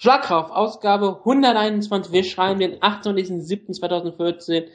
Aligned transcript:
Schlagkraft, 0.00 0.52
Ausgabe 0.52 1.16
121. 1.24 2.12
Wir 2.12 2.22
schreiben 2.22 2.60
den 2.60 2.76
28.07.2014. 2.76 4.66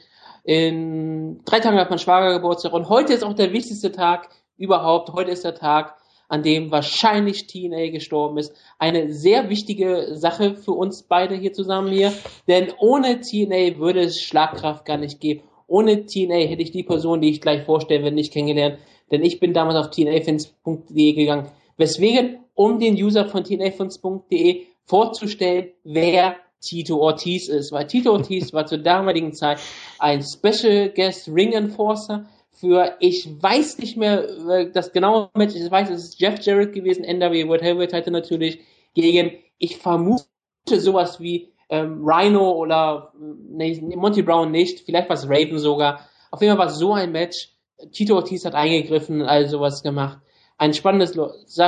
In 0.44 1.40
drei 1.46 1.60
Tagen 1.60 1.78
hat 1.78 1.88
mein 1.88 1.98
Schwager 1.98 2.34
Geburtstag 2.34 2.74
und 2.74 2.90
heute 2.90 3.14
ist 3.14 3.24
auch 3.24 3.32
der 3.32 3.54
wichtigste 3.54 3.90
Tag 3.90 4.28
überhaupt. 4.58 5.14
Heute 5.14 5.30
ist 5.30 5.42
der 5.42 5.54
Tag, 5.54 5.96
an 6.28 6.42
dem 6.42 6.70
wahrscheinlich 6.70 7.46
TNA 7.46 7.88
gestorben 7.88 8.36
ist. 8.36 8.54
Eine 8.78 9.14
sehr 9.14 9.48
wichtige 9.48 10.14
Sache 10.14 10.56
für 10.56 10.72
uns 10.72 11.04
beide 11.04 11.36
hier 11.36 11.54
zusammen 11.54 11.90
hier, 11.90 12.12
denn 12.46 12.70
ohne 12.78 13.22
TNA 13.22 13.78
würde 13.78 14.00
es 14.00 14.20
Schlagkraft 14.20 14.84
gar 14.84 14.98
nicht 14.98 15.20
geben. 15.20 15.42
Ohne 15.66 16.04
TNA 16.04 16.34
hätte 16.34 16.60
ich 16.60 16.70
die 16.70 16.82
Person, 16.82 17.22
die 17.22 17.30
ich 17.30 17.40
gleich 17.40 17.64
vorstellen 17.64 18.02
werde, 18.02 18.14
nicht 18.14 18.34
kennengelernt, 18.34 18.76
denn 19.10 19.24
ich 19.24 19.40
bin 19.40 19.54
damals 19.54 19.76
auf 19.76 19.88
tnafans.de 19.90 21.12
gegangen. 21.14 21.46
Weswegen, 21.78 22.40
um 22.54 22.78
den 22.78 22.94
User 23.02 23.24
von 23.24 23.42
tnafans.de 23.42 24.66
vorzustellen, 24.86 25.70
wer 25.84 26.36
Tito 26.60 26.98
Ortiz 26.98 27.48
ist, 27.48 27.72
weil 27.72 27.86
Tito 27.86 28.12
Ortiz 28.12 28.52
war 28.52 28.66
zur 28.66 28.78
damaligen 28.78 29.32
Zeit 29.32 29.58
ein 29.98 30.22
Special 30.22 30.90
Guest 30.90 31.28
Ring 31.28 31.52
Enforcer 31.52 32.26
für, 32.50 32.96
ich 33.00 33.28
weiß 33.42 33.78
nicht 33.78 33.96
mehr 33.96 34.28
äh, 34.48 34.70
das 34.70 34.92
genaue 34.92 35.28
Match, 35.34 35.54
ich 35.54 35.70
weiß, 35.70 35.90
es 35.90 36.04
ist 36.04 36.20
Jeff 36.20 36.40
Jarrett 36.40 36.72
gewesen, 36.72 37.04
NW 37.04 37.46
World 37.48 37.62
Heavyweight 37.62 37.90
Title 37.90 38.12
natürlich, 38.12 38.60
gegen, 38.94 39.32
ich 39.58 39.76
vermute 39.76 40.24
sowas 40.64 41.20
wie 41.20 41.52
ähm, 41.68 42.02
Rhino 42.04 42.52
oder 42.52 43.12
nee, 43.18 43.80
Monty 43.96 44.22
Brown 44.22 44.50
nicht, 44.50 44.80
vielleicht 44.80 45.08
war 45.08 45.16
es 45.16 45.28
Raven 45.28 45.58
sogar. 45.58 46.00
Auf 46.30 46.40
jeden 46.40 46.52
Fall 46.52 46.66
war 46.66 46.72
es 46.72 46.78
so 46.78 46.92
ein 46.92 47.12
Match. 47.12 47.50
Tito 47.92 48.14
Ortiz 48.14 48.44
hat 48.44 48.54
eingegriffen 48.54 49.20
und 49.20 49.28
all 49.28 49.48
sowas 49.48 49.82
gemacht. 49.82 50.18
Ein 50.58 50.74
spannendes, 50.74 51.18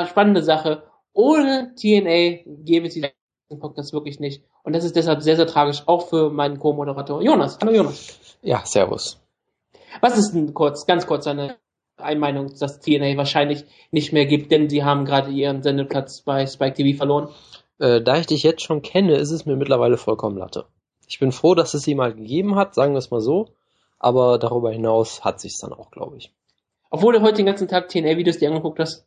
spannende 0.09 0.43
Sache. 0.43 0.85
Ohne 1.17 1.73
TNA 1.77 2.43
gäbe 2.67 2.89
es 2.89 2.93
diesen 2.93 3.11
Podcast 3.59 3.95
wirklich 3.95 4.21
nicht. 4.21 4.43
Und 4.63 4.75
das 4.75 4.85
ist 4.85 4.97
deshalb 4.97 5.23
sehr, 5.23 5.37
sehr 5.37 5.47
tragisch, 5.47 5.83
auch 5.87 6.09
für 6.09 6.29
meinen 6.29 6.59
Co-Moderator 6.59 7.23
Jonas. 7.23 7.57
Hallo 7.59 7.73
Jonas. 7.73 8.19
Ja, 8.43 8.61
servus. 8.67 9.19
Was 10.03 10.19
ist 10.19 10.33
denn 10.35 10.53
kurz, 10.53 10.85
ganz 10.85 11.07
kurz 11.07 11.27
eine 11.27 11.57
Einmeinung, 11.97 12.53
dass 12.61 12.81
TNA 12.81 13.17
wahrscheinlich 13.17 13.65
nicht 13.91 14.13
mehr 14.13 14.27
gibt, 14.27 14.53
denn 14.53 14.69
sie 14.69 14.85
haben 14.85 15.07
gerade 15.07 15.31
ihren 15.31 15.63
Sendeplatz 15.63 16.21
bei 16.21 16.47
Spike 16.47 16.75
TV 16.75 16.99
verloren? 16.99 17.31
Äh, 17.79 18.03
da 18.03 18.19
ich 18.19 18.27
dich 18.27 18.43
jetzt 18.43 18.61
schon 18.61 18.83
kenne, 18.83 19.17
ist 19.17 19.31
es 19.31 19.47
mir 19.47 19.57
mittlerweile 19.57 19.97
vollkommen 19.97 20.37
Latte. 20.37 20.67
Ich 21.09 21.19
bin 21.19 21.33
froh, 21.33 21.55
dass 21.55 21.73
es 21.73 21.83
sie 21.83 21.95
mal 21.95 22.13
gegeben 22.13 22.57
hat, 22.57 22.75
sagen 22.75 22.93
wir 22.93 22.99
es 22.99 23.11
mal 23.11 23.23
so. 23.23 23.49
Aber 23.99 24.39
darüber 24.39 24.71
hinaus 24.71 25.25
hat 25.25 25.41
sich's 25.41 25.61
dann 25.61 25.73
auch, 25.73 25.91
glaube 25.91 26.19
ich. 26.19 26.31
Obwohl 26.91 27.15
du 27.15 27.23
heute 27.23 27.39
den 27.39 27.47
ganzen 27.47 27.69
Tag 27.69 27.89
TNA-Videos 27.89 28.37
dir 28.37 28.51
angeguckt 28.51 28.81
hast? 28.81 29.07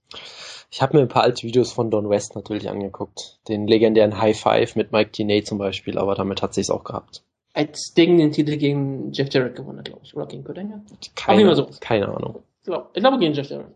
Ich 0.72 0.82
habe 0.82 0.98
mir 0.98 1.04
ein 1.04 1.10
paar 1.10 1.24
alte 1.24 1.44
Videos 1.44 1.72
von 1.72 1.90
Don 1.90 2.10
West 2.10 2.36
natürlich 2.36 2.70
angeguckt. 2.70 3.40
Den 3.48 3.68
legendären 3.68 4.20
High 4.20 4.40
Five 4.40 4.76
mit 4.76 4.92
Mike 4.92 5.12
Tinay 5.12 5.44
zum 5.44 5.58
Beispiel, 5.58 5.98
aber 5.98 6.14
damit 6.16 6.42
hat 6.42 6.54
sich's 6.54 6.70
auch 6.70 6.84
gehabt. 6.84 7.24
Als 7.54 7.94
Ding 7.96 8.18
den 8.18 8.32
Titel 8.32 8.58
gegen 8.58 9.12
Jeff 9.12 9.34
Jarrett 9.34 9.56
gewonnen 9.56 9.84
glaube 9.84 10.02
ich. 10.04 10.16
Oder 10.16 10.28
gegen 10.28 10.44
Kurt 10.44 10.60
Angle? 10.60 10.82
Keine, 11.16 11.56
so. 11.56 11.68
keine 11.80 12.08
Ahnung. 12.08 12.44
Ich 12.62 12.66
glaube, 12.66 12.90
ich 12.94 13.02
glaube 13.02 13.18
gegen 13.18 13.34
Jeff 13.34 13.50
Jarrett. 13.50 13.74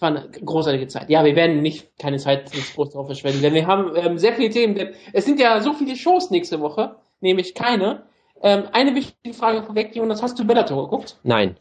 War 0.00 0.08
eine 0.08 0.28
großartige 0.28 0.88
Zeit. 0.88 1.08
Ja, 1.08 1.24
wir 1.24 1.36
werden 1.36 1.62
nicht 1.62 1.96
keine 1.96 2.18
Zeit 2.18 2.52
nicht 2.52 2.74
groß 2.74 2.90
drauf 2.90 3.06
verschwenden, 3.06 3.40
denn 3.40 3.54
wir 3.54 3.68
haben 3.68 3.94
ähm, 3.94 4.18
sehr 4.18 4.32
viele 4.32 4.50
Themen. 4.50 4.74
Denn 4.74 4.94
es 5.12 5.24
sind 5.24 5.38
ja 5.38 5.60
so 5.60 5.74
viele 5.74 5.94
Shows 5.94 6.30
nächste 6.30 6.60
Woche, 6.60 6.96
nämlich 7.20 7.54
keine. 7.54 8.02
Ähm, 8.42 8.64
eine 8.72 8.96
wichtige 8.96 9.32
Frage 9.32 9.62
vorweg, 9.62 9.94
Jonas, 9.94 10.20
hast 10.20 10.36
du 10.40 10.44
Bellator 10.44 10.82
geguckt? 10.82 11.16
Nein. 11.22 11.56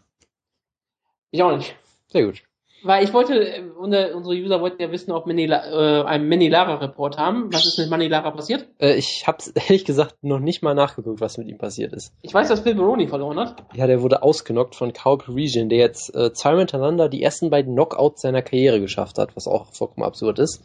Ich 1.30 1.44
auch 1.44 1.56
nicht. 1.56 1.76
Sehr 2.08 2.26
gut. 2.26 2.42
Weil 2.84 3.04
ich 3.04 3.14
wollte, 3.14 3.34
äh, 3.34 3.62
unsere 3.78 4.36
User 4.36 4.62
wollten 4.62 4.82
ja 4.82 4.92
wissen, 4.92 5.12
ob 5.12 5.28
wir 5.28 5.36
äh, 5.38 6.04
einen 6.04 6.28
Mini-Lara-Report 6.28 7.18
haben. 7.18 7.54
Was 7.54 7.66
ist 7.66 7.78
mit 7.78 7.90
Mani-Lara 7.90 8.32
passiert? 8.32 8.68
Äh, 8.80 8.96
ich 8.96 9.26
habe 9.28 9.38
ehrlich 9.56 9.86
gesagt 9.86 10.16
noch 10.24 10.40
nicht 10.40 10.64
mal 10.64 10.74
nachgeguckt, 10.74 11.22
was 11.22 11.38
mit 11.38 11.48
ihm 11.48 11.58
passiert 11.58 11.94
ist. 11.94 12.14
Ich 12.22 12.34
weiß, 12.34 12.48
dass 12.48 12.62
Phil 12.62 12.76
Baroni 12.76 13.08
verloren 13.08 13.40
hat. 13.40 13.64
Ja, 13.76 13.88
der 13.88 14.02
wurde 14.02 14.24
ausgenockt 14.24 14.76
von 14.76 14.94
Carl 14.94 15.18
Parisian, 15.18 15.70
der 15.70 15.80
jetzt 15.80 16.14
äh, 16.16 16.34
zweimal 16.34 16.60
hintereinander 16.62 17.10
die 17.10 17.22
ersten 17.22 17.50
beiden 17.50 17.74
Knockouts 17.74 18.22
seiner 18.22 18.42
Karriere 18.42 18.82
geschafft 18.82 19.18
hat, 19.18 19.36
was 19.36 19.48
auch 19.48 19.68
vollkommen 19.74 20.06
absurd 20.06 20.40
ist. 20.40 20.64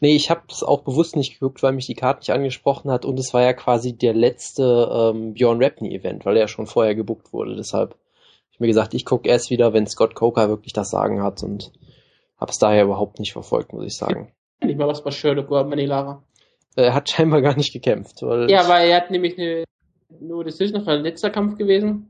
Nee, 0.00 0.14
ich 0.14 0.30
habe 0.30 0.42
es 0.48 0.62
auch 0.62 0.82
bewusst 0.82 1.16
nicht 1.16 1.34
geguckt, 1.34 1.62
weil 1.62 1.72
mich 1.72 1.86
die 1.86 1.94
Karte 1.94 2.20
nicht 2.20 2.30
angesprochen 2.30 2.90
hat 2.90 3.04
und 3.04 3.18
es 3.18 3.34
war 3.34 3.42
ja 3.42 3.52
quasi 3.52 3.94
der 3.94 4.14
letzte 4.14 4.88
ähm, 4.92 5.34
Bjorn 5.34 5.62
Rapney-Event, 5.62 6.24
weil 6.24 6.36
er 6.36 6.42
ja 6.42 6.48
schon 6.48 6.68
vorher 6.68 6.94
gebuckt 6.94 7.32
wurde. 7.32 7.56
Deshalb 7.56 7.96
mir 8.60 8.66
gesagt, 8.66 8.94
ich 8.94 9.04
gucke 9.04 9.28
erst 9.28 9.50
wieder, 9.50 9.72
wenn 9.72 9.86
Scott 9.86 10.14
Coker 10.14 10.48
wirklich 10.48 10.72
das 10.72 10.90
Sagen 10.90 11.22
hat 11.22 11.42
und 11.42 11.72
habe 12.38 12.50
es 12.50 12.58
daher 12.58 12.84
überhaupt 12.84 13.18
nicht 13.18 13.32
verfolgt, 13.32 13.72
muss 13.72 13.84
ich 13.84 13.96
sagen. 13.96 14.32
Nicht 14.62 14.78
mal 14.78 14.88
was 14.88 15.02
bei 15.02 15.10
Sherlock 15.10 15.50
oder 15.50 15.64
Manilara. 15.64 16.22
Er 16.76 16.94
hat 16.94 17.08
scheinbar 17.10 17.42
gar 17.42 17.56
nicht 17.56 17.72
gekämpft. 17.72 18.22
Weil 18.22 18.50
ja, 18.50 18.68
weil 18.68 18.88
er 18.88 18.96
hat 18.96 19.10
nämlich 19.10 19.38
eine 19.38 19.64
nur 20.20 20.44
Decision, 20.44 20.78
das 20.78 20.86
war 20.86 20.94
ein 20.94 21.02
letzter 21.02 21.30
Kampf 21.30 21.58
gewesen. 21.58 22.08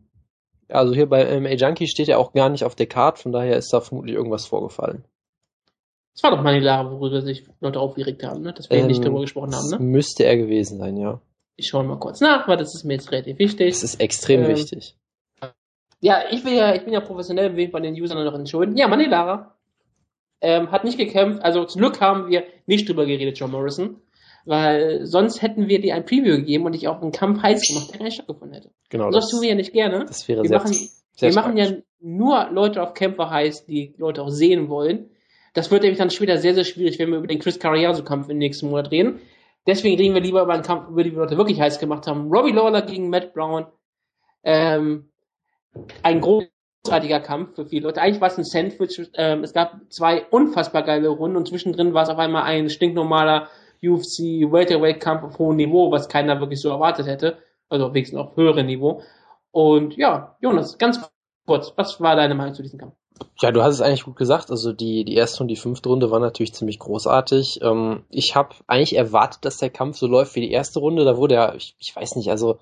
Also 0.68 0.94
hier 0.94 1.08
bei 1.08 1.40
MA 1.40 1.52
Junkie 1.52 1.88
steht 1.88 2.08
er 2.08 2.18
auch 2.18 2.32
gar 2.32 2.48
nicht 2.50 2.64
auf 2.64 2.74
der 2.74 2.86
Karte, 2.86 3.22
von 3.22 3.32
daher 3.32 3.56
ist 3.56 3.72
da 3.72 3.80
vermutlich 3.80 4.14
irgendwas 4.14 4.46
vorgefallen. 4.46 5.04
Das 6.14 6.22
war 6.24 6.30
doch 6.30 6.42
Manilara, 6.42 6.90
worüber 6.90 7.22
sich 7.22 7.46
Leute 7.60 7.80
aufgeregt 7.80 8.24
haben, 8.24 8.42
ne? 8.42 8.52
dass 8.52 8.68
wir 8.68 8.78
ähm, 8.78 8.88
nicht 8.88 9.04
darüber 9.04 9.20
gesprochen 9.20 9.54
haben. 9.54 9.68
Ne? 9.70 9.78
Müsste 9.78 10.24
er 10.24 10.36
gewesen 10.36 10.78
sein, 10.78 10.96
ja. 10.96 11.20
Ich 11.56 11.68
schaue 11.68 11.84
mal 11.84 11.98
kurz 11.98 12.20
nach, 12.20 12.46
weil 12.48 12.56
das 12.56 12.74
ist 12.74 12.84
mir 12.84 12.94
jetzt 12.94 13.10
relativ 13.12 13.38
wichtig. 13.38 13.68
Das 13.68 13.82
ist 13.82 14.00
extrem 14.00 14.42
ähm, 14.42 14.48
wichtig. 14.48 14.96
Ja, 16.00 16.22
ich 16.30 16.44
will 16.44 16.54
ja, 16.54 16.74
ich 16.74 16.84
bin 16.84 16.92
ja 16.92 17.00
professionell, 17.00 17.56
will 17.56 17.68
bei 17.68 17.80
den 17.80 17.94
Usern 17.94 18.24
noch 18.24 18.34
entschuldigen. 18.34 18.76
Ja, 18.76 18.88
Manilara 18.88 19.54
ähm, 20.40 20.70
hat 20.70 20.84
nicht 20.84 20.98
gekämpft. 20.98 21.42
Also 21.42 21.64
zum 21.64 21.80
Glück 21.80 22.00
haben 22.00 22.28
wir 22.28 22.44
nicht 22.66 22.88
drüber 22.88 23.06
geredet, 23.06 23.38
John 23.38 23.50
Morrison. 23.50 24.00
Weil 24.44 25.04
sonst 25.04 25.42
hätten 25.42 25.68
wir 25.68 25.80
dir 25.80 25.94
ein 25.94 26.06
Preview 26.06 26.36
gegeben 26.36 26.64
und 26.64 26.72
dich 26.72 26.88
auch 26.88 27.02
einen 27.02 27.12
Kampf 27.12 27.42
heiß 27.42 27.68
gemacht, 27.68 27.92
der 27.92 28.02
nicht 28.02 28.14
stattgefunden 28.14 28.54
hätte. 28.54 28.70
Genau. 28.88 29.10
Das, 29.10 29.24
das 29.24 29.30
tun 29.30 29.42
wir 29.42 29.50
ja 29.50 29.54
nicht 29.54 29.72
gerne. 29.72 30.06
Das 30.06 30.26
wäre 30.26 30.42
wir 30.42 30.48
sehr, 30.48 30.58
machen, 30.58 30.72
sehr 30.72 31.28
Wir 31.28 31.34
machen 31.34 31.56
ja 31.56 31.70
nur 32.00 32.48
Leute 32.50 32.82
auf 32.82 32.94
Kämpfer 32.94 33.28
heiß, 33.28 33.66
die 33.66 33.94
Leute 33.98 34.22
auch 34.22 34.30
sehen 34.30 34.68
wollen. 34.70 35.10
Das 35.52 35.70
wird 35.70 35.82
nämlich 35.82 35.98
dann 35.98 36.10
später 36.10 36.38
sehr, 36.38 36.54
sehr 36.54 36.64
schwierig, 36.64 36.98
wenn 36.98 37.10
wir 37.10 37.18
über 37.18 37.26
den 37.26 37.40
Chris 37.40 37.58
Carriazo-Kampf 37.58 38.28
im 38.28 38.38
nächsten 38.38 38.70
Monat 38.70 38.90
reden. 38.90 39.20
Deswegen 39.66 39.98
reden 39.98 40.14
wir 40.14 40.22
lieber 40.22 40.42
über 40.42 40.54
einen 40.54 40.62
Kampf, 40.62 40.88
über 40.88 41.02
den 41.02 41.12
wir 41.12 41.22
Leute 41.22 41.36
wirklich 41.36 41.60
heiß 41.60 41.78
gemacht 41.78 42.06
haben. 42.06 42.30
Robbie 42.32 42.52
Lawler 42.52 42.82
gegen 42.82 43.10
Matt 43.10 43.34
Brown. 43.34 43.66
Ähm, 44.44 45.10
ein 46.02 46.20
großartiger 46.20 47.20
Kampf 47.20 47.54
für 47.54 47.66
viele 47.66 47.86
Leute. 47.86 48.00
Eigentlich 48.00 48.20
war 48.20 48.28
es 48.28 48.38
ein 48.38 48.44
Sandwich. 48.44 49.10
Ähm, 49.14 49.42
es 49.42 49.52
gab 49.52 49.80
zwei 49.90 50.24
unfassbar 50.30 50.82
geile 50.82 51.08
Runden 51.08 51.36
und 51.36 51.48
zwischendrin 51.48 51.94
war 51.94 52.02
es 52.02 52.08
auf 52.08 52.18
einmal 52.18 52.44
ein 52.44 52.70
stinknormaler 52.70 53.48
UFC 53.82 54.50
Welterweight 54.50 55.00
Kampf 55.00 55.22
auf 55.22 55.38
hohem 55.38 55.56
Niveau, 55.56 55.90
was 55.90 56.08
keiner 56.08 56.40
wirklich 56.40 56.60
so 56.60 56.68
erwartet 56.68 57.06
hätte. 57.06 57.38
Also 57.68 57.92
wenigstens 57.94 58.18
auf 58.18 58.36
höherem 58.36 58.66
Niveau. 58.66 59.02
Und 59.50 59.96
ja, 59.96 60.36
Jonas, 60.40 60.78
ganz 60.78 61.00
kurz, 61.46 61.72
was 61.76 62.00
war 62.00 62.16
deine 62.16 62.34
Meinung 62.34 62.54
zu 62.54 62.62
diesem 62.62 62.78
Kampf? 62.78 62.94
Ja, 63.40 63.50
du 63.50 63.62
hast 63.62 63.74
es 63.74 63.80
eigentlich 63.80 64.04
gut 64.04 64.16
gesagt. 64.16 64.50
Also 64.50 64.72
die, 64.72 65.04
die 65.04 65.14
erste 65.14 65.42
und 65.42 65.48
die 65.48 65.56
fünfte 65.56 65.88
Runde 65.88 66.10
waren 66.10 66.22
natürlich 66.22 66.54
ziemlich 66.54 66.78
großartig. 66.78 67.60
Ähm, 67.62 68.04
ich 68.10 68.36
habe 68.36 68.54
eigentlich 68.66 68.96
erwartet, 68.96 69.44
dass 69.44 69.58
der 69.58 69.70
Kampf 69.70 69.96
so 69.96 70.06
läuft 70.06 70.34
wie 70.34 70.40
die 70.40 70.52
erste 70.52 70.80
Runde. 70.80 71.04
Da 71.04 71.16
wurde 71.16 71.34
er, 71.34 71.54
ich, 71.54 71.74
ich 71.78 71.94
weiß 71.94 72.16
nicht, 72.16 72.30
also 72.30 72.58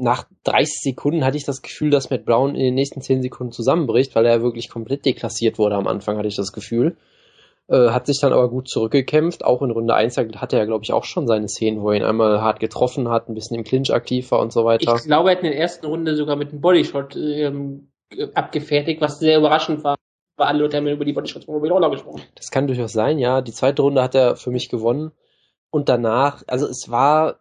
nach 0.00 0.24
30 0.44 0.80
Sekunden 0.82 1.24
hatte 1.24 1.36
ich 1.36 1.44
das 1.44 1.62
Gefühl, 1.62 1.90
dass 1.90 2.10
Matt 2.10 2.24
Brown 2.24 2.54
in 2.54 2.62
den 2.62 2.74
nächsten 2.74 3.02
10 3.02 3.22
Sekunden 3.22 3.52
zusammenbricht, 3.52 4.14
weil 4.14 4.26
er 4.26 4.42
wirklich 4.42 4.68
komplett 4.68 5.04
deklassiert 5.04 5.58
wurde 5.58 5.76
am 5.76 5.86
Anfang, 5.86 6.16
hatte 6.16 6.28
ich 6.28 6.36
das 6.36 6.52
Gefühl. 6.52 6.96
Äh, 7.68 7.90
hat 7.90 8.06
sich 8.06 8.18
dann 8.20 8.32
aber 8.32 8.48
gut 8.48 8.68
zurückgekämpft. 8.68 9.44
Auch 9.44 9.62
in 9.62 9.70
Runde 9.70 9.94
1 9.94 10.16
hatte 10.16 10.58
er, 10.58 10.66
glaube 10.66 10.82
ich, 10.82 10.92
auch 10.92 11.04
schon 11.04 11.26
seine 11.26 11.48
Szenen, 11.48 11.82
wo 11.82 11.90
er 11.90 11.98
ihn 11.98 12.02
einmal 12.02 12.40
hart 12.40 12.58
getroffen 12.58 13.08
hat, 13.08 13.28
ein 13.28 13.34
bisschen 13.34 13.56
im 13.56 13.64
Clinch 13.64 13.92
aktiv 13.92 14.30
war 14.32 14.40
und 14.40 14.52
so 14.52 14.64
weiter. 14.64 14.96
Ich 14.96 15.04
glaube, 15.04 15.30
er 15.30 15.36
hat 15.36 15.44
in 15.44 15.50
der 15.50 15.60
ersten 15.60 15.86
Runde 15.86 16.16
sogar 16.16 16.36
mit 16.36 16.50
einem 16.50 16.60
Bodyshot 16.60 17.14
ähm, 17.16 17.92
abgefertigt, 18.34 19.00
was 19.00 19.18
sehr 19.18 19.38
überraschend 19.38 19.84
war. 19.84 19.96
Weil 20.36 20.48
alle 20.48 20.60
Leute 20.60 20.78
haben 20.78 20.86
über 20.86 21.04
die 21.04 21.12
Bodyshots 21.12 21.44
von 21.44 21.54
Robbie 21.54 21.68
Lawler 21.68 21.90
gesprochen. 21.90 22.22
Das 22.34 22.50
kann 22.50 22.66
durchaus 22.66 22.92
sein, 22.92 23.18
ja. 23.18 23.42
Die 23.42 23.52
zweite 23.52 23.82
Runde 23.82 24.02
hat 24.02 24.14
er 24.14 24.36
für 24.36 24.50
mich 24.50 24.70
gewonnen. 24.70 25.12
Und 25.70 25.88
danach, 25.88 26.42
also 26.46 26.66
es 26.66 26.90
war 26.90 27.39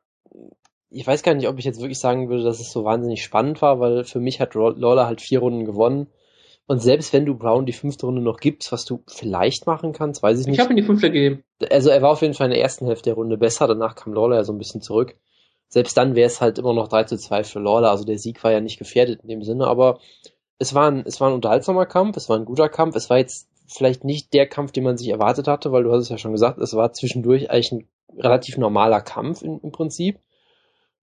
ich 0.92 1.06
weiß 1.06 1.24
gar 1.24 1.36
nicht, 1.36 1.48
ob 1.48 1.60
ich 1.60 1.66
jetzt 1.66 1.80
wirklich 1.80 2.00
sagen 2.00 2.30
würde, 2.30 2.44
dass 2.44 2.60
es 2.60 2.72
so 2.72 2.84
wahnsinnig 2.84 3.24
spannend 3.24 3.62
war, 3.62 3.80
weil 3.80 4.04
für 4.04 4.20
mich 4.20 4.40
hat 4.40 4.56
Lawler 4.56 5.06
halt 5.06 5.22
vier 5.22 5.40
Runden 5.40 5.66
gewonnen. 5.66 6.08
Und 6.66 6.82
selbst 6.82 7.14
wenn 7.14 7.26
du 7.26 7.36
Brown 7.36 7.66
die 7.66 7.74
fünfte 7.74 8.06
Runde 8.06 8.22
noch 8.22 8.40
gibst, 8.40 8.72
was 8.72 8.86
du 8.86 9.04
vielleicht 9.08 9.66
machen 9.66 9.92
kannst, 9.92 10.22
weiß 10.22 10.40
ich 10.40 10.46
nicht. 10.46 10.56
Ich 10.56 10.60
habe 10.60 10.72
ihm 10.72 10.78
die 10.78 10.84
fünfte 10.84 11.12
gegeben. 11.12 11.44
Also 11.72 11.90
er 11.90 12.02
war 12.02 12.12
auf 12.12 12.22
jeden 12.22 12.36
Fall 12.36 12.46
in 12.46 12.54
der 12.54 12.62
ersten 12.62 12.86
Hälfte 12.86 13.10
der 13.10 13.16
Runde 13.16 13.38
besser, 13.38 13.68
danach 13.68 13.96
kam 13.96 14.14
Lawler 14.14 14.36
ja 14.36 14.44
so 14.44 14.54
ein 14.54 14.60
bisschen 14.60 14.82
zurück. 14.82 15.16
Selbst 15.68 15.98
dann 15.98 16.16
wäre 16.16 16.28
es 16.28 16.42
halt 16.42 16.58
immer 16.58 16.74
noch 16.74 16.88
3 16.88 17.04
zu 17.06 17.18
2 17.18 17.44
für 17.44 17.60
Lawler, 17.60 17.92
also 17.92 18.04
der 18.04 18.18
Sieg 18.18 18.44
war 18.44 18.52
ja 18.52 18.60
nicht 18.60 18.80
gefährdet 18.80 19.22
in 19.22 19.30
dem 19.30 19.44
Sinne, 19.44 19.68
aber 19.68 20.00
es 20.58 20.74
war 20.74 20.90
ein, 20.90 21.04
es 21.06 21.22
war 21.22 21.30
ein 21.30 21.36
unterhaltsamer 21.36 21.86
Kampf, 21.86 22.18
es 22.18 22.30
war 22.30 22.38
ein 22.38 22.46
guter 22.46 22.70
Kampf, 22.70 22.96
es 22.96 23.10
war 23.10 23.18
jetzt 23.18 23.48
vielleicht 23.68 24.04
nicht 24.04 24.34
der 24.34 24.48
Kampf, 24.48 24.72
den 24.72 24.84
man 24.84 24.98
sich 24.98 25.10
erwartet 25.10 25.48
hatte, 25.48 25.72
weil 25.72 25.84
du 25.84 25.92
hast 25.92 26.02
es 26.02 26.10
ja 26.10 26.18
schon 26.18 26.32
gesagt, 26.32 26.60
es 26.60 26.74
war 26.74 26.92
zwischendurch 26.94 27.50
eigentlich 27.50 27.72
ein 27.72 27.88
relativ 28.18 28.58
normaler 28.58 29.02
Kampf 29.02 29.42
in, 29.44 29.60
im 29.60 29.72
Prinzip. 29.72 30.20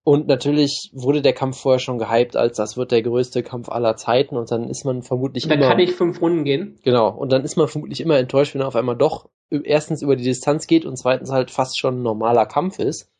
Und 0.08 0.29
natürlich 0.29 0.93
wurde 0.93 1.20
der 1.20 1.32
Kampf 1.32 1.58
vorher 1.58 1.81
schon 1.81 1.99
gehypt, 1.99 2.37
als 2.37 2.58
das 2.58 2.76
wird 2.76 2.93
der 2.93 3.03
größte 3.03 3.43
Kampf 3.43 3.69
aller 3.69 3.97
Zeiten 3.97 4.37
und 4.37 4.49
dann 4.53 4.69
ist 4.69 4.85
man 4.85 5.03
vermutlich 5.03 5.49
da 5.49 5.55
immer. 5.55 5.67
kann 5.67 5.81
ich 5.81 5.94
fünf 5.94 6.23
Runden 6.23 6.44
gehen. 6.44 6.79
Genau, 6.85 7.08
und 7.08 7.32
dann 7.32 7.43
ist 7.43 7.56
man 7.56 7.67
vermutlich 7.67 8.00
immer 8.00 8.17
enttäuscht, 8.17 8.55
wenn 8.55 8.61
er 8.61 8.69
auf 8.69 8.76
einmal 8.76 8.97
doch 8.97 9.29
erstens 9.50 10.03
über 10.03 10.14
die 10.14 10.23
Distanz 10.23 10.69
geht 10.69 10.85
und 10.85 10.97
zweitens 10.97 11.32
halt 11.32 11.50
fast 11.50 11.76
schon 11.76 11.99
ein 11.99 12.03
normaler 12.05 12.47
Kampf 12.47 12.79
ist. 12.79 13.11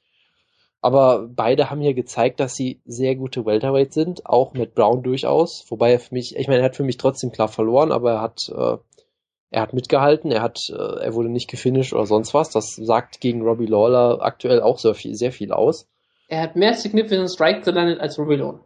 Aber 0.81 1.27
beide 1.29 1.71
haben 1.71 1.81
hier 1.81 1.93
gezeigt, 1.93 2.39
dass 2.39 2.55
sie 2.55 2.81
sehr 2.85 3.17
gute 3.17 3.45
Welterweights 3.45 3.97
sind, 3.97 4.25
auch 4.25 4.53
mit 4.53 4.77
Brown 4.77 5.03
durchaus. 5.03 5.65
Wobei 5.69 5.91
er 5.91 5.99
für 5.99 6.15
mich, 6.15 6.37
ich 6.37 6.47
meine, 6.47 6.61
er 6.61 6.67
hat 6.67 6.77
für 6.77 6.85
mich 6.85 6.99
trotzdem 6.99 7.33
klar 7.33 7.49
verloren, 7.49 7.91
aber 7.91 8.13
er 8.13 8.21
hat, 8.21 8.49
äh, 8.57 8.77
er 9.51 9.63
hat 9.63 9.73
mitgehalten, 9.73 10.31
er 10.31 10.43
hat, 10.43 10.61
äh, 10.71 11.01
er 11.01 11.15
wurde 11.15 11.31
nicht 11.31 11.51
gefinisht 11.51 11.95
oder 11.95 12.07
sonst 12.07 12.33
was. 12.33 12.51
Das 12.51 12.77
sagt 12.77 13.21
gegen 13.21 13.43
Robbie 13.43 13.67
Lawler 13.67 14.23
aktuell 14.23 14.63
auch 14.63 14.79
sehr 14.79 14.95
viel, 14.95 15.17
sehr 15.17 15.33
viel 15.33 15.51
aus. 15.51 15.89
Er 16.29 16.43
hat 16.43 16.57
mehr 16.57 16.75
Significant 16.75 17.31
Strike 17.31 17.61
gelandet 17.61 18.01
als 18.01 18.19
Robbie 18.19 18.37
Lawler. 18.37 18.65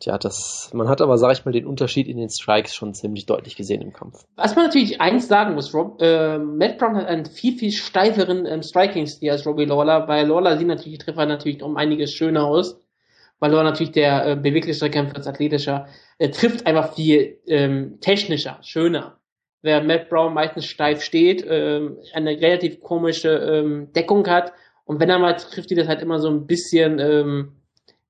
Tja, 0.00 0.16
das, 0.16 0.70
man 0.72 0.88
hat 0.88 1.00
aber, 1.00 1.18
sag 1.18 1.32
ich 1.32 1.44
mal, 1.44 1.50
den 1.50 1.66
Unterschied 1.66 2.06
in 2.06 2.18
den 2.18 2.30
Strikes 2.30 2.72
schon 2.72 2.94
ziemlich 2.94 3.26
deutlich 3.26 3.56
gesehen 3.56 3.82
im 3.82 3.92
Kampf. 3.92 4.24
Was 4.36 4.54
man 4.54 4.66
natürlich 4.66 5.00
eins 5.00 5.26
sagen 5.26 5.54
muss, 5.54 5.74
Rob, 5.74 6.00
äh, 6.00 6.38
Matt 6.38 6.78
Brown 6.78 6.96
hat 6.96 7.06
einen 7.06 7.26
viel, 7.26 7.58
viel 7.58 7.72
steiferen 7.72 8.46
ähm, 8.46 8.62
Striking-Stil 8.62 9.30
als 9.30 9.44
Robbie 9.44 9.64
Lawler. 9.64 10.06
Bei 10.06 10.22
Lawler 10.22 10.56
sieht 10.56 10.68
natürlich 10.68 10.98
die 10.98 11.04
Treffer 11.04 11.26
natürlich 11.26 11.62
um 11.62 11.76
einiges 11.76 12.12
schöner 12.12 12.46
aus. 12.46 12.80
Weil 13.40 13.50
Lawler 13.50 13.64
natürlich 13.64 13.92
der 13.92 14.24
äh, 14.24 14.36
beweglichste 14.36 14.88
Kämpfer 14.88 15.16
als 15.16 15.26
athletischer, 15.26 15.88
äh, 16.18 16.30
trifft 16.30 16.66
einfach 16.66 16.94
viel 16.94 17.40
ähm, 17.48 17.98
technischer, 18.00 18.58
schöner. 18.62 19.18
Wer 19.62 19.82
Matt 19.82 20.08
Brown 20.08 20.32
meistens 20.32 20.66
steif 20.66 21.02
steht, 21.02 21.44
ähm, 21.48 21.98
eine 22.14 22.30
relativ 22.40 22.80
komische 22.80 23.30
ähm, 23.30 23.92
Deckung 23.92 24.28
hat 24.28 24.52
und 24.88 24.98
wenn 25.00 25.10
er 25.10 25.18
mal 25.18 25.34
trifft, 25.34 25.68
sieht 25.68 25.78
das 25.78 25.86
halt 25.88 26.02
immer 26.02 26.18
so 26.18 26.28
ein 26.28 26.46
bisschen 26.46 26.98
ähm, 26.98 27.52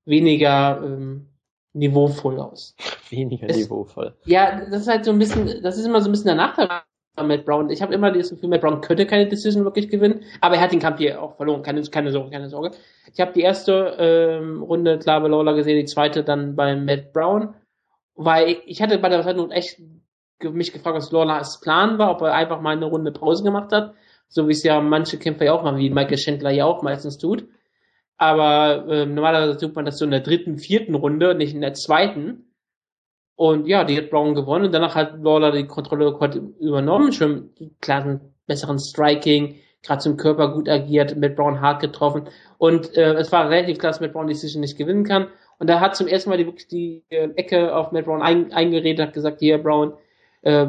weniger 0.05 0.81
ähm, 0.83 1.27
niveauvoll 1.73 2.39
aus. 2.39 2.75
Weniger 3.09 3.49
Es- 3.49 3.57
niveauvoll. 3.57 4.15
Ja, 4.25 4.59
das 4.71 4.81
ist 4.81 4.87
halt 4.87 5.05
so 5.05 5.11
ein 5.11 5.19
bisschen, 5.19 5.61
das 5.61 5.77
ist 5.77 5.85
immer 5.85 6.01
so 6.01 6.09
ein 6.09 6.11
bisschen 6.11 6.27
der 6.27 6.35
Nachteil 6.35 6.67
bei 7.15 7.23
Matt 7.23 7.45
Brown. 7.45 7.69
Ich 7.69 7.81
habe 7.81 7.93
immer 7.93 8.11
das 8.11 8.29
Gefühl, 8.29 8.49
Matt 8.49 8.61
Brown 8.61 8.81
könnte 8.81 9.05
keine 9.05 9.27
Decision 9.27 9.65
wirklich 9.65 9.89
gewinnen, 9.89 10.23
aber 10.41 10.55
er 10.55 10.61
hat 10.61 10.71
den 10.71 10.79
Kampf 10.79 10.97
hier 10.99 11.21
auch 11.21 11.35
verloren. 11.35 11.61
Keine, 11.63 11.81
keine 11.83 12.11
Sorge, 12.11 12.31
keine 12.31 12.49
Sorge. 12.49 12.71
Ich 13.13 13.19
habe 13.19 13.33
die 13.33 13.41
erste 13.41 13.95
ähm, 13.99 14.61
Runde 14.63 14.97
klar 14.99 15.19
bei 15.21 15.27
Lawler 15.27 15.53
gesehen, 15.55 15.77
die 15.77 15.85
zweite 15.85 16.23
dann 16.23 16.55
bei 16.55 16.75
Matt 16.75 17.11
Brown, 17.13 17.53
weil 18.15 18.57
ich 18.65 18.81
hatte 18.81 18.97
bei 18.99 19.09
der 19.09 19.25
Runde 19.25 19.53
echt 19.53 19.79
mich 20.41 20.71
gefragt, 20.71 20.95
was 20.95 21.11
Lawlers 21.11 21.59
Plan 21.59 21.97
war, 21.97 22.11
ob 22.11 22.21
er 22.21 22.33
einfach 22.33 22.61
mal 22.61 22.71
eine 22.77 22.85
Runde 22.85 23.11
Pause 23.11 23.43
gemacht 23.43 23.73
hat, 23.73 23.93
so 24.29 24.47
wie 24.47 24.53
es 24.53 24.63
ja 24.63 24.79
manche 24.79 25.17
Kämpfer 25.17 25.45
ja 25.45 25.53
auch 25.53 25.63
machen, 25.63 25.79
wie 25.79 25.89
Michael 25.89 26.17
Schindler 26.17 26.51
ja 26.51 26.65
auch 26.65 26.81
meistens 26.81 27.17
tut. 27.17 27.45
Aber 28.17 28.85
ähm, 28.89 29.15
normalerweise 29.15 29.57
tut 29.57 29.75
man 29.75 29.85
das 29.85 29.97
so 29.97 30.05
in 30.05 30.11
der 30.11 30.19
dritten, 30.21 30.57
vierten 30.57 30.95
Runde, 30.95 31.35
nicht 31.35 31.53
in 31.53 31.61
der 31.61 31.73
zweiten. 31.73 32.45
Und 33.35 33.67
ja, 33.67 33.85
die 33.85 33.97
hat 33.97 34.09
Brown 34.09 34.35
gewonnen 34.35 34.65
und 34.65 34.73
danach 34.73 34.95
hat 34.95 35.23
Lawler 35.23 35.51
die 35.51 35.65
Kontrolle 35.65 36.17
übernommen, 36.59 37.13
schon 37.13 37.51
klar 37.79 38.03
einen 38.03 38.33
besseren 38.47 38.79
Striking, 38.79 39.55
gerade 39.81 40.01
zum 40.01 40.17
Körper 40.17 40.53
gut 40.53 40.67
agiert, 40.67 41.15
mit 41.15 41.37
Brown 41.37 41.61
hart 41.61 41.81
getroffen 41.81 42.27
und 42.57 42.97
äh, 42.97 43.13
es 43.13 43.31
war 43.31 43.49
relativ 43.49 43.77
klar, 43.77 43.93
dass 43.93 44.01
Matt 44.01 44.11
Brown 44.11 44.27
die 44.27 44.33
Decision 44.33 44.59
nicht 44.59 44.77
gewinnen 44.77 45.05
kann 45.05 45.27
und 45.57 45.69
da 45.69 45.79
hat 45.79 45.95
zum 45.95 46.07
ersten 46.07 46.29
Mal 46.29 46.37
die, 46.37 46.47
wirklich 46.47 46.67
die 46.67 47.05
äh, 47.09 47.29
Ecke 47.35 47.73
auf 47.73 47.93
Matt 47.93 48.05
Brown 48.05 48.21
ein, 48.21 48.51
eingeredet, 48.51 49.07
hat 49.07 49.13
gesagt, 49.13 49.39
hier 49.39 49.57
Brown, 49.57 49.93
äh, 50.41 50.67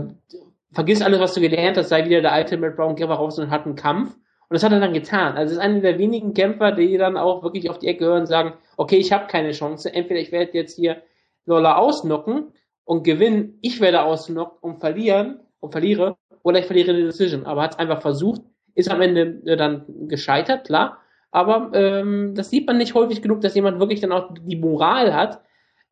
vergiss 0.73 1.03
alles, 1.03 1.21
was 1.21 1.35
du 1.35 1.41
gelernt 1.41 1.77
hast, 1.77 1.89
sei 1.89 2.05
wieder 2.05 2.21
der 2.21 2.33
alte 2.33 2.57
Matt 2.57 2.77
Brown, 2.77 2.97
geh 2.97 3.05
raus 3.05 3.39
und 3.39 3.51
hat 3.51 3.67
einen 3.67 3.77
Kampf 3.77 4.15
und 4.15 4.55
das 4.55 4.63
hat 4.63 4.73
er 4.73 4.81
dann 4.81 4.93
getan. 4.93 5.37
Also 5.37 5.53
es 5.53 5.59
ist 5.59 5.65
einer 5.65 5.81
der 5.81 5.99
wenigen 5.99 6.35
Kämpfer, 6.35 6.73
die 6.73 6.97
dann 6.99 7.17
auch 7.17 7.43
wirklich 7.43 7.71
auf 7.71 7.79
die 7.79 7.87
Ecke 7.87 8.05
hören 8.05 8.23
und 8.23 8.27
sagen, 8.27 8.55
okay, 8.77 8.97
ich 8.97 9.13
habe 9.13 9.27
keine 9.27 9.53
Chance, 9.53 9.93
entweder 9.93 10.21
ich 10.21 10.33
werde 10.33 10.53
jetzt 10.55 10.77
hier 10.77 11.03
Lawler 11.47 11.79
ausnocken 11.79 12.53
und 12.85 13.05
gewinnen, 13.05 13.59
ich 13.63 13.81
werde 13.81 14.03
ausnocken 14.03 14.59
und 14.61 14.81
verlieren 14.81 15.41
und 15.61 15.73
verliere 15.73 16.17
oder 16.43 16.59
ich 16.59 16.67
verliere 16.67 16.95
die 16.95 17.05
Decision. 17.05 17.47
Aber 17.47 17.63
hat 17.63 17.73
es 17.73 17.79
einfach 17.79 18.03
versucht, 18.03 18.43
ist 18.75 18.91
am 18.91 19.01
Ende 19.01 19.41
äh, 19.47 19.57
dann 19.57 19.85
gescheitert, 20.09 20.67
klar. 20.67 20.99
Aber 21.31 21.71
ähm, 21.75 22.35
das 22.35 22.51
sieht 22.51 22.67
man 22.67 22.79
nicht 22.79 22.95
häufig 22.95 23.23
genug, 23.23 23.41
dass 23.41 23.55
jemand 23.55 23.79
wirklich 23.79 24.01
dann 24.01 24.11
auch 24.11 24.35
die 24.35 24.57
Moral 24.57 25.15
hat, 25.15 25.41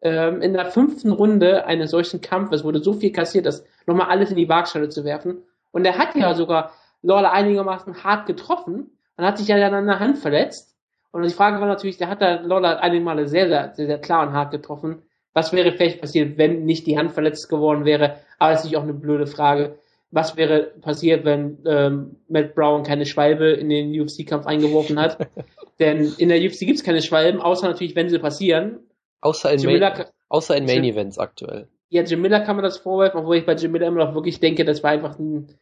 ähm, 0.00 0.42
in 0.42 0.52
der 0.52 0.66
fünften 0.66 1.10
Runde 1.10 1.66
eines 1.66 1.90
solchen 1.90 2.20
Kampfes 2.20 2.64
wurde 2.64 2.80
so 2.80 2.92
viel 2.92 3.12
kassiert, 3.12 3.46
dass 3.46 3.64
nochmal 3.86 4.08
alles 4.08 4.30
in 4.30 4.36
die 4.36 4.48
Waagschale 4.48 4.88
zu 4.88 5.04
werfen. 5.04 5.42
Und 5.72 5.84
er 5.84 5.98
hat 5.98 6.14
ja 6.14 6.34
sogar 6.34 6.72
Lawler 7.02 7.32
einigermaßen 7.32 8.04
hart 8.04 8.26
getroffen 8.26 8.90
und 9.16 9.24
hat 9.24 9.38
sich 9.38 9.48
ja 9.48 9.58
dann 9.58 9.74
an 9.74 9.86
der 9.86 10.00
Hand 10.00 10.18
verletzt. 10.18 10.76
Und 11.10 11.24
die 11.24 11.30
Frage 11.30 11.60
war 11.60 11.66
natürlich, 11.66 11.96
der 11.96 12.08
hat 12.08 12.22
da 12.22 12.40
Lawler 12.40 12.80
einige 12.80 13.04
Male 13.04 13.26
sehr, 13.28 13.48
sehr, 13.48 13.72
sehr, 13.74 13.86
sehr 13.86 13.98
klar 13.98 14.26
und 14.26 14.34
hart 14.34 14.50
getroffen. 14.50 15.02
Was 15.32 15.52
wäre 15.52 15.72
vielleicht 15.72 16.00
passiert, 16.00 16.38
wenn 16.38 16.64
nicht 16.64 16.86
die 16.86 16.98
Hand 16.98 17.12
verletzt 17.12 17.48
geworden 17.48 17.84
wäre? 17.84 18.16
Aber 18.38 18.50
das 18.50 18.60
ist 18.60 18.64
natürlich 18.64 18.76
auch 18.76 18.82
eine 18.82 18.94
blöde 18.94 19.26
Frage. 19.26 19.78
Was 20.10 20.36
wäre 20.36 20.72
passiert, 20.80 21.24
wenn 21.24 21.58
ähm, 21.66 22.16
Matt 22.28 22.54
Brown 22.54 22.82
keine 22.82 23.04
Schwalbe 23.04 23.50
in 23.50 23.68
den 23.68 23.98
UFC-Kampf 24.00 24.46
eingeworfen 24.46 24.98
hat? 24.98 25.18
Denn 25.78 26.12
in 26.18 26.28
der 26.28 26.38
UFC 26.38 26.60
gibt's 26.60 26.82
keine 26.82 27.02
Schwalben, 27.02 27.40
außer 27.40 27.68
natürlich, 27.68 27.94
wenn 27.94 28.08
sie 28.08 28.18
passieren. 28.18 28.80
Außer 29.20 29.52
in, 29.52 29.62
Main, 29.64 30.04
außer 30.28 30.56
in 30.56 30.64
Main 30.66 30.84
Jim- 30.84 30.94
Events 30.94 31.18
aktuell. 31.18 31.68
ja, 31.90 32.02
Jim 32.02 32.20
Miller 32.20 32.40
kann 32.40 32.56
man 32.56 32.64
das 32.64 32.78
vorwerfen, 32.78 33.20
obwohl 33.20 33.36
ich 33.36 33.46
bei 33.46 33.54
Jim 33.54 33.72
Miller 33.72 33.88
immer 33.88 34.04
noch 34.04 34.14
wirklich 34.14 34.40
denke, 34.40 34.64
das 34.64 34.82
war 34.82 34.90
einfach 34.90 35.18
ein 35.18 35.58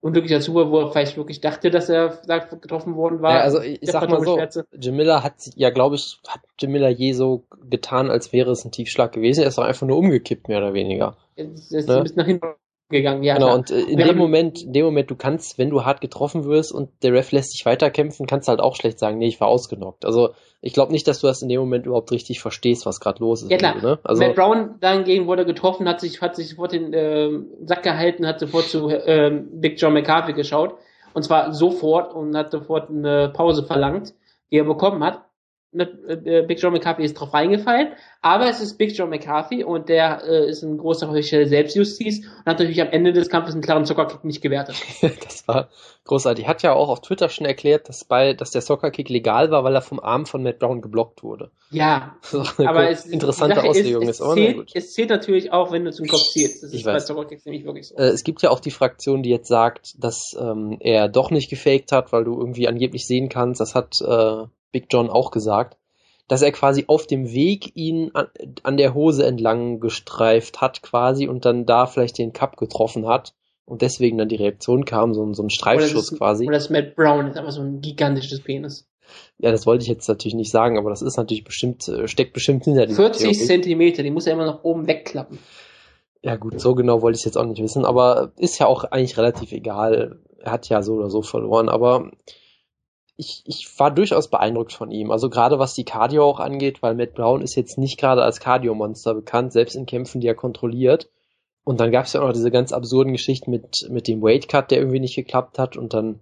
unglücklicher 0.00 0.40
Zufall, 0.40 0.70
wo 0.70 0.80
er 0.80 0.90
vielleicht 0.90 1.16
wirklich 1.16 1.40
dachte, 1.40 1.70
dass 1.70 1.88
er 1.88 2.20
da 2.26 2.38
getroffen 2.38 2.96
worden 2.96 3.22
war. 3.22 3.34
Ja, 3.34 3.40
also 3.42 3.60
ich, 3.60 3.80
ich 3.82 3.90
sag 3.90 4.02
mal 4.02 4.18
so, 4.18 4.36
Phantomschwärze. 4.36 4.66
Jim 4.72 4.96
Miller 4.96 5.22
hat 5.22 5.34
ja, 5.54 5.70
glaube 5.70 5.94
ich, 5.96 6.20
hat 6.28 6.40
Jim 6.60 6.72
Miller 6.72 6.88
je 6.88 7.12
so 7.12 7.44
getan, 7.70 8.10
als 8.10 8.32
wäre 8.32 8.50
es 8.50 8.64
ein 8.64 8.72
Tiefschlag 8.72 9.12
gewesen. 9.12 9.42
Er 9.42 9.48
ist 9.48 9.58
doch 9.58 9.64
einfach 9.64 9.86
nur 9.86 9.98
umgekippt, 9.98 10.48
mehr 10.48 10.58
oder 10.58 10.74
weniger. 10.74 11.16
Es 11.36 11.70
ist 11.70 11.88
Ne? 11.88 11.96
ein 11.98 12.02
bisschen 12.02 12.18
nach 12.18 12.26
hinten 12.26 12.46
gegangen, 12.92 13.22
ja. 13.22 13.34
genau, 13.34 13.46
klar. 13.46 13.58
und 13.58 13.70
äh, 13.70 13.80
in 13.80 13.98
dem 13.98 14.16
Moment, 14.16 14.62
in 14.62 14.72
dem 14.72 14.84
Moment, 14.84 15.10
du 15.10 15.16
kannst, 15.16 15.58
wenn 15.58 15.70
du 15.70 15.84
hart 15.84 16.00
getroffen 16.00 16.44
wirst 16.44 16.72
und 16.72 16.90
der 17.02 17.12
Ref 17.12 17.32
lässt 17.32 17.54
dich 17.54 17.66
weiterkämpfen, 17.66 18.26
kannst 18.26 18.46
du 18.46 18.50
halt 18.50 18.60
auch 18.60 18.76
schlecht 18.76 18.98
sagen, 18.98 19.18
nee, 19.18 19.26
ich 19.26 19.40
war 19.40 19.48
ausgenockt. 19.48 20.04
Also 20.04 20.30
ich 20.60 20.72
glaube 20.72 20.92
nicht, 20.92 21.08
dass 21.08 21.20
du 21.20 21.26
das 21.26 21.42
in 21.42 21.48
dem 21.48 21.60
Moment 21.60 21.86
überhaupt 21.86 22.12
richtig 22.12 22.40
verstehst, 22.40 22.86
was 22.86 23.00
gerade 23.00 23.18
los 23.18 23.42
ist. 23.42 23.50
Ja, 23.50 23.56
klar. 23.56 23.82
Ne? 23.82 23.98
Also 24.04 24.22
Matt 24.22 24.36
Brown 24.36 24.76
dahingegen 24.80 25.26
wurde 25.26 25.44
getroffen, 25.44 25.88
hat 25.88 26.00
sich, 26.00 26.22
hat 26.22 26.36
sich 26.36 26.50
sofort 26.50 26.72
den 26.72 26.92
ähm, 26.94 27.48
Sack 27.64 27.82
gehalten, 27.82 28.26
hat 28.26 28.38
sofort 28.38 28.66
zu 28.66 28.88
ähm, 28.88 29.48
Big 29.60 29.80
John 29.80 29.92
McCarthy 29.92 30.34
geschaut. 30.34 30.76
Und 31.14 31.24
zwar 31.24 31.52
sofort 31.52 32.14
und 32.14 32.36
hat 32.36 32.52
sofort 32.52 32.90
eine 32.90 33.30
Pause 33.34 33.64
verlangt, 33.64 34.14
die 34.50 34.58
er 34.58 34.64
bekommen 34.64 35.02
hat. 35.04 35.24
Äh, 35.74 36.42
Big 36.46 36.60
John 36.60 36.74
McCarthy 36.74 37.02
ist 37.02 37.14
drauf 37.14 37.32
reingefallen, 37.32 37.92
aber 38.20 38.48
es 38.50 38.60
ist 38.60 38.76
Big 38.76 38.94
John 38.94 39.08
McCarthy 39.08 39.64
und 39.64 39.88
der 39.88 40.22
äh, 40.22 40.50
ist 40.50 40.62
ein 40.62 40.76
großer 40.76 41.08
Heuchel 41.08 41.46
Selbstjustiz 41.46 42.26
und 42.26 42.44
hat 42.44 42.58
natürlich 42.58 42.82
am 42.82 42.88
Ende 42.88 43.14
des 43.14 43.30
Kampfes 43.30 43.54
einen 43.54 43.62
klaren 43.62 43.86
Zuckerkick 43.86 44.22
nicht 44.22 44.42
gewertet. 44.42 44.76
das 45.24 45.48
war 45.48 45.70
großartig. 46.04 46.46
Hat 46.46 46.62
ja 46.62 46.74
auch 46.74 46.90
auf 46.90 47.00
Twitter 47.00 47.30
schon 47.30 47.46
erklärt, 47.46 47.88
dass 47.88 48.04
bei, 48.04 48.34
dass 48.34 48.50
der 48.50 48.60
Soccer-Kick 48.60 49.08
legal 49.08 49.50
war, 49.50 49.64
weil 49.64 49.74
er 49.74 49.80
vom 49.80 49.98
Arm 49.98 50.26
von 50.26 50.42
Matt 50.42 50.58
Brown 50.58 50.82
geblockt 50.82 51.22
wurde. 51.22 51.50
Ja, 51.70 52.16
aber 52.58 52.90
es, 52.90 53.06
interessante 53.06 53.56
Sache 53.56 53.68
Auslegung 53.70 54.02
ist, 54.02 54.08
ist, 54.10 54.16
es, 54.16 54.22
aber 54.22 54.34
zählt, 54.34 54.70
es 54.74 54.92
zählt 54.92 55.08
natürlich 55.08 55.52
auch, 55.52 55.72
wenn 55.72 55.86
du 55.86 55.92
zum 55.92 56.06
Kopf 56.06 56.20
zielst. 56.20 56.62
Das 56.62 56.70
Ich 56.70 56.80
ist 56.80 56.84
bei 56.84 56.94
weiß. 56.94 57.06
Zuckerkicks 57.06 57.46
nämlich 57.46 57.64
wirklich 57.64 57.88
so. 57.88 57.96
Äh, 57.96 58.08
es 58.08 58.24
gibt 58.24 58.42
ja 58.42 58.50
auch 58.50 58.60
die 58.60 58.70
Fraktion, 58.70 59.22
die 59.22 59.30
jetzt 59.30 59.48
sagt, 59.48 59.94
dass 59.98 60.36
ähm, 60.38 60.76
er 60.80 61.08
doch 61.08 61.30
nicht 61.30 61.48
gefaked 61.48 61.92
hat, 61.92 62.12
weil 62.12 62.24
du 62.24 62.38
irgendwie 62.38 62.68
angeblich 62.68 63.06
sehen 63.06 63.30
kannst, 63.30 63.58
das 63.62 63.74
hat 63.74 63.94
äh, 64.02 64.44
Big 64.72 64.86
John 64.90 65.10
auch 65.10 65.30
gesagt, 65.30 65.76
dass 66.28 66.42
er 66.42 66.52
quasi 66.52 66.84
auf 66.88 67.06
dem 67.06 67.32
Weg 67.32 67.72
ihn 67.76 68.10
an, 68.14 68.26
an 68.62 68.76
der 68.76 68.94
Hose 68.94 69.26
entlang 69.26 69.80
gestreift 69.80 70.60
hat 70.60 70.82
quasi 70.82 71.28
und 71.28 71.44
dann 71.44 71.66
da 71.66 71.86
vielleicht 71.86 72.18
den 72.18 72.32
Cup 72.32 72.56
getroffen 72.56 73.06
hat 73.06 73.34
und 73.64 73.82
deswegen 73.82 74.18
dann 74.18 74.28
die 74.28 74.36
Reaktion 74.36 74.84
kam, 74.84 75.14
so, 75.14 75.24
ein- 75.24 75.34
so 75.34 75.42
ein 75.42 75.46
Oder 75.46 75.50
Streifschuss 75.54 76.10
das- 76.10 76.18
quasi. 76.18 76.46
Oder 76.46 76.56
das 76.56 76.70
Matt 76.70 76.96
Brown 76.96 77.26
ist 77.28 77.36
aber 77.36 77.52
so 77.52 77.60
ein 77.60 77.80
gigantisches 77.80 78.40
Penis. 78.40 78.88
Ja, 79.38 79.50
das 79.50 79.66
wollte 79.66 79.82
ich 79.82 79.88
jetzt 79.88 80.08
natürlich 80.08 80.34
nicht 80.34 80.50
sagen, 80.50 80.78
aber 80.78 80.88
das 80.90 81.02
ist 81.02 81.16
natürlich 81.16 81.44
bestimmt, 81.44 81.86
äh, 81.88 82.08
steckt 82.08 82.32
bestimmt 82.32 82.64
hinter 82.64 82.86
dieser 82.86 83.02
40 83.02 83.22
Theorie. 83.32 83.46
Zentimeter, 83.46 84.02
die 84.02 84.10
muss 84.10 84.26
er 84.26 84.32
immer 84.32 84.46
noch 84.46 84.64
oben 84.64 84.86
wegklappen. 84.86 85.38
Ja 86.22 86.36
gut, 86.36 86.58
so 86.60 86.74
genau 86.76 87.02
wollte 87.02 87.16
ich 87.16 87.22
es 87.22 87.24
jetzt 87.26 87.36
auch 87.36 87.44
nicht 87.44 87.60
wissen, 87.60 87.84
aber 87.84 88.30
ist 88.38 88.58
ja 88.58 88.66
auch 88.66 88.84
eigentlich 88.84 89.18
relativ 89.18 89.50
egal. 89.52 90.20
Er 90.38 90.52
hat 90.52 90.68
ja 90.68 90.80
so 90.82 90.94
oder 90.94 91.10
so 91.10 91.20
verloren, 91.20 91.68
aber 91.68 92.12
ich, 93.16 93.42
ich 93.46 93.78
war 93.78 93.90
durchaus 93.90 94.28
beeindruckt 94.28 94.72
von 94.72 94.90
ihm. 94.90 95.10
Also 95.10 95.28
gerade 95.28 95.58
was 95.58 95.74
die 95.74 95.84
Cardio 95.84 96.24
auch 96.24 96.40
angeht, 96.40 96.82
weil 96.82 96.94
Matt 96.94 97.14
Brown 97.14 97.42
ist 97.42 97.54
jetzt 97.54 97.78
nicht 97.78 97.98
gerade 97.98 98.22
als 98.22 98.40
Cardio-Monster 98.40 99.14
bekannt, 99.14 99.52
selbst 99.52 99.76
in 99.76 99.86
Kämpfen, 99.86 100.20
die 100.20 100.26
er 100.26 100.34
kontrolliert. 100.34 101.10
Und 101.64 101.80
dann 101.80 101.92
gab 101.92 102.06
es 102.06 102.12
ja 102.12 102.20
auch 102.20 102.26
noch 102.26 102.32
diese 102.32 102.50
ganz 102.50 102.72
absurden 102.72 103.12
Geschichten 103.12 103.50
mit, 103.50 103.88
mit 103.90 104.08
dem 104.08 104.22
Weight 104.22 104.48
Cut, 104.48 104.70
der 104.70 104.78
irgendwie 104.78 105.00
nicht 105.00 105.14
geklappt 105.14 105.58
hat 105.58 105.76
und 105.76 105.94
dann 105.94 106.20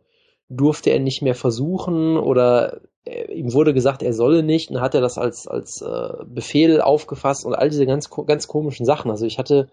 durfte 0.49 0.91
er 0.91 0.99
nicht 0.99 1.23
mehr 1.23 1.37
versuchen 1.37 2.19
oder 2.19 2.81
äh, 3.05 3.33
ihm 3.33 3.53
wurde 3.53 3.73
gesagt, 3.73 4.03
er 4.03 4.13
solle 4.13 4.43
nicht 4.43 4.69
und 4.69 4.75
dann 4.75 4.83
hat 4.83 4.95
er 4.95 5.01
das 5.01 5.17
als, 5.17 5.47
als 5.47 5.81
äh, 5.81 6.25
Befehl 6.27 6.81
aufgefasst 6.81 7.47
und 7.47 7.55
all 7.55 7.71
diese 7.71 7.87
ganz, 7.87 8.11
ganz 8.11 8.49
komischen 8.49 8.85
Sachen. 8.85 9.11
Also 9.11 9.25
ich 9.27 9.39
hatte 9.39 9.71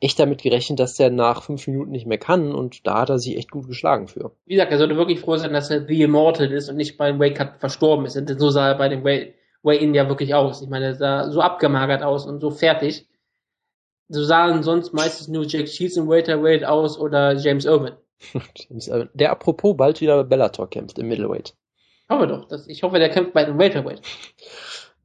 echt 0.00 0.18
damit 0.18 0.42
gerechnet, 0.42 0.78
dass 0.78 0.94
der 0.94 1.10
nach 1.10 1.42
fünf 1.42 1.66
Minuten 1.66 1.90
nicht 1.90 2.06
mehr 2.06 2.18
kann 2.18 2.54
und 2.54 2.86
da 2.86 3.00
hat 3.00 3.10
er 3.10 3.18
sich 3.18 3.36
echt 3.36 3.50
gut 3.50 3.66
geschlagen 3.66 4.08
für. 4.08 4.32
Wie 4.44 4.54
gesagt, 4.54 4.72
er 4.72 4.78
sollte 4.78 4.96
wirklich 4.96 5.20
froh 5.20 5.36
sein, 5.36 5.52
dass 5.52 5.70
er 5.70 5.86
The 5.86 6.02
Immortal 6.02 6.52
ist 6.52 6.68
und 6.68 6.76
nicht 6.76 6.98
beim 6.98 7.18
Wake 7.18 7.36
Cut 7.36 7.56
verstorben 7.58 8.04
ist. 8.04 8.14
Denn 8.14 8.38
so 8.38 8.50
sah 8.50 8.68
er 8.68 8.78
bei 8.78 8.88
dem 8.88 9.04
Wake 9.04 9.34
Way-In 9.62 9.94
ja 9.94 10.08
wirklich 10.08 10.34
aus. 10.34 10.62
Ich 10.62 10.68
meine, 10.68 10.86
er 10.86 10.94
sah 10.94 11.30
so 11.30 11.40
abgemagert 11.40 12.02
aus 12.02 12.26
und 12.26 12.40
so 12.40 12.50
fertig. 12.50 13.08
So 14.08 14.22
sahen 14.22 14.62
sonst 14.62 14.92
meistens 14.94 15.28
nur 15.28 15.44
Jack 15.46 15.68
Sheets 15.68 15.96
im 15.96 16.08
Welterweight 16.08 16.64
aus 16.64 16.98
oder 16.98 17.34
James 17.34 17.64
Irwin. 17.64 17.94
James 18.54 18.86
Irwin. 18.86 19.08
Der 19.14 19.32
apropos 19.32 19.76
bald 19.76 20.00
wieder 20.00 20.16
bei 20.16 20.22
Bellator 20.22 20.70
kämpft 20.70 20.98
im 20.98 21.08
Middleweight. 21.08 21.56
Hoffe 22.08 22.28
doch. 22.28 22.46
Dass, 22.46 22.68
ich 22.68 22.84
hoffe, 22.84 23.00
der 23.00 23.08
kämpft 23.08 23.32
bei 23.32 23.44
dem 23.44 23.58
Welterweight. 23.58 24.02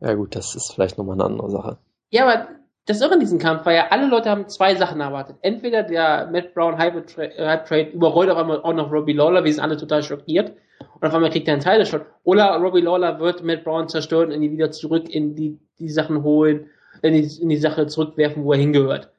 Ja 0.03 0.15
gut, 0.15 0.35
das 0.35 0.55
ist 0.55 0.73
vielleicht 0.73 0.97
nochmal 0.97 1.13
eine 1.13 1.25
andere 1.25 1.51
Sache. 1.51 1.77
Ja, 2.09 2.23
aber 2.23 2.47
das 2.85 3.01
Irre 3.01 3.13
in 3.13 3.19
diesem 3.19 3.39
Kampf 3.39 3.65
war 3.65 3.73
ja, 3.73 3.87
alle 3.89 4.07
Leute 4.07 4.29
haben 4.29 4.47
zwei 4.47 4.75
Sachen 4.75 5.01
erwartet. 5.01 5.37
Entweder 5.41 5.83
der 5.83 6.29
Matt 6.31 6.53
Brown 6.53 6.77
Hype 6.77 7.05
Trade 7.07 7.91
überrollt 7.93 8.29
auf 8.29 8.37
einmal 8.37 8.61
auch 8.61 8.73
noch 8.73 8.91
Robbie 8.91 9.13
Lawler, 9.13 9.43
wir 9.43 9.53
sind 9.53 9.63
alle 9.63 9.77
total 9.77 10.01
schockiert. 10.03 10.53
Und 10.99 11.07
auf 11.07 11.13
einmal 11.13 11.29
kriegt 11.29 11.47
er 11.47 11.53
einen 11.53 11.63
Title-Shot. 11.63 12.05
Oder 12.23 12.57
Robbie 12.57 12.81
Lawler 12.81 13.19
wird 13.19 13.43
Matt 13.43 13.63
Brown 13.63 13.87
zerstören 13.87 14.31
und 14.31 14.41
ihn 14.41 14.51
wieder 14.51 14.71
zurück 14.71 15.09
in 15.09 15.35
die, 15.35 15.59
die 15.79 15.89
Sachen 15.89 16.23
holen, 16.23 16.69
in 17.03 17.13
die, 17.13 17.41
in 17.41 17.49
die 17.49 17.57
Sache 17.57 17.85
zurückwerfen, 17.87 18.43
wo 18.43 18.53
er 18.53 18.59
hingehört. 18.59 19.11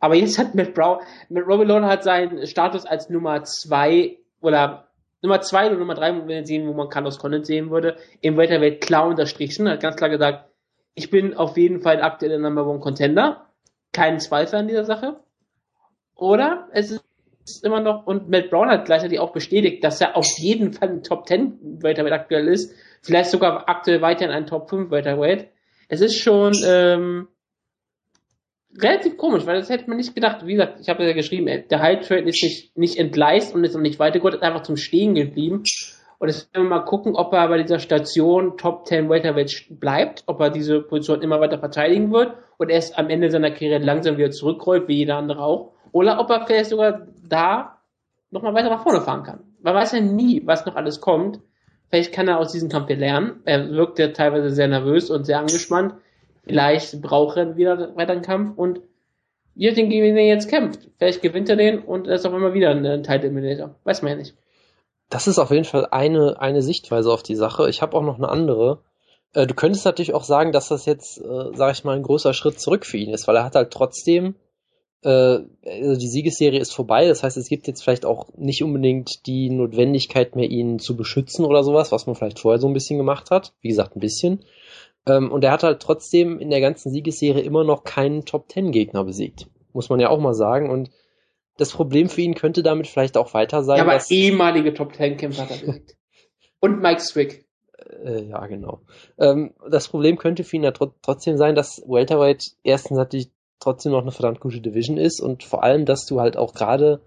Aber 0.00 0.16
jetzt 0.16 0.38
hat 0.38 0.54
Matt 0.54 0.74
Brown, 0.74 0.98
Matt 1.28 1.46
Robbie 1.46 1.64
Lawler 1.64 1.88
hat 1.88 2.02
seinen 2.02 2.46
Status 2.46 2.84
als 2.84 3.10
Nummer 3.10 3.44
zwei 3.44 4.18
oder 4.40 4.88
Nummer 5.22 5.40
zwei 5.40 5.68
oder 5.68 5.78
Nummer 5.78 5.94
drei, 5.94 6.14
wenn 6.14 6.28
wir 6.28 6.44
sehen, 6.44 6.68
wo 6.68 6.72
man 6.74 6.88
Carlos 6.88 7.18
Condit 7.18 7.46
sehen 7.46 7.70
würde, 7.70 7.96
im 8.20 8.36
Welterweight 8.36 8.80
klar 8.80 9.06
unterstrichen, 9.06 9.68
hat 9.68 9.80
ganz 9.80 9.96
klar 9.96 10.10
gesagt, 10.10 10.50
ich 10.94 11.10
bin 11.10 11.34
auf 11.34 11.56
jeden 11.56 11.80
Fall 11.80 12.02
aktuell 12.02 12.30
der 12.30 12.38
Number 12.38 12.66
One 12.66 12.80
Contender. 12.80 13.46
Keinen 13.92 14.20
Zweifel 14.20 14.56
an 14.56 14.68
dieser 14.68 14.84
Sache. 14.84 15.20
Oder 16.14 16.68
es 16.72 16.90
ist 16.90 17.64
immer 17.64 17.80
noch, 17.80 18.06
und 18.06 18.28
Matt 18.28 18.50
Brown 18.50 18.70
hat 18.70 18.86
gleichzeitig 18.86 19.18
auch 19.18 19.32
bestätigt, 19.32 19.84
dass 19.84 20.00
er 20.00 20.16
auf 20.16 20.26
jeden 20.38 20.72
Fall 20.72 20.88
ein 20.88 21.02
Top 21.02 21.26
10 21.26 21.82
Welterweight 21.82 22.12
aktuell 22.12 22.48
ist. 22.48 22.74
Vielleicht 23.02 23.30
sogar 23.30 23.68
aktuell 23.68 24.00
weiterhin 24.00 24.34
ein 24.34 24.46
Top 24.46 24.70
5 24.70 24.90
Welterweight. 24.90 25.48
Es 25.88 26.00
ist 26.00 26.18
schon 26.18 26.54
ähm, 26.64 27.28
relativ 28.78 29.16
komisch, 29.16 29.44
weil 29.46 29.56
das 29.56 29.68
hätte 29.68 29.88
man 29.88 29.98
nicht 29.98 30.14
gedacht. 30.14 30.46
Wie 30.46 30.52
gesagt, 30.52 30.80
ich 30.80 30.88
habe 30.88 31.04
ja 31.04 31.12
geschrieben, 31.12 31.64
der 31.68 31.80
Hype 31.80 32.02
Trade 32.02 32.22
ist 32.22 32.42
nicht, 32.42 32.76
nicht 32.76 32.98
entgleist 32.98 33.54
und 33.54 33.64
ist 33.64 33.74
noch 33.74 33.80
nicht 33.80 33.98
weitergegangen, 33.98 34.38
ist 34.38 34.42
einfach 34.42 34.62
zum 34.62 34.76
Stehen 34.76 35.14
geblieben. 35.14 35.64
Und 36.24 36.30
jetzt 36.30 36.54
werden 36.54 36.68
wir 36.68 36.78
mal 36.78 36.84
gucken, 36.86 37.16
ob 37.16 37.34
er 37.34 37.48
bei 37.48 37.62
dieser 37.62 37.78
Station 37.78 38.56
Top 38.56 38.86
10 38.86 39.10
Welterweight 39.10 39.66
bleibt, 39.68 40.22
ob 40.24 40.40
er 40.40 40.48
diese 40.48 40.80
Position 40.80 41.20
immer 41.20 41.38
weiter 41.38 41.58
verteidigen 41.58 42.10
wird 42.12 42.32
und 42.56 42.70
erst 42.70 42.98
am 42.98 43.10
Ende 43.10 43.30
seiner 43.30 43.50
Karriere 43.50 43.84
langsam 43.84 44.16
wieder 44.16 44.30
zurückrollt, 44.30 44.88
wie 44.88 44.96
jeder 44.96 45.16
andere 45.16 45.44
auch. 45.44 45.72
Oder 45.92 46.18
ob 46.18 46.30
er 46.30 46.46
vielleicht 46.46 46.70
sogar 46.70 47.08
da 47.28 47.76
nochmal 48.30 48.54
weiter 48.54 48.70
nach 48.70 48.82
vorne 48.82 49.02
fahren 49.02 49.22
kann. 49.22 49.40
Man 49.60 49.74
weiß 49.74 49.92
ja 49.92 50.00
nie, 50.00 50.40
was 50.46 50.64
noch 50.64 50.76
alles 50.76 51.02
kommt. 51.02 51.40
Vielleicht 51.90 52.14
kann 52.14 52.26
er 52.26 52.38
aus 52.38 52.52
diesem 52.52 52.70
Kampf 52.70 52.86
hier 52.86 52.96
lernen. 52.96 53.42
Er 53.44 53.72
wirkt 53.72 53.98
ja 53.98 54.08
teilweise 54.08 54.48
sehr 54.48 54.68
nervös 54.68 55.10
und 55.10 55.26
sehr 55.26 55.40
angespannt. 55.40 55.92
Vielleicht 56.44 57.02
braucht 57.02 57.36
er 57.36 57.58
wieder 57.58 57.94
weiter 57.96 58.12
einen 58.12 58.22
Kampf 58.22 58.56
und 58.56 58.80
je 59.54 59.68
nachdem, 59.68 59.90
gegen 59.90 60.16
er 60.16 60.26
jetzt 60.26 60.48
kämpft. 60.48 60.88
Vielleicht 60.96 61.20
gewinnt 61.20 61.50
er 61.50 61.56
den 61.56 61.80
und 61.80 62.06
er 62.06 62.14
ist 62.14 62.24
auf 62.24 62.32
einmal 62.32 62.54
wieder 62.54 62.70
ein 62.70 63.02
Title 63.02 63.28
Eliminator. 63.28 63.74
Weiß 63.84 64.00
man 64.00 64.12
ja 64.12 64.16
nicht. 64.16 64.34
Das 65.14 65.28
ist 65.28 65.38
auf 65.38 65.52
jeden 65.52 65.64
Fall 65.64 65.86
eine, 65.92 66.40
eine 66.40 66.60
Sichtweise 66.60 67.12
auf 67.12 67.22
die 67.22 67.36
Sache. 67.36 67.70
Ich 67.70 67.82
habe 67.82 67.96
auch 67.96 68.02
noch 68.02 68.16
eine 68.16 68.28
andere. 68.28 68.80
Äh, 69.32 69.46
du 69.46 69.54
könntest 69.54 69.84
natürlich 69.84 70.12
auch 70.12 70.24
sagen, 70.24 70.50
dass 70.50 70.66
das 70.66 70.86
jetzt, 70.86 71.18
äh, 71.18 71.54
sag 71.54 71.72
ich 71.72 71.84
mal, 71.84 71.94
ein 71.94 72.02
großer 72.02 72.34
Schritt 72.34 72.58
zurück 72.58 72.84
für 72.84 72.96
ihn 72.96 73.14
ist, 73.14 73.28
weil 73.28 73.36
er 73.36 73.44
hat 73.44 73.54
halt 73.54 73.70
trotzdem, 73.70 74.34
äh, 75.04 75.08
also 75.08 75.96
die 75.96 76.08
Siegesserie 76.08 76.58
ist 76.58 76.74
vorbei. 76.74 77.06
Das 77.06 77.22
heißt, 77.22 77.36
es 77.36 77.48
gibt 77.48 77.68
jetzt 77.68 77.84
vielleicht 77.84 78.04
auch 78.04 78.26
nicht 78.36 78.64
unbedingt 78.64 79.24
die 79.26 79.50
Notwendigkeit 79.50 80.34
mehr, 80.34 80.50
ihn 80.50 80.80
zu 80.80 80.96
beschützen 80.96 81.44
oder 81.44 81.62
sowas, 81.62 81.92
was 81.92 82.06
man 82.06 82.16
vielleicht 82.16 82.40
vorher 82.40 82.58
so 82.58 82.66
ein 82.66 82.74
bisschen 82.74 82.98
gemacht 82.98 83.30
hat. 83.30 83.52
Wie 83.60 83.68
gesagt, 83.68 83.94
ein 83.94 84.00
bisschen. 84.00 84.44
Ähm, 85.06 85.30
und 85.30 85.44
er 85.44 85.52
hat 85.52 85.62
halt 85.62 85.78
trotzdem 85.78 86.40
in 86.40 86.50
der 86.50 86.60
ganzen 86.60 86.90
Siegesserie 86.90 87.44
immer 87.44 87.62
noch 87.62 87.84
keinen 87.84 88.24
Top-10-Gegner 88.24 89.04
besiegt. 89.04 89.46
Muss 89.74 89.90
man 89.90 90.00
ja 90.00 90.08
auch 90.08 90.18
mal 90.18 90.34
sagen. 90.34 90.70
Und 90.70 90.90
das 91.56 91.70
Problem 91.70 92.08
für 92.08 92.20
ihn 92.20 92.34
könnte 92.34 92.62
damit 92.62 92.86
vielleicht 92.86 93.16
auch 93.16 93.34
weiter 93.34 93.62
sein. 93.62 93.78
Ja, 93.78 93.84
aber 93.84 94.00
ehemalige 94.08 94.74
Top 94.74 94.92
Ten 94.92 95.16
Kämpfer 95.16 95.42
hat 95.42 95.50
er 95.50 95.58
besiegt. 95.66 95.96
Und 96.60 96.80
Mike 96.80 97.00
Swick. 97.00 97.46
Äh, 98.04 98.24
ja, 98.24 98.46
genau. 98.46 98.80
Ähm, 99.18 99.54
das 99.68 99.88
Problem 99.88 100.16
könnte 100.16 100.44
für 100.44 100.56
ihn 100.56 100.64
ja 100.64 100.72
tr 100.72 100.92
trotzdem 101.02 101.36
sein, 101.36 101.54
dass 101.54 101.82
Welterweight 101.86 102.52
erstens 102.62 102.96
natürlich 102.96 103.30
trotzdem 103.60 103.92
noch 103.92 104.02
eine 104.02 104.12
verdammt 104.12 104.40
gute 104.40 104.60
Division 104.60 104.96
ist 104.96 105.20
und 105.20 105.44
vor 105.44 105.62
allem, 105.62 105.84
dass 105.86 106.06
du 106.06 106.20
halt 106.20 106.36
auch 106.36 106.54
gerade 106.54 107.00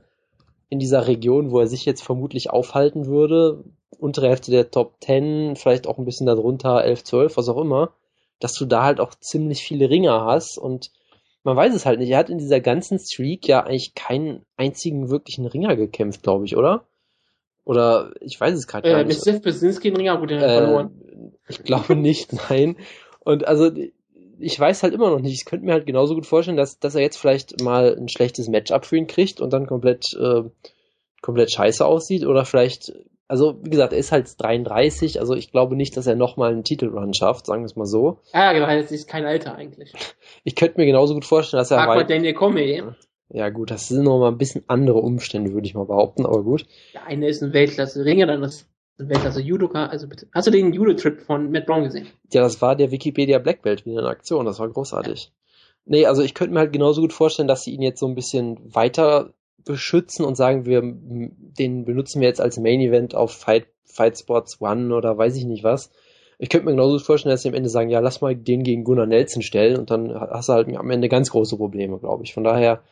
in 0.70 0.80
dieser 0.80 1.08
Region, 1.08 1.52
wo 1.52 1.60
er 1.60 1.68
sich 1.68 1.86
jetzt 1.86 2.04
vermutlich 2.04 2.50
aufhalten 2.50 3.06
würde, 3.06 3.64
untere 4.00 4.30
Hälfte 4.30 4.52
der 4.52 4.70
Top 4.70 4.96
10, 5.02 5.56
vielleicht 5.56 5.88
auch 5.88 5.98
ein 5.98 6.06
bisschen 6.06 6.28
darunter, 6.28 6.84
11, 6.84 7.04
12, 7.04 7.38
was 7.38 7.50
auch 7.50 7.62
immer, 7.62 7.92
dass 8.40 8.54
du 8.54 8.66
da 8.66 8.84
halt 8.84 9.00
auch 9.00 9.16
ziemlich 9.16 9.64
viele 9.64 9.90
Ringer 9.90 10.26
hast 10.26 10.58
und 10.58 10.92
man 11.48 11.56
weiß 11.56 11.74
es 11.74 11.86
halt 11.86 12.00
nicht. 12.00 12.10
Er 12.10 12.18
hat 12.18 12.30
in 12.30 12.40
dieser 12.40 12.60
ganzen 12.60 13.00
Streak 13.00 13.48
ja 13.48 13.64
eigentlich 13.64 13.96
keinen 13.96 14.46
einzigen 14.58 15.10
wirklichen 15.10 15.46
Ringer 15.46 15.78
gekämpft, 15.78 16.22
glaube 16.22 16.44
ich, 16.44 16.58
oder? 16.58 16.84
Oder 17.64 18.12
ich 18.20 18.38
weiß 18.38 18.54
es 18.54 18.68
gerade 18.68 18.86
äh, 18.86 18.92
gar 18.92 18.98
nicht. 19.06 19.08
Mit 19.08 19.18
Steve 19.18 19.40
Brzezinski 19.40 19.88
einen 19.88 19.96
Ringer, 19.96 20.18
gut, 20.18 20.30
der 20.30 20.42
äh, 20.42 20.58
verloren. 20.58 20.92
Ich 21.48 21.64
glaube 21.64 21.96
nicht, 21.96 22.34
nein. 22.50 22.76
Und 23.22 23.48
also 23.48 23.72
ich 24.40 24.60
weiß 24.60 24.84
halt 24.84 24.94
immer 24.94 25.10
noch 25.10 25.22
nicht. 25.22 25.36
Ich 25.36 25.46
könnte 25.46 25.66
mir 25.66 25.72
halt 25.72 25.86
genauso 25.86 26.16
gut 26.16 26.26
vorstellen, 26.26 26.58
dass, 26.58 26.80
dass 26.80 26.96
er 26.96 27.02
jetzt 27.02 27.18
vielleicht 27.18 27.62
mal 27.62 27.96
ein 27.98 28.10
schlechtes 28.10 28.50
Matchup 28.50 28.86
für 28.86 28.98
ihn 28.98 29.08
kriegt 29.08 29.40
und 29.40 29.54
dann 29.54 29.68
komplett, 29.68 30.04
äh, 30.20 30.44
komplett 31.22 31.54
scheiße 31.54 31.86
aussieht. 31.86 32.26
Oder 32.26 32.44
vielleicht, 32.44 32.92
also 33.28 33.60
wie 33.62 33.70
gesagt, 33.70 33.94
er 33.94 34.00
ist 34.00 34.12
halt 34.12 34.42
33, 34.42 35.20
also 35.20 35.36
ich 35.36 35.52
glaube 35.52 35.76
nicht, 35.76 35.98
dass 35.98 36.08
er 36.08 36.16
nochmal 36.16 36.52
einen 36.52 36.64
Titelrun 36.64 37.14
schafft, 37.14 37.46
sagen 37.46 37.62
wir 37.62 37.66
es 37.66 37.76
mal 37.76 37.86
so. 37.86 38.20
Ja, 38.34 38.54
genau, 38.54 38.68
das 38.68 38.92
ist 38.92 39.08
kein 39.08 39.26
Alter 39.26 39.56
eigentlich. 39.56 39.94
Ich 40.44 40.56
könnte 40.56 40.80
mir 40.80 40.86
genauso 40.86 41.14
gut 41.14 41.26
vorstellen, 41.26 41.60
dass 41.60 41.72
er. 41.72 41.86
Mal 41.86 42.06
Daniel 42.06 42.34
Cormier. 42.34 42.96
Ja 43.30 43.50
gut, 43.50 43.72
das 43.72 43.90
sind 43.90 44.04
noch 44.04 44.20
mal 44.20 44.30
ein 44.30 44.38
bisschen 44.38 44.64
andere 44.68 45.00
Umstände, 45.00 45.52
würde 45.52 45.68
ich 45.68 45.76
mal 45.76 45.86
behaupten, 45.86 46.26
aber 46.26 46.44
gut. 46.44 46.66
Der 46.94 47.08
eine 47.08 47.28
ist 47.28 47.44
ein 47.44 47.52
Weltklasse-Ringer, 47.52 48.26
dann 48.26 48.44
ist 48.44 48.70
ein 48.98 49.10
Weltklasse-Judoka, 49.10 49.88
also 49.88 50.08
bitte. 50.08 50.28
Hast 50.34 50.48
du 50.48 50.52
den 50.52 50.72
Judo-Trip 50.72 51.20
von 51.20 51.52
Matt 51.52 51.66
Brown 51.66 51.84
gesehen? 51.84 52.08
Ja, 52.32 52.42
das 52.42 52.62
war 52.62 52.78
der 52.78 52.92
Wikipedia 52.92 53.40
Black 53.40 53.62
Belt 53.62 53.86
wieder 53.86 54.00
in 54.00 54.06
Aktion, 54.06 54.46
das 54.46 54.60
war 54.60 54.70
großartig. 54.70 55.26
Ja. 55.26 55.32
Nee, 55.90 56.06
also 56.06 56.22
ich 56.22 56.34
könnte 56.34 56.54
mir 56.54 56.60
halt 56.60 56.74
genauso 56.74 57.02
gut 57.02 57.14
vorstellen, 57.14 57.48
dass 57.50 57.64
sie 57.64 57.72
ihn 57.72 57.82
jetzt 57.82 58.00
so 58.00 58.08
ein 58.08 58.16
bisschen 58.16 58.60
weiter 58.74 59.34
beschützen 59.68 60.26
und 60.26 60.36
sagen, 60.36 60.66
wir, 60.66 60.82
den 60.84 61.86
benutzen 61.86 62.22
wir 62.22 62.28
jetzt 62.28 62.42
als 62.42 62.58
Main 62.58 62.80
Event 62.80 63.16
auf 63.16 63.32
Fight, 63.32 63.68
Fight 63.86 64.18
Sports 64.18 64.62
One 64.62 64.96
oder 64.96 65.18
weiß 65.18 65.36
ich 65.36 65.46
nicht 65.46 65.64
was. 65.64 65.92
Ich 66.40 66.50
könnte 66.50 66.66
mir 66.66 66.72
genauso 66.72 67.00
vorstellen, 67.00 67.34
dass 67.34 67.42
sie 67.42 67.50
am 67.50 67.56
Ende 67.56 67.70
sagen, 67.70 67.90
ja, 67.90 68.00
lass 68.00 68.22
mal 68.22 68.36
den 68.36 68.64
gegen 68.64 68.84
Gunnar 68.84 69.08
Nelson 69.08 69.42
stellen 69.42 69.78
und 69.78 69.90
dann 69.90 70.14
hast 70.14 70.50
du 70.50 70.54
halt 70.54 70.76
am 70.76 70.90
Ende 70.92 71.10
ganz 71.10 71.32
große 71.32 71.58
Probleme, 71.58 71.98
glaube 71.98 72.24
ich. 72.24 72.34
Von 72.34 72.44
daher. 72.44 72.84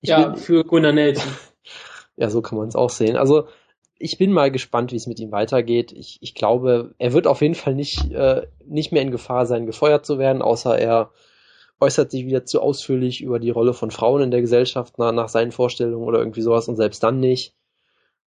Ich 0.00 0.10
ja, 0.10 0.28
bin, 0.28 0.36
für 0.36 0.64
Gunnar 0.64 0.92
Nelson. 0.92 1.30
ja, 2.16 2.30
so 2.30 2.40
kann 2.40 2.58
man 2.58 2.68
es 2.68 2.76
auch 2.76 2.90
sehen. 2.90 3.16
Also, 3.16 3.46
ich 3.98 4.18
bin 4.18 4.32
mal 4.32 4.50
gespannt, 4.50 4.92
wie 4.92 4.96
es 4.96 5.06
mit 5.06 5.20
ihm 5.20 5.32
weitergeht. 5.32 5.92
Ich, 5.92 6.18
ich 6.20 6.34
glaube, 6.34 6.94
er 6.98 7.12
wird 7.12 7.26
auf 7.26 7.42
jeden 7.42 7.54
Fall 7.54 7.74
nicht, 7.74 8.10
äh, 8.10 8.46
nicht 8.66 8.90
mehr 8.90 9.02
in 9.02 9.10
Gefahr 9.10 9.46
sein, 9.46 9.66
gefeuert 9.66 10.06
zu 10.06 10.18
werden, 10.18 10.42
außer 10.42 10.78
er 10.78 11.10
äußert 11.84 12.10
sich 12.10 12.24
wieder 12.26 12.44
zu 12.44 12.60
ausführlich 12.60 13.22
über 13.22 13.38
die 13.38 13.50
Rolle 13.50 13.74
von 13.74 13.90
Frauen 13.90 14.22
in 14.22 14.30
der 14.30 14.40
Gesellschaft 14.40 14.98
nach, 14.98 15.12
nach 15.12 15.28
seinen 15.28 15.52
Vorstellungen 15.52 16.06
oder 16.06 16.18
irgendwie 16.18 16.40
sowas 16.40 16.66
und 16.68 16.76
selbst 16.76 17.02
dann 17.02 17.20
nicht. 17.20 17.54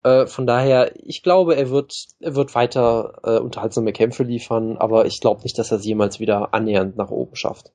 Äh, 0.03 0.27
von 0.27 0.45
daher, 0.45 0.91
ich 1.03 1.23
glaube, 1.23 1.55
er 1.55 1.69
wird, 1.69 1.93
er 2.19 2.35
wird 2.35 2.53
weiter 2.53 3.19
äh, 3.23 3.39
unterhaltsame 3.39 3.93
Kämpfe 3.93 4.23
liefern, 4.23 4.77
aber 4.77 5.05
ich 5.05 5.19
glaube 5.21 5.43
nicht, 5.43 5.57
dass 5.57 5.71
er 5.71 5.77
es 5.77 5.85
jemals 5.85 6.19
wieder 6.19 6.53
annähernd 6.53 6.97
nach 6.97 7.09
oben 7.09 7.35
schafft. 7.35 7.71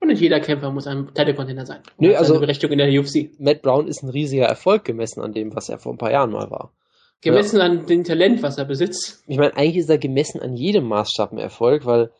Und 0.00 0.08
nicht 0.08 0.20
jeder 0.20 0.40
Kämpfer 0.40 0.72
muss 0.72 0.88
ein 0.88 1.14
Title-Container 1.14 1.64
sein. 1.64 1.78
Nö, 1.98 2.14
also 2.16 2.40
Berechtigung 2.40 2.78
in 2.78 2.90
der 2.90 3.00
UFC. 3.00 3.30
Matt 3.38 3.62
Brown 3.62 3.86
ist 3.86 4.02
ein 4.02 4.10
riesiger 4.10 4.46
Erfolg 4.46 4.84
gemessen 4.84 5.22
an 5.22 5.32
dem, 5.32 5.54
was 5.54 5.68
er 5.68 5.78
vor 5.78 5.94
ein 5.94 5.98
paar 5.98 6.10
Jahren 6.10 6.32
mal 6.32 6.50
war. 6.50 6.72
Gemessen 7.20 7.58
ja. 7.58 7.66
an 7.66 7.86
dem 7.86 8.02
Talent, 8.02 8.42
was 8.42 8.58
er 8.58 8.64
besitzt. 8.64 9.22
Ich 9.28 9.38
meine, 9.38 9.56
eigentlich 9.56 9.76
ist 9.76 9.88
er 9.88 9.98
gemessen 9.98 10.40
an 10.42 10.54
jedem 10.54 10.88
Maßstab 10.88 11.32
ein 11.32 11.38
Erfolg, 11.38 11.86
weil 11.86 12.10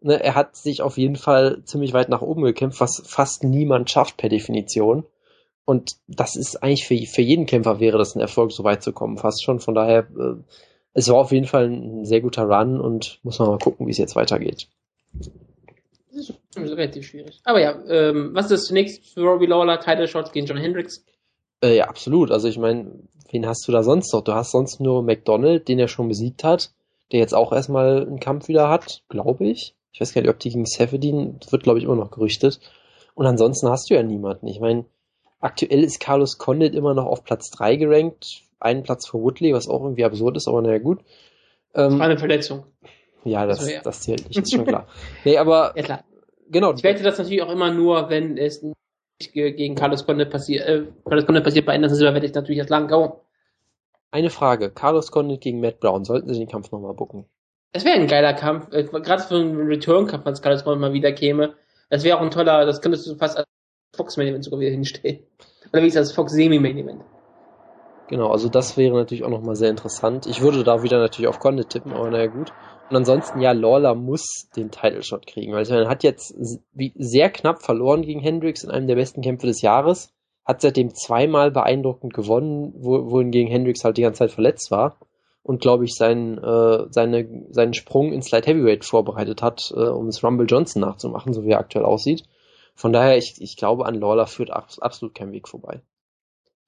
ne, 0.00 0.22
er 0.22 0.34
hat 0.34 0.56
sich 0.56 0.82
auf 0.82 0.98
jeden 0.98 1.16
Fall 1.16 1.62
ziemlich 1.64 1.92
weit 1.92 2.08
nach 2.08 2.22
oben 2.22 2.42
gekämpft, 2.42 2.80
was 2.80 3.02
fast 3.06 3.44
niemand 3.44 3.90
schafft 3.90 4.16
per 4.16 4.28
Definition. 4.28 5.04
Und 5.64 5.96
das 6.06 6.36
ist 6.36 6.62
eigentlich 6.62 6.86
für, 6.86 6.96
für 7.06 7.22
jeden 7.22 7.46
Kämpfer 7.46 7.80
wäre 7.80 7.98
das 7.98 8.14
ein 8.14 8.20
Erfolg, 8.20 8.52
so 8.52 8.62
weit 8.62 8.82
zu 8.82 8.92
kommen, 8.92 9.18
fast 9.18 9.42
schon. 9.42 9.58
Von 9.58 9.74
daher, 9.74 10.06
äh, 10.16 10.36
es 10.94 11.08
war 11.08 11.16
auf 11.16 11.32
jeden 11.32 11.46
Fall 11.46 11.68
ein 11.68 12.04
sehr 12.04 12.20
guter 12.20 12.44
Run 12.44 12.80
und 12.80 13.18
muss 13.24 13.38
man 13.38 13.48
mal 13.48 13.58
gucken, 13.58 13.86
wie 13.86 13.90
es 13.90 13.98
jetzt 13.98 14.16
weitergeht. 14.16 14.68
Das 16.12 16.30
ist 16.30 16.36
relativ 16.56 17.06
schwierig. 17.06 17.40
Aber 17.44 17.60
ja, 17.60 17.76
ähm, 17.88 18.30
was 18.32 18.50
ist 18.50 18.66
zunächst 18.66 19.04
für 19.12 19.22
Robbie 19.22 19.46
Lawler? 19.46 19.80
Title 19.80 20.08
Shots 20.08 20.32
gegen 20.32 20.46
John 20.46 20.56
Hendricks? 20.56 21.04
Äh, 21.62 21.76
ja, 21.76 21.88
absolut. 21.88 22.30
Also 22.30 22.48
ich 22.48 22.58
meine, 22.58 22.92
wen 23.30 23.46
hast 23.46 23.66
du 23.66 23.72
da 23.72 23.82
sonst 23.82 24.12
noch? 24.12 24.22
Du 24.22 24.32
hast 24.32 24.52
sonst 24.52 24.80
nur 24.80 25.02
McDonald, 25.02 25.68
den 25.68 25.78
er 25.78 25.88
schon 25.88 26.08
besiegt 26.08 26.44
hat, 26.44 26.70
der 27.12 27.20
jetzt 27.20 27.34
auch 27.34 27.52
erstmal 27.52 28.06
einen 28.06 28.20
Kampf 28.20 28.48
wieder 28.48 28.68
hat, 28.68 29.02
glaube 29.08 29.46
ich. 29.46 29.74
Ich 29.96 30.00
weiß 30.02 30.12
gar 30.12 30.20
nicht, 30.20 30.30
ob 30.30 30.38
die 30.38 30.50
gegen 30.50 30.66
Seferdin, 30.66 31.40
wird 31.48 31.62
glaube 31.62 31.78
ich 31.78 31.84
immer 31.86 31.96
noch 31.96 32.10
gerüchtet. 32.10 32.60
Und 33.14 33.24
ansonsten 33.24 33.70
hast 33.70 33.88
du 33.88 33.94
ja 33.94 34.02
niemanden. 34.02 34.46
Ich 34.46 34.60
meine, 34.60 34.84
Aktuell 35.40 35.84
ist 35.84 36.00
Carlos 36.00 36.38
Condit 36.38 36.74
immer 36.74 36.94
noch 36.94 37.04
auf 37.04 37.22
Platz 37.22 37.50
3 37.50 37.76
gerankt, 37.76 38.42
einen 38.58 38.82
Platz 38.82 39.06
vor 39.06 39.22
Woodley, 39.22 39.52
was 39.52 39.68
auch 39.68 39.82
irgendwie 39.82 40.04
absurd 40.04 40.36
ist, 40.36 40.48
aber 40.48 40.62
naja 40.62 40.78
gut. 40.78 41.00
Ähm, 41.74 41.90
das 41.90 41.98
war 41.98 42.06
eine 42.06 42.18
Verletzung. 42.18 42.64
Ja, 43.24 43.46
das, 43.46 43.58
das, 43.58 43.82
das 43.82 44.00
zählt 44.00 44.26
nicht, 44.26 44.38
ist 44.38 44.52
schon 44.52 44.64
klar. 44.64 44.86
Nee, 45.24 45.36
aber. 45.36 45.72
Ja, 45.76 45.82
klar. 45.82 46.04
Genau. 46.48 46.72
Ich 46.74 46.82
wette 46.82 47.02
das 47.02 47.18
natürlich 47.18 47.42
auch 47.42 47.50
immer 47.50 47.72
nur, 47.72 48.08
wenn 48.08 48.38
es 48.38 48.62
nicht 48.62 48.76
gegen 49.32 49.74
Carlos 49.74 50.06
Conde 50.06 50.26
passiert, 50.26 50.66
äh, 50.66 50.84
Carlos 51.04 51.26
Conde 51.26 51.42
passiert 51.42 51.66
bei 51.66 51.74
Anderson 51.74 51.98
Silva, 51.98 52.14
werde 52.14 52.26
ich 52.26 52.34
natürlich 52.34 52.58
erst 52.58 52.70
lang 52.70 52.88
kaum. 52.88 53.12
Eine 54.10 54.30
Frage. 54.30 54.70
Carlos 54.70 55.10
Condit 55.10 55.40
gegen 55.40 55.60
Matt 55.60 55.80
Brown. 55.80 56.04
Sollten 56.04 56.32
sie 56.32 56.38
den 56.38 56.48
Kampf 56.48 56.70
nochmal 56.70 56.94
bucken? 56.94 57.26
Das 57.72 57.84
wäre 57.84 57.96
ein 57.96 58.06
geiler 58.06 58.34
Kampf. 58.34 58.72
Äh, 58.72 58.84
Gerade 58.84 59.22
für 59.22 59.36
einen 59.36 59.66
Return-Kampf, 59.66 60.24
wenn 60.24 60.34
Carlos 60.34 60.64
Condit 60.64 60.80
mal 60.80 60.92
wieder 60.92 61.12
käme. 61.12 61.54
Das 61.90 62.04
wäre 62.04 62.18
auch 62.18 62.22
ein 62.22 62.30
toller, 62.30 62.66
das 62.66 62.80
könntest 62.80 63.06
du 63.06 63.14
fast 63.16 63.36
als 63.36 63.46
Fox-Main-Event 63.96 64.44
sogar 64.44 64.60
wieder 64.60 64.70
hinstellen. 64.70 65.20
Oder 65.72 65.82
wie 65.82 65.86
ist 65.86 65.96
das? 65.96 66.12
Fox-Semi-Main-Event. 66.12 67.02
Genau, 68.08 68.30
also 68.30 68.48
das 68.48 68.76
wäre 68.76 68.96
natürlich 68.96 69.24
auch 69.24 69.30
nochmal 69.30 69.56
sehr 69.56 69.70
interessant. 69.70 70.26
Ich 70.26 70.40
würde 70.40 70.62
da 70.62 70.82
wieder 70.82 70.98
natürlich 70.98 71.28
auf 71.28 71.40
Condit 71.40 71.70
tippen, 71.70 71.92
aber 71.92 72.10
naja 72.10 72.26
gut. 72.26 72.52
Und 72.88 72.96
ansonsten, 72.96 73.40
ja, 73.40 73.50
Lawler 73.50 73.96
muss 73.96 74.48
den 74.54 74.70
Title 74.70 75.02
Shot 75.02 75.26
kriegen, 75.26 75.52
weil 75.52 75.68
er 75.68 75.88
hat 75.88 76.04
jetzt 76.04 76.34
sehr 76.72 77.30
knapp 77.30 77.62
verloren 77.62 78.02
gegen 78.02 78.20
Hendricks 78.20 78.62
in 78.62 78.70
einem 78.70 78.86
der 78.86 78.94
besten 78.94 79.22
Kämpfe 79.22 79.48
des 79.48 79.60
Jahres 79.60 80.12
hat 80.44 80.60
seitdem 80.60 80.94
zweimal 80.94 81.50
beeindruckend 81.50 82.14
gewonnen, 82.14 82.72
wo, 82.76 83.10
wohingegen 83.10 83.50
Hendricks 83.50 83.84
halt 83.84 83.96
die 83.96 84.02
ganze 84.02 84.20
Zeit 84.20 84.30
verletzt 84.30 84.70
war 84.70 84.96
und 85.46 85.60
glaube 85.60 85.84
ich 85.84 85.94
seinen, 85.94 86.38
äh, 86.38 86.86
seine, 86.90 87.46
seinen 87.50 87.72
Sprung 87.72 88.12
ins 88.12 88.32
Light 88.32 88.48
Heavyweight 88.48 88.84
vorbereitet 88.84 89.42
hat, 89.42 89.72
äh, 89.76 89.78
um 89.78 90.08
es 90.08 90.24
Rumble 90.24 90.46
Johnson 90.48 90.82
nachzumachen, 90.82 91.32
so 91.32 91.44
wie 91.44 91.50
er 91.50 91.60
aktuell 91.60 91.84
aussieht. 91.84 92.24
Von 92.74 92.92
daher, 92.92 93.16
ich, 93.16 93.36
ich 93.38 93.56
glaube, 93.56 93.86
an 93.86 93.94
Lawler 93.94 94.26
führt 94.26 94.50
absolut 94.50 95.14
kein 95.14 95.30
Weg 95.30 95.48
vorbei. 95.48 95.82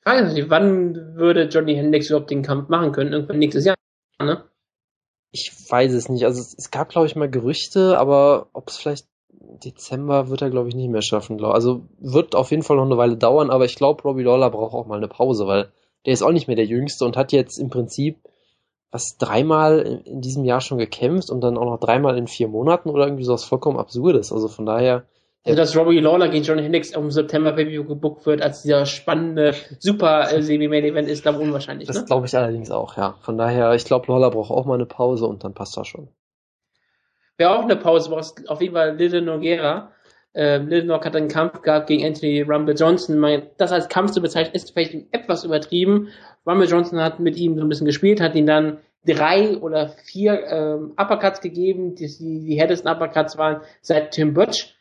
Frage 0.04 0.26
ist, 0.26 0.48
wann 0.50 1.16
würde 1.16 1.48
Johnny 1.48 1.74
Hendricks 1.74 2.08
überhaupt 2.08 2.30
den 2.30 2.42
Kampf 2.42 2.68
machen 2.68 2.92
können? 2.92 3.12
Irgendwann 3.12 3.40
nächstes 3.40 3.64
Jahr, 3.64 3.74
ne? 4.22 4.44
Ich 5.32 5.52
weiß 5.68 5.92
es 5.92 6.08
nicht. 6.08 6.24
Also 6.24 6.40
es, 6.40 6.56
es 6.56 6.70
gab, 6.70 6.88
glaube 6.88 7.08
ich, 7.08 7.16
mal 7.16 7.28
Gerüchte, 7.28 7.98
aber 7.98 8.46
ob 8.52 8.68
es 8.68 8.76
vielleicht 8.76 9.08
Dezember 9.30 10.28
wird 10.28 10.40
er, 10.40 10.50
glaube 10.50 10.68
ich, 10.68 10.76
nicht 10.76 10.88
mehr 10.88 11.02
schaffen. 11.02 11.44
Also 11.44 11.82
wird 11.98 12.36
auf 12.36 12.52
jeden 12.52 12.62
Fall 12.62 12.76
noch 12.76 12.86
eine 12.86 12.96
Weile 12.96 13.16
dauern, 13.16 13.50
aber 13.50 13.64
ich 13.64 13.74
glaube, 13.74 14.04
Robbie 14.04 14.22
Lawler 14.22 14.50
braucht 14.50 14.72
auch 14.72 14.86
mal 14.86 14.98
eine 14.98 15.08
Pause, 15.08 15.48
weil 15.48 15.72
der 16.06 16.12
ist 16.12 16.22
auch 16.22 16.32
nicht 16.32 16.46
mehr 16.46 16.56
der 16.56 16.64
Jüngste 16.64 17.04
und 17.04 17.16
hat 17.16 17.32
jetzt 17.32 17.58
im 17.58 17.70
Prinzip 17.70 18.20
was 18.90 19.18
dreimal 19.18 20.02
in 20.04 20.20
diesem 20.20 20.44
Jahr 20.44 20.60
schon 20.60 20.78
gekämpft 20.78 21.30
und 21.30 21.42
dann 21.42 21.58
auch 21.58 21.64
noch 21.64 21.80
dreimal 21.80 22.16
in 22.16 22.26
vier 22.26 22.48
Monaten 22.48 22.88
oder 22.88 23.04
irgendwie 23.04 23.24
sowas 23.24 23.44
vollkommen 23.44 23.78
Absurdes. 23.78 24.32
Also 24.32 24.48
von 24.48 24.66
daher. 24.66 25.04
Also, 25.44 25.56
dass 25.56 25.76
Robbie 25.76 26.00
Lawler 26.00 26.28
gegen 26.28 26.44
John 26.44 26.58
Hendricks 26.58 26.90
im 26.90 27.10
September 27.10 27.52
Baby 27.52 27.76
gebuckt 27.76 28.26
wird 28.26 28.42
als 28.42 28.62
dieser 28.62 28.86
spannende 28.86 29.54
super 29.78 30.32
äh, 30.32 30.42
Semi-Main-Event 30.42 31.08
ist, 31.08 31.22
glaube 31.22 31.38
unwahrscheinlich. 31.38 31.86
Das 31.86 32.00
ne? 32.00 32.04
glaube 32.04 32.26
ich 32.26 32.36
allerdings 32.36 32.70
auch, 32.70 32.96
ja. 32.96 33.16
Von 33.20 33.38
daher, 33.38 33.72
ich 33.74 33.84
glaube, 33.84 34.10
Lawler 34.10 34.30
braucht 34.30 34.50
auch 34.50 34.66
mal 34.66 34.74
eine 34.74 34.86
Pause 34.86 35.26
und 35.26 35.44
dann 35.44 35.54
passt 35.54 35.76
das 35.76 35.86
schon. 35.86 36.08
Wer 37.36 37.56
auch 37.56 37.62
eine 37.62 37.76
Pause 37.76 38.10
braucht, 38.10 38.48
auf 38.48 38.60
jeden 38.60 38.74
Fall 38.74 38.96
Lille 38.96 39.22
Noguera. 39.22 39.92
Ähm, 40.34 40.68
Nog 40.86 41.04
hat 41.04 41.16
einen 41.16 41.28
Kampf 41.28 41.62
gehabt 41.62 41.86
gegen 41.86 42.04
Anthony 42.04 42.42
Rumble 42.42 42.74
Johnson. 42.74 43.42
Das 43.56 43.72
als 43.72 43.88
Kampf 43.88 44.12
zu 44.12 44.20
bezeichnen, 44.20 44.54
ist 44.54 44.72
vielleicht 44.72 44.94
etwas 45.12 45.44
übertrieben. 45.44 46.08
Rumble 46.46 46.68
Johnson 46.68 47.00
hat 47.00 47.20
mit 47.20 47.36
ihm 47.36 47.56
so 47.56 47.64
ein 47.64 47.68
bisschen 47.68 47.86
gespielt, 47.86 48.20
hat 48.20 48.34
ihn 48.34 48.46
dann 48.46 48.78
drei 49.06 49.56
oder 49.58 49.88
vier 49.88 50.46
ähm, 50.46 50.92
Uppercuts 50.96 51.40
gegeben, 51.40 51.94
die, 51.94 52.06
die 52.18 52.58
härtesten 52.58 52.90
Uppercuts 52.90 53.38
waren 53.38 53.62
seit 53.80 54.12
Tim 54.12 54.34
Butch. 54.34 54.74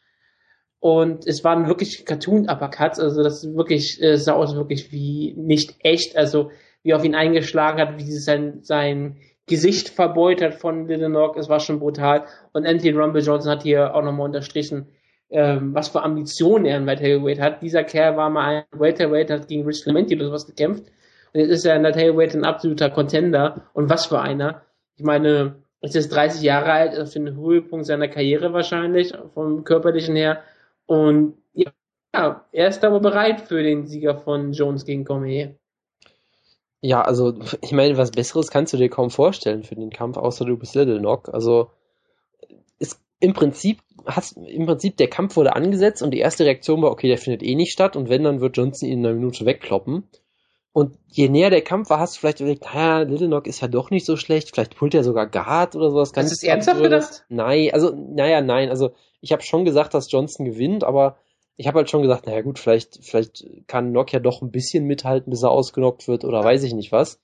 Und 0.80 1.26
es 1.26 1.44
waren 1.44 1.68
wirklich 1.68 2.06
Cartoon-Uppercuts, 2.06 3.00
also 3.00 3.24
das 3.24 3.56
wirklich, 3.56 4.02
äh, 4.02 4.18
sah 4.18 4.34
aus 4.34 4.56
wirklich 4.56 4.92
wie 4.92 5.34
nicht 5.36 5.76
echt, 5.80 6.16
also 6.16 6.52
wie 6.84 6.94
auf 6.94 7.04
ihn 7.04 7.16
eingeschlagen 7.16 7.80
hat, 7.80 7.98
wie 7.98 8.12
sein, 8.12 8.60
sein 8.62 9.18
Gesicht 9.48 9.90
verbeutert 9.90 10.56
von 10.56 10.88
Lidenok. 10.88 11.38
Es 11.38 11.50
war 11.50 11.60
schon 11.60 11.80
brutal. 11.80 12.26
Und 12.54 12.68
Anthony 12.68 12.92
Rumble 12.92 13.24
Johnson 13.24 13.52
hat 13.52 13.64
hier 13.64 13.96
auch 13.96 14.04
nochmal 14.04 14.28
unterstrichen, 14.28 14.88
ähm, 15.30 15.74
was 15.74 15.88
für 15.90 16.04
Ambitionen 16.04 16.66
er 16.66 16.78
in 16.78 16.86
Welterweight 16.86 17.40
hat. 17.40 17.62
Dieser 17.62 17.84
Kerl 17.84 18.16
war 18.16 18.30
mal 18.30 18.66
ein 18.72 18.80
Welterweight, 18.80 19.32
hat 19.32 19.48
gegen 19.48 19.66
Rich 19.66 19.84
Clementi 19.84 20.16
oder 20.16 20.26
sowas 20.26 20.46
gekämpft. 20.46 20.86
Und 21.34 21.40
jetzt 21.40 21.50
ist 21.50 21.66
er 21.66 21.76
in 21.76 21.84
Welterweight 21.84 22.36
ein 22.36 22.46
absoluter 22.46 22.90
Contender. 22.90 23.70
Und 23.74 23.90
was 23.90 24.06
für 24.06 24.20
einer. 24.20 24.62
Ich 24.96 25.04
meine, 25.04 25.56
er 25.82 25.96
ist 25.96 26.10
30 26.10 26.42
Jahre 26.42 26.72
alt, 26.72 27.00
auf 27.00 27.12
den 27.12 27.36
Höhepunkt 27.36 27.86
seiner 27.86 28.08
Karriere 28.08 28.54
wahrscheinlich, 28.54 29.14
vom 29.34 29.64
körperlichen 29.64 30.16
her. 30.16 30.42
Und 30.86 31.36
ja, 31.54 32.46
er 32.52 32.68
ist 32.68 32.84
aber 32.84 33.00
bereit 33.00 33.42
für 33.42 33.62
den 33.62 33.86
Sieger 33.86 34.18
von 34.18 34.54
Jones 34.54 34.86
gegen 34.86 35.06
Cormier. 35.06 35.56
Ja, 36.82 37.02
also 37.02 37.40
ich 37.62 37.72
meine, 37.72 37.98
was 37.98 38.12
Besseres 38.12 38.50
kannst 38.50 38.74
du 38.74 38.78
dir 38.78 38.90
kaum 38.90 39.10
vorstellen 39.10 39.64
für 39.64 39.76
den 39.76 39.90
Kampf, 39.90 40.18
außer 40.18 40.46
du 40.46 40.58
bist 40.58 40.76
Little 40.76 41.00
Knock. 41.00 41.30
Also 41.34 41.72
ist 42.80 43.00
im 43.20 43.34
Prinzip 43.34 43.80
hast 44.08 44.38
im 44.38 44.66
Prinzip 44.66 44.98
der 44.98 45.10
Kampf 45.10 45.36
wurde 45.36 45.56
angesetzt 45.56 46.02
und 46.02 46.12
die 46.12 46.20
erste 46.20 46.46
Reaktion 46.46 46.82
war, 46.82 46.92
okay, 46.92 47.08
der 47.08 47.18
findet 47.18 47.44
eh 47.44 47.56
nicht 47.56 47.72
statt 47.72 47.96
und 47.96 48.10
wenn, 48.10 48.24
dann 48.24 48.42
wird 48.42 48.58
Johnson 48.58 48.88
ihn 48.88 49.00
in 49.00 49.06
einer 49.06 49.16
Minute 49.16 49.46
wegkloppen. 49.46 50.04
Und 50.78 50.96
je 51.08 51.28
näher 51.28 51.50
der 51.50 51.64
Kampf 51.64 51.90
war, 51.90 52.00
hast 52.00 52.16
du 52.16 52.20
vielleicht 52.20 52.40
überlegt, 52.40 52.66
naja, 52.66 53.00
Little 53.00 53.26
Knock 53.26 53.48
ist 53.48 53.62
ja 53.62 53.68
doch 53.68 53.90
nicht 53.90 54.06
so 54.06 54.16
schlecht, 54.16 54.52
vielleicht 54.52 54.78
pullt 54.78 54.94
er 54.94 55.04
sogar 55.04 55.26
Guard 55.26 55.76
oder 55.76 55.90
sowas. 55.90 56.14
Ganz 56.14 56.32
ist 56.32 56.44
ernsthaft 56.44 56.84
gedacht? 56.84 57.26
Nein, 57.30 57.72
also, 57.74 57.96
naja, 57.96 58.42
nein, 58.42 58.70
also 58.70 58.92
ich 59.20 59.32
habe 59.32 59.42
schon 59.42 59.66
gesagt, 59.66 59.96
dass 59.96 60.12
Johnson 60.12 60.46
gewinnt, 60.46 60.84
aber 60.84 61.18
ich 61.56 61.66
habe 61.66 61.80
halt 61.80 61.90
schon 61.90 62.04
gesagt, 62.04 62.28
naja 62.28 62.44
gut, 62.44 62.60
vielleicht, 62.60 63.00
vielleicht 63.02 63.44
kann 63.66 63.92
Nokia 63.92 64.20
doch 64.20 64.44
ein 64.44 64.52
bisschen 64.52 64.86
mithalten, 64.86 65.32
bis 65.32 65.42
er 65.42 65.50
ausgenockt 65.50 66.08
wird 66.08 66.24
oder 66.24 66.44
weiß 66.44 66.62
ich 66.62 66.76
nicht 66.76 66.92
was. 66.92 67.20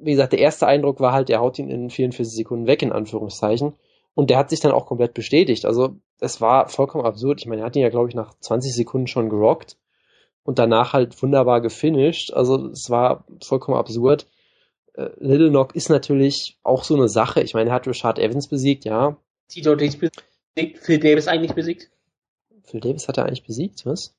Wie 0.00 0.10
gesagt, 0.10 0.32
der 0.32 0.40
erste 0.40 0.66
Eindruck 0.66 0.98
war 0.98 1.12
halt, 1.12 1.30
er 1.30 1.38
haut 1.38 1.60
ihn 1.60 1.70
in 1.70 1.90
44 1.90 2.34
Sekunden 2.34 2.66
weg, 2.66 2.82
in 2.82 2.90
Anführungszeichen. 2.90 3.74
Und 4.14 4.30
der 4.30 4.38
hat 4.38 4.50
sich 4.50 4.58
dann 4.58 4.72
auch 4.72 4.86
komplett 4.86 5.14
bestätigt. 5.14 5.64
Also 5.64 5.94
es 6.18 6.40
war 6.40 6.68
vollkommen 6.68 7.04
absurd. 7.04 7.40
Ich 7.40 7.46
meine, 7.46 7.62
er 7.62 7.66
hat 7.66 7.76
ihn 7.76 7.82
ja, 7.82 7.88
glaube 7.88 8.08
ich, 8.08 8.16
nach 8.16 8.34
20 8.40 8.74
Sekunden 8.74 9.06
schon 9.06 9.30
gerockt 9.30 9.76
und 10.44 10.58
danach 10.58 10.92
halt 10.92 11.20
wunderbar 11.22 11.60
gefinisht. 11.60 12.32
Also 12.32 12.68
es 12.68 12.90
war 12.90 13.24
vollkommen 13.42 13.78
absurd. 13.78 14.26
Äh, 14.94 15.10
Little 15.18 15.50
Knock 15.50 15.74
ist 15.74 15.88
natürlich 15.88 16.58
auch 16.62 16.84
so 16.84 16.94
eine 16.94 17.08
Sache. 17.08 17.40
Ich 17.42 17.54
meine, 17.54 17.70
er 17.70 17.74
hat 17.74 17.86
Richard 17.86 18.18
Evans 18.18 18.48
besiegt, 18.48 18.84
ja. 18.84 19.16
Tito 19.48 19.76
besiegt, 19.76 20.78
Phil 20.78 20.98
Davis 20.98 21.28
eigentlich 21.28 21.54
besiegt. 21.54 21.90
Phil 22.64 22.80
Davis 22.80 23.08
hat 23.08 23.18
er 23.18 23.26
eigentlich 23.26 23.44
besiegt, 23.44 23.84
was? 23.86 24.14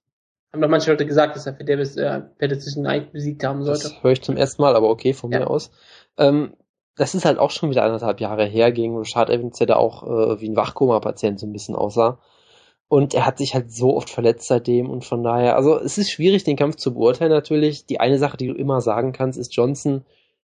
Haben 0.51 0.61
doch 0.61 0.69
manche 0.69 0.91
Leute 0.91 1.05
gesagt, 1.05 1.35
dass 1.35 1.45
er 1.45 1.55
Phil 1.55 1.65
Davis 1.65 1.97
äh, 1.97 2.21
per 2.37 2.47
Decision 2.47 2.85
eigentlich 2.85 3.11
besiegt 3.11 3.43
haben 3.43 3.63
sollte. 3.63 3.83
Das 3.83 4.03
höre 4.03 4.11
ich 4.11 4.21
zum 4.21 4.37
ersten 4.37 4.61
Mal, 4.61 4.75
aber 4.75 4.89
okay, 4.89 5.13
von 5.13 5.31
ja. 5.31 5.39
mir 5.39 5.49
aus. 5.49 5.71
Ähm, 6.17 6.53
das 6.95 7.15
ist 7.15 7.25
halt 7.25 7.39
auch 7.39 7.49
schon 7.49 7.71
wieder 7.71 7.83
anderthalb 7.83 8.19
Jahre 8.19 8.45
her 8.45 8.71
gegen 8.71 8.97
Richard 8.97 9.29
Evans, 9.29 9.57
der 9.57 9.67
da 9.67 9.75
auch 9.77 10.03
äh, 10.03 10.41
wie 10.41 10.49
ein 10.49 10.55
Wachkoma-Patient 10.55 11.39
so 11.39 11.47
ein 11.47 11.53
bisschen 11.53 11.75
aussah. 11.75 12.19
Und 12.87 13.13
er 13.13 13.25
hat 13.25 13.39
sich 13.39 13.55
halt 13.55 13.71
so 13.71 13.95
oft 13.95 14.09
verletzt 14.09 14.47
seitdem 14.47 14.89
und 14.89 15.03
von 15.03 15.23
daher, 15.23 15.55
also 15.55 15.79
es 15.79 15.97
ist 15.97 16.11
schwierig, 16.11 16.43
den 16.43 16.57
Kampf 16.57 16.75
zu 16.75 16.93
beurteilen 16.93 17.31
natürlich. 17.31 17.85
Die 17.85 17.99
eine 17.99 18.19
Sache, 18.19 18.37
die 18.37 18.47
du 18.47 18.53
immer 18.53 18.81
sagen 18.81 19.13
kannst, 19.13 19.39
ist, 19.39 19.55
Johnson 19.55 20.05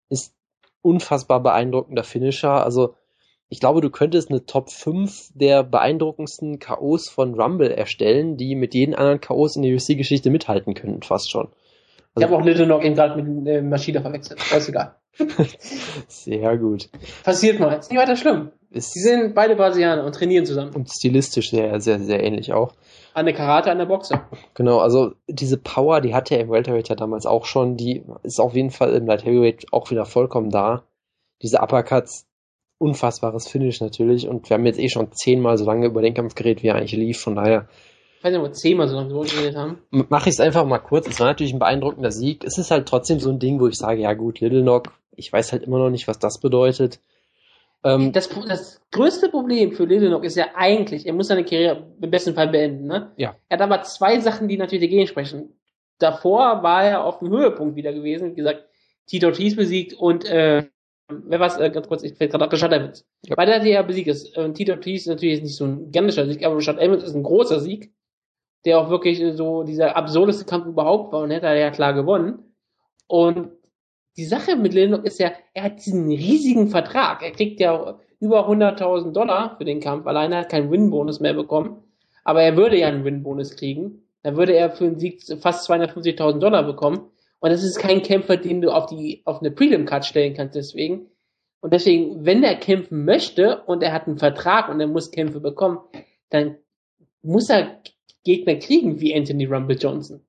ist 0.09 0.33
unfassbar 0.81 1.41
beeindruckender 1.41 2.03
Finisher. 2.03 2.63
Also 2.63 2.95
ich 3.49 3.59
glaube, 3.59 3.81
du 3.81 3.89
könntest 3.89 4.29
eine 4.29 4.45
Top 4.45 4.69
5 4.69 5.31
der 5.35 5.63
beeindruckendsten 5.63 6.59
K.O.s 6.59 7.09
von 7.09 7.39
Rumble 7.39 7.69
erstellen, 7.69 8.37
die 8.37 8.55
mit 8.55 8.73
jeden 8.73 8.95
anderen 8.95 9.19
K.O.s 9.19 9.57
in 9.57 9.61
der 9.61 9.73
UFC-Geschichte 9.73 10.29
mithalten 10.29 10.73
könnten, 10.73 11.03
fast 11.03 11.29
schon. 11.29 11.49
Also, 12.15 12.19
ich 12.19 12.23
habe 12.23 12.37
auch 12.37 12.45
Little 12.45 12.65
Knock 12.65 12.85
eben 12.85 12.95
gerade 12.95 13.21
mit 13.21 13.47
äh, 13.47 13.61
Maschine 13.61 14.01
verwechselt. 14.01 14.39
ist 14.51 14.69
egal. 14.69 14.95
Sehr 16.07 16.57
gut. 16.57 16.89
Passiert 17.23 17.59
mal. 17.59 17.73
Ist 17.73 17.91
nicht 17.91 17.99
weiter 17.99 18.15
schlimm. 18.15 18.51
Ist 18.71 18.95
Die 18.95 18.99
sind 18.99 19.35
beide 19.35 19.55
Brasilianer 19.55 20.05
und 20.05 20.15
trainieren 20.15 20.45
zusammen. 20.45 20.73
Und 20.73 20.89
stilistisch 20.89 21.51
sehr, 21.51 21.81
sehr, 21.81 21.99
sehr 21.99 22.23
ähnlich 22.23 22.53
auch. 22.53 22.73
Eine 23.13 23.33
Karate, 23.33 23.69
eine 23.69 23.85
Boxer. 23.85 24.29
Genau, 24.53 24.79
also 24.79 25.13
diese 25.27 25.57
Power, 25.57 25.99
die 25.99 26.15
hatte 26.15 26.35
er 26.35 26.41
im 26.41 26.49
Welterweight 26.49 26.87
ja 26.87 26.95
damals 26.95 27.25
auch 27.25 27.45
schon, 27.45 27.75
die 27.75 28.05
ist 28.23 28.39
auf 28.39 28.55
jeden 28.55 28.69
Fall 28.69 28.93
im 28.93 29.05
Light 29.05 29.25
Heavyweight 29.25 29.65
auch 29.73 29.91
wieder 29.91 30.05
vollkommen 30.05 30.49
da. 30.49 30.83
Diese 31.41 31.59
Uppercuts, 31.59 32.25
unfassbares 32.77 33.49
Finish 33.49 33.81
natürlich. 33.81 34.29
Und 34.29 34.49
wir 34.49 34.55
haben 34.55 34.65
jetzt 34.65 34.79
eh 34.79 34.87
schon 34.87 35.11
zehnmal 35.11 35.57
so 35.57 35.65
lange 35.65 35.87
über 35.87 36.01
den 36.01 36.13
Kampf 36.13 36.35
geredet, 36.35 36.63
wie 36.63 36.67
er 36.67 36.75
eigentlich 36.75 36.93
lief. 36.93 37.19
Von 37.19 37.35
daher. 37.35 37.67
Ich 38.17 38.23
weiß 38.23 38.31
nicht, 38.31 38.39
ob 38.39 38.47
wir 38.47 38.53
zehnmal 38.53 38.87
so 38.87 38.95
lange 38.95 39.09
drüber 39.09 39.25
geredet 39.25 39.57
haben. 39.57 39.79
Mache 39.89 40.29
ich 40.29 40.35
es 40.35 40.39
einfach 40.39 40.65
mal 40.65 40.79
kurz. 40.79 41.07
Es 41.07 41.19
war 41.19 41.27
natürlich 41.27 41.53
ein 41.53 41.59
beeindruckender 41.59 42.11
Sieg. 42.11 42.45
Es 42.45 42.57
ist 42.57 42.71
halt 42.71 42.87
trotzdem 42.87 43.19
so 43.19 43.29
ein 43.29 43.39
Ding, 43.39 43.59
wo 43.59 43.67
ich 43.67 43.75
sage, 43.75 44.01
ja 44.01 44.13
gut, 44.13 44.39
Little 44.39 44.61
Knock, 44.61 44.93
ich 45.15 45.31
weiß 45.31 45.51
halt 45.51 45.63
immer 45.63 45.79
noch 45.79 45.89
nicht, 45.89 46.07
was 46.07 46.19
das 46.19 46.39
bedeutet. 46.39 46.99
Ähm, 47.83 48.11
das, 48.11 48.29
das 48.47 48.81
größte 48.91 49.29
Problem 49.29 49.71
für 49.71 49.87
Knock 49.87 50.23
ist 50.23 50.35
ja 50.35 50.49
eigentlich, 50.55 51.05
er 51.05 51.13
muss 51.13 51.27
seine 51.27 51.43
Karriere 51.43 51.87
im 51.99 52.11
besten 52.11 52.35
Fall 52.35 52.49
beenden. 52.49 52.87
Ne? 52.87 53.11
Ja. 53.17 53.35
Er 53.49 53.57
hat 53.57 53.63
aber 53.63 53.81
zwei 53.83 54.19
Sachen, 54.19 54.47
die 54.47 54.57
natürlich 54.57 54.85
dagegen 54.85 55.07
sprechen. 55.07 55.53
Davor 55.97 56.63
war 56.63 56.83
er 56.83 57.03
auf 57.03 57.19
dem 57.19 57.29
Höhepunkt 57.29 57.75
wieder 57.75 57.93
gewesen, 57.93 58.31
wie 58.31 58.35
gesagt, 58.35 58.65
Tito 59.07 59.27
Ortiz 59.27 59.55
besiegt 59.55 59.93
und 59.93 60.25
äh, 60.25 60.67
wer 61.09 61.39
war 61.39 61.59
äh, 61.59 61.69
ganz 61.69 61.87
kurz, 61.87 62.03
ich 62.03 62.13
fällt 62.13 62.31
gerade 62.31 62.51
Richard 62.51 62.71
Evans. 62.71 63.05
Ja. 63.25 63.35
Beide 63.35 63.53
hat 63.53 63.65
er 63.65 63.83
besiegt. 63.83 64.07
Ist, 64.07 64.35
äh, 64.37 64.51
Tito 64.53 64.73
Ortiz 64.73 65.01
ist 65.01 65.07
natürlich 65.07 65.41
nicht 65.41 65.55
so 65.55 65.65
ein 65.65 65.85
gigantischer 65.85 66.25
Sieg, 66.27 66.45
aber 66.45 66.57
Richard 66.57 66.79
Evans 66.79 67.03
ist 67.03 67.15
ein 67.15 67.23
großer 67.23 67.59
Sieg, 67.59 67.93
der 68.65 68.79
auch 68.79 68.89
wirklich 68.89 69.21
so 69.35 69.63
dieser 69.63 69.95
absurdeste 69.95 70.45
Kampf 70.45 70.67
überhaupt 70.67 71.11
war 71.11 71.21
und 71.21 71.31
hätte 71.31 71.47
er 71.47 71.55
ja 71.55 71.71
klar 71.71 71.93
gewonnen. 71.93 72.55
Und 73.07 73.49
die 74.17 74.25
Sache 74.25 74.55
mit 74.55 74.73
Lennox 74.73 75.05
ist 75.05 75.19
ja, 75.19 75.31
er 75.53 75.63
hat 75.63 75.85
diesen 75.85 76.09
riesigen 76.09 76.69
Vertrag. 76.69 77.21
Er 77.23 77.31
kriegt 77.31 77.59
ja 77.59 77.99
über 78.19 78.49
100.000 78.49 79.11
Dollar 79.11 79.55
für 79.57 79.65
den 79.65 79.79
Kampf. 79.79 80.05
Alleine 80.05 80.37
hat 80.37 80.49
keinen 80.49 80.71
Win-Bonus 80.71 81.19
mehr 81.19 81.33
bekommen. 81.33 81.83
Aber 82.23 82.41
er 82.41 82.55
würde 82.57 82.77
ja 82.77 82.87
einen 82.87 83.05
Win-Bonus 83.05 83.55
kriegen. 83.55 84.03
Dann 84.23 84.37
würde 84.37 84.53
er 84.53 84.69
für 84.69 84.85
einen 84.85 84.99
Sieg 84.99 85.23
fast 85.39 85.69
250.000 85.69 86.39
Dollar 86.39 86.63
bekommen. 86.63 87.09
Und 87.39 87.49
das 87.49 87.63
ist 87.63 87.79
kein 87.79 88.03
Kämpfer, 88.03 88.37
den 88.37 88.61
du 88.61 88.69
auf 88.69 88.85
die, 88.85 89.23
auf 89.25 89.39
eine 89.39 89.49
Prelim-Card 89.49 90.05
stellen 90.05 90.35
kannst, 90.35 90.55
deswegen. 90.55 91.07
Und 91.61 91.73
deswegen, 91.73 92.23
wenn 92.25 92.43
er 92.43 92.55
kämpfen 92.55 93.05
möchte 93.05 93.63
und 93.63 93.81
er 93.81 93.93
hat 93.93 94.07
einen 94.07 94.17
Vertrag 94.17 94.69
und 94.69 94.79
er 94.79 94.87
muss 94.87 95.11
Kämpfe 95.11 95.39
bekommen, 95.39 95.79
dann 96.29 96.57
muss 97.23 97.49
er 97.49 97.81
Gegner 98.23 98.55
kriegen 98.55 98.99
wie 98.99 99.15
Anthony 99.15 99.45
Rumble 99.45 99.77
Johnson. 99.77 100.21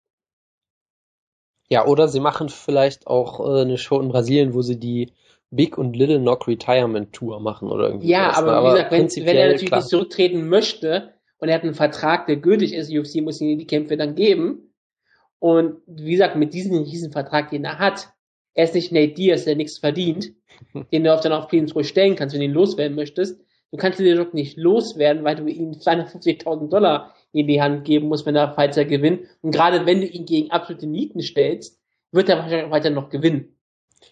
Ja, 1.73 1.87
oder 1.87 2.07
sie 2.07 2.21
machen 2.21 2.51
vielleicht 2.51 3.07
auch 3.07 3.41
äh, 3.41 3.63
eine 3.63 3.79
Show 3.79 3.99
in 3.99 4.09
Brasilien, 4.09 4.53
wo 4.53 4.61
sie 4.61 4.79
die 4.79 5.15
Big 5.51 5.79
und 5.79 5.97
Little 5.97 6.21
Knock 6.21 6.47
Retirement 6.47 7.15
Tour 7.15 7.41
machen 7.41 7.71
oder 7.71 7.87
irgendwie. 7.87 8.09
Ja, 8.09 8.29
was, 8.29 8.37
aber, 8.37 8.51
ne? 8.51 8.57
aber 8.59 8.69
wie 8.69 8.73
gesagt, 8.73 8.93
wenn, 8.93 9.27
wenn 9.27 9.37
er 9.37 9.47
natürlich 9.47 9.69
klar. 9.69 9.81
nicht 9.81 9.89
zurücktreten 9.89 10.49
möchte 10.51 11.15
und 11.39 11.49
er 11.49 11.55
hat 11.55 11.63
einen 11.63 11.73
Vertrag, 11.73 12.27
der 12.27 12.37
gültig 12.37 12.75
ist, 12.75 12.93
UFC 12.93 13.23
muss 13.23 13.41
ihm 13.41 13.59
die 13.59 13.67
Kämpfe 13.67 13.97
dann 13.97 14.15
geben. 14.15 14.75
Und 15.39 15.79
wie 15.87 16.13
gesagt, 16.13 16.37
mit 16.37 16.53
diesem 16.53 16.83
riesen 16.83 17.11
Vertrag, 17.11 17.49
den 17.49 17.65
er 17.65 17.79
hat, 17.79 18.11
er 18.53 18.65
ist 18.65 18.75
nicht 18.75 18.93
Nate 18.93 19.15
Diaz, 19.15 19.45
der 19.45 19.57
nichts 19.57 19.79
verdient, 19.79 20.35
den 20.93 21.05
du 21.05 21.15
auf 21.15 21.21
dann 21.23 21.33
auf 21.33 21.51
ruhig 21.51 21.89
stellen 21.89 22.17
kannst, 22.17 22.35
wenn 22.35 22.41
du 22.41 22.47
ihn 22.49 22.53
loswerden 22.53 22.95
möchtest. 22.95 23.41
Du 23.71 23.79
kannst 23.79 23.99
den 23.99 24.15
Druck 24.15 24.35
nicht 24.35 24.59
loswerden, 24.59 25.25
weil 25.25 25.37
du 25.37 25.47
ihm 25.47 25.71
250.000 25.71 26.69
Dollar 26.69 27.15
in 27.33 27.47
die 27.47 27.61
Hand 27.61 27.85
geben 27.85 28.09
musst, 28.09 28.27
wenn 28.27 28.37
er 28.37 28.55
Fighter 28.55 28.85
gewinnt. 28.85 29.23
Und 29.41 29.53
gerade 29.53 29.87
wenn 29.87 30.01
du 30.01 30.07
ihn 30.07 30.27
gegen 30.27 30.51
absolute 30.51 30.87
Nieten 30.87 31.21
stellst, 31.21 31.79
wird 32.11 32.29
er 32.29 32.39
wahrscheinlich 32.39 32.71
weiter 32.71 32.91
noch 32.91 33.09
gewinnen. 33.09 33.57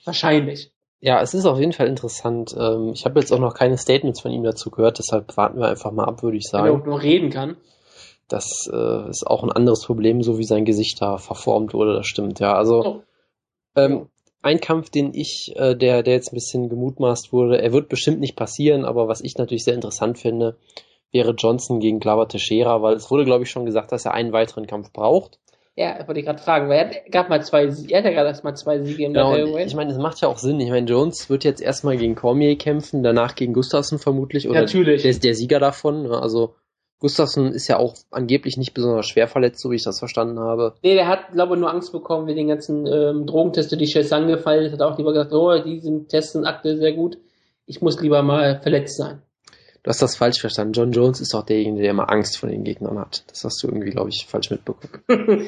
Wahrscheinlich. 0.04 0.72
Ja, 1.00 1.20
es 1.22 1.32
ist 1.32 1.46
auf 1.46 1.58
jeden 1.58 1.72
Fall 1.72 1.86
interessant. 1.86 2.54
Ähm, 2.58 2.92
ich 2.94 3.04
habe 3.04 3.20
jetzt 3.20 3.32
auch 3.32 3.38
noch 3.38 3.54
keine 3.54 3.78
Statements 3.78 4.20
von 4.20 4.30
ihm 4.30 4.42
dazu 4.42 4.70
gehört, 4.70 4.98
deshalb 4.98 5.36
warten 5.36 5.58
wir 5.58 5.68
einfach 5.68 5.92
mal 5.92 6.04
ab, 6.04 6.22
würde 6.22 6.36
ich 6.36 6.46
sagen. 6.46 6.66
Wenn 6.66 6.74
er 6.74 6.80
auch 6.80 6.86
nur 6.86 7.02
reden 7.02 7.30
kann. 7.30 7.56
Das 8.28 8.68
äh, 8.72 9.08
ist 9.08 9.26
auch 9.26 9.42
ein 9.42 9.50
anderes 9.50 9.84
Problem, 9.84 10.22
so 10.22 10.38
wie 10.38 10.44
sein 10.44 10.64
Gesicht 10.64 11.00
da 11.00 11.16
verformt 11.18 11.74
wurde, 11.74 11.94
das 11.94 12.06
stimmt, 12.06 12.38
ja. 12.38 12.54
Also 12.54 12.84
oh. 12.84 13.02
ähm, 13.76 14.08
ein 14.42 14.60
Kampf, 14.60 14.90
den 14.90 15.12
ich, 15.14 15.52
äh, 15.56 15.74
der, 15.74 16.02
der 16.02 16.14
jetzt 16.14 16.32
ein 16.32 16.36
bisschen 16.36 16.68
gemutmaßt 16.68 17.32
wurde, 17.32 17.60
er 17.60 17.72
wird 17.72 17.88
bestimmt 17.88 18.20
nicht 18.20 18.36
passieren, 18.36 18.84
aber 18.84 19.08
was 19.08 19.20
ich 19.20 19.36
natürlich 19.36 19.64
sehr 19.64 19.74
interessant 19.74 20.18
finde, 20.18 20.58
wäre 21.12 21.34
Johnson 21.36 21.80
gegen 21.80 22.00
Glover 22.00 22.28
Teixeira, 22.28 22.82
weil 22.82 22.94
es 22.94 23.10
wurde, 23.10 23.24
glaube 23.24 23.44
ich, 23.44 23.50
schon 23.50 23.66
gesagt, 23.66 23.92
dass 23.92 24.04
er 24.04 24.14
einen 24.14 24.32
weiteren 24.32 24.66
Kampf 24.66 24.92
braucht. 24.92 25.38
Ja, 25.76 26.06
wollte 26.06 26.20
ich 26.20 26.26
gerade 26.26 26.42
fragen, 26.42 26.68
weil 26.68 26.78
er 26.78 27.10
gab 27.10 27.30
mal 27.30 27.42
zwei, 27.42 27.64
er 27.64 27.98
hat 27.98 28.04
ja 28.04 28.10
gerade 28.10 28.28
erst 28.28 28.44
mal 28.44 28.54
zwei 28.54 28.80
Siege 28.80 29.04
im 29.04 29.14
genau, 29.14 29.34
Ich 29.56 29.74
meine, 29.74 29.90
das 29.90 29.98
macht 29.98 30.20
ja 30.20 30.28
auch 30.28 30.38
Sinn. 30.38 30.60
Ich 30.60 30.68
meine, 30.68 30.86
Jones 30.86 31.30
wird 31.30 31.44
jetzt 31.44 31.62
erstmal 31.62 31.96
gegen 31.96 32.16
Cormier 32.16 32.58
kämpfen, 32.58 33.02
danach 33.02 33.34
gegen 33.34 33.54
Gustafsson 33.54 33.98
vermutlich 33.98 34.48
oder 34.48 34.60
Natürlich. 34.60 35.02
Der, 35.02 35.14
der 35.14 35.34
Sieger 35.34 35.58
davon. 35.58 36.02
Ne? 36.02 36.20
Also 36.20 36.54
Gustafsson 36.98 37.52
ist 37.52 37.66
ja 37.66 37.78
auch 37.78 37.94
angeblich 38.10 38.58
nicht 38.58 38.74
besonders 38.74 39.06
schwer 39.06 39.26
verletzt, 39.26 39.60
so 39.60 39.70
wie 39.70 39.76
ich 39.76 39.84
das 39.84 40.00
verstanden 40.00 40.38
habe. 40.38 40.74
Nee, 40.82 40.94
der 40.94 41.08
hat, 41.08 41.32
glaube 41.32 41.54
ich, 41.54 41.60
nur 41.60 41.72
Angst 41.72 41.92
bekommen 41.92 42.26
wegen 42.26 42.36
den 42.36 42.48
ganzen 42.48 42.86
ähm, 42.86 43.26
Drogenteste, 43.26 43.78
die 43.78 43.86
Chess 43.86 44.12
angefallen 44.12 44.70
hat. 44.70 44.82
Auch 44.82 44.98
lieber 44.98 45.12
gesagt, 45.12 45.32
oh, 45.32 45.58
die 45.62 45.80
sind 45.80 46.10
testen 46.10 46.44
aktuell 46.44 46.76
sehr 46.76 46.92
gut. 46.92 47.16
Ich 47.64 47.80
muss 47.80 47.98
lieber 48.00 48.22
mal 48.22 48.60
verletzt 48.60 48.98
sein. 48.98 49.22
Du 49.82 49.88
hast 49.88 50.02
das 50.02 50.16
falsch 50.16 50.40
verstanden. 50.40 50.74
John 50.74 50.92
Jones 50.92 51.20
ist 51.20 51.34
auch 51.34 51.44
derjenige, 51.44 51.82
der 51.82 51.92
immer 51.92 52.10
Angst 52.10 52.36
vor 52.36 52.48
den 52.48 52.64
Gegnern 52.64 52.98
hat. 52.98 53.24
Das 53.28 53.44
hast 53.44 53.62
du 53.62 53.68
irgendwie, 53.68 53.90
glaube 53.90 54.10
ich, 54.10 54.26
falsch 54.26 54.50
mitbekommen. 54.50 55.02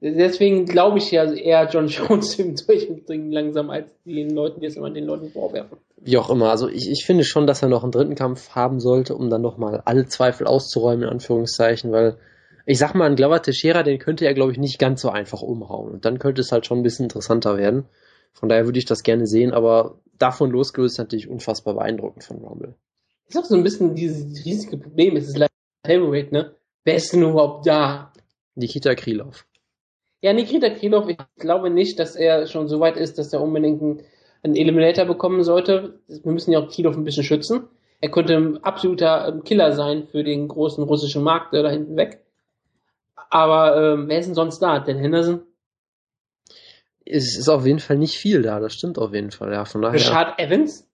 Deswegen 0.00 0.66
glaube 0.66 0.98
ich 0.98 1.10
ja 1.10 1.24
eher 1.30 1.68
John 1.68 1.88
Jones 1.88 2.38
im 2.38 2.54
Durchdringen 2.54 3.32
langsam 3.32 3.70
als 3.70 3.86
den 4.04 4.30
Leuten, 4.30 4.60
die 4.60 4.66
es 4.66 4.76
immer 4.76 4.90
den 4.90 5.04
Leuten 5.04 5.30
vorwerfen. 5.30 5.78
Wie 5.96 6.18
auch 6.18 6.28
immer. 6.28 6.50
Also 6.50 6.68
ich, 6.68 6.90
ich 6.90 7.04
finde 7.06 7.24
schon, 7.24 7.46
dass 7.46 7.62
er 7.62 7.68
noch 7.68 7.82
einen 7.82 7.92
dritten 7.92 8.14
Kampf 8.14 8.50
haben 8.50 8.78
sollte, 8.78 9.14
um 9.14 9.30
dann 9.30 9.40
nochmal 9.40 9.82
alle 9.84 10.06
Zweifel 10.06 10.46
auszuräumen, 10.46 11.04
in 11.04 11.08
Anführungszeichen, 11.08 11.92
weil 11.92 12.18
ich 12.66 12.78
sag 12.78 12.94
mal, 12.94 13.08
ein 13.08 13.16
Glover 13.16 13.40
Teixeira, 13.40 13.82
den 13.82 13.98
könnte 13.98 14.26
er, 14.26 14.34
glaube 14.34 14.52
ich, 14.52 14.58
nicht 14.58 14.78
ganz 14.78 15.00
so 15.00 15.08
einfach 15.08 15.40
umhauen. 15.40 15.92
Und 15.92 16.04
dann 16.04 16.18
könnte 16.18 16.40
es 16.40 16.52
halt 16.52 16.66
schon 16.66 16.78
ein 16.78 16.82
bisschen 16.82 17.04
interessanter 17.04 17.56
werden. 17.56 17.84
Von 18.32 18.48
daher 18.48 18.66
würde 18.66 18.78
ich 18.78 18.84
das 18.84 19.02
gerne 19.02 19.26
sehen, 19.26 19.52
aber 19.52 19.98
davon 20.18 20.50
losgelöst 20.50 20.98
natürlich 20.98 21.28
unfassbar 21.28 21.74
beeindruckend 21.74 22.24
von 22.24 22.38
Rumble. 22.38 22.74
Ist 23.28 23.36
auch 23.36 23.44
so 23.44 23.56
ein 23.56 23.62
bisschen 23.62 23.94
dieses 23.94 24.44
riesige 24.44 24.76
Problem, 24.76 25.16
es 25.16 25.28
ist 25.28 25.36
leider 25.36 25.52
Heavyweight, 25.86 26.32
ne? 26.32 26.54
Wer 26.84 26.96
ist 26.96 27.12
denn 27.12 27.22
überhaupt 27.22 27.66
da? 27.66 28.12
Nikita 28.54 28.94
Krylov. 28.94 29.46
Ja, 30.20 30.32
Nikita 30.32 30.70
Krylov, 30.70 31.08
ich 31.08 31.18
glaube 31.36 31.70
nicht, 31.70 31.98
dass 31.98 32.16
er 32.16 32.46
schon 32.46 32.68
so 32.68 32.80
weit 32.80 32.96
ist, 32.96 33.18
dass 33.18 33.32
er 33.32 33.42
unbedingt 33.42 33.82
einen, 33.82 34.02
einen 34.42 34.56
Eliminator 34.56 35.04
bekommen 35.04 35.42
sollte. 35.42 36.00
Wir 36.08 36.32
müssen 36.32 36.52
ja 36.52 36.60
auch 36.60 36.70
Krylov 36.70 36.96
ein 36.96 37.04
bisschen 37.04 37.24
schützen. 37.24 37.68
Er 38.00 38.10
könnte 38.10 38.36
ein 38.36 38.62
absoluter 38.62 39.28
ähm, 39.28 39.42
Killer 39.42 39.72
sein 39.72 40.06
für 40.06 40.22
den 40.22 40.48
großen 40.48 40.84
russischen 40.84 41.22
Markt 41.22 41.52
da 41.54 41.68
hinten 41.68 41.96
weg. 41.96 42.22
Aber 43.30 43.76
ähm, 43.76 44.08
wer 44.08 44.18
ist 44.18 44.26
denn 44.26 44.34
sonst 44.34 44.60
da? 44.60 44.78
Dan 44.80 44.98
Henderson? 44.98 45.42
Es 47.04 47.38
ist 47.38 47.48
auf 47.48 47.66
jeden 47.66 47.78
Fall 47.78 47.98
nicht 47.98 48.16
viel 48.16 48.42
da, 48.42 48.60
das 48.60 48.74
stimmt 48.74 48.98
auf 48.98 49.14
jeden 49.14 49.30
Fall. 49.30 49.52
Ja, 49.52 49.64
von 49.64 49.82
daher. 49.82 49.94
Richard 49.94 50.38
Evans? 50.38 50.85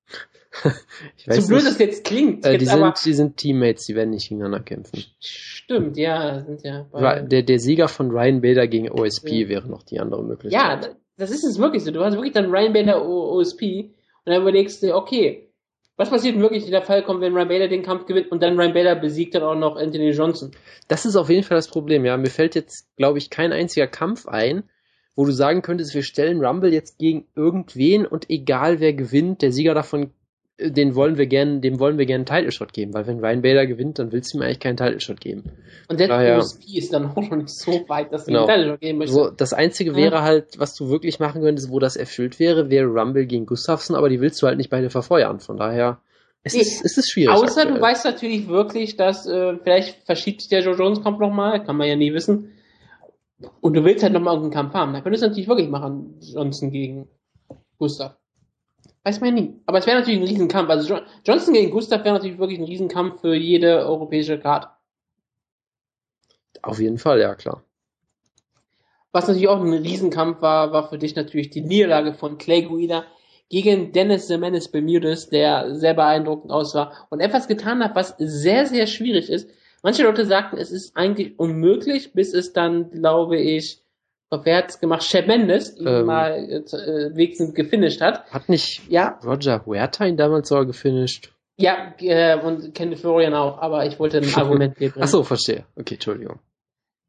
ich 1.16 1.28
weiß 1.28 1.46
so 1.46 1.48
blöd 1.48 1.66
das 1.66 1.78
jetzt 1.78 2.04
klingt. 2.04 2.44
Äh, 2.44 2.58
die, 2.58 2.66
sind, 2.66 2.94
die 3.04 3.12
sind 3.14 3.36
Teammates, 3.36 3.86
die 3.86 3.94
werden 3.94 4.10
nicht 4.10 4.28
gegeneinander 4.28 4.60
kämpfen. 4.60 5.04
Stimmt, 5.18 5.96
ja. 5.96 6.44
Sind 6.44 6.62
ja 6.62 6.86
der, 7.22 7.42
der 7.42 7.58
Sieger 7.58 7.88
von 7.88 8.10
Ryan 8.10 8.42
Bader 8.42 8.66
gegen 8.66 8.90
OSP 8.90 9.28
ja. 9.30 9.48
wäre 9.48 9.68
noch 9.68 9.82
die 9.82 9.98
andere 9.98 10.22
Möglichkeit. 10.22 10.84
Ja, 10.84 10.90
das 11.16 11.30
ist 11.30 11.44
es 11.44 11.58
wirklich 11.58 11.84
so. 11.84 11.90
Du 11.90 12.04
hast 12.04 12.14
wirklich 12.14 12.32
dann 12.32 12.50
Ryan 12.50 12.72
Bader 12.72 13.06
OSP 13.06 13.62
und 14.24 14.32
dann 14.32 14.42
überlegst 14.42 14.82
du, 14.82 14.94
okay, 14.94 15.48
was 15.96 16.10
passiert 16.10 16.38
wirklich, 16.38 16.64
wenn 16.64 16.70
der 16.72 16.82
Fall 16.82 17.02
kommt, 17.02 17.20
wenn 17.20 17.34
Ryan 17.34 17.48
Bader 17.48 17.68
den 17.68 17.82
Kampf 17.82 18.06
gewinnt 18.06 18.30
und 18.30 18.42
dann 18.42 18.58
Ryan 18.58 18.74
Bader 18.74 18.96
besiegt 18.96 19.34
dann 19.34 19.42
auch 19.42 19.54
noch 19.54 19.76
Anthony 19.76 20.10
Johnson? 20.10 20.50
Das 20.88 21.04
ist 21.04 21.16
auf 21.16 21.30
jeden 21.30 21.44
Fall 21.44 21.56
das 21.56 21.68
Problem, 21.68 22.04
ja. 22.04 22.16
Mir 22.16 22.30
fällt 22.30 22.54
jetzt, 22.54 22.94
glaube 22.96 23.18
ich, 23.18 23.30
kein 23.30 23.52
einziger 23.52 23.86
Kampf 23.86 24.26
ein, 24.26 24.64
wo 25.14 25.24
du 25.24 25.32
sagen 25.32 25.62
könntest, 25.62 25.94
wir 25.94 26.02
stellen 26.02 26.44
Rumble 26.44 26.72
jetzt 26.72 26.98
gegen 26.98 27.26
irgendwen 27.36 28.06
und 28.06 28.30
egal 28.30 28.80
wer 28.80 28.94
gewinnt, 28.94 29.42
der 29.42 29.52
Sieger 29.52 29.74
davon 29.74 30.12
den 30.70 30.94
wollen 30.94 31.18
wir 31.18 31.26
gern, 31.26 31.60
dem 31.60 31.78
wollen 31.78 31.98
wir 31.98 32.06
gerne 32.06 32.24
einen 32.24 32.36
Title 32.36 32.52
Shot 32.52 32.72
geben, 32.72 32.94
weil 32.94 33.06
wenn 33.06 33.20
Ryan 33.20 33.42
Bader 33.42 33.66
gewinnt, 33.66 33.98
dann 33.98 34.12
willst 34.12 34.32
du 34.32 34.38
ihm 34.38 34.42
eigentlich 34.42 34.60
keinen 34.60 34.76
Title 34.76 35.00
Shot 35.00 35.20
geben. 35.20 35.44
Und 35.88 36.00
der 36.00 36.08
Daher, 36.08 36.38
USP 36.38 36.78
ist 36.78 36.92
dann 36.92 37.06
auch 37.06 37.16
noch 37.16 37.36
nicht 37.36 37.50
so 37.50 37.84
weit, 37.88 38.12
dass 38.12 38.24
du 38.24 38.32
genau. 38.32 38.46
einen 38.46 38.48
Title 38.48 38.72
Shot 38.72 38.80
geben 38.80 38.98
möchtest. 38.98 39.18
So, 39.18 39.30
das 39.30 39.52
einzige 39.52 39.94
wäre 39.96 40.16
ja. 40.16 40.22
halt, 40.22 40.58
was 40.58 40.74
du 40.74 40.88
wirklich 40.88 41.20
machen 41.20 41.42
könntest, 41.42 41.70
wo 41.70 41.78
das 41.78 41.96
erfüllt 41.96 42.38
wäre, 42.38 42.70
wäre 42.70 42.86
Rumble 42.86 43.26
gegen 43.26 43.46
Gustafsson, 43.46 43.96
aber 43.96 44.08
die 44.08 44.20
willst 44.20 44.40
du 44.42 44.46
halt 44.46 44.58
nicht 44.58 44.70
beide 44.70 44.90
verfeuern. 44.90 45.40
Von 45.40 45.56
daher 45.56 46.00
es 46.44 46.54
ist, 46.54 46.84
es 46.84 46.98
ist 46.98 47.10
schwierig. 47.10 47.34
Außer 47.34 47.62
aktuell. 47.62 47.74
du 47.74 47.80
weißt 47.80 48.04
natürlich 48.04 48.48
wirklich, 48.48 48.96
dass 48.96 49.26
äh, 49.26 49.56
vielleicht 49.58 50.04
verschiebt 50.04 50.40
sich 50.40 50.50
der 50.50 50.62
Joe 50.62 50.74
Jones 50.74 51.02
Kampf 51.02 51.20
nochmal, 51.20 51.64
kann 51.64 51.76
man 51.76 51.88
ja 51.88 51.96
nie 51.96 52.12
wissen. 52.12 52.52
Und 53.60 53.74
du 53.74 53.84
willst 53.84 54.02
halt 54.02 54.12
nochmal 54.12 54.34
irgendeinen 54.34 54.62
Kampf 54.64 54.74
haben. 54.74 54.92
Da 54.92 55.00
könntest 55.00 55.22
du 55.22 55.28
natürlich 55.28 55.48
wirklich 55.48 55.68
machen, 55.68 56.18
Johnson 56.20 56.70
gegen 56.70 57.08
Gustav. 57.78 58.16
Weiß 59.04 59.20
man 59.20 59.34
nie. 59.34 59.60
Aber 59.66 59.78
es 59.78 59.86
wäre 59.86 59.98
natürlich 59.98 60.20
ein 60.20 60.26
Riesenkampf. 60.26 60.70
Also 60.70 61.00
Johnson 61.24 61.54
gegen 61.54 61.70
Gustav 61.70 62.04
wäre 62.04 62.14
natürlich 62.14 62.38
wirklich 62.38 62.58
ein 62.58 62.64
Riesenkampf 62.64 63.20
für 63.20 63.34
jede 63.34 63.84
europäische 63.84 64.38
Karte. 64.38 64.68
Auf 66.62 66.78
jeden 66.78 66.98
Fall, 66.98 67.20
ja 67.20 67.34
klar. 67.34 67.64
Was 69.10 69.26
natürlich 69.26 69.48
auch 69.48 69.60
ein 69.60 69.72
Riesenkampf 69.72 70.40
war, 70.40 70.72
war 70.72 70.88
für 70.88 70.98
dich 70.98 71.16
natürlich 71.16 71.50
die 71.50 71.60
Niederlage 71.60 72.14
von 72.14 72.38
Clay 72.38 72.62
Guida 72.62 73.04
gegen 73.48 73.92
Dennis 73.92 74.28
Semenes 74.28 74.68
Bermudez, 74.68 75.28
der 75.28 75.74
sehr 75.74 75.92
beeindruckend 75.92 76.50
aus 76.50 76.74
war 76.74 77.06
und 77.10 77.20
etwas 77.20 77.48
getan 77.48 77.84
hat, 77.84 77.94
was 77.94 78.14
sehr, 78.18 78.66
sehr 78.66 78.86
schwierig 78.86 79.28
ist. 79.28 79.50
Manche 79.82 80.04
Leute 80.04 80.24
sagten, 80.24 80.56
es 80.56 80.70
ist 80.70 80.96
eigentlich 80.96 81.38
unmöglich, 81.38 82.12
bis 82.14 82.32
es 82.32 82.52
dann, 82.52 82.90
glaube 82.90 83.38
ich, 83.38 83.81
wer 84.44 84.58
hat's 84.58 84.80
gemacht? 84.80 85.04
Shep 85.04 85.26
Mendes, 85.26 85.78
ähm, 85.78 86.06
mal 86.06 86.32
äh, 86.32 87.14
wenigstens 87.14 87.54
gefinisht 87.54 88.00
hat. 88.00 88.30
Hat 88.30 88.48
nicht 88.48 88.82
ja. 88.88 89.18
Roger 89.24 89.64
Huerta 89.66 90.06
ihn 90.06 90.16
damals 90.16 90.48
sogar 90.48 90.66
gefinisht? 90.66 91.32
Ja, 91.58 91.94
äh, 91.98 92.38
und 92.40 92.74
Kenneth 92.74 93.00
Florian 93.00 93.34
auch, 93.34 93.58
aber 93.60 93.86
ich 93.86 93.98
wollte 93.98 94.18
ein 94.18 94.34
Argument 94.34 94.76
hier 94.78 94.90
bringen. 94.90 95.04
Ach 95.04 95.08
so, 95.08 95.22
verstehe. 95.22 95.64
Okay, 95.76 95.94
Entschuldigung. 95.94 96.38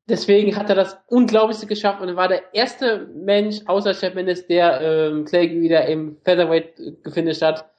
Deswegen 0.10 0.58
hat 0.58 0.70
er 0.70 0.76
das 0.76 0.98
Unglaublichste 1.08 1.66
geschafft 1.66 2.02
und 2.02 2.10
er 2.10 2.18
war 2.18 2.28
der 2.28 2.54
erste 2.54 3.08
Mensch 3.16 3.62
außer 3.66 3.94
Shep 3.94 4.16
Mendes, 4.16 4.48
der 4.48 4.82
ähm, 4.82 5.24
Clay 5.24 5.50
wieder 5.62 5.86
im 5.86 6.18
Featherweight 6.26 7.04
gefinisht 7.04 7.42
hat. 7.42 7.70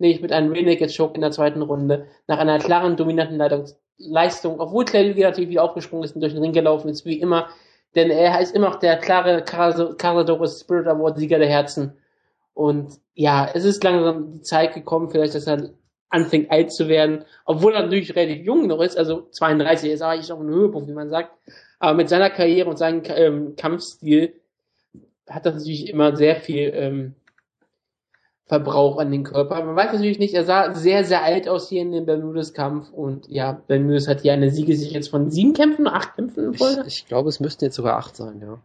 Nämlich 0.00 0.20
mit 0.20 0.32
einem 0.32 0.52
Rear 0.52 0.88
Choke 0.88 1.14
in 1.14 1.20
der 1.20 1.30
zweiten 1.30 1.62
Runde. 1.62 2.06
Nach 2.26 2.38
einer 2.38 2.58
klaren, 2.58 2.96
dominanten 2.96 3.40
Leistung. 3.96 4.60
Obwohl 4.60 4.84
Clay 4.84 5.14
natürlich 5.14 5.50
wieder 5.50 5.62
aufgesprungen 5.62 6.04
ist 6.04 6.14
und 6.14 6.20
durch 6.20 6.32
den 6.32 6.42
Ring 6.42 6.52
gelaufen 6.52 6.88
ist, 6.88 7.04
wie 7.04 7.20
immer 7.20 7.48
denn 7.94 8.10
er 8.10 8.40
ist 8.40 8.54
immer 8.54 8.70
noch 8.70 8.78
der 8.78 8.98
klare 8.98 9.42
Casadores 9.44 10.60
Spirit 10.60 10.86
Award 10.86 11.18
Sieger 11.18 11.38
der 11.38 11.48
Herzen. 11.48 11.92
Und 12.54 12.98
ja, 13.14 13.48
es 13.52 13.64
ist 13.64 13.84
langsam 13.84 14.32
die 14.32 14.42
Zeit 14.42 14.74
gekommen, 14.74 15.10
vielleicht, 15.10 15.34
dass 15.34 15.46
er 15.46 15.70
anfängt 16.10 16.50
alt 16.50 16.72
zu 16.72 16.88
werden, 16.88 17.24
obwohl 17.44 17.74
er 17.74 17.82
natürlich 17.82 18.14
relativ 18.16 18.44
jung 18.44 18.66
noch 18.66 18.80
ist, 18.80 18.96
also 18.96 19.28
32 19.30 19.92
ist 19.92 20.02
eigentlich 20.02 20.32
auch 20.32 20.40
ein 20.40 20.48
Höhepunkt, 20.48 20.88
wie 20.88 20.94
man 20.94 21.10
sagt. 21.10 21.30
Aber 21.78 21.94
mit 21.94 22.08
seiner 22.08 22.30
Karriere 22.30 22.68
und 22.68 22.78
seinem 22.78 23.02
ähm, 23.06 23.56
Kampfstil 23.56 24.34
hat 25.28 25.46
das 25.46 25.54
natürlich 25.56 25.90
immer 25.90 26.16
sehr 26.16 26.36
viel 26.36 26.72
ähm, 26.74 27.14
Verbrauch 28.48 28.98
an 28.98 29.12
den 29.12 29.24
Körper. 29.24 29.62
Man 29.62 29.76
weiß 29.76 29.92
natürlich 29.92 30.18
nicht, 30.18 30.32
er 30.32 30.44
sah 30.44 30.74
sehr, 30.74 31.04
sehr 31.04 31.22
alt 31.22 31.48
aus 31.48 31.68
hier 31.68 31.82
in 31.82 31.92
dem 31.92 32.06
Bermudes-Kampf 32.06 32.90
und 32.90 33.28
ja, 33.28 33.60
Bermudes 33.66 34.08
hat 34.08 34.22
hier 34.22 34.32
eine 34.32 34.50
Siegesicht 34.50 34.92
jetzt 34.92 35.10
von 35.10 35.30
sieben 35.30 35.52
Kämpfen, 35.52 35.86
acht 35.86 36.16
Kämpfen 36.16 36.44
in 36.44 36.54
Folge. 36.54 36.84
Ich, 36.86 37.00
ich 37.00 37.06
glaube, 37.06 37.28
es 37.28 37.40
müssten 37.40 37.66
jetzt 37.66 37.76
sogar 37.76 37.98
acht 37.98 38.16
sein, 38.16 38.40
ja. 38.40 38.58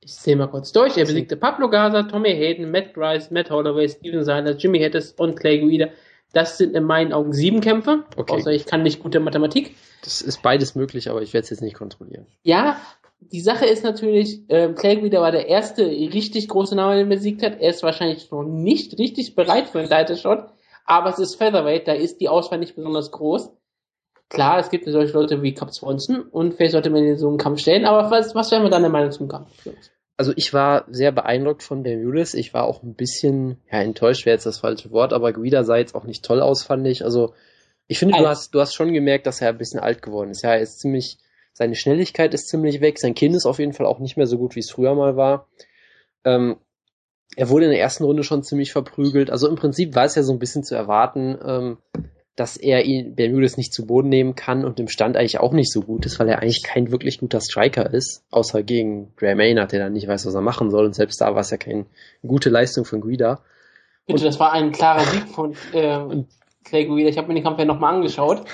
Ich 0.00 0.14
zähle 0.14 0.36
mal 0.36 0.46
kurz 0.46 0.70
durch. 0.70 0.96
Er 0.96 1.04
besiegte 1.04 1.36
Pablo 1.36 1.68
Gaza, 1.68 2.04
Tommy 2.04 2.30
Hayden, 2.30 2.70
Matt 2.70 2.94
Grice, 2.94 3.32
Matt 3.32 3.50
Holloway, 3.50 3.88
Steven 3.88 4.24
Sanders, 4.24 4.62
Jimmy 4.62 4.78
Hedges 4.78 5.12
und 5.18 5.34
Clay 5.34 5.58
Guida. 5.58 5.88
Das 6.32 6.56
sind 6.56 6.76
in 6.76 6.84
meinen 6.84 7.12
Augen 7.12 7.32
sieben 7.32 7.60
Kämpfe. 7.60 8.04
Okay. 8.16 8.32
Außer 8.32 8.52
ich 8.52 8.66
kann 8.66 8.84
nicht 8.84 9.02
gute 9.02 9.18
Mathematik. 9.18 9.74
Das 10.04 10.20
ist 10.20 10.42
beides 10.42 10.76
möglich, 10.76 11.10
aber 11.10 11.22
ich 11.22 11.34
werde 11.34 11.44
es 11.44 11.50
jetzt 11.50 11.62
nicht 11.62 11.74
kontrollieren. 11.74 12.26
Ja, 12.42 12.76
die 13.20 13.40
Sache 13.40 13.66
ist 13.66 13.84
natürlich, 13.84 14.42
ähm, 14.48 14.74
Clay 14.74 14.96
Guida 14.96 15.20
war 15.20 15.32
der 15.32 15.48
erste 15.48 15.86
richtig 15.86 16.48
große 16.48 16.74
Name, 16.74 16.96
den 16.96 17.10
er 17.10 17.16
besiegt 17.16 17.42
hat. 17.42 17.60
Er 17.60 17.70
ist 17.70 17.82
wahrscheinlich 17.82 18.30
noch 18.30 18.44
nicht 18.44 18.98
richtig 18.98 19.34
bereit 19.34 19.68
für 19.68 19.80
einen 19.80 19.88
Title 19.88 20.16
Shot, 20.16 20.46
aber 20.84 21.10
es 21.10 21.18
ist 21.18 21.36
Featherweight, 21.36 21.88
da 21.88 21.92
ist 21.92 22.20
die 22.20 22.28
Auswahl 22.28 22.58
nicht 22.58 22.76
besonders 22.76 23.10
groß. 23.10 23.50
Klar, 24.28 24.58
es 24.58 24.70
gibt 24.70 24.84
solche 24.86 25.14
Leute 25.14 25.42
wie 25.42 25.54
Cap 25.54 25.72
Swanson 25.72 26.22
und 26.22 26.54
vielleicht 26.54 26.72
sollte 26.72 26.90
man 26.90 27.02
in 27.02 27.16
so 27.16 27.28
einen 27.28 27.38
Kampf 27.38 27.60
stellen, 27.60 27.86
aber 27.86 28.10
was, 28.10 28.34
was 28.34 28.50
wäre 28.50 28.68
deine 28.68 28.90
Meinung 28.90 29.10
zum 29.10 29.28
Kampf? 29.28 29.48
Also 30.18 30.32
ich 30.36 30.52
war 30.52 30.84
sehr 30.90 31.12
beeindruckt 31.12 31.62
von 31.62 31.84
Bermudes. 31.84 32.34
Ich 32.34 32.52
war 32.52 32.64
auch 32.64 32.82
ein 32.82 32.94
bisschen, 32.94 33.58
ja, 33.70 33.80
enttäuscht 33.80 34.26
wäre 34.26 34.34
jetzt 34.34 34.46
das 34.46 34.58
falsche 34.58 34.90
Wort, 34.90 35.12
aber 35.12 35.32
Guida 35.32 35.62
sah 35.62 35.76
jetzt 35.76 35.94
auch 35.94 36.04
nicht 36.04 36.24
toll 36.24 36.42
aus, 36.42 36.64
fand 36.64 36.86
ich. 36.88 37.04
Also 37.04 37.34
ich 37.86 38.00
finde, 38.00 38.18
du 38.18 38.26
hast, 38.26 38.52
du 38.52 38.60
hast 38.60 38.74
schon 38.74 38.92
gemerkt, 38.92 39.26
dass 39.26 39.40
er 39.40 39.50
ein 39.50 39.58
bisschen 39.58 39.80
alt 39.80 40.02
geworden 40.02 40.30
ist. 40.30 40.42
Ja, 40.42 40.50
er 40.50 40.60
ist 40.60 40.80
ziemlich, 40.80 41.18
seine 41.58 41.74
Schnelligkeit 41.74 42.34
ist 42.34 42.46
ziemlich 42.46 42.80
weg. 42.80 43.00
Sein 43.00 43.16
Kinn 43.16 43.34
ist 43.34 43.44
auf 43.44 43.58
jeden 43.58 43.72
Fall 43.72 43.86
auch 43.86 43.98
nicht 43.98 44.16
mehr 44.16 44.28
so 44.28 44.38
gut, 44.38 44.54
wie 44.54 44.60
es 44.60 44.70
früher 44.70 44.94
mal 44.94 45.16
war. 45.16 45.48
Ähm, 46.24 46.58
er 47.34 47.48
wurde 47.48 47.64
in 47.64 47.72
der 47.72 47.80
ersten 47.80 48.04
Runde 48.04 48.22
schon 48.22 48.44
ziemlich 48.44 48.70
verprügelt. 48.70 49.28
Also 49.28 49.48
im 49.48 49.56
Prinzip 49.56 49.96
war 49.96 50.04
es 50.04 50.14
ja 50.14 50.22
so 50.22 50.32
ein 50.32 50.38
bisschen 50.38 50.62
zu 50.62 50.76
erwarten, 50.76 51.36
ähm, 51.44 51.78
dass 52.36 52.56
er 52.56 52.84
ihn 52.84 53.16
Bermudes 53.16 53.56
nicht 53.56 53.74
zu 53.74 53.86
Boden 53.86 54.08
nehmen 54.08 54.36
kann 54.36 54.64
und 54.64 54.78
im 54.78 54.86
Stand 54.86 55.16
eigentlich 55.16 55.40
auch 55.40 55.52
nicht 55.52 55.72
so 55.72 55.80
gut 55.80 56.06
ist, 56.06 56.20
weil 56.20 56.28
er 56.28 56.38
eigentlich 56.38 56.62
kein 56.62 56.92
wirklich 56.92 57.18
guter 57.18 57.40
Striker 57.40 57.92
ist, 57.92 58.22
außer 58.30 58.62
gegen 58.62 59.12
Gray 59.16 59.34
Maynard, 59.34 59.72
der 59.72 59.80
dann 59.80 59.94
nicht 59.94 60.06
weiß, 60.06 60.26
was 60.26 60.34
er 60.34 60.42
machen 60.42 60.70
soll. 60.70 60.86
Und 60.86 60.94
selbst 60.94 61.20
da 61.20 61.34
war 61.34 61.40
es 61.40 61.50
ja 61.50 61.56
keine 61.56 61.86
gute 62.24 62.50
Leistung 62.50 62.84
von 62.84 63.00
Guida. 63.00 63.42
Bitte, 64.06 64.22
das 64.22 64.38
war 64.38 64.52
ein 64.52 64.70
klarer 64.70 65.00
Sieg 65.00 65.26
von 65.26 65.56
äh, 65.72 66.22
Clay 66.64 66.84
Guida. 66.84 67.08
Ich 67.08 67.18
habe 67.18 67.26
mir 67.26 67.34
den 67.34 67.42
Kampf 67.42 67.58
ja 67.58 67.64
nochmal 67.64 67.96
angeschaut. 67.96 68.44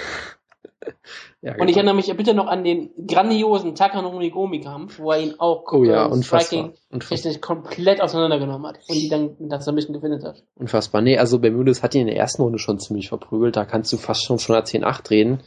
Ja, 1.42 1.52
und 1.52 1.68
ich 1.68 1.74
genau. 1.74 1.90
erinnere 1.90 1.94
mich 1.94 2.16
bitte 2.16 2.34
noch 2.34 2.46
an 2.46 2.64
den 2.64 2.90
grandiosen 3.06 3.74
Takanori 3.74 4.30
Gomi-Kampf, 4.30 4.98
wo 4.98 5.12
er 5.12 5.20
ihn 5.20 5.34
auch 5.38 5.64
oh, 5.72 5.84
ja, 5.84 6.06
ähm, 6.06 6.22
Striking 6.22 6.72
technisch 7.00 7.40
komplett 7.40 8.00
auseinandergenommen 8.00 8.66
hat 8.66 8.78
und 8.88 8.94
die 8.94 9.08
dann 9.08 9.36
mit 9.38 9.52
der 9.52 9.60
Submission 9.60 9.92
gefindet 9.92 10.24
hat. 10.24 10.42
Unfassbar. 10.56 11.02
Nee, 11.02 11.18
also 11.18 11.38
Bermudes 11.38 11.82
hat 11.82 11.94
ihn 11.94 12.02
in 12.02 12.06
der 12.06 12.16
ersten 12.16 12.42
Runde 12.42 12.58
schon 12.58 12.78
ziemlich 12.78 13.08
verprügelt. 13.08 13.56
Da 13.56 13.66
kannst 13.66 13.92
du 13.92 13.98
fast 13.98 14.24
schon 14.24 14.38
von 14.38 14.54
der 14.54 14.64
10-8 14.64 15.10
reden. 15.10 15.40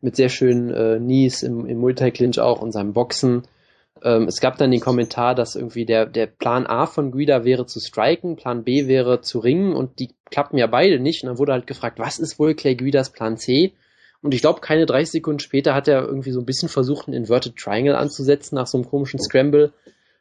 Mit 0.00 0.16
sehr 0.16 0.28
schönen 0.28 0.70
äh, 0.70 0.98
Knees 0.98 1.42
im, 1.42 1.66
im 1.66 1.78
Multi-Clinch 1.78 2.38
auch 2.38 2.62
und 2.62 2.72
seinem 2.72 2.92
Boxen. 2.92 3.42
Ähm, 4.02 4.24
es 4.28 4.40
gab 4.40 4.56
dann 4.56 4.70
den 4.70 4.80
Kommentar, 4.80 5.34
dass 5.34 5.56
irgendwie 5.56 5.84
der, 5.84 6.06
der 6.06 6.26
Plan 6.26 6.66
A 6.66 6.86
von 6.86 7.10
Guida 7.10 7.44
wäre 7.44 7.66
zu 7.66 7.80
striken, 7.80 8.36
Plan 8.36 8.64
B 8.64 8.86
wäre 8.86 9.20
zu 9.20 9.40
ringen 9.40 9.74
und 9.74 9.98
die 9.98 10.10
klappen 10.30 10.58
ja 10.58 10.66
beide 10.68 11.00
nicht. 11.00 11.22
Und 11.22 11.28
dann 11.28 11.38
wurde 11.38 11.52
halt 11.52 11.66
gefragt, 11.66 11.98
was 11.98 12.18
ist 12.18 12.38
wohl 12.38 12.54
Clay 12.54 12.76
Guidas 12.76 13.10
Plan 13.10 13.36
C? 13.36 13.74
Und 14.22 14.34
ich 14.34 14.42
glaube, 14.42 14.60
keine 14.60 14.86
30 14.86 15.12
Sekunden 15.12 15.40
später 15.40 15.74
hat 15.74 15.88
er 15.88 16.02
irgendwie 16.02 16.32
so 16.32 16.40
ein 16.40 16.46
bisschen 16.46 16.68
versucht, 16.68 17.08
einen 17.08 17.16
Inverted 17.16 17.56
Triangle 17.56 17.96
anzusetzen 17.96 18.56
nach 18.56 18.66
so 18.66 18.78
einem 18.78 18.86
komischen 18.86 19.20
Scramble. 19.20 19.72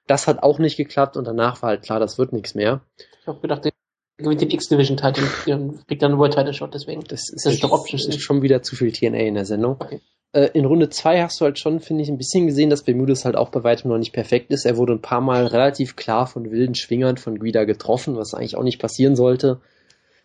Das 0.08 0.28
hat 0.28 0.42
auch 0.42 0.58
nicht 0.58 0.78
geklappt 0.78 1.18
und 1.18 1.26
danach 1.26 1.62
war 1.62 1.70
halt 1.70 1.84
klar, 1.84 2.00
das 2.00 2.18
wird 2.18 2.34
nichts 2.34 2.56
mehr. 2.56 2.82
Ich 3.22 3.28
habe 3.28 3.42
gedacht, 3.42 3.66
der 3.66 3.72
gewinnt 4.18 4.42
den 4.42 4.52
X-Division-Title 4.52 5.24
und 5.56 5.88
kriegt 5.88 6.02
dann 6.02 6.12
einen 6.12 6.20
World-Title-Shot, 6.20 6.74
deswegen. 6.74 7.04
Das 7.04 7.30
ist, 7.30 7.46
das 7.46 7.54
ist 7.54 7.64
doch 7.64 7.72
optisch. 7.72 8.06
ist 8.06 8.22
schon 8.22 8.42
wieder 8.42 8.62
zu 8.62 8.76
viel 8.76 8.92
TNA 8.92 9.20
in 9.20 9.36
der 9.36 9.46
Sendung. 9.46 9.78
Okay. 9.80 10.02
Äh, 10.32 10.50
in 10.54 10.66
Runde 10.66 10.90
2 10.90 11.22
hast 11.22 11.42
du 11.42 11.46
halt 11.46 11.58
schon, 11.58 11.80
finde 11.80 12.04
ich, 12.04 12.10
ein 12.10 12.18
bisschen 12.18 12.48
gesehen, 12.48 12.70
dass 12.70 12.84
Bermudes 12.84 13.26
halt 13.26 13.36
auch 13.36 13.50
bei 13.50 13.64
weitem 13.64 13.90
noch 13.90 13.98
nicht 13.98 14.14
perfekt 14.14 14.52
ist. 14.52 14.66
Er 14.66 14.78
wurde 14.78 14.94
ein 14.94 15.02
paar 15.02 15.22
Mal 15.22 15.48
relativ 15.48 15.96
klar 15.96 16.28
von 16.28 16.52
wilden 16.52 16.76
Schwingern 16.76 17.18
von 17.18 17.40
Guida 17.40 17.64
getroffen, 17.64 18.16
was 18.16 18.34
eigentlich 18.34 18.56
auch 18.56 18.64
nicht 18.64 18.80
passieren 18.80 19.16
sollte. 19.16 19.60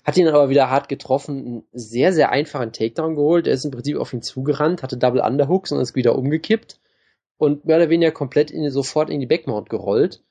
Hat 0.04 0.18
ihn 0.18 0.28
aber 0.28 0.50
wieder 0.50 0.70
hart 0.70 0.88
getroffen, 0.88 1.38
einen 1.38 1.62
sehr, 1.72 2.12
sehr 2.12 2.30
einfachen 2.30 2.72
Takedown 2.72 3.16
geholt. 3.16 3.46
Er 3.46 3.54
ist 3.54 3.64
im 3.64 3.70
Prinzip 3.70 3.96
auf 3.96 4.12
ihn 4.12 4.22
zugerannt, 4.22 4.82
hatte 4.82 4.98
Double 4.98 5.22
Underhooks 5.22 5.72
und 5.72 5.80
ist 5.80 5.96
wieder 5.96 6.16
umgekippt 6.16 6.78
und 7.38 7.64
mehr 7.64 7.76
oder 7.76 7.88
weniger 7.88 8.12
komplett 8.12 8.50
in, 8.50 8.70
sofort 8.70 9.10
in 9.10 9.20
die 9.20 9.26
Backmount 9.26 9.70
gerollt. 9.70 10.22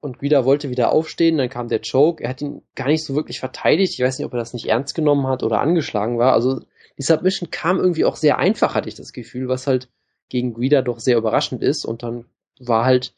Und 0.00 0.20
Guida 0.20 0.44
wollte 0.44 0.70
wieder 0.70 0.92
aufstehen, 0.92 1.38
dann 1.38 1.48
kam 1.48 1.66
der 1.66 1.80
Choke. 1.80 2.22
Er 2.22 2.30
hat 2.30 2.40
ihn 2.40 2.62
gar 2.76 2.86
nicht 2.86 3.04
so 3.04 3.16
wirklich 3.16 3.40
verteidigt. 3.40 3.94
Ich 3.94 4.04
weiß 4.04 4.18
nicht, 4.18 4.26
ob 4.26 4.32
er 4.32 4.38
das 4.38 4.54
nicht 4.54 4.66
ernst 4.66 4.94
genommen 4.94 5.26
hat 5.26 5.42
oder 5.42 5.60
angeschlagen 5.60 6.18
war. 6.18 6.34
Also 6.34 6.60
die 6.96 7.02
Submission 7.02 7.50
kam 7.50 7.78
irgendwie 7.78 8.04
auch 8.04 8.14
sehr 8.14 8.38
einfach, 8.38 8.76
hatte 8.76 8.88
ich 8.88 8.94
das 8.94 9.12
Gefühl, 9.12 9.48
was 9.48 9.66
halt 9.66 9.88
gegen 10.28 10.54
Guida 10.54 10.82
doch 10.82 11.00
sehr 11.00 11.16
überraschend 11.16 11.62
ist. 11.64 11.84
Und 11.84 12.04
dann 12.04 12.26
war 12.60 12.84
halt 12.84 13.12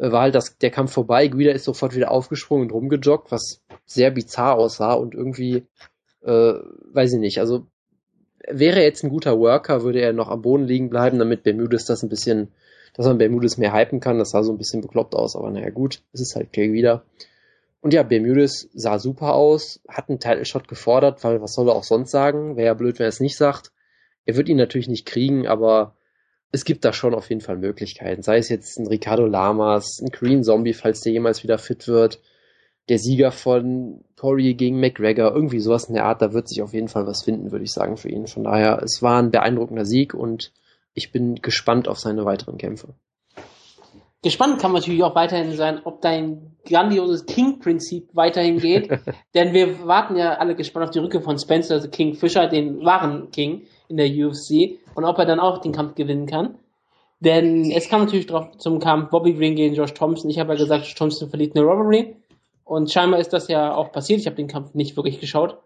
war 0.00 0.22
halt 0.22 0.34
das, 0.34 0.56
der 0.58 0.70
Kampf 0.70 0.92
vorbei. 0.92 1.28
Guida 1.28 1.52
ist 1.52 1.64
sofort 1.64 1.94
wieder 1.94 2.10
aufgesprungen 2.10 2.66
und 2.66 2.72
rumgejoggt, 2.72 3.30
was 3.30 3.60
sehr 3.84 4.10
bizarr 4.10 4.56
aussah 4.56 4.94
und 4.94 5.14
irgendwie, 5.14 5.66
äh, 6.22 6.54
weiß 6.92 7.12
ich 7.12 7.20
nicht, 7.20 7.38
also 7.38 7.66
wäre 8.48 8.78
er 8.78 8.84
jetzt 8.84 9.04
ein 9.04 9.10
guter 9.10 9.38
Worker, 9.38 9.82
würde 9.82 10.00
er 10.00 10.12
noch 10.12 10.28
am 10.28 10.42
Boden 10.42 10.64
liegen 10.64 10.90
bleiben, 10.90 11.18
damit 11.18 11.42
Bermudes 11.42 11.84
das 11.84 12.02
ein 12.02 12.08
bisschen, 12.08 12.48
dass 12.94 13.06
man 13.06 13.18
Bermudes 13.18 13.58
mehr 13.58 13.74
hypen 13.74 14.00
kann. 14.00 14.18
Das 14.18 14.30
sah 14.30 14.42
so 14.42 14.52
ein 14.52 14.58
bisschen 14.58 14.80
bekloppt 14.80 15.14
aus, 15.14 15.36
aber 15.36 15.50
naja 15.50 15.70
gut, 15.70 16.02
es 16.12 16.20
ist 16.20 16.36
halt 16.36 16.52
Clay 16.52 16.72
wieder. 16.72 17.04
Und 17.82 17.94
ja, 17.94 18.02
Bermudes 18.02 18.68
sah 18.74 18.98
super 18.98 19.34
aus, 19.34 19.80
hat 19.88 20.08
einen 20.08 20.20
Title 20.20 20.44
Shot 20.44 20.68
gefordert, 20.68 21.22
weil 21.24 21.40
was 21.40 21.54
soll 21.54 21.68
er 21.68 21.74
auch 21.74 21.84
sonst 21.84 22.10
sagen? 22.10 22.56
Wäre 22.56 22.66
ja 22.66 22.74
blöd, 22.74 22.98
wenn 22.98 23.06
er 23.06 23.10
es 23.10 23.20
nicht 23.20 23.36
sagt. 23.36 23.72
Er 24.26 24.36
wird 24.36 24.48
ihn 24.48 24.58
natürlich 24.58 24.88
nicht 24.88 25.06
kriegen, 25.06 25.46
aber 25.46 25.94
es 26.52 26.64
gibt 26.64 26.84
da 26.84 26.92
schon 26.92 27.14
auf 27.14 27.28
jeden 27.28 27.40
Fall 27.40 27.56
Möglichkeiten. 27.56 28.22
Sei 28.22 28.38
es 28.38 28.48
jetzt 28.48 28.78
ein 28.78 28.86
Ricardo 28.86 29.26
Lamas, 29.26 30.00
ein 30.02 30.10
Green 30.10 30.42
Zombie, 30.42 30.72
falls 30.72 31.00
der 31.00 31.12
jemals 31.12 31.42
wieder 31.42 31.58
fit 31.58 31.86
wird, 31.86 32.20
der 32.88 32.98
Sieger 32.98 33.30
von 33.30 34.04
Corey 34.16 34.54
gegen 34.54 34.80
McGregor, 34.80 35.32
irgendwie 35.32 35.60
sowas 35.60 35.84
in 35.84 35.94
der 35.94 36.06
Art, 36.06 36.22
da 36.22 36.32
wird 36.32 36.48
sich 36.48 36.60
auf 36.60 36.74
jeden 36.74 36.88
Fall 36.88 37.06
was 37.06 37.22
finden, 37.22 37.52
würde 37.52 37.64
ich 37.64 37.72
sagen, 37.72 37.96
für 37.96 38.08
ihn. 38.08 38.26
Von 38.26 38.44
daher, 38.44 38.82
es 38.82 39.00
war 39.00 39.22
ein 39.22 39.30
beeindruckender 39.30 39.84
Sieg 39.84 40.12
und 40.12 40.52
ich 40.92 41.12
bin 41.12 41.36
gespannt 41.36 41.86
auf 41.86 42.00
seine 42.00 42.24
weiteren 42.24 42.58
Kämpfe. 42.58 42.94
Gespannt 44.22 44.60
kann 44.60 44.72
man 44.72 44.80
natürlich 44.82 45.02
auch 45.02 45.14
weiterhin 45.14 45.56
sein, 45.56 45.80
ob 45.84 46.02
dein 46.02 46.56
grandioses 46.66 47.24
King-Prinzip 47.24 48.10
weiterhin 48.12 48.58
geht. 48.58 48.90
Denn 49.34 49.54
wir 49.54 49.86
warten 49.86 50.16
ja 50.16 50.34
alle 50.34 50.56
gespannt 50.56 50.84
auf 50.84 50.90
die 50.90 50.98
Rückkehr 50.98 51.22
von 51.22 51.38
Spencer, 51.38 51.74
also 51.74 51.88
King 51.88 52.14
Fisher, 52.14 52.48
den 52.48 52.84
wahren 52.84 53.30
King 53.30 53.62
in 53.90 53.96
der 53.96 54.08
UFC 54.08 54.78
und 54.94 55.04
ob 55.04 55.18
er 55.18 55.26
dann 55.26 55.40
auch 55.40 55.58
den 55.58 55.72
Kampf 55.72 55.94
gewinnen 55.94 56.26
kann. 56.26 56.58
Denn 57.20 57.70
es 57.70 57.88
kam 57.88 58.04
natürlich 58.04 58.26
drauf 58.26 58.56
zum 58.56 58.80
Kampf 58.80 59.10
Bobby 59.10 59.34
Green 59.34 59.54
gegen 59.54 59.74
Josh 59.74 59.92
Thompson. 59.92 60.30
Ich 60.30 60.38
habe 60.38 60.54
ja 60.54 60.58
gesagt, 60.58 60.84
Josh 60.84 60.94
Thompson 60.94 61.28
verliert 61.28 61.54
eine 61.54 61.66
Robbery. 61.66 62.16
Und 62.64 62.90
scheinbar 62.90 63.20
ist 63.20 63.32
das 63.32 63.48
ja 63.48 63.74
auch 63.74 63.92
passiert. 63.92 64.20
Ich 64.20 64.26
habe 64.26 64.36
den 64.36 64.48
Kampf 64.48 64.74
nicht 64.74 64.96
wirklich 64.96 65.20
geschaut. 65.20 65.58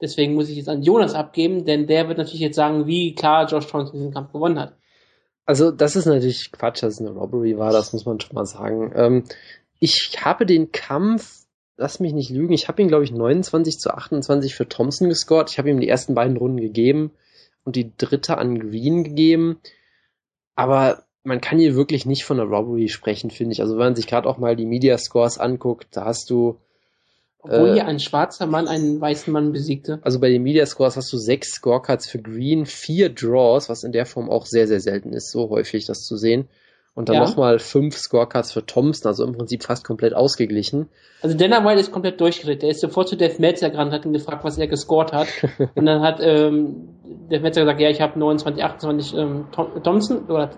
Deswegen 0.00 0.34
muss 0.34 0.48
ich 0.48 0.56
jetzt 0.56 0.68
an 0.68 0.82
Jonas 0.82 1.14
abgeben, 1.14 1.64
denn 1.64 1.86
der 1.86 2.08
wird 2.08 2.18
natürlich 2.18 2.40
jetzt 2.40 2.56
sagen, 2.56 2.86
wie 2.86 3.14
klar 3.14 3.46
Josh 3.46 3.66
Thompson 3.66 3.98
diesen 3.98 4.12
Kampf 4.12 4.32
gewonnen 4.32 4.58
hat. 4.58 4.74
Also 5.46 5.70
das 5.70 5.96
ist 5.96 6.06
natürlich 6.06 6.50
Quatsch, 6.50 6.82
dass 6.82 6.94
es 6.94 7.00
eine 7.00 7.10
Robbery 7.10 7.56
war, 7.56 7.72
das 7.72 7.92
muss 7.92 8.04
man 8.04 8.18
schon 8.18 8.34
mal 8.34 8.46
sagen. 8.46 8.92
Ähm, 8.94 9.24
ich 9.78 10.10
habe 10.20 10.44
den 10.44 10.72
Kampf, 10.72 11.44
lass 11.76 12.00
mich 12.00 12.12
nicht 12.12 12.30
lügen, 12.30 12.52
ich 12.52 12.68
habe 12.68 12.82
ihn 12.82 12.88
glaube 12.88 13.04
ich 13.04 13.12
29 13.12 13.78
zu 13.78 13.90
28 13.90 14.54
für 14.54 14.68
Thompson 14.68 15.08
gescored. 15.08 15.50
Ich 15.50 15.58
habe 15.58 15.70
ihm 15.70 15.80
die 15.80 15.88
ersten 15.88 16.14
beiden 16.14 16.36
Runden 16.36 16.60
gegeben 16.60 17.12
und 17.66 17.76
die 17.76 17.94
dritte 17.98 18.38
an 18.38 18.58
Green 18.58 19.04
gegeben. 19.04 19.60
Aber 20.54 21.02
man 21.24 21.40
kann 21.40 21.58
hier 21.58 21.74
wirklich 21.74 22.06
nicht 22.06 22.24
von 22.24 22.40
einer 22.40 22.48
Robbery 22.48 22.88
sprechen, 22.88 23.30
finde 23.30 23.52
ich. 23.52 23.60
Also 23.60 23.74
wenn 23.74 23.86
man 23.86 23.96
sich 23.96 24.06
gerade 24.06 24.28
auch 24.28 24.38
mal 24.38 24.56
die 24.56 24.64
Media 24.64 24.96
Scores 24.96 25.38
anguckt, 25.38 25.88
da 25.90 26.04
hast 26.04 26.30
du 26.30 26.58
obwohl 27.40 27.70
äh, 27.70 27.72
hier 27.74 27.86
ein 27.86 28.00
schwarzer 28.00 28.46
Mann 28.46 28.68
einen 28.68 29.00
weißen 29.00 29.32
Mann 29.32 29.52
besiegte. 29.52 29.98
Also 30.02 30.20
bei 30.20 30.30
den 30.30 30.44
Media 30.44 30.64
Scores 30.64 30.96
hast 30.96 31.12
du 31.12 31.18
sechs 31.18 31.50
Scorecards 31.50 32.08
für 32.08 32.20
Green, 32.20 32.66
vier 32.66 33.08
Draws, 33.10 33.68
was 33.68 33.84
in 33.84 33.92
der 33.92 34.06
Form 34.06 34.30
auch 34.30 34.46
sehr, 34.46 34.68
sehr 34.68 34.80
selten 34.80 35.12
ist, 35.12 35.30
so 35.30 35.50
häufig 35.50 35.86
das 35.86 36.04
zu 36.04 36.16
sehen. 36.16 36.48
Und 36.96 37.10
dann 37.10 37.16
ja. 37.16 37.24
nochmal 37.24 37.58
fünf 37.58 37.94
Scorecards 37.94 38.52
für 38.52 38.64
Thompson, 38.64 39.06
also 39.06 39.26
im 39.26 39.34
Prinzip 39.34 39.62
fast 39.62 39.84
komplett 39.84 40.14
ausgeglichen. 40.14 40.88
Also 41.20 41.36
Dana 41.36 41.62
White 41.62 41.78
ist 41.78 41.92
komplett 41.92 42.18
durchgedreht. 42.22 42.62
Der 42.62 42.70
ist 42.70 42.80
sofort 42.80 43.06
zu 43.10 43.18
Dave 43.18 43.34
Meltzer 43.38 43.68
gerannt, 43.68 43.92
hat 43.92 44.06
ihn 44.06 44.14
gefragt, 44.14 44.44
was 44.44 44.56
er 44.56 44.66
gescored 44.66 45.12
hat. 45.12 45.28
und 45.74 45.84
dann 45.84 46.00
hat 46.00 46.20
ähm, 46.22 46.88
Dave 47.28 47.42
Meltzer 47.42 47.60
gesagt, 47.60 47.80
ja, 47.80 47.90
ich 47.90 48.00
habe 48.00 48.18
29, 48.18 48.64
28 48.64 49.14
ähm, 49.14 49.44
Thompson, 49.84 50.24
oder 50.24 50.52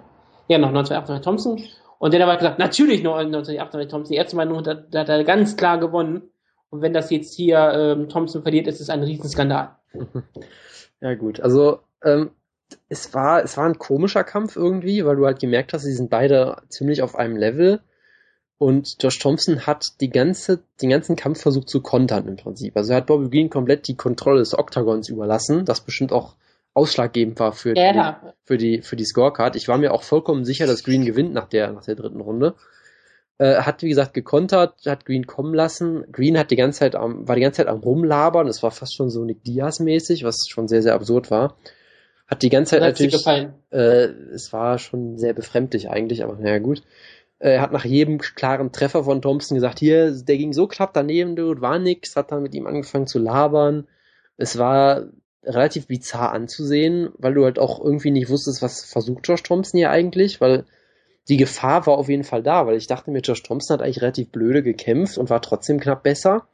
ja, 0.47 0.59
noch 0.59 0.71
29, 0.71 0.97
28 0.97 1.25
Thompson. 1.25 1.61
Und 1.99 2.15
Dana 2.15 2.29
White 2.29 2.39
gesagt, 2.39 2.61
natürlich 2.61 3.03
29, 3.03 3.61
28 3.61 3.91
Thompson. 3.91 4.13
Die 4.13 4.19
erste 4.19 4.37
Meinung 4.37 4.65
hat, 4.65 4.95
hat 4.95 5.09
er 5.09 5.25
ganz 5.25 5.57
klar 5.57 5.79
gewonnen. 5.79 6.23
Und 6.71 6.83
wenn 6.83 6.93
das 6.93 7.11
jetzt 7.11 7.35
hier 7.35 7.73
ähm, 7.75 8.09
Thompson 8.09 8.43
verliert, 8.43 8.69
ist 8.69 8.81
es 8.81 8.91
ein 8.91 9.03
Riesenskandal. 9.03 9.77
Ja 11.01 11.15
gut, 11.15 11.39
also 11.39 11.79
ähm, 12.05 12.31
es 12.89 13.15
war, 13.15 13.43
es 13.43 13.57
war 13.57 13.67
ein 13.67 13.79
komischer 13.79 14.25
Kampf 14.25 14.57
irgendwie, 14.57 15.05
weil 15.05 15.17
du 15.17 15.27
halt 15.27 15.41
gemerkt 15.41 15.73
hast, 15.73 15.83
sie 15.83 15.93
sind 15.93 16.11
beide 16.11 16.63
ziemlich 16.69 17.03
auf 17.03 17.17
einem 17.17 17.37
Level. 17.37 17.81
Und 18.59 18.97
Josh 19.01 19.19
Thompson 19.21 19.67
hat 19.67 20.01
die 20.01 20.11
ganze, 20.11 20.61
den 20.83 20.91
ganzen 20.91 21.15
Kampf 21.15 21.41
versucht 21.41 21.69
zu 21.69 21.81
kontern 21.81 22.27
im 22.27 22.37
Prinzip. 22.37 22.77
Also 22.77 22.93
er 22.93 22.97
hat 22.99 23.07
Bobby 23.07 23.31
Green 23.31 23.51
komplett 23.51 23.87
die 23.87 23.97
Kontrolle 23.97 24.41
des 24.41 24.59
Oktagons 24.59 25.09
überlassen, 25.09 25.65
das 25.65 25.81
bestimmt 25.81 26.13
auch 26.13 26.35
ausschlaggebend 26.75 27.39
war 27.41 27.53
für, 27.53 27.77
Ja, 27.77 27.93
die, 27.93 27.99
ja. 27.99 28.35
für 28.45 28.57
die, 28.57 28.83
für 28.83 28.97
die 28.97 29.05
Scorecard. 29.05 29.57
Ich 29.57 29.69
war 29.69 29.79
mir 29.79 29.93
auch 29.93 30.03
vollkommen 30.03 30.45
sicher, 30.45 30.67
dass 30.67 30.85
Green 30.85 31.05
gewinnt 31.05 31.33
nach 31.33 31.49
der, 31.49 31.73
nach 31.73 31.85
der 31.85 31.95
dritten 31.95 32.21
Runde. 32.21 32.55
Äh, 33.39 33.63
hat, 33.63 33.83
wie 33.83 33.89
gesagt, 33.89 34.15
gekontert, 34.15 34.75
hat 34.87 35.05
Green 35.05 35.27
kommen 35.27 35.55
lassen. 35.55 36.05
Green 36.11 36.39
hat 36.39 36.51
die 36.51 36.57
ganze 36.57 36.81
Zeit 36.81 36.97
am, 36.97 37.29
war 37.29 37.37
die 37.37 37.43
ganze 37.43 37.59
Zeit 37.59 37.69
am 37.69 37.79
Rumlabern. 37.79 38.49
Es 38.49 38.63
war 38.65 38.73
fast 38.73 38.95
schon 38.95 39.11
so 39.11 39.25
Nick 39.25 39.45
Diaz-mäßig, 39.45 40.25
was 40.25 40.47
schon 40.49 40.67
sehr, 40.67 40.83
sehr 40.83 40.95
absurd 40.95 41.31
war. 41.31 41.57
Hat 42.29 42.43
die 42.43 42.51
ganze 42.51 42.73
Zeit 42.73 42.83
hat 42.83 42.89
natürlich, 42.91 43.25
äh, 43.71 44.05
es 44.35 44.53
war 44.53 44.79
schon 44.79 45.19
sehr 45.19 45.33
befremdlich 45.33 45.89
eigentlich, 45.91 46.23
aber 46.23 46.37
naja, 46.37 46.59
gut. 46.59 46.83
Äh, 47.39 47.55
Er 47.55 47.63
hat 47.63 47.73
nach 47.73 47.85
jedem 47.85 48.19
klaren 48.19 48.71
Treffer 48.71 49.05
von 49.05 49.23
Thompson 49.23 49.55
gesagt, 49.55 49.79
hier, 49.79 50.11
der 50.13 50.37
ging 50.37 50.53
so 50.53 50.67
knapp 50.67 50.93
daneben, 50.93 51.37
dude, 51.37 51.61
war 51.63 51.79
nix, 51.79 52.17
hat 52.17 52.31
dann 52.31 52.43
mit 52.43 52.55
ihm 52.55 52.67
angefangen 52.67 53.07
zu 53.07 53.19
labern. 53.19 53.87
Es 54.37 54.59
war 54.59 55.05
relativ 55.43 55.87
bizarr 55.87 56.33
anzusehen, 56.33 57.11
weil 57.17 57.35
du 57.35 57.45
halt 57.45 57.59
auch 57.59 57.83
irgendwie 57.83 58.11
nicht 58.11 58.29
wusstest, 58.29 58.61
was 58.61 58.85
versucht 58.85 59.27
Josh 59.27 59.43
Thompson 59.43 59.79
hier 59.79 59.91
eigentlich, 59.91 60.41
weil 60.41 60.65
die 61.29 61.37
Gefahr 61.39 61.87
war 61.87 61.97
auf 61.99 62.09
jeden 62.09 62.25
Fall 62.25 62.43
da, 62.43 62.67
weil 62.67 62.77
ich 62.77 62.87
dachte 62.87 63.11
mir, 63.11 63.21
Josh 63.21 63.43
Thompson 63.43 63.75
hat 63.75 63.83
eigentlich 63.83 64.03
relativ 64.03 64.31
blöde 64.31 64.63
gekämpft 64.63 65.17
und 65.19 65.31
war 65.31 65.41
trotzdem 65.43 65.81
knapp 65.81 66.03
besser. 66.03 66.47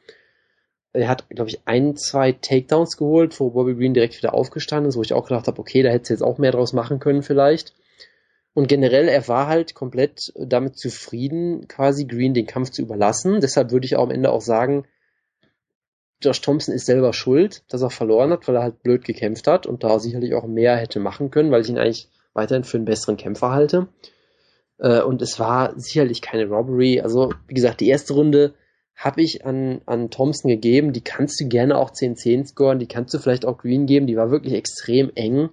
Er 0.95 1.09
hat, 1.09 1.29
glaube 1.29 1.51
ich, 1.51 1.61
ein, 1.67 1.97
zwei 1.97 2.33
Takedowns 2.33 2.97
geholt, 2.97 3.39
wo 3.41 3.51
Bobby 3.51 3.75
Green 3.75 3.95
direkt 3.95 4.17
wieder 4.17 4.33
aufgestanden 4.33 4.89
ist, 4.89 4.97
wo 4.97 5.03
ich 5.03 5.13
auch 5.13 5.27
gedacht 5.27 5.49
habe, 5.49 5.61
okay, 5.61 5.83
da 5.83 5.91
hätte 5.91 6.13
jetzt 6.13 6.23
auch 6.23 6.39
mehr 6.39 6.53
draus 6.53 6.73
machen 6.73 7.01
können 7.01 7.23
vielleicht. 7.23 7.75
Und 8.55 8.69
generell, 8.69 9.09
er 9.09 9.27
war 9.27 9.49
halt 9.49 9.75
komplett 9.75 10.33
damit 10.37 10.79
zufrieden, 10.79 11.67
quasi 11.67 12.05
Green 12.07 12.35
den 12.35 12.47
Kampf 12.47 12.71
zu 12.71 12.83
überlassen. 12.83 13.41
Deshalb 13.41 13.73
würde 13.73 13.85
ich 13.87 13.97
auch 13.97 14.05
am 14.05 14.13
Ende 14.13 14.31
auch 14.31 14.41
sagen, 14.41 14.87
Josh 16.23 16.41
Thompson 16.41 16.75
ist 16.75 16.87
selber 16.87 17.13
schuld, 17.13 17.65
dass 17.69 17.83
er 17.83 17.91
verloren 17.91 18.31
hat, 18.31 18.47
weil 18.47 18.55
er 18.55 18.63
halt 18.63 18.83
blöd 18.83 19.05
gekämpft 19.05 19.49
hat 19.49 19.67
und 19.67 19.83
da 19.83 19.99
sicherlich 19.99 20.35
auch 20.35 20.47
mehr 20.47 20.77
hätte 20.77 21.01
machen 21.01 21.33
können, 21.33 21.51
weil 21.51 21.63
ich 21.63 21.69
ihn 21.69 21.79
eigentlich 21.79 22.09
weiterhin 22.33 22.65
für 22.65 22.77
einen 22.77 22.87
besseren 22.87 23.17
Kämpfer 23.17 23.51
halte. 23.51 23.89
Äh, 24.79 25.03
und 25.03 25.21
es 25.21 25.39
war 25.39 25.79
sicherlich 25.79 26.23
keine 26.23 26.47
Robbery. 26.47 27.01
Also, 27.01 27.33
wie 27.49 27.55
gesagt, 27.55 27.81
die 27.81 27.89
erste 27.89 28.15
Runde 28.15 28.55
habe 28.95 29.23
ich 29.23 29.45
an, 29.45 29.81
an 29.87 30.11
Thompson 30.11 30.51
gegeben. 30.51 30.93
Die 30.93 31.03
kannst 31.03 31.41
du 31.41 31.49
gerne 31.49 31.77
auch 31.77 31.91
10-10 31.91 32.47
scoren, 32.47 32.79
die 32.79 32.87
kannst 32.87 33.13
du 33.15 33.19
vielleicht 33.19 33.45
auch 33.45 33.59
Green 33.59 33.87
geben. 33.87 34.07
Die 34.07 34.17
war 34.17 34.31
wirklich 34.31 34.55
extrem 34.55 35.11
eng. 35.15 35.51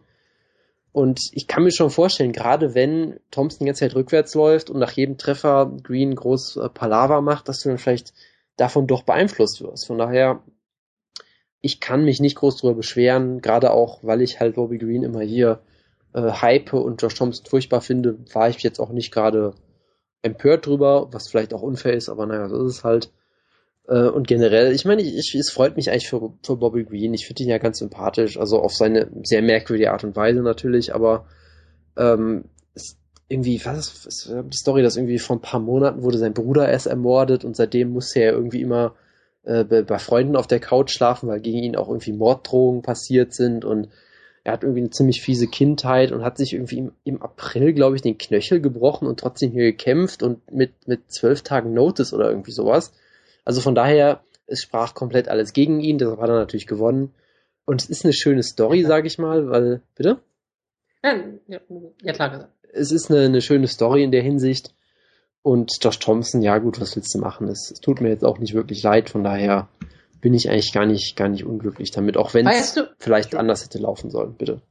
Und 0.93 1.19
ich 1.31 1.47
kann 1.47 1.63
mir 1.63 1.71
schon 1.71 1.89
vorstellen, 1.89 2.33
gerade 2.33 2.75
wenn 2.75 3.19
Thompson 3.31 3.59
die 3.59 3.65
ganze 3.65 3.79
Zeit 3.79 3.95
rückwärts 3.95 4.35
läuft 4.35 4.69
und 4.69 4.79
nach 4.79 4.91
jedem 4.91 5.17
Treffer 5.17 5.71
Green 5.83 6.15
groß 6.15 6.57
äh, 6.57 6.69
Palaver 6.69 7.21
macht, 7.21 7.47
dass 7.47 7.61
du 7.61 7.69
dann 7.69 7.77
vielleicht 7.77 8.13
davon 8.57 8.87
doch 8.87 9.03
beeinflusst 9.03 9.61
wirst. 9.61 9.87
Von 9.87 9.97
daher, 9.97 10.43
ich 11.61 11.79
kann 11.79 12.03
mich 12.03 12.19
nicht 12.19 12.35
groß 12.35 12.57
darüber 12.57 12.77
beschweren, 12.77 13.39
gerade 13.41 13.71
auch, 13.71 14.03
weil 14.03 14.21
ich 14.21 14.39
halt 14.39 14.55
Bobby 14.55 14.77
Green 14.77 15.03
immer 15.03 15.21
hier 15.21 15.61
äh, 16.13 16.31
hype 16.31 16.73
und 16.73 17.01
Josh 17.01 17.15
Thompson 17.15 17.45
furchtbar 17.45 17.81
finde, 17.81 18.17
war 18.33 18.49
ich 18.49 18.61
jetzt 18.61 18.79
auch 18.79 18.89
nicht 18.89 19.13
gerade 19.13 19.53
empört 20.21 20.65
drüber, 20.65 21.07
was 21.11 21.29
vielleicht 21.29 21.53
auch 21.53 21.61
unfair 21.61 21.93
ist, 21.93 22.09
aber 22.09 22.25
naja, 22.25 22.49
so 22.49 22.65
ist 22.65 22.77
es 22.77 22.83
halt. 22.83 23.11
Äh, 23.91 24.07
und 24.07 24.25
generell, 24.25 24.71
ich 24.71 24.85
meine, 24.85 25.01
ich, 25.01 25.35
es 25.35 25.51
freut 25.51 25.75
mich 25.75 25.91
eigentlich 25.91 26.07
für, 26.07 26.33
für 26.43 26.55
Bobby 26.55 26.85
Green. 26.85 27.13
Ich 27.13 27.27
finde 27.27 27.43
ihn 27.43 27.49
ja 27.49 27.57
ganz 27.57 27.79
sympathisch, 27.79 28.39
also 28.39 28.59
auf 28.61 28.73
seine 28.73 29.09
sehr 29.23 29.41
merkwürdige 29.41 29.91
Art 29.91 30.05
und 30.05 30.15
Weise 30.15 30.41
natürlich, 30.41 30.95
aber 30.95 31.25
ähm, 31.97 32.45
irgendwie, 33.27 33.61
was 33.65 34.05
ist 34.05 34.29
die 34.29 34.57
Story, 34.57 34.81
dass 34.81 34.95
irgendwie 34.95 35.19
vor 35.19 35.35
ein 35.35 35.41
paar 35.41 35.59
Monaten 35.59 36.03
wurde 36.03 36.17
sein 36.17 36.33
Bruder 36.33 36.69
erst 36.69 36.87
ermordet 36.87 37.43
und 37.43 37.55
seitdem 37.55 37.91
musste 37.91 38.21
er 38.21 38.31
irgendwie 38.31 38.61
immer 38.61 38.95
äh, 39.43 39.65
bei, 39.65 39.81
bei 39.83 39.99
Freunden 39.99 40.37
auf 40.37 40.47
der 40.47 40.59
Couch 40.59 40.91
schlafen, 40.91 41.27
weil 41.27 41.41
gegen 41.41 41.59
ihn 41.59 41.75
auch 41.75 41.89
irgendwie 41.89 42.13
Morddrohungen 42.13 42.81
passiert 42.81 43.33
sind 43.33 43.65
und 43.65 43.89
er 44.43 44.53
hat 44.53 44.63
irgendwie 44.63 44.81
eine 44.81 44.89
ziemlich 44.89 45.21
fiese 45.21 45.47
Kindheit 45.47 46.11
und 46.13 46.23
hat 46.23 46.37
sich 46.37 46.53
irgendwie 46.53 46.79
im, 46.79 46.91
im 47.03 47.21
April, 47.21 47.73
glaube 47.73 47.95
ich, 47.97 48.01
den 48.01 48.17
Knöchel 48.17 48.61
gebrochen 48.61 49.07
und 49.07 49.19
trotzdem 49.19 49.51
hier 49.51 49.63
gekämpft 49.63 50.23
und 50.23 50.51
mit, 50.51 50.87
mit 50.87 51.11
zwölf 51.11 51.41
Tagen 51.41 51.73
Notice 51.73 52.13
oder 52.13 52.29
irgendwie 52.29 52.51
sowas. 52.51 52.91
Also 53.43 53.61
von 53.61 53.75
daher, 53.75 54.23
es 54.47 54.61
sprach 54.61 54.93
komplett 54.93 55.27
alles 55.27 55.53
gegen 55.53 55.79
ihn, 55.79 55.97
deshalb 55.97 56.19
hat 56.19 56.29
er 56.29 56.35
natürlich 56.39 56.67
gewonnen. 56.67 57.13
Und 57.65 57.81
es 57.81 57.89
ist 57.89 58.03
eine 58.03 58.13
schöne 58.13 58.43
Story, 58.43 58.83
sage 58.83 59.07
ich 59.07 59.17
mal, 59.17 59.49
weil, 59.49 59.81
bitte? 59.95 60.19
Ja, 61.03 61.15
ja, 61.47 61.59
ja 62.01 62.13
klar 62.13 62.29
gesagt. 62.29 62.53
Es 62.73 62.91
ist 62.91 63.11
eine, 63.11 63.25
eine 63.25 63.41
schöne 63.41 63.67
Story 63.67 64.03
in 64.03 64.11
der 64.11 64.21
Hinsicht. 64.21 64.73
Und 65.43 65.71
Josh 65.81 65.99
Thompson, 65.99 66.41
ja 66.41 66.57
gut, 66.59 66.79
was 66.79 66.95
willst 66.95 67.13
du 67.15 67.19
machen? 67.19 67.47
Es, 67.47 67.71
es 67.71 67.79
tut 67.79 67.99
mir 67.99 68.09
jetzt 68.09 68.23
auch 68.23 68.37
nicht 68.37 68.53
wirklich 68.53 68.83
leid, 68.83 69.09
von 69.09 69.23
daher 69.23 69.69
bin 70.21 70.33
ich 70.35 70.49
eigentlich 70.49 70.71
gar 70.71 70.85
nicht, 70.85 71.15
gar 71.15 71.29
nicht 71.29 71.45
unglücklich 71.45 71.89
damit, 71.91 72.15
auch 72.15 72.33
wenn 72.35 72.47
es 72.47 72.75
du, 72.75 72.87
vielleicht 72.99 73.33
anders 73.35 73.65
hätte 73.65 73.79
laufen 73.79 74.11
sollen, 74.11 74.35
bitte. 74.35 74.61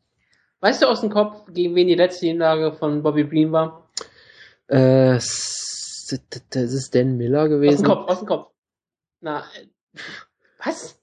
weißt 0.60 0.82
du 0.82 0.86
aus 0.86 1.00
dem 1.00 1.10
Kopf, 1.10 1.52
gegen 1.52 1.74
wen 1.74 1.88
die 1.88 1.96
letzte 1.96 2.26
Niederlage 2.26 2.72
von 2.76 3.02
Bobby 3.02 3.24
Green 3.24 3.50
war? 3.50 3.90
Äh, 4.68 5.14
das 5.14 6.12
ist 6.54 6.94
Dan 6.94 7.16
Miller 7.16 7.42
Aus 7.42 7.48
gewesen. 7.48 7.82
dem 7.82 7.86
Kopf, 7.86 8.08
aus 8.08 8.18
dem 8.20 8.28
Kopf. 8.28 8.50
Na, 9.20 9.40
äh, 9.40 9.98
was? 10.64 11.00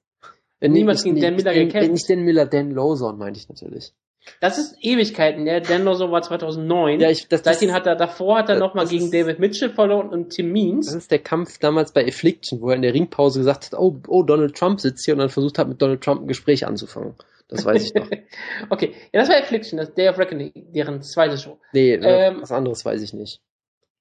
Niemand 0.59 0.97
nicht- 0.97 1.03
gegen 1.03 1.21
Dan 1.21 1.35
Miller 1.35 1.53
Dan- 1.53 1.65
gekämpft. 1.67 1.91
Nicht 1.91 2.09
Dan 2.09 2.19
Miller, 2.21 2.45
Dan 2.45 2.71
Lawson 2.71 3.17
meinte 3.17 3.39
ich 3.39 3.47
natürlich. 3.49 3.93
Das 4.41 4.57
ist 4.57 4.75
Ewigkeiten, 4.81 5.45
der 5.45 5.61
Dan 5.61 5.83
so 5.95 6.11
war 6.11 6.21
2009. 6.21 6.99
Ja, 6.99 7.09
ich, 7.09 7.29
das, 7.29 7.43
das, 7.43 7.59
Seitdem 7.59 7.73
hat 7.73 7.85
er, 7.87 7.95
davor 7.95 8.39
hat 8.39 8.49
er 8.49 8.55
das- 8.55 8.59
nochmal 8.59 8.83
das 8.85 8.91
gegen 8.91 9.05
ist- 9.05 9.13
David 9.13 9.39
Mitchell 9.39 9.69
verloren 9.69 10.09
und 10.09 10.31
Tim 10.31 10.47
das 10.47 10.53
Means. 10.53 10.93
ist 10.93 11.11
der 11.11 11.19
Kampf 11.19 11.59
damals 11.59 11.93
bei 11.93 12.05
Affliction, 12.05 12.59
wo 12.59 12.69
er 12.69 12.75
in 12.75 12.81
der 12.81 12.93
Ringpause 12.93 13.39
gesagt 13.39 13.67
hat, 13.67 13.79
oh, 13.79 13.95
oh, 14.07 14.23
Donald 14.23 14.55
Trump 14.57 14.81
sitzt 14.81 15.05
hier 15.05 15.13
und 15.13 15.19
dann 15.19 15.29
versucht 15.29 15.57
hat, 15.59 15.69
mit 15.69 15.81
Donald 15.81 16.01
Trump 16.03 16.21
ein 16.23 16.27
Gespräch 16.27 16.65
anzufangen. 16.67 17.15
Das 17.47 17.63
weiß 17.63 17.81
ich 17.85 17.93
noch. 17.93 18.09
okay, 18.69 18.93
ja, 19.13 19.21
das 19.21 19.29
war 19.29 19.37
Affliction, 19.37 19.77
das 19.77 19.93
Day 19.93 20.09
of 20.09 20.17
Reckoning, 20.17 20.51
deren 20.73 21.01
zweite 21.03 21.37
Show. 21.37 21.57
Nee, 21.71 21.93
äh, 21.93 22.27
Ähm, 22.27 22.41
was 22.41 22.51
anderes 22.51 22.83
weiß 22.83 23.01
ich 23.03 23.13
nicht. 23.13 23.39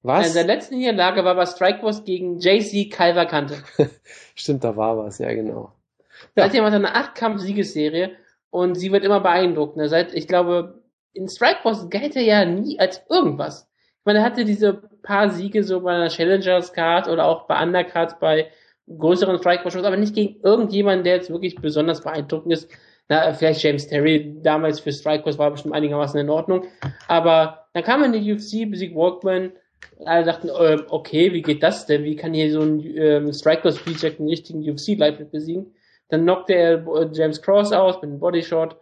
In 0.03 0.11
Was? 0.11 0.33
der 0.35 0.45
letzten 0.45 0.79
Niederlage 0.79 1.25
war 1.25 1.35
bei 1.35 1.47
Strikeforce 1.47 2.05
gegen 2.05 2.39
JC 2.39 2.91
Calverkante. 2.91 3.57
Stimmt, 4.35 4.63
da 4.63 4.77
war 4.77 4.97
was, 4.99 5.19
ja 5.19 5.33
genau. 5.35 5.73
Ja. 6.37 6.45
Seitdem 6.45 6.65
hat 6.65 6.73
er 6.73 6.77
eine 6.77 6.95
8-Kampf-Siegesserie 6.95 8.13
und 8.51 8.77
sie 8.77 8.93
wird 8.93 9.05
immer 9.05 9.21
beeindruckender. 9.21 9.89
Seit, 9.89 10.15
ich 10.15 10.29
glaube, 10.29 10.83
in 11.13 11.29
Strikeforce 11.29 11.91
galt 11.91 12.15
er 12.17 12.23
ja 12.23 12.45
nie 12.45 12.79
als 12.79 13.03
irgendwas. 13.11 13.69
Ich 13.99 14.05
meine, 14.05 14.21
er 14.21 14.25
hatte 14.25 14.45
diese 14.45 14.75
paar 15.03 15.31
Siege 15.31 15.65
so 15.65 15.81
bei 15.81 15.95
einer 15.95 16.09
Challengers 16.09 16.73
Card 16.73 17.09
oder 17.09 17.25
auch 17.25 17.47
bei 17.47 17.61
Undercards 17.61 18.19
bei 18.21 18.51
größeren 18.89 19.39
Strikeforce-Shows, 19.39 19.85
aber 19.85 19.97
nicht 19.97 20.15
gegen 20.15 20.41
irgendjemanden, 20.43 21.05
der 21.05 21.17
jetzt 21.17 21.31
wirklich 21.31 21.57
besonders 21.57 22.03
beeindruckend 22.03 22.53
ist. 22.53 22.71
Na, 23.09 23.33
vielleicht 23.33 23.63
James 23.63 23.87
Terry 23.87 24.37
damals 24.43 24.81
für 24.81 24.93
Strikeforce 24.93 25.39
war 25.39 25.51
bestimmt 25.51 25.75
einigermaßen 25.75 26.19
in 26.19 26.31
Ordnung. 26.31 26.65
Aber 27.09 27.67
dann 27.73 27.85
kam 27.85 28.03
er 28.03 28.13
in 28.13 28.25
die 28.25 28.33
UFC, 28.33 28.71
besiegt 28.71 28.95
Walkman. 28.97 29.53
Alle 30.05 30.25
dachten, 30.25 30.51
ähm, 30.59 30.85
okay, 30.91 31.33
wie 31.33 31.43
geht 31.43 31.63
das 31.63 31.87
denn? 31.87 32.05
Wie 32.05 32.17
kann 32.17 32.35
hier 32.35 32.53
so 32.53 32.61
ein 32.61 32.81
ähm, 32.97 33.33
Strikeforce 33.33 33.87
Reject 33.87 34.21
einen 34.21 34.29
richtigen 34.29 34.61
UFC-Lightweight 34.61 35.31
besiegen? 35.31 35.75
Dann 36.09 36.23
knockte 36.23 36.55
er 36.55 36.87
äh, 36.87 37.09
James 37.13 37.41
Cross 37.41 37.73
aus 37.73 37.97
mit 37.97 38.11
einem 38.11 38.21
Bodyshot. 38.21 38.77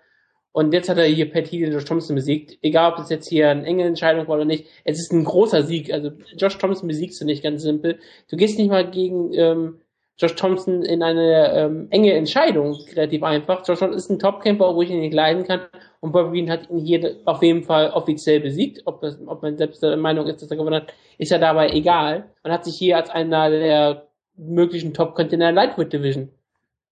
Und 0.52 0.72
jetzt 0.72 0.88
hat 0.88 0.98
er 0.98 1.06
hier 1.06 1.30
Pat 1.30 1.50
Healy 1.50 1.66
und 1.66 1.72
Josh 1.72 1.84
Thompson 1.84 2.14
besiegt. 2.14 2.58
Egal, 2.62 2.92
ob 2.92 2.98
das 2.98 3.10
jetzt 3.10 3.28
hier 3.28 3.50
eine 3.50 3.64
enge 3.64 3.84
Entscheidung 3.84 4.28
war 4.28 4.36
oder 4.36 4.44
nicht. 4.44 4.66
Es 4.84 5.00
ist 5.00 5.12
ein 5.12 5.24
großer 5.24 5.64
Sieg. 5.64 5.92
Also 5.92 6.12
Josh 6.36 6.58
Thompson 6.58 6.86
besiegst 6.86 7.20
du 7.20 7.24
nicht 7.24 7.42
ganz 7.42 7.62
simpel. 7.62 7.98
Du 8.30 8.36
gehst 8.36 8.58
nicht 8.58 8.68
mal 8.68 8.88
gegen 8.88 9.32
ähm, 9.34 9.80
Josh 10.18 10.36
Thompson 10.36 10.82
in 10.82 11.02
eine 11.02 11.52
ähm, 11.54 11.88
enge 11.90 12.12
Entscheidung 12.12 12.78
relativ 12.94 13.22
einfach. 13.24 13.66
Josh 13.66 13.80
Thompson 13.80 13.98
ist 13.98 14.10
ein 14.10 14.18
Topcamper, 14.20 14.74
wo 14.74 14.82
ich 14.82 14.90
ihn 14.90 15.00
nicht 15.00 15.14
leiden 15.14 15.44
kann. 15.44 15.62
Und 16.00 16.12
Bobby 16.12 16.30
Green 16.30 16.50
hat 16.50 16.70
ihn 16.70 16.78
hier 16.78 17.16
auf 17.24 17.42
jeden 17.42 17.64
Fall 17.64 17.90
offiziell 17.90 18.40
besiegt. 18.40 18.82
Ob, 18.84 19.00
das, 19.00 19.18
ob 19.26 19.42
man 19.42 19.56
selbst 19.56 19.82
der 19.82 19.96
Meinung 19.96 20.26
ist, 20.26 20.40
dass 20.40 20.50
er 20.50 20.56
gewonnen 20.56 20.82
hat, 20.82 20.92
ist 21.18 21.30
ja 21.30 21.38
dabei 21.38 21.70
egal. 21.70 22.30
Und 22.44 22.52
hat 22.52 22.64
sich 22.64 22.76
hier 22.76 22.96
als 22.96 23.10
einer 23.10 23.50
der 23.50 24.06
möglichen 24.36 24.94
Top-Contender 24.94 25.50
Lightweight 25.50 25.92
Division 25.92 26.30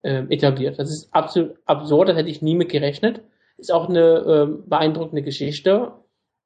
ähm, 0.03 0.31
etabliert. 0.31 0.79
Das 0.79 0.91
ist 0.91 1.15
absolut 1.15 1.57
absurd, 1.67 2.09
das 2.09 2.17
hätte 2.17 2.31
ich 2.31 2.43
nie 2.43 2.55
mit 2.55 2.71
gerechnet. 2.71 3.23
Ist 3.57 3.73
auch 3.73 3.89
eine 3.89 4.25
ähm, 4.27 4.65
beeindruckende 4.67 5.23
Geschichte. 5.23 5.93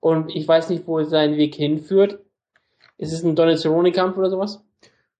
Und 0.00 0.34
ich 0.34 0.46
weiß 0.46 0.68
nicht, 0.68 0.86
wo 0.86 1.02
sein 1.04 1.38
Weg 1.38 1.54
hinführt. 1.54 2.18
Ist 2.98 3.12
es 3.12 3.24
ein 3.24 3.34
Donald 3.34 3.58
Cerrone-Kampf 3.58 4.18
oder 4.18 4.28
sowas? 4.28 4.62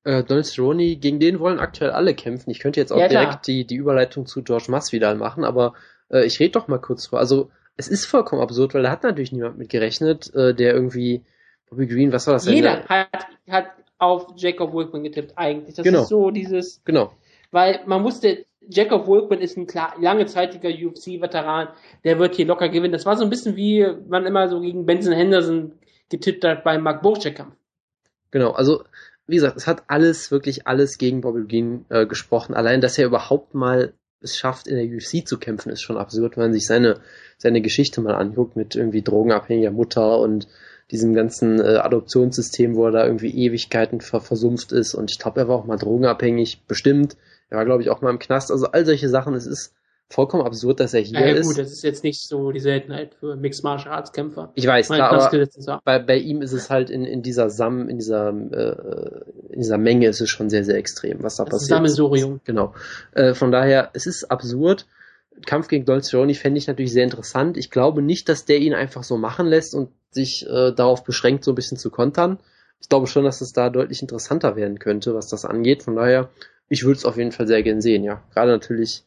Äh, 0.07 0.23
Donald 0.23 0.47
Cerrone, 0.47 0.97
gegen 0.97 1.19
den 1.19 1.41
wollen 1.41 1.59
aktuell 1.59 1.91
alle 1.91 2.15
kämpfen. 2.15 2.51
Ich 2.51 2.61
könnte 2.61 2.79
jetzt 2.81 2.93
auch 2.93 2.99
Ja, 3.01 3.09
direkt 3.09 3.47
die, 3.49 3.67
die 3.67 3.75
Überleitung 3.75 4.27
zu 4.27 4.43
George 4.45 4.67
Masvidal 4.69 5.17
machen, 5.17 5.45
aber 5.45 5.75
äh, 6.11 6.25
ich 6.25 6.39
rede 6.39 6.53
doch 6.53 6.69
mal 6.69 6.79
kurz 6.79 7.07
vor. 7.09 7.19
Also, 7.19 7.51
es 7.77 7.89
ist 7.89 8.07
vollkommen 8.07 8.41
absurd, 8.41 8.73
weil 8.75 8.85
da 8.85 8.91
hat 8.91 9.03
natürlich 9.03 9.33
niemand 9.33 9.59
mit 9.59 9.69
gerechnet, 9.69 10.33
äh, 10.35 10.55
der 10.55 10.75
irgendwie 10.75 11.23
Bobby 11.69 11.89
Green, 11.89 12.13
was 12.13 12.27
war 12.29 12.35
das 12.35 12.45
denn? 12.45 12.55
Jeder 12.55 12.85
hat, 12.85 13.27
hat 13.51 13.67
auf 13.99 14.29
Jacob 14.37 14.73
Wilkman 14.73 15.03
getippt, 15.03 15.33
eigentlich. 15.37 15.75
Das 15.75 15.85
Genau. 15.85 16.03
ist 16.03 16.09
so 16.09 16.31
dieses, 16.31 16.81
Genau. 16.85 17.13
weil 17.51 17.81
man 17.87 18.05
wusste, 18.05 18.47
Jacob 18.69 19.09
Wilkman 19.09 19.41
ist 19.41 19.57
ein 19.57 19.67
klar, 19.67 19.95
langezeitiger 20.01 20.69
UFC-Veteran, 20.69 21.69
der 22.05 22.19
wird 22.21 22.37
hier 22.37 22.47
locker 22.47 22.69
gewinnen. 22.69 22.93
Das 22.93 23.07
war 23.07 23.17
so 23.17 23.25
ein 23.25 23.31
bisschen 23.31 23.57
wie 23.57 23.85
man 24.09 24.25
immer 24.27 24.49
so 24.49 24.61
gegen 24.61 24.87
Benson 24.87 25.13
Henderson 25.15 25.73
getippt 26.11 26.45
hat 26.45 26.63
beim 26.65 26.83
Mark 26.83 27.03
Burchek-Kampf. 27.03 27.55
Genau, 28.31 28.53
also 28.53 28.85
wie 29.27 29.37
gesagt, 29.37 29.57
es 29.57 29.67
hat 29.67 29.85
alles, 29.89 30.31
wirklich 30.31 30.67
alles 30.67 30.99
gegen 30.99 31.21
Bobby 31.21 31.47
Green 31.47 31.85
äh, 31.89 32.07
gesprochen. 32.07 32.55
Allein, 32.55 32.81
dass 32.81 32.99
er 32.99 33.07
überhaupt 33.07 33.55
mal 33.55 33.93
es 34.21 34.37
schafft, 34.37 34.67
in 34.67 34.77
der 34.77 34.87
UFC 34.87 35.27
zu 35.27 35.39
kämpfen, 35.39 35.71
ist 35.71 35.83
schon 35.83 35.99
absurd, 35.99 36.37
wenn 36.37 36.45
man 36.45 36.53
sich 36.53 36.67
seine, 36.67 37.01
seine 37.37 37.61
Geschichte 37.61 38.01
mal 38.01 38.15
anguckt 38.15 38.57
mit 38.57 38.75
irgendwie 38.75 39.03
drogenabhängiger 39.03 39.71
Mutter 39.71 40.19
und 40.21 40.49
diesem 40.91 41.15
ganzen 41.15 41.61
äh, 41.61 41.77
Adoptionssystem, 41.77 42.77
wo 42.77 42.87
er 42.87 42.93
da 42.93 43.05
irgendwie 43.05 43.31
Ewigkeiten 43.31 44.01
ver 44.01 44.21
versumpft 44.21 44.73
ist. 44.73 44.95
Und 44.95 45.11
ich 45.11 45.19
glaube, 45.19 45.41
er 45.41 45.49
war 45.49 45.57
auch 45.57 45.67
mal 45.67 45.77
drogenabhängig, 45.77 46.63
bestimmt. 46.67 47.17
Er 47.51 47.59
war, 47.59 47.65
glaube 47.65 47.83
ich, 47.83 47.91
auch 47.91 48.01
mal 48.03 48.11
im 48.11 48.19
Knast. 48.19 48.51
Also 48.51 48.67
all 48.67 48.87
solche 48.87 49.09
Sachen. 49.09 49.35
Es 49.35 49.47
ist 49.47 49.75
vollkommen 50.09 50.45
absurd, 50.45 50.81
dass 50.81 50.95
er 50.95 51.01
hier 51.01 51.21
ja, 51.21 51.27
ja, 51.27 51.35
ist. 51.35 51.47
gut, 51.47 51.59
das 51.59 51.73
ist 51.73 51.83
jetzt 51.83 52.05
nicht 52.05 52.27
so 52.27 52.53
die 52.53 52.61
Seltenheit 52.61 53.15
für 53.15 53.37
Mixed 53.37 53.65
Martial 53.65 53.93
Arts 53.93 54.13
Kämpfer. 54.13 54.53
Ich 54.55 54.67
weiß, 54.67 54.89
klar, 54.89 55.13
aber 55.13 55.81
bei, 55.85 55.99
bei 55.99 56.17
ihm 56.17 56.43
ist 56.43 56.53
es 56.53 56.71
halt 56.71 56.91
in, 56.91 57.05
in 57.05 57.23
dieser 57.23 57.51
Sam, 57.51 57.89
in 57.89 57.99
dieser 57.99 58.29
äh, 58.29 59.53
in 59.53 59.61
dieser 59.61 59.79
Menge 59.79 60.09
ist 60.09 60.21
es 60.21 60.31
schon 60.31 60.49
sehr 60.49 60.65
sehr 60.65 60.77
extrem, 60.77 61.23
was 61.23 61.37
da 61.37 61.45
das 61.45 61.53
passiert. 61.53 61.71
Sammelsurium. 61.71 62.41
Genau. 62.45 62.75
Äh, 63.13 63.35
von 63.35 63.51
daher, 63.51 63.91
es 63.95 64.07
ist 64.07 64.25
absurd. 64.25 64.87
Kampf 65.45 65.69
gegen 65.69 65.85
Dolce 65.85 66.11
Cerrone 66.11 66.35
fände 66.35 66.59
ich 66.59 66.67
natürlich 66.67 66.93
sehr 66.93 67.05
interessant. 67.05 67.59
Ich 67.59 67.71
glaube 67.71 68.01
nicht, 68.01 68.29
dass 68.29 68.47
der 68.47 68.59
ihn 68.59 68.73
einfach 68.73 69.03
so 69.03 69.19
machen 69.19 69.47
lässt 69.47 69.75
und 69.75 69.91
sich 70.11 70.47
äh, 70.49 70.73
darauf 70.73 71.05
beschränkt, 71.05 71.45
so 71.45 71.53
ein 71.53 71.57
bisschen 71.57 71.77
zu 71.77 71.91
kontern. 71.91 72.39
Ich 72.81 72.89
glaube 72.89 73.07
schon, 73.07 73.25
dass 73.25 73.41
es 73.41 73.53
da 73.53 73.69
deutlich 73.69 74.01
interessanter 74.01 74.57
werden 74.57 74.79
könnte, 74.79 75.15
was 75.15 75.29
das 75.29 75.45
angeht. 75.45 75.83
Von 75.83 75.97
daher, 75.97 76.31
ich 76.69 76.85
würde 76.85 76.97
es 76.97 77.05
auf 77.05 77.19
jeden 77.19 77.33
Fall 77.33 77.47
sehr 77.47 77.63
gern 77.63 77.83
sehen, 77.83 78.03
ja. 78.03 78.23
Gerade 78.33 78.53
natürlich 78.53 79.05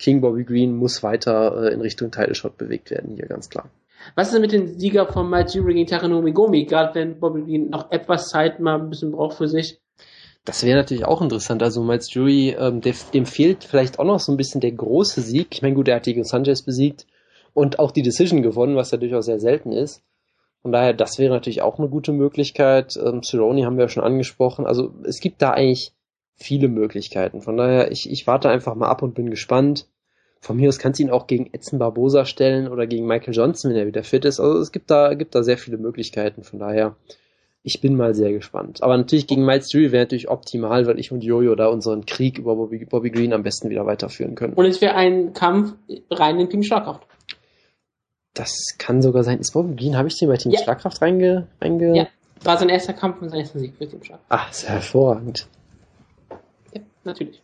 King 0.00 0.22
Bobby 0.22 0.44
Green 0.44 0.74
muss 0.74 1.02
weiter 1.02 1.64
äh, 1.64 1.74
in 1.74 1.80
Richtung 1.80 2.10
Title 2.10 2.34
Shot 2.34 2.56
bewegt 2.56 2.90
werden, 2.90 3.14
hier 3.16 3.26
ganz 3.26 3.50
klar. 3.50 3.70
Was 4.14 4.28
ist 4.28 4.32
denn 4.32 4.40
mit 4.40 4.52
dem 4.52 4.78
Sieger 4.78 5.06
von 5.06 5.28
Matsuri 5.28 5.74
gegen 5.74 5.86
Takanori 5.86 6.32
Gomi, 6.32 6.64
gerade 6.64 6.94
wenn 6.94 7.20
Bobby 7.20 7.42
Green 7.42 7.68
noch 7.68 7.92
etwas 7.92 8.30
Zeit 8.30 8.58
mal 8.58 8.80
ein 8.80 8.88
bisschen 8.88 9.12
braucht 9.12 9.36
für 9.36 9.46
sich? 9.46 9.78
Das 10.46 10.64
wäre 10.64 10.78
natürlich 10.78 11.04
auch 11.04 11.20
interessant. 11.20 11.62
Also 11.62 11.82
Miles 11.82 12.12
Jury, 12.14 12.56
ähm, 12.58 12.80
dem, 12.80 12.94
dem 13.12 13.26
fehlt 13.26 13.62
vielleicht 13.62 13.98
auch 13.98 14.04
noch 14.04 14.20
so 14.20 14.32
ein 14.32 14.38
bisschen 14.38 14.62
der 14.62 14.72
große 14.72 15.20
Sieg. 15.20 15.48
Ich 15.50 15.60
meine, 15.60 15.74
gut, 15.74 15.86
er 15.86 15.96
hat 15.96 16.06
Diego 16.06 16.22
Sanchez 16.22 16.62
besiegt 16.62 17.06
und 17.52 17.78
auch 17.78 17.90
die 17.90 18.02
Decision 18.02 18.40
gewonnen, 18.40 18.76
was 18.76 18.90
ja 18.90 18.96
durchaus 18.96 19.26
sehr 19.26 19.38
selten 19.38 19.70
ist. 19.70 20.02
Von 20.62 20.72
daher, 20.72 20.94
das 20.94 21.18
wäre 21.18 21.34
natürlich 21.34 21.60
auch 21.60 21.78
eine 21.78 21.88
gute 21.88 22.12
Möglichkeit. 22.12 22.96
Ähm, 22.96 23.22
Cerrone 23.22 23.66
haben 23.66 23.76
wir 23.76 23.84
ja 23.84 23.88
schon 23.90 24.02
angesprochen. 24.02 24.66
Also 24.66 24.94
es 25.04 25.20
gibt 25.20 25.42
da 25.42 25.50
eigentlich 25.50 25.92
viele 26.40 26.68
Möglichkeiten. 26.68 27.42
Von 27.42 27.56
daher, 27.56 27.92
ich, 27.92 28.10
ich 28.10 28.26
warte 28.26 28.48
einfach 28.48 28.74
mal 28.74 28.88
ab 28.88 29.02
und 29.02 29.14
bin 29.14 29.30
gespannt. 29.30 29.86
Von 30.40 30.56
mir 30.56 30.70
aus 30.70 30.78
kannst 30.78 30.98
du 30.98 31.02
ihn 31.02 31.10
auch 31.10 31.26
gegen 31.26 31.50
Edson 31.52 31.78
Barbosa 31.78 32.24
stellen 32.24 32.68
oder 32.68 32.86
gegen 32.86 33.06
Michael 33.06 33.34
Johnson, 33.34 33.70
wenn 33.70 33.78
er 33.78 33.86
wieder 33.86 34.02
fit 34.02 34.24
ist. 34.24 34.40
Also 34.40 34.58
es 34.58 34.72
gibt 34.72 34.90
da, 34.90 35.12
gibt 35.14 35.34
da 35.34 35.42
sehr 35.42 35.58
viele 35.58 35.76
Möglichkeiten. 35.76 36.42
Von 36.42 36.58
daher, 36.58 36.96
ich 37.62 37.82
bin 37.82 37.94
mal 37.94 38.14
sehr 38.14 38.32
gespannt. 38.32 38.82
Aber 38.82 38.96
natürlich 38.96 39.26
gegen 39.26 39.44
Miles 39.44 39.70
Jury 39.70 39.92
wäre 39.92 40.04
natürlich 40.04 40.30
optimal, 40.30 40.86
weil 40.86 40.98
ich 40.98 41.12
und 41.12 41.22
Jojo 41.22 41.54
da 41.56 41.66
unseren 41.66 42.06
Krieg 42.06 42.38
über 42.38 42.56
Bobby, 42.56 42.86
Bobby 42.86 43.10
Green 43.10 43.34
am 43.34 43.42
besten 43.42 43.68
wieder 43.68 43.84
weiterführen 43.84 44.34
können. 44.34 44.54
Und 44.54 44.64
es 44.64 44.80
wäre 44.80 44.94
ein 44.94 45.34
Kampf 45.34 45.74
rein 46.10 46.40
in 46.40 46.48
Team 46.48 46.62
Schlagkraft. 46.62 47.06
Das 48.32 48.76
kann 48.78 49.02
sogar 49.02 49.24
sein. 49.24 49.40
Ist 49.40 49.52
Bobby 49.52 49.76
Green, 49.76 49.98
habe 49.98 50.08
ich 50.08 50.18
den 50.18 50.28
bei 50.28 50.38
Team 50.38 50.52
ja. 50.52 50.60
Schlagkraft 50.62 51.02
reinge, 51.02 51.48
reinge... 51.60 51.94
Ja, 51.94 52.08
war 52.44 52.56
sein 52.56 52.70
erster 52.70 52.94
Kampf 52.94 53.20
und 53.20 53.28
sein 53.28 53.40
erster 53.40 53.58
Sieg 53.58 53.74
für 53.76 53.86
Team 53.86 54.02
Schlagkraft. 54.02 54.24
Ach, 54.30 54.50
sehr 54.54 54.70
hervorragend 54.70 55.46
natürlich. 57.04 57.42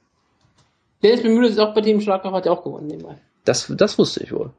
Dennis 1.02 1.22
Bemüht 1.22 1.50
ist 1.50 1.58
auch 1.58 1.74
bei 1.74 1.80
Team 1.80 2.00
Schlagkraft, 2.00 2.34
hat 2.34 2.46
ja 2.46 2.52
auch 2.52 2.64
gewonnen 2.64 2.86
nebenbei. 2.86 3.18
Das, 3.44 3.72
das 3.76 3.98
wusste 3.98 4.24
ich 4.24 4.32
wohl. 4.32 4.52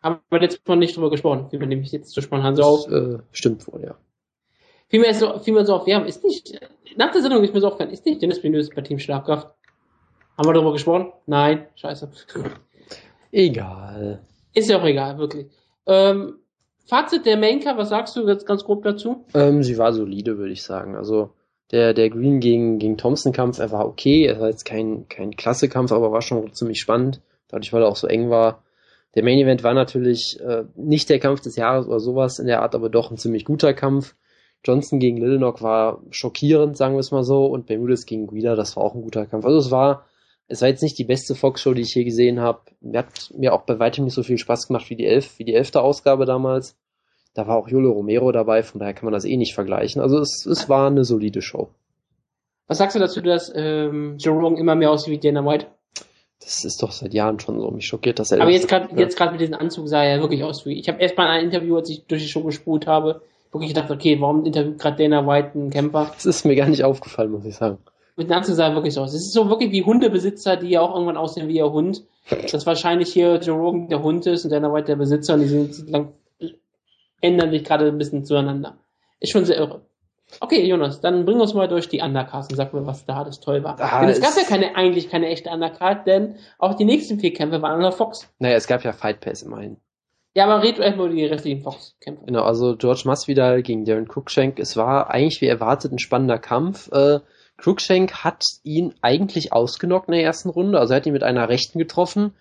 Aber 0.00 0.20
jetzt 0.40 0.66
noch 0.66 0.76
nicht 0.76 0.96
drüber 0.96 1.10
gesprochen, 1.10 1.48
wie 1.50 1.58
man 1.58 1.68
nämlich 1.68 1.92
jetzt 1.92 2.12
so 2.12 2.20
spontan 2.20 2.56
so 2.56 2.62
auf. 2.62 2.88
Äh, 2.88 3.18
stimmt 3.32 3.66
wohl, 3.66 3.82
ja. 3.84 3.96
Vielmehr 4.88 5.12
so, 5.14 5.38
vielmehr 5.40 5.66
so 5.66 5.74
auf, 5.74 5.86
ja, 5.86 6.00
ist 6.00 6.24
nicht, 6.24 6.58
nach 6.96 7.12
der 7.12 7.20
Sendung 7.20 7.42
ist 7.44 7.52
mir 7.52 7.60
so 7.60 7.66
aufgefallen, 7.66 7.92
ist 7.92 8.06
nicht 8.06 8.22
Dennis 8.22 8.40
Bemüht 8.40 8.74
bei 8.74 8.80
Team 8.82 8.98
Schlagkraft. 8.98 9.48
Haben 10.36 10.48
wir 10.48 10.54
darüber 10.54 10.72
gesprochen? 10.72 11.12
Nein, 11.26 11.66
scheiße. 11.74 12.10
Egal. 13.32 14.20
Ist 14.54 14.70
ja 14.70 14.78
auch 14.80 14.84
egal, 14.84 15.18
wirklich. 15.18 15.46
Ähm, 15.86 16.38
Fazit 16.86 17.26
der 17.26 17.36
Maincar, 17.36 17.76
was 17.76 17.90
sagst 17.90 18.16
du 18.16 18.26
jetzt 18.26 18.46
ganz 18.46 18.64
grob 18.64 18.82
dazu? 18.82 19.26
Ähm, 19.34 19.62
sie 19.62 19.76
war 19.76 19.92
solide, 19.92 20.38
würde 20.38 20.52
ich 20.52 20.62
sagen. 20.62 20.96
Also, 20.96 21.34
der, 21.70 21.94
der 21.94 22.10
Green 22.10 22.40
gegen, 22.40 22.78
gegen 22.78 22.96
Thompson-Kampf, 22.96 23.58
er 23.58 23.70
war 23.70 23.86
okay, 23.86 24.24
er 24.24 24.40
war 24.40 24.48
jetzt 24.48 24.64
kein, 24.64 25.08
kein 25.08 25.36
Klasse-Kampf, 25.36 25.92
aber 25.92 26.12
war 26.12 26.22
schon 26.22 26.52
ziemlich 26.52 26.80
spannend, 26.80 27.20
dadurch, 27.48 27.72
weil 27.72 27.82
er 27.82 27.88
auch 27.88 27.96
so 27.96 28.06
eng 28.06 28.30
war. 28.30 28.62
Der 29.14 29.24
Main 29.24 29.38
Event 29.38 29.62
war 29.62 29.74
natürlich 29.74 30.38
äh, 30.40 30.64
nicht 30.76 31.08
der 31.08 31.18
Kampf 31.18 31.40
des 31.40 31.56
Jahres 31.56 31.86
oder 31.86 32.00
sowas 32.00 32.38
in 32.38 32.46
der 32.46 32.62
Art, 32.62 32.74
aber 32.74 32.88
doch 32.88 33.10
ein 33.10 33.16
ziemlich 33.16 33.44
guter 33.44 33.74
Kampf. 33.74 34.14
Johnson 34.64 34.98
gegen 34.98 35.18
Lilnock 35.18 35.62
war 35.62 36.02
schockierend, 36.10 36.76
sagen 36.76 36.94
wir 36.94 37.00
es 37.00 37.10
mal 37.10 37.22
so, 37.22 37.46
und 37.46 37.66
Bermudez 37.66 38.06
gegen 38.06 38.26
Guida, 38.26 38.56
das 38.56 38.76
war 38.76 38.84
auch 38.84 38.94
ein 38.94 39.02
guter 39.02 39.26
Kampf. 39.26 39.44
Also 39.44 39.58
es 39.58 39.70
war, 39.70 40.06
es 40.46 40.62
war 40.62 40.68
jetzt 40.68 40.82
nicht 40.82 40.98
die 40.98 41.04
beste 41.04 41.34
Fox-Show, 41.34 41.74
die 41.74 41.82
ich 41.82 41.92
hier 41.92 42.04
gesehen 42.04 42.40
habe. 42.40 42.60
Mir 42.80 42.98
hat 43.00 43.32
mir 43.36 43.52
auch 43.52 43.62
bei 43.62 43.78
weitem 43.78 44.04
nicht 44.04 44.14
so 44.14 44.22
viel 44.22 44.38
Spaß 44.38 44.66
gemacht 44.66 44.90
wie 44.90 44.96
die 44.96 45.06
elf, 45.06 45.38
wie 45.38 45.44
die 45.44 45.54
elfte 45.54 45.80
Ausgabe 45.80 46.24
damals. 46.24 46.76
Da 47.38 47.46
war 47.46 47.56
auch 47.56 47.68
Julio 47.68 47.92
Romero 47.92 48.32
dabei, 48.32 48.64
von 48.64 48.80
daher 48.80 48.94
kann 48.94 49.04
man 49.04 49.12
das 49.12 49.24
eh 49.24 49.36
nicht 49.36 49.54
vergleichen. 49.54 50.02
Also 50.02 50.18
es, 50.18 50.44
es 50.44 50.68
war 50.68 50.88
eine 50.88 51.04
solide 51.04 51.40
Show. 51.40 51.68
Was 52.66 52.78
sagst 52.78 52.96
du 52.96 52.98
dazu, 52.98 53.20
dass 53.20 53.52
ähm, 53.54 54.16
Joe 54.18 54.36
Rogan 54.36 54.58
immer 54.58 54.74
mehr 54.74 54.90
aussieht 54.90 55.12
wie 55.12 55.18
Dana 55.18 55.46
White? 55.46 55.66
Das 56.40 56.64
ist 56.64 56.82
doch 56.82 56.90
seit 56.90 57.14
Jahren 57.14 57.38
schon 57.38 57.60
so. 57.60 57.70
Mich 57.70 57.86
schockiert 57.86 58.18
das. 58.18 58.32
Aber 58.32 58.50
jetzt 58.50 58.66
gerade 58.66 58.88
jetzt 58.96 59.16
gerade 59.16 59.30
mit 59.30 59.40
diesem 59.40 59.54
Anzug 59.54 59.86
sah 59.86 60.02
er 60.02 60.20
wirklich 60.20 60.42
aus 60.42 60.66
wie. 60.66 60.80
Ich 60.80 60.88
habe 60.88 61.00
erst 61.00 61.16
mal 61.16 61.26
in 61.26 61.30
einem 61.30 61.44
Interview, 61.44 61.76
als 61.76 61.88
ich 61.90 62.06
durch 62.06 62.22
die 62.22 62.28
Show 62.28 62.42
gespult 62.42 62.88
habe, 62.88 63.22
wirklich 63.52 63.72
gedacht, 63.72 63.92
okay, 63.92 64.20
warum 64.20 64.44
interviewt 64.44 64.80
gerade 64.80 64.96
Dana 64.96 65.24
White 65.24 65.52
einen 65.54 65.70
Kämpfer? 65.70 66.10
Das 66.12 66.26
ist 66.26 66.44
mir 66.44 66.56
gar 66.56 66.66
nicht 66.66 66.82
aufgefallen, 66.82 67.30
muss 67.30 67.44
ich 67.44 67.54
sagen. 67.54 67.78
Mit 68.16 68.30
dem 68.30 68.36
Anzug 68.36 68.56
sah 68.56 68.66
er 68.66 68.74
wirklich 68.74 68.94
so 68.94 69.02
aus. 69.02 69.14
Es 69.14 69.26
ist 69.26 69.32
so 69.32 69.48
wirklich 69.48 69.70
wie 69.70 69.84
Hundebesitzer, 69.84 70.56
die 70.56 70.70
ja 70.70 70.80
auch 70.80 70.92
irgendwann 70.92 71.16
aussehen 71.16 71.46
wie 71.46 71.58
ihr 71.58 71.70
Hund. 71.70 72.02
Dass 72.50 72.66
wahrscheinlich 72.66 73.12
hier 73.12 73.36
Joe 73.36 73.56
Rogan 73.56 73.88
der 73.88 74.02
Hund 74.02 74.26
ist 74.26 74.44
und 74.44 74.50
Dana 74.50 74.74
White 74.74 74.86
der 74.86 74.96
Besitzer 74.96 75.34
und 75.34 75.42
die 75.42 75.46
sind 75.46 75.88
lang 75.88 76.12
ändern 77.20 77.50
sich 77.50 77.64
gerade 77.64 77.86
ein 77.86 77.98
bisschen 77.98 78.24
zueinander. 78.24 78.78
Ist 79.20 79.32
schon 79.32 79.44
sehr 79.44 79.56
irre. 79.56 79.82
Okay, 80.40 80.66
Jonas, 80.66 81.00
dann 81.00 81.24
bring 81.24 81.40
uns 81.40 81.54
mal 81.54 81.68
durch 81.68 81.88
die 81.88 82.00
Undercard 82.00 82.50
und 82.50 82.56
sag 82.56 82.74
mir, 82.74 82.86
was 82.86 83.06
da 83.06 83.24
das 83.24 83.40
toll 83.40 83.64
war. 83.64 83.80
Ah, 83.80 84.00
denn 84.00 84.10
es 84.10 84.20
gab 84.20 84.36
ja 84.36 84.42
keine, 84.42 84.76
eigentlich 84.76 85.08
keine 85.08 85.28
echte 85.28 85.50
Undercard, 85.50 86.06
denn 86.06 86.36
auch 86.58 86.74
die 86.74 86.84
nächsten 86.84 87.18
vier 87.18 87.32
Kämpfe 87.32 87.62
waren 87.62 87.76
an 87.76 87.80
der 87.80 87.92
Fox. 87.92 88.30
Naja, 88.38 88.56
es 88.56 88.66
gab 88.66 88.84
ja 88.84 88.92
Fight 88.92 89.20
Pass 89.20 89.42
immerhin. 89.42 89.78
Ja, 90.34 90.44
aber 90.44 90.62
red 90.62 90.78
erstmal 90.78 91.06
über 91.06 91.16
die 91.16 91.24
restlichen 91.24 91.62
Fox-Kämpfe. 91.62 92.26
Genau, 92.26 92.42
also 92.42 92.76
George 92.76 93.02
Masvidal 93.06 93.62
gegen 93.62 93.84
Darren 93.84 94.06
Cruikshank. 94.06 94.58
Es 94.58 94.76
war 94.76 95.10
eigentlich 95.10 95.40
wie 95.40 95.46
erwartet 95.46 95.92
ein 95.92 95.98
spannender 95.98 96.38
Kampf. 96.38 96.92
Äh, 96.92 97.20
Cruikshank 97.56 98.22
hat 98.22 98.44
ihn 98.62 98.94
eigentlich 99.00 99.52
ausgenockt 99.52 100.08
in 100.08 100.14
der 100.14 100.22
ersten 100.22 100.50
Runde, 100.50 100.78
also 100.78 100.92
er 100.92 100.98
hat 100.98 101.06
ihn 101.06 101.12
mit 101.12 101.24
einer 101.24 101.48
Rechten 101.48 101.78
getroffen. 101.78 102.34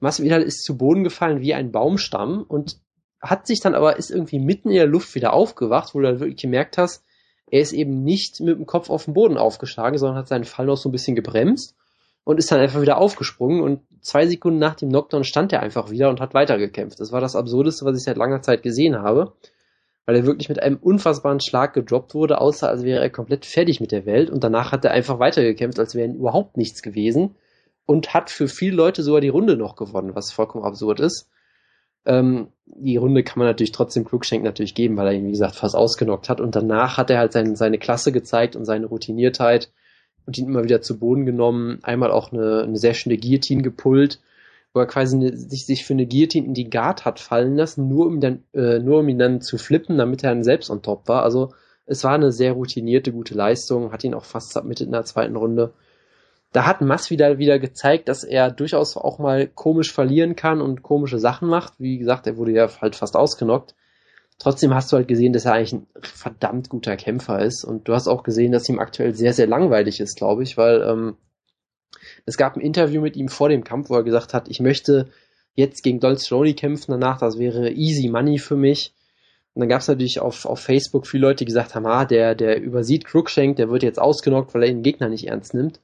Masvidal 0.00 0.42
ist 0.42 0.64
zu 0.64 0.76
Boden 0.76 1.04
gefallen 1.04 1.40
wie 1.40 1.54
ein 1.54 1.70
Baumstamm 1.70 2.44
und 2.48 2.78
hat 3.24 3.46
sich 3.46 3.60
dann 3.60 3.74
aber, 3.74 3.96
ist 3.96 4.10
irgendwie 4.10 4.38
mitten 4.38 4.68
in 4.68 4.76
der 4.76 4.86
Luft 4.86 5.14
wieder 5.14 5.32
aufgewacht, 5.32 5.94
wo 5.94 6.00
du 6.00 6.06
dann 6.06 6.20
wirklich 6.20 6.40
gemerkt 6.40 6.78
hast, 6.78 7.02
er 7.50 7.60
ist 7.60 7.72
eben 7.72 8.02
nicht 8.02 8.40
mit 8.40 8.58
dem 8.58 8.66
Kopf 8.66 8.90
auf 8.90 9.04
den 9.04 9.14
Boden 9.14 9.36
aufgeschlagen, 9.36 9.98
sondern 9.98 10.18
hat 10.18 10.28
seinen 10.28 10.44
Fall 10.44 10.66
noch 10.66 10.76
so 10.76 10.88
ein 10.88 10.92
bisschen 10.92 11.14
gebremst 11.14 11.74
und 12.24 12.38
ist 12.38 12.50
dann 12.50 12.60
einfach 12.60 12.80
wieder 12.80 12.98
aufgesprungen 12.98 13.62
und 13.62 13.80
zwei 14.00 14.26
Sekunden 14.26 14.58
nach 14.58 14.74
dem 14.74 14.88
Knockdown 14.88 15.24
stand 15.24 15.52
er 15.52 15.62
einfach 15.62 15.90
wieder 15.90 16.08
und 16.08 16.20
hat 16.20 16.34
weitergekämpft. 16.34 16.98
Das 17.00 17.12
war 17.12 17.20
das 17.20 17.36
Absurdeste, 17.36 17.84
was 17.84 17.96
ich 17.96 18.04
seit 18.04 18.16
langer 18.16 18.42
Zeit 18.42 18.62
gesehen 18.62 18.98
habe, 18.98 19.32
weil 20.06 20.16
er 20.16 20.26
wirklich 20.26 20.48
mit 20.48 20.62
einem 20.62 20.76
unfassbaren 20.76 21.40
Schlag 21.40 21.74
gedroppt 21.74 22.14
wurde, 22.14 22.40
außer 22.40 22.68
als 22.68 22.82
wäre 22.82 23.00
er 23.00 23.10
komplett 23.10 23.44
fertig 23.44 23.80
mit 23.80 23.92
der 23.92 24.06
Welt 24.06 24.30
und 24.30 24.42
danach 24.42 24.72
hat 24.72 24.84
er 24.84 24.92
einfach 24.92 25.18
weitergekämpft, 25.18 25.78
als 25.78 25.94
wäre 25.94 26.10
überhaupt 26.10 26.56
nichts 26.56 26.82
gewesen 26.82 27.36
und 27.86 28.14
hat 28.14 28.30
für 28.30 28.48
viele 28.48 28.76
Leute 28.76 29.02
sogar 29.02 29.20
die 29.20 29.28
Runde 29.28 29.56
noch 29.56 29.76
gewonnen, 29.76 30.14
was 30.14 30.32
vollkommen 30.32 30.64
absurd 30.64 31.00
ist. 31.00 31.28
Ähm, 32.06 32.48
die 32.66 32.96
Runde 32.96 33.22
kann 33.22 33.38
man 33.38 33.48
natürlich 33.48 33.72
trotzdem 33.72 34.04
Cruikshank 34.04 34.42
natürlich 34.42 34.74
geben, 34.74 34.96
weil 34.96 35.06
er 35.06 35.12
ihn, 35.12 35.26
wie 35.26 35.32
gesagt, 35.32 35.56
fast 35.56 35.76
ausgenockt 35.76 36.28
hat. 36.28 36.40
Und 36.40 36.56
danach 36.56 36.96
hat 36.96 37.10
er 37.10 37.18
halt 37.18 37.32
sein, 37.32 37.56
seine 37.56 37.78
Klasse 37.78 38.12
gezeigt 38.12 38.56
und 38.56 38.64
seine 38.64 38.86
Routiniertheit 38.86 39.70
und 40.26 40.38
ihn 40.38 40.46
immer 40.46 40.64
wieder 40.64 40.80
zu 40.80 40.98
Boden 40.98 41.26
genommen. 41.26 41.78
Einmal 41.82 42.10
auch 42.10 42.32
eine, 42.32 42.62
eine 42.62 42.76
sehr 42.76 42.94
schöne 42.94 43.18
Guillotine 43.18 43.62
gepullt, 43.62 44.20
wo 44.72 44.80
er 44.80 44.86
quasi 44.86 45.16
eine, 45.16 45.36
sich, 45.36 45.66
sich 45.66 45.84
für 45.84 45.92
eine 45.92 46.06
Guillotine 46.06 46.46
in 46.46 46.54
die 46.54 46.70
Guard 46.70 47.04
hat 47.04 47.20
fallen 47.20 47.56
lassen, 47.56 47.88
nur 47.88 48.06
um, 48.06 48.20
dann, 48.20 48.42
äh, 48.54 48.78
nur 48.78 49.00
um 49.00 49.08
ihn 49.08 49.18
dann 49.18 49.40
zu 49.40 49.58
flippen, 49.58 49.98
damit 49.98 50.24
er 50.24 50.30
dann 50.30 50.44
selbst 50.44 50.70
on 50.70 50.82
top 50.82 51.06
war. 51.08 51.22
Also 51.22 51.52
es 51.86 52.02
war 52.02 52.14
eine 52.14 52.32
sehr 52.32 52.52
routinierte, 52.52 53.12
gute 53.12 53.34
Leistung, 53.34 53.92
hat 53.92 54.04
ihn 54.04 54.14
auch 54.14 54.24
fast 54.24 54.52
submitted 54.52 54.86
in 54.86 54.92
der 54.92 55.04
zweiten 55.04 55.36
Runde 55.36 55.74
da 56.54 56.66
hat 56.66 56.80
Masvidal 56.80 57.38
wieder 57.38 57.58
gezeigt, 57.58 58.08
dass 58.08 58.22
er 58.22 58.48
durchaus 58.48 58.96
auch 58.96 59.18
mal 59.18 59.48
komisch 59.48 59.92
verlieren 59.92 60.36
kann 60.36 60.60
und 60.60 60.84
komische 60.84 61.18
Sachen 61.18 61.48
macht. 61.48 61.72
Wie 61.78 61.98
gesagt, 61.98 62.28
er 62.28 62.36
wurde 62.36 62.52
ja 62.52 62.68
halt 62.80 62.94
fast 62.94 63.16
ausgenockt. 63.16 63.74
Trotzdem 64.38 64.72
hast 64.72 64.92
du 64.92 64.96
halt 64.96 65.08
gesehen, 65.08 65.32
dass 65.32 65.46
er 65.46 65.54
eigentlich 65.54 65.72
ein 65.72 65.86
verdammt 66.00 66.68
guter 66.68 66.96
Kämpfer 66.96 67.40
ist. 67.40 67.64
Und 67.64 67.88
du 67.88 67.92
hast 67.92 68.06
auch 68.06 68.22
gesehen, 68.22 68.52
dass 68.52 68.68
ihm 68.68 68.78
aktuell 68.78 69.16
sehr, 69.16 69.32
sehr 69.32 69.48
langweilig 69.48 69.98
ist, 69.98 70.16
glaube 70.16 70.44
ich, 70.44 70.56
weil 70.56 70.80
ähm, 70.82 71.16
es 72.24 72.36
gab 72.36 72.54
ein 72.54 72.60
Interview 72.60 73.02
mit 73.02 73.16
ihm 73.16 73.26
vor 73.26 73.48
dem 73.48 73.64
Kampf, 73.64 73.90
wo 73.90 73.96
er 73.96 74.04
gesagt 74.04 74.32
hat, 74.32 74.46
ich 74.46 74.60
möchte 74.60 75.10
jetzt 75.56 75.82
gegen 75.82 75.98
Dolce 75.98 76.28
Cerrone 76.28 76.54
kämpfen 76.54 76.92
danach, 76.92 77.18
das 77.18 77.36
wäre 77.36 77.72
easy 77.72 78.08
money 78.08 78.38
für 78.38 78.56
mich. 78.56 78.94
Und 79.54 79.60
dann 79.60 79.68
gab 79.68 79.80
es 79.80 79.88
natürlich 79.88 80.20
auf, 80.20 80.46
auf 80.46 80.60
Facebook 80.60 81.08
viele 81.08 81.22
Leute, 81.22 81.38
die 81.38 81.46
gesagt 81.46 81.74
haben, 81.74 81.86
ah, 81.86 82.04
der, 82.04 82.36
der 82.36 82.62
übersieht 82.62 83.06
Cruikshank, 83.06 83.56
der 83.56 83.70
wird 83.70 83.82
jetzt 83.82 83.98
ausgenockt, 83.98 84.54
weil 84.54 84.62
er 84.62 84.68
den 84.68 84.84
Gegner 84.84 85.08
nicht 85.08 85.26
ernst 85.26 85.52
nimmt. 85.52 85.80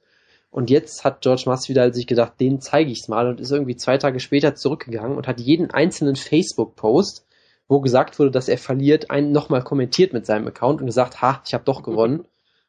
Und 0.51 0.69
jetzt 0.69 1.05
hat 1.05 1.21
George 1.21 1.45
Masvidal 1.47 1.95
sich 1.95 2.09
gedacht, 2.09 2.35
den 2.41 2.61
zeige 2.61 2.91
ich's 2.91 3.09
mal 3.09 3.29
und 3.29 3.41
ist 3.41 3.53
irgendwie 3.53 3.77
zwei 3.77 3.99
Tage 3.99 4.19
später 4.19 4.57
zurückgegangen 4.57 5.17
und 5.17 5.29
hat 5.29 5.41
jeden 5.41 5.71
einzelnen 5.71 6.17
Facebook-Post, 6.17 7.25
wo 7.69 7.81
gesagt 7.81 8.19
wurde, 8.19 8.33
dass 8.33 8.49
er 8.49 8.59
verliert, 8.59 9.11
einen 9.11 9.31
nochmal 9.31 9.63
kommentiert 9.63 10.13
mit 10.13 10.27
seinem 10.27 10.49
Account 10.49 10.81
und 10.81 10.87
gesagt, 10.87 11.23
ha, 11.23 11.41
ich 11.47 11.55
habe 11.55 11.65
doch 11.65 11.85
gewonnen, 11.85 12.25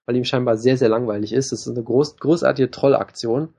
weil 0.06 0.16
ihm 0.16 0.26
scheinbar 0.26 0.58
sehr, 0.58 0.78
sehr 0.78 0.90
langweilig 0.90 1.34
ist. 1.34 1.52
Das 1.52 1.66
ist 1.66 1.76
eine 1.76 1.84
groß, 1.84 2.18
großartige 2.18 2.70
Trollaktion. 2.70 3.50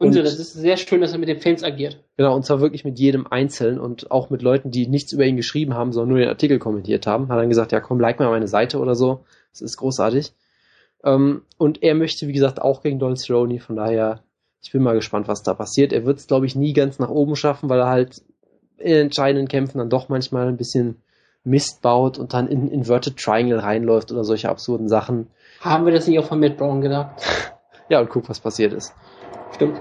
Und, 0.00 0.16
und 0.16 0.16
das 0.16 0.38
ist 0.38 0.52
sehr 0.52 0.76
schön, 0.76 1.00
dass 1.00 1.12
er 1.12 1.18
mit 1.18 1.28
den 1.28 1.40
Fans 1.40 1.64
agiert. 1.64 1.98
Genau, 2.16 2.36
und 2.36 2.46
zwar 2.46 2.60
wirklich 2.60 2.84
mit 2.84 3.00
jedem 3.00 3.26
Einzelnen 3.26 3.80
und 3.80 4.12
auch 4.12 4.30
mit 4.30 4.42
Leuten, 4.42 4.70
die 4.70 4.86
nichts 4.86 5.12
über 5.12 5.24
ihn 5.24 5.36
geschrieben 5.36 5.74
haben, 5.74 5.92
sondern 5.92 6.10
nur 6.10 6.18
den 6.20 6.28
Artikel 6.28 6.60
kommentiert 6.60 7.08
haben. 7.08 7.28
Hat 7.28 7.38
dann 7.38 7.48
gesagt, 7.48 7.72
ja 7.72 7.80
komm, 7.80 7.98
like 7.98 8.20
mal 8.20 8.30
meine 8.30 8.46
Seite 8.46 8.78
oder 8.78 8.94
so. 8.94 9.24
Das 9.50 9.60
ist 9.62 9.76
großartig. 9.78 10.32
Ähm, 11.04 11.42
und 11.56 11.82
er 11.82 11.94
möchte, 11.94 12.28
wie 12.28 12.32
gesagt, 12.32 12.60
auch 12.60 12.82
gegen 12.82 12.98
Donald 12.98 13.18
Cerrone, 13.18 13.60
von 13.60 13.76
daher, 13.76 14.22
ich 14.62 14.72
bin 14.72 14.82
mal 14.82 14.94
gespannt, 14.94 15.28
was 15.28 15.42
da 15.42 15.54
passiert. 15.54 15.92
Er 15.92 16.04
wird 16.04 16.18
es, 16.18 16.26
glaube 16.26 16.46
ich, 16.46 16.56
nie 16.56 16.72
ganz 16.72 16.98
nach 16.98 17.10
oben 17.10 17.36
schaffen, 17.36 17.68
weil 17.68 17.80
er 17.80 17.88
halt 17.88 18.22
in 18.78 18.94
entscheidenden 18.94 19.48
Kämpfen 19.48 19.78
dann 19.78 19.90
doch 19.90 20.08
manchmal 20.08 20.48
ein 20.48 20.56
bisschen 20.56 21.02
Mist 21.44 21.82
baut 21.82 22.18
und 22.18 22.34
dann 22.34 22.48
in 22.48 22.68
Inverted 22.68 23.16
Triangle 23.16 23.62
reinläuft 23.62 24.12
oder 24.12 24.24
solche 24.24 24.48
absurden 24.48 24.88
Sachen. 24.88 25.28
Haben 25.60 25.86
wir 25.86 25.92
das 25.92 26.06
nicht 26.06 26.18
auch 26.18 26.26
von 26.26 26.40
Matt 26.40 26.56
Brown 26.56 26.80
gedacht? 26.80 27.20
ja, 27.88 28.00
und 28.00 28.10
guck, 28.10 28.28
was 28.28 28.40
passiert 28.40 28.72
ist. 28.72 28.94
Stimmt. 29.54 29.80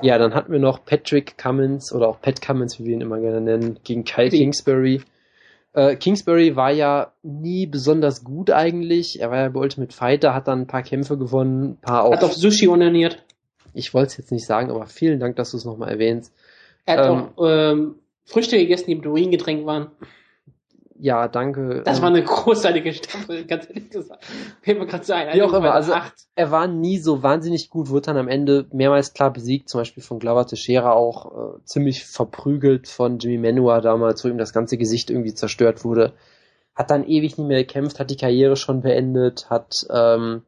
Ja, 0.00 0.18
dann 0.18 0.34
hatten 0.34 0.52
wir 0.52 0.60
noch 0.60 0.84
Patrick 0.84 1.36
Cummins 1.38 1.92
oder 1.92 2.08
auch 2.08 2.20
Pat 2.20 2.40
Cummins, 2.40 2.78
wie 2.78 2.84
wir 2.84 2.94
ihn 2.94 3.00
immer 3.00 3.18
gerne 3.18 3.40
nennen, 3.40 3.80
gegen 3.82 4.04
Kyle 4.04 4.28
Kingsbury. 4.30 5.02
Äh, 5.78 5.94
Kingsbury 5.94 6.56
war 6.56 6.72
ja 6.72 7.12
nie 7.22 7.66
besonders 7.66 8.24
gut 8.24 8.50
eigentlich. 8.50 9.20
Er 9.20 9.30
war 9.30 9.38
ja 9.38 9.48
bei 9.48 9.60
Ultimate 9.60 9.94
Fighter, 9.94 10.34
hat 10.34 10.48
dann 10.48 10.62
ein 10.62 10.66
paar 10.66 10.82
Kämpfe 10.82 11.16
gewonnen, 11.16 11.70
ein 11.70 11.76
paar 11.80 12.02
auch. 12.02 12.12
Hat 12.12 12.24
auch 12.24 12.32
Sushi 12.32 12.66
onaniert. 12.66 13.22
Ich 13.74 13.94
wollte 13.94 14.08
es 14.08 14.16
jetzt 14.16 14.32
nicht 14.32 14.44
sagen, 14.44 14.70
aber 14.70 14.86
vielen 14.86 15.20
Dank, 15.20 15.36
dass 15.36 15.52
du 15.52 15.56
es 15.56 15.64
nochmal 15.64 15.90
erwähnst. 15.90 16.34
Er 16.84 16.96
hat 16.96 17.06
ähm, 17.06 17.28
auch 17.36 17.46
ähm, 17.46 17.94
Früchte 18.24 18.58
gegessen, 18.58 18.86
die 18.88 18.96
mit 18.96 19.06
Urin 19.06 19.30
getränkt 19.30 19.66
waren 19.66 19.92
ja, 21.00 21.28
danke. 21.28 21.82
Das 21.84 21.98
ähm, 21.98 22.02
war 22.02 22.10
eine 22.10 22.22
großartige 22.22 22.92
Staffel, 22.92 23.44
ganz 23.46 23.68
ehrlich 23.68 23.90
gesagt. 23.90 24.24
Fällt 24.62 24.78
mir 24.78 24.86
gerade 24.86 25.04
so 25.04 25.12
ein. 25.12 25.34
Wie 25.34 25.42
auch 25.42 25.52
immer, 25.52 25.72
also 25.72 25.92
acht. 25.92 26.14
er 26.34 26.50
war 26.50 26.66
nie 26.66 26.98
so 26.98 27.22
wahnsinnig 27.22 27.70
gut, 27.70 27.88
wurde 27.88 28.06
dann 28.06 28.16
am 28.16 28.28
Ende 28.28 28.66
mehrmals 28.72 29.14
klar 29.14 29.32
besiegt, 29.32 29.68
zum 29.68 29.80
Beispiel 29.80 30.02
von 30.02 30.18
Glover 30.18 30.46
Teixeira 30.46 30.92
auch 30.92 31.56
äh, 31.56 31.64
ziemlich 31.64 32.04
verprügelt 32.04 32.88
von 32.88 33.18
Jimmy 33.18 33.38
Manua 33.38 33.80
damals, 33.80 34.24
wo 34.24 34.28
ihm 34.28 34.38
das 34.38 34.52
ganze 34.52 34.76
Gesicht 34.76 35.10
irgendwie 35.10 35.34
zerstört 35.34 35.84
wurde. 35.84 36.14
Hat 36.74 36.90
dann 36.90 37.06
ewig 37.06 37.38
nicht 37.38 37.48
mehr 37.48 37.64
gekämpft, 37.64 38.00
hat 38.00 38.10
die 38.10 38.16
Karriere 38.16 38.56
schon 38.56 38.82
beendet, 38.82 39.50
hat 39.50 39.72
ähm, 39.90 40.42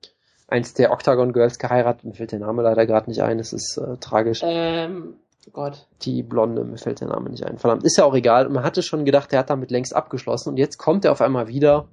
eins 0.48 0.74
der 0.74 0.90
Octagon 0.90 1.32
Girls 1.32 1.58
geheiratet, 1.58 2.04
mir 2.04 2.14
fällt 2.14 2.32
der 2.32 2.40
Name 2.40 2.62
leider 2.62 2.86
gerade 2.86 3.08
nicht 3.08 3.22
ein, 3.22 3.38
es 3.38 3.52
ist 3.52 3.78
äh, 3.78 3.96
tragisch. 3.98 4.40
Ähm, 4.44 5.14
Gott. 5.52 5.86
Die 6.02 6.22
Blonde, 6.22 6.64
mir 6.64 6.78
fällt 6.78 7.00
der 7.00 7.08
Name 7.08 7.30
nicht 7.30 7.44
ein. 7.44 7.58
Verdammt, 7.58 7.84
ist 7.84 7.96
ja 7.96 8.04
auch 8.04 8.14
egal. 8.14 8.48
Man 8.48 8.62
hatte 8.62 8.82
schon 8.82 9.04
gedacht, 9.04 9.32
er 9.32 9.40
hat 9.40 9.50
damit 9.50 9.70
längst 9.70 9.94
abgeschlossen 9.94 10.50
und 10.50 10.56
jetzt 10.58 10.78
kommt 10.78 11.04
er 11.04 11.12
auf 11.12 11.20
einmal 11.20 11.48
wieder, 11.48 11.88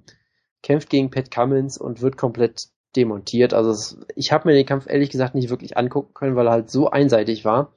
kämpft 0.64 0.89
gegen 0.89 1.10
Pat 1.12 1.32
Cummins 1.32 1.78
und 1.78 2.02
wird 2.02 2.18
komplett 2.18 2.68
demontiert. 2.95 3.54
Also 3.54 3.72
es, 3.72 3.98
ich 4.16 4.32
habe 4.32 4.50
mir 4.50 4.56
den 4.56 4.66
Kampf 4.66 4.88
ehrlich 4.88 5.10
gesagt 5.10 5.36
nicht 5.36 5.50
wirklich 5.50 5.78
angucken 5.78 6.14
können, 6.14 6.36
weil 6.36 6.48
er 6.48 6.52
halt 6.52 6.70
so 6.70 6.89
einseitig 6.89 7.45
war. 7.45 7.72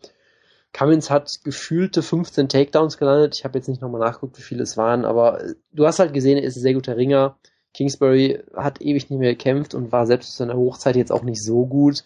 Cummins 0.72 1.10
hat 1.10 1.40
gefühlte 1.44 2.02
15 2.02 2.48
Takedowns 2.48 2.96
gelandet. 2.96 3.36
Ich 3.36 3.44
habe 3.44 3.58
jetzt 3.58 3.68
nicht 3.68 3.82
nochmal 3.82 4.00
nachgeguckt, 4.00 4.38
wie 4.38 4.42
viele 4.42 4.62
es 4.62 4.76
waren, 4.76 5.04
aber 5.04 5.42
du 5.72 5.86
hast 5.86 5.98
halt 5.98 6.12
gesehen, 6.12 6.38
er 6.38 6.44
ist 6.44 6.56
ein 6.56 6.62
sehr 6.62 6.74
guter 6.74 6.96
Ringer. 6.96 7.36
Kingsbury 7.74 8.42
hat 8.54 8.80
ewig 8.80 9.10
nicht 9.10 9.18
mehr 9.18 9.34
gekämpft 9.34 9.74
und 9.74 9.92
war 9.92 10.06
selbst 10.06 10.32
zu 10.32 10.38
seiner 10.38 10.56
Hochzeit 10.56 10.96
jetzt 10.96 11.12
auch 11.12 11.22
nicht 11.22 11.42
so 11.42 11.66
gut. 11.66 12.04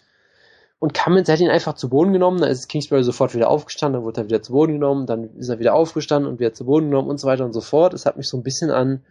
Und 0.85 0.93
Cummins 0.93 1.27
hat 1.29 1.39
ihn 1.39 1.49
einfach 1.49 1.73
zu 1.73 1.89
Boden 1.89 2.13
genommen, 2.13 2.39
dann 2.39 2.51
ist 2.51 2.67
Kingsbury 2.67 3.03
sofort 3.03 3.33
wieder 3.33 3.49
aufgestanden, 3.49 3.99
dann 3.99 4.05
wurde 4.05 4.21
er 4.21 4.25
wieder 4.25 4.43
zu 4.43 4.51
Boden 4.51 4.73
genommen, 4.73 5.07
dann 5.07 5.35
ist 5.35 5.49
er 5.49 5.57
wieder 5.57 5.73
aufgestanden 5.73 6.31
und 6.31 6.39
wieder 6.39 6.53
zu 6.53 6.63
Boden 6.63 6.91
genommen 6.91 7.09
und 7.09 7.19
so 7.19 7.27
weiter 7.27 7.43
und 7.43 7.53
so 7.53 7.61
fort. 7.61 7.95
Es 7.95 8.05
hat 8.05 8.17
mich 8.17 8.29
so 8.29 8.37
ein 8.37 8.43
bisschen 8.43 8.69
an 8.69 9.03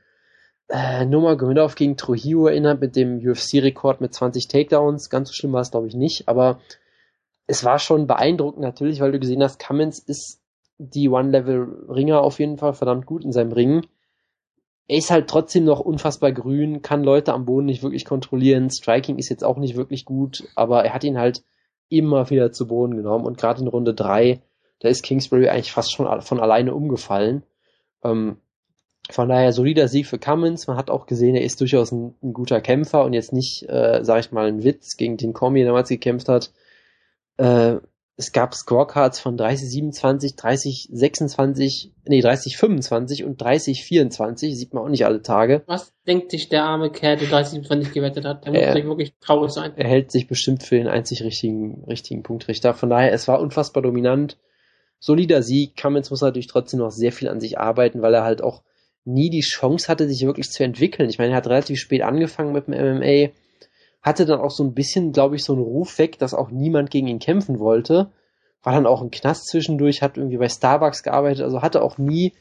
äh, 0.68 1.04
Nurmagomedov 1.04 1.74
gegen 1.74 1.96
Trujillo 1.96 2.46
erinnert 2.46 2.80
mit 2.80 2.94
dem 2.94 3.18
UFC-Rekord 3.18 4.00
mit 4.00 4.14
20 4.14 4.46
Takedowns. 4.46 5.10
Ganz 5.10 5.30
so 5.30 5.34
schlimm 5.34 5.52
war 5.52 5.62
es, 5.62 5.72
glaube 5.72 5.88
ich, 5.88 5.96
nicht, 5.96 6.28
aber 6.28 6.60
es 7.48 7.64
war 7.64 7.80
schon 7.80 8.06
beeindruckend 8.06 8.62
natürlich, 8.62 9.00
weil 9.00 9.10
du 9.10 9.18
gesehen 9.18 9.42
hast, 9.42 9.58
Cummins 9.58 9.98
ist 9.98 10.40
die 10.78 11.08
One-Level-Ringer 11.08 12.20
auf 12.20 12.38
jeden 12.38 12.56
Fall 12.56 12.74
verdammt 12.74 13.04
gut 13.04 13.24
in 13.24 13.32
seinem 13.32 13.50
Ring. 13.50 13.84
Er 14.86 14.98
ist 14.98 15.10
halt 15.10 15.26
trotzdem 15.26 15.64
noch 15.64 15.80
unfassbar 15.80 16.30
grün, 16.30 16.82
kann 16.82 17.02
Leute 17.02 17.32
am 17.32 17.46
Boden 17.46 17.66
nicht 17.66 17.82
wirklich 17.82 18.04
kontrollieren. 18.04 18.70
Striking 18.70 19.18
ist 19.18 19.28
jetzt 19.28 19.42
auch 19.42 19.56
nicht 19.56 19.74
wirklich 19.74 20.04
gut, 20.04 20.44
aber 20.54 20.84
er 20.84 20.94
hat 20.94 21.02
ihn 21.02 21.18
halt 21.18 21.42
immer 21.98 22.30
wieder 22.30 22.52
zu 22.52 22.66
Boden 22.66 22.96
genommen 22.96 23.24
und 23.24 23.38
gerade 23.38 23.60
in 23.60 23.68
Runde 23.68 23.94
drei, 23.94 24.42
da 24.80 24.88
ist 24.88 25.02
Kingsbury 25.02 25.48
eigentlich 25.48 25.72
fast 25.72 25.92
schon 25.92 26.20
von 26.22 26.40
alleine 26.40 26.74
umgefallen. 26.74 27.42
Ähm, 28.02 28.36
von 29.10 29.28
daher 29.28 29.52
solider 29.52 29.88
Sieg 29.88 30.06
für 30.06 30.18
Cummins. 30.18 30.66
Man 30.66 30.76
hat 30.76 30.90
auch 30.90 31.06
gesehen, 31.06 31.34
er 31.34 31.44
ist 31.44 31.60
durchaus 31.60 31.92
ein, 31.92 32.14
ein 32.22 32.32
guter 32.32 32.60
Kämpfer 32.60 33.04
und 33.04 33.12
jetzt 33.12 33.32
nicht, 33.32 33.68
äh, 33.68 34.00
sag 34.02 34.20
ich 34.20 34.32
mal, 34.32 34.46
ein 34.46 34.64
Witz, 34.64 34.96
gegen 34.96 35.16
den 35.16 35.34
Comey 35.34 35.64
damals 35.64 35.88
gekämpft 35.88 36.28
hat. 36.28 36.52
Äh, 37.36 37.76
es 38.16 38.30
gab 38.30 38.54
Scorecards 38.54 39.18
von 39.18 39.36
30, 39.36 39.68
27, 39.68 40.36
30, 40.36 40.88
26, 40.92 41.92
nee, 42.06 42.20
30, 42.20 42.56
25 42.56 43.24
und 43.24 43.40
30, 43.40 43.84
24. 43.84 44.56
Sieht 44.56 44.72
man 44.72 44.84
auch 44.84 44.88
nicht 44.88 45.04
alle 45.04 45.20
Tage. 45.20 45.62
Was 45.66 45.92
denkt 46.06 46.30
sich 46.30 46.48
der 46.48 46.62
arme 46.62 46.90
Kerl, 46.90 47.16
der 47.16 47.28
30, 47.28 47.62
27 47.62 47.92
gewettet 47.92 48.24
hat? 48.24 48.44
Der 48.44 48.52
muss 48.52 48.62
er, 48.62 48.84
wirklich 48.84 49.14
traurig 49.20 49.50
sein. 49.50 49.72
Er 49.76 49.88
hält 49.88 50.12
sich 50.12 50.28
bestimmt 50.28 50.62
für 50.62 50.76
den 50.76 50.86
einzig 50.86 51.22
richtigen, 51.22 51.84
richtigen 51.88 52.22
Punktrichter. 52.22 52.74
Von 52.74 52.90
daher, 52.90 53.12
es 53.12 53.26
war 53.26 53.40
unfassbar 53.40 53.82
dominant. 53.82 54.38
Solider 55.00 55.42
Sieg. 55.42 55.76
Cummins 55.76 56.10
muss 56.10 56.20
natürlich 56.20 56.46
trotzdem 56.46 56.80
noch 56.80 56.92
sehr 56.92 57.10
viel 57.10 57.28
an 57.28 57.40
sich 57.40 57.58
arbeiten, 57.58 58.00
weil 58.00 58.14
er 58.14 58.22
halt 58.22 58.42
auch 58.42 58.62
nie 59.04 59.28
die 59.28 59.40
Chance 59.40 59.88
hatte, 59.88 60.08
sich 60.08 60.24
wirklich 60.24 60.50
zu 60.50 60.62
entwickeln. 60.62 61.10
Ich 61.10 61.18
meine, 61.18 61.32
er 61.32 61.36
hat 61.36 61.48
relativ 61.48 61.80
spät 61.80 62.02
angefangen 62.02 62.52
mit 62.52 62.68
dem 62.68 62.74
MMA 62.74 63.32
hatte 64.04 64.26
dann 64.26 64.38
auch 64.38 64.50
so 64.50 64.62
ein 64.62 64.74
bisschen, 64.74 65.12
glaube 65.12 65.34
ich, 65.34 65.44
so 65.44 65.54
einen 65.54 65.62
Ruf 65.62 65.98
weg, 65.98 66.18
dass 66.18 66.34
auch 66.34 66.50
niemand 66.50 66.90
gegen 66.90 67.08
ihn 67.08 67.18
kämpfen 67.18 67.58
wollte. 67.58 68.12
War 68.62 68.74
dann 68.74 68.86
auch 68.86 69.02
im 69.02 69.10
Knast 69.10 69.48
zwischendurch, 69.48 70.02
hat 70.02 70.18
irgendwie 70.18 70.36
bei 70.36 70.48
Starbucks 70.48 71.02
gearbeitet, 71.02 71.42
also 71.42 71.62
hatte 71.62 71.82
auch 71.82 71.96
nie 71.96 72.34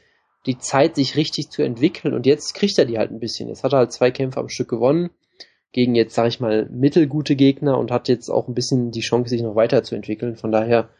die 0.46 0.58
Zeit, 0.58 0.94
sich 0.94 1.16
richtig 1.16 1.48
zu 1.50 1.62
entwickeln. 1.62 2.12
Und 2.12 2.26
jetzt 2.26 2.54
kriegt 2.54 2.78
er 2.78 2.84
die 2.84 2.98
halt 2.98 3.10
ein 3.10 3.18
bisschen. 3.18 3.48
Jetzt 3.48 3.64
hat 3.64 3.72
er 3.72 3.78
halt 3.78 3.92
zwei 3.92 4.10
Kämpfe 4.10 4.40
am 4.40 4.50
Stück 4.50 4.68
gewonnen 4.68 5.10
gegen 5.72 5.94
jetzt, 5.94 6.14
sag 6.14 6.28
ich 6.28 6.38
mal, 6.38 6.68
mittelgute 6.70 7.34
Gegner 7.34 7.78
und 7.78 7.90
hat 7.90 8.08
jetzt 8.08 8.28
auch 8.28 8.46
ein 8.46 8.54
bisschen 8.54 8.90
die 8.90 9.00
Chance, 9.00 9.30
sich 9.30 9.42
noch 9.42 9.56
weiterzuentwickeln. 9.56 10.36
Von 10.36 10.52
daher 10.52 10.90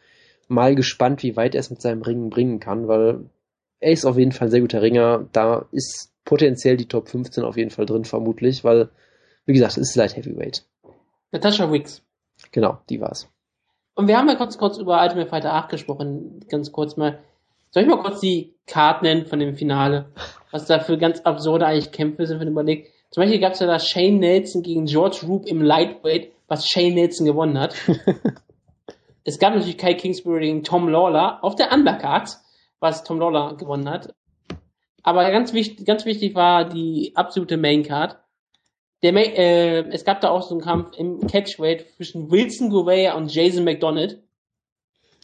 mal 0.48 0.74
gespannt, 0.74 1.22
wie 1.22 1.36
weit 1.36 1.54
er 1.54 1.60
es 1.60 1.70
mit 1.70 1.82
seinem 1.82 2.02
Ringen 2.02 2.30
bringen 2.30 2.58
kann, 2.58 2.88
weil 2.88 3.20
er 3.80 3.92
ist 3.92 4.06
auf 4.06 4.16
jeden 4.16 4.32
Fall 4.32 4.48
ein 4.48 4.50
sehr 4.50 4.62
guter 4.62 4.80
Ringer. 4.80 5.28
Da 5.32 5.66
ist 5.72 6.10
potenziell 6.24 6.78
die 6.78 6.88
Top 6.88 7.08
15 7.08 7.44
auf 7.44 7.58
jeden 7.58 7.70
Fall 7.70 7.84
drin, 7.84 8.06
vermutlich, 8.06 8.64
weil 8.64 8.88
wie 9.46 9.52
gesagt, 9.52 9.76
es 9.76 9.90
ist 9.90 9.96
Light 9.96 10.16
Heavyweight. 10.16 10.64
Natasha 11.32 11.70
Wicks. 11.70 12.02
Genau, 12.52 12.78
die 12.88 13.00
war's. 13.00 13.28
Und 13.94 14.08
wir 14.08 14.18
haben 14.18 14.28
ja 14.28 14.34
kurz, 14.34 14.58
kurz 14.58 14.78
über 14.78 15.02
Ultimate 15.02 15.28
Fighter 15.28 15.52
8 15.52 15.68
gesprochen, 15.70 16.40
ganz 16.48 16.72
kurz 16.72 16.96
mal. 16.96 17.20
Soll 17.70 17.82
ich 17.82 17.88
mal 17.88 18.02
kurz 18.02 18.20
die 18.20 18.54
Karten 18.66 19.04
nennen 19.04 19.26
von 19.26 19.38
dem 19.38 19.56
Finale? 19.56 20.06
Was 20.50 20.66
da 20.66 20.80
für 20.80 20.98
ganz 20.98 21.20
absurde 21.20 21.66
eigentlich 21.66 21.92
Kämpfe 21.92 22.26
sind, 22.26 22.40
wenn 22.40 22.52
man 22.52 22.52
überlegt. 22.52 22.92
Zum 23.10 23.22
Beispiel 23.22 23.40
gab 23.40 23.52
es 23.52 23.60
ja 23.60 23.66
da 23.66 23.78
Shane 23.78 24.18
Nelson 24.18 24.62
gegen 24.62 24.86
George 24.86 25.20
Roop 25.26 25.46
im 25.46 25.62
Lightweight, 25.62 26.32
was 26.48 26.68
Shane 26.68 26.94
Nelson 26.94 27.26
gewonnen 27.26 27.58
hat. 27.58 27.74
es 29.24 29.38
gab 29.38 29.54
natürlich 29.54 29.78
Kai 29.78 29.94
Kingsbury 29.94 30.46
gegen 30.46 30.64
Tom 30.64 30.88
Lawler 30.88 31.38
auf 31.42 31.54
der 31.54 31.72
Undercard, 31.72 32.38
was 32.80 33.04
Tom 33.04 33.20
Lawler 33.20 33.56
gewonnen 33.56 33.88
hat. 33.88 34.14
Aber 35.04 35.30
ganz 35.30 35.52
wichtig, 35.52 35.86
ganz 35.86 36.04
wichtig 36.06 36.34
war 36.34 36.64
die 36.68 37.12
absolute 37.14 37.56
Maincard. 37.56 38.18
Der, 39.04 39.14
äh, 39.14 39.86
es 39.90 40.06
gab 40.06 40.22
da 40.22 40.30
auch 40.30 40.40
so 40.40 40.54
einen 40.54 40.64
Kampf 40.64 40.96
im 40.96 41.26
Catchweight 41.26 41.90
zwischen 41.96 42.30
Wilson 42.30 42.70
Gouveia 42.70 43.14
und 43.14 43.32
Jason 43.32 43.62
McDonald, 43.62 44.22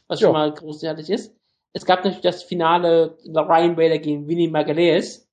was 0.06 0.20
jo. 0.20 0.26
schon 0.26 0.34
mal 0.34 0.52
großartig 0.52 1.08
ist. 1.08 1.34
Es 1.72 1.86
gab 1.86 2.00
natürlich 2.00 2.20
das 2.20 2.42
Finale 2.42 3.16
Ryan 3.24 3.76
Bader 3.76 3.96
gegen 3.96 4.28
Vinny 4.28 4.48
Magalhaes, 4.48 5.26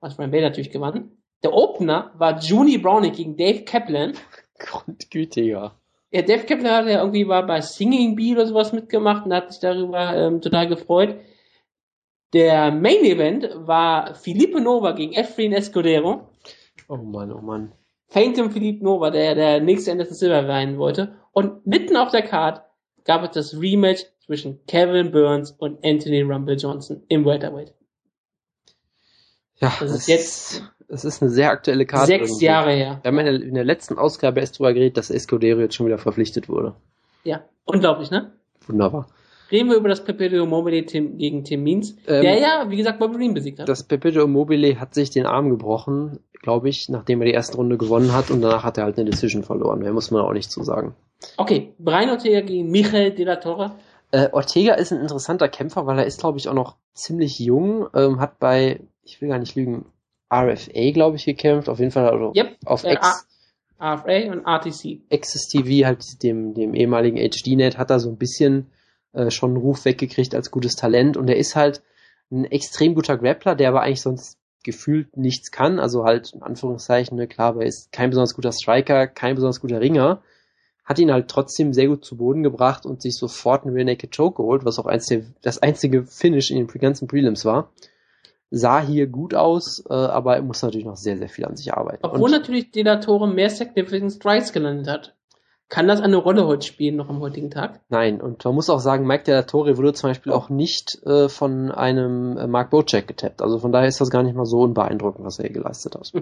was 0.00 0.18
Ryan 0.18 0.30
Bader 0.30 0.48
natürlich 0.48 0.70
gewann. 0.70 1.18
Der 1.42 1.52
Opener 1.52 2.12
war 2.16 2.38
Juni 2.40 2.78
Browning 2.78 3.12
gegen 3.12 3.36
Dave 3.36 3.62
Kaplan. 3.64 4.14
Grundgütiger. 4.58 5.78
Ja, 6.12 6.22
Dave 6.22 6.46
Kaplan 6.46 6.72
hat 6.72 6.86
ja 6.86 7.00
irgendwie 7.00 7.26
mal 7.26 7.42
bei 7.42 7.60
Singing 7.60 8.16
Bee 8.16 8.32
oder 8.32 8.46
sowas 8.46 8.72
mitgemacht 8.72 9.26
und 9.26 9.34
hat 9.34 9.52
sich 9.52 9.60
darüber 9.60 10.16
ähm, 10.16 10.40
total 10.40 10.66
gefreut. 10.66 11.20
Der 12.32 12.70
Main 12.70 13.04
Event 13.04 13.50
war 13.54 14.14
Felipe 14.14 14.62
Nova 14.62 14.92
gegen 14.92 15.12
Efrain 15.12 15.52
Escudero. 15.52 16.30
Oh 16.88 16.96
Mann, 16.96 17.30
oh 17.30 17.42
Mann. 17.42 17.74
Phantom 18.12 18.50
Philippe 18.50 18.84
Nova, 18.84 19.10
der 19.10 19.34
der 19.34 19.60
nächste 19.60 19.90
Anderson 19.90 20.14
Silver 20.14 20.46
sein 20.46 20.78
wollte. 20.78 21.16
Und 21.32 21.66
mitten 21.66 21.96
auf 21.96 22.10
der 22.10 22.22
Card 22.22 22.62
gab 23.04 23.22
es 23.24 23.30
das 23.30 23.58
Rematch 23.58 24.04
zwischen 24.24 24.64
Kevin 24.66 25.10
Burns 25.10 25.50
und 25.52 25.84
Anthony 25.84 26.20
Rumble 26.22 26.56
Johnson 26.56 27.02
im 27.08 27.24
Welterweight. 27.24 27.74
Ja, 29.56 29.72
Das 29.80 29.90
ist 29.90 29.96
es 29.96 30.06
jetzt 30.06 30.62
es 30.88 31.06
ist 31.06 31.22
eine 31.22 31.30
sehr 31.30 31.50
aktuelle 31.50 31.86
Karte. 31.86 32.06
sechs 32.08 32.28
irgendwie. 32.28 32.44
Jahre 32.44 32.72
her. 32.72 32.98
Wir 33.02 33.08
haben 33.08 33.18
in 33.20 33.24
der, 33.24 33.34
in 33.34 33.54
der 33.54 33.64
letzten 33.64 33.96
Ausgabe 33.96 34.40
erst 34.40 34.58
drüber 34.58 34.74
geredet, 34.74 34.98
dass 34.98 35.08
Escudero 35.10 35.60
jetzt 35.60 35.74
schon 35.74 35.86
wieder 35.86 35.96
verpflichtet 35.96 36.50
wurde. 36.50 36.74
Ja, 37.24 37.44
unglaublich, 37.64 38.10
ne? 38.10 38.32
Wunderbar. 38.66 39.06
Reden 39.52 39.68
wir 39.68 39.76
über 39.76 39.90
das 39.90 40.02
Perpetuum 40.02 40.48
mobile 40.48 40.82
gegen 40.82 41.44
Tim 41.44 41.62
Means, 41.62 41.90
Ähm, 42.06 42.22
der 42.22 42.38
ja, 42.38 42.64
wie 42.70 42.76
gesagt, 42.76 42.98
Green 42.98 43.34
besiegt 43.34 43.60
hat. 43.60 43.68
Das 43.68 43.82
Perpetuum 43.84 44.32
Mobile 44.32 44.80
hat 44.80 44.94
sich 44.94 45.10
den 45.10 45.26
Arm 45.26 45.50
gebrochen, 45.50 46.20
glaube 46.40 46.70
ich, 46.70 46.88
nachdem 46.88 47.20
er 47.20 47.26
die 47.26 47.34
erste 47.34 47.58
Runde 47.58 47.76
gewonnen 47.76 48.12
hat 48.14 48.30
und 48.30 48.40
danach 48.40 48.64
hat 48.64 48.78
er 48.78 48.84
halt 48.84 48.98
eine 48.98 49.10
Decision 49.10 49.44
verloren. 49.44 49.80
Mehr 49.80 49.92
muss 49.92 50.10
man 50.10 50.22
auch 50.22 50.32
nicht 50.32 50.50
zu 50.50 50.64
sagen. 50.64 50.94
Okay, 51.36 51.74
Brian 51.78 52.08
Ortega 52.08 52.40
gegen 52.40 52.70
Michael 52.70 53.12
de 53.12 53.24
la 53.26 53.36
Torre. 53.36 53.72
Äh, 54.10 54.28
Ortega 54.32 54.74
ist 54.74 54.92
ein 54.92 55.00
interessanter 55.00 55.48
Kämpfer, 55.48 55.86
weil 55.86 55.98
er 55.98 56.06
ist, 56.06 56.20
glaube 56.20 56.38
ich, 56.38 56.48
auch 56.48 56.54
noch 56.54 56.76
ziemlich 56.94 57.38
jung, 57.38 57.86
ähm, 57.94 58.20
hat 58.20 58.38
bei, 58.38 58.80
ich 59.04 59.20
will 59.20 59.28
gar 59.28 59.38
nicht 59.38 59.54
lügen, 59.54 59.86
RFA, 60.32 60.90
glaube 60.92 61.16
ich, 61.16 61.24
gekämpft, 61.26 61.68
auf 61.68 61.78
jeden 61.78 61.90
Fall 61.90 62.08
also 62.08 62.32
Yep, 62.34 62.56
auf 62.64 62.84
äh, 62.84 62.94
X, 62.94 63.26
AFA 63.78 64.32
und 64.32 64.46
RTC. 64.46 65.00
Access 65.10 65.48
TV, 65.48 65.86
halt 65.86 66.22
dem, 66.22 66.54
dem 66.54 66.74
ehemaligen 66.74 67.18
HD-Net, 67.18 67.76
hat 67.76 67.90
er 67.90 68.00
so 68.00 68.08
ein 68.08 68.16
bisschen 68.16 68.70
äh, 69.12 69.30
schon 69.30 69.50
einen 69.50 69.60
Ruf 69.60 69.84
weggekriegt 69.84 70.34
als 70.34 70.50
gutes 70.50 70.76
Talent 70.76 71.16
und 71.16 71.28
er 71.28 71.36
ist 71.36 71.56
halt 71.56 71.82
ein 72.30 72.44
extrem 72.44 72.94
guter 72.94 73.18
Grappler, 73.18 73.54
der 73.54 73.68
aber 73.68 73.82
eigentlich 73.82 74.00
sonst 74.00 74.38
gefühlt 74.64 75.16
nichts 75.16 75.50
kann, 75.50 75.78
also 75.78 76.04
halt 76.04 76.32
in 76.32 76.42
Anführungszeichen, 76.42 77.16
ne, 77.16 77.26
klar, 77.26 77.48
aber 77.48 77.62
er 77.62 77.68
ist 77.68 77.92
kein 77.92 78.10
besonders 78.10 78.34
guter 78.34 78.52
Striker, 78.52 79.06
kein 79.06 79.34
besonders 79.34 79.60
guter 79.60 79.80
Ringer, 79.80 80.22
hat 80.84 80.98
ihn 80.98 81.12
halt 81.12 81.28
trotzdem 81.28 81.72
sehr 81.72 81.88
gut 81.88 82.04
zu 82.04 82.16
Boden 82.16 82.42
gebracht 82.42 82.86
und 82.86 83.02
sich 83.02 83.16
sofort 83.16 83.64
einen 83.64 83.74
Rear 83.74 83.84
Naked 83.84 84.14
Choke 84.16 84.36
geholt, 84.36 84.64
was 84.64 84.78
auch 84.78 84.86
eins 84.86 85.06
der, 85.06 85.22
das 85.42 85.58
einzige 85.58 86.04
Finish 86.04 86.50
in 86.50 86.66
den 86.66 86.80
ganzen 86.80 87.06
Prelims 87.08 87.44
war. 87.44 87.70
Sah 88.50 88.82
hier 88.82 89.06
gut 89.06 89.34
aus, 89.34 89.82
äh, 89.88 89.94
aber 89.94 90.36
er 90.36 90.42
muss 90.42 90.62
natürlich 90.62 90.84
noch 90.84 90.96
sehr, 90.96 91.16
sehr 91.16 91.28
viel 91.28 91.46
an 91.46 91.56
sich 91.56 91.72
arbeiten. 91.72 92.04
Obwohl 92.04 92.24
und, 92.24 92.32
natürlich 92.32 92.70
de 92.70 92.82
la 92.82 92.96
Torre 92.96 93.26
mehr 93.26 93.48
Significant 93.48 94.12
Strides 94.12 94.52
gelandet 94.52 94.88
hat. 94.88 95.16
Kann 95.72 95.88
das 95.88 96.02
eine 96.02 96.18
Rolle 96.18 96.46
heute 96.46 96.66
spielen, 96.66 96.96
noch 96.96 97.08
am 97.08 97.20
heutigen 97.20 97.50
Tag? 97.50 97.80
Nein, 97.88 98.20
und 98.20 98.44
man 98.44 98.54
muss 98.54 98.68
auch 98.68 98.78
sagen, 98.78 99.06
Mike 99.06 99.24
Della 99.24 99.44
Torre 99.44 99.78
wurde 99.78 99.94
zum 99.94 100.10
Beispiel 100.10 100.30
auch 100.30 100.50
nicht 100.50 101.02
äh, 101.06 101.30
von 101.30 101.70
einem 101.70 102.36
äh, 102.36 102.46
Mark 102.46 102.68
Bocek 102.68 103.08
getappt. 103.08 103.40
Also 103.40 103.58
von 103.58 103.72
daher 103.72 103.88
ist 103.88 103.98
das 103.98 104.10
gar 104.10 104.22
nicht 104.22 104.36
mal 104.36 104.44
so 104.44 104.60
unbeeindruckend, 104.60 105.24
was 105.24 105.38
er 105.38 105.46
hier 105.46 105.54
geleistet 105.54 105.94
hat. 105.94 106.12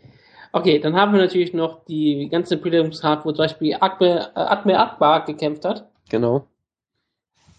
okay, 0.52 0.80
dann 0.80 0.96
haben 0.96 1.12
wir 1.12 1.20
natürlich 1.20 1.54
noch 1.54 1.84
die 1.84 2.28
ganze 2.28 2.56
Prelims-Card, 2.56 3.24
wo 3.24 3.30
zum 3.30 3.44
Beispiel 3.44 3.76
Akme, 3.78 4.32
äh, 4.34 4.74
Akbar 4.74 5.24
gekämpft 5.24 5.64
hat 5.64 5.88
Genau. 6.10 6.46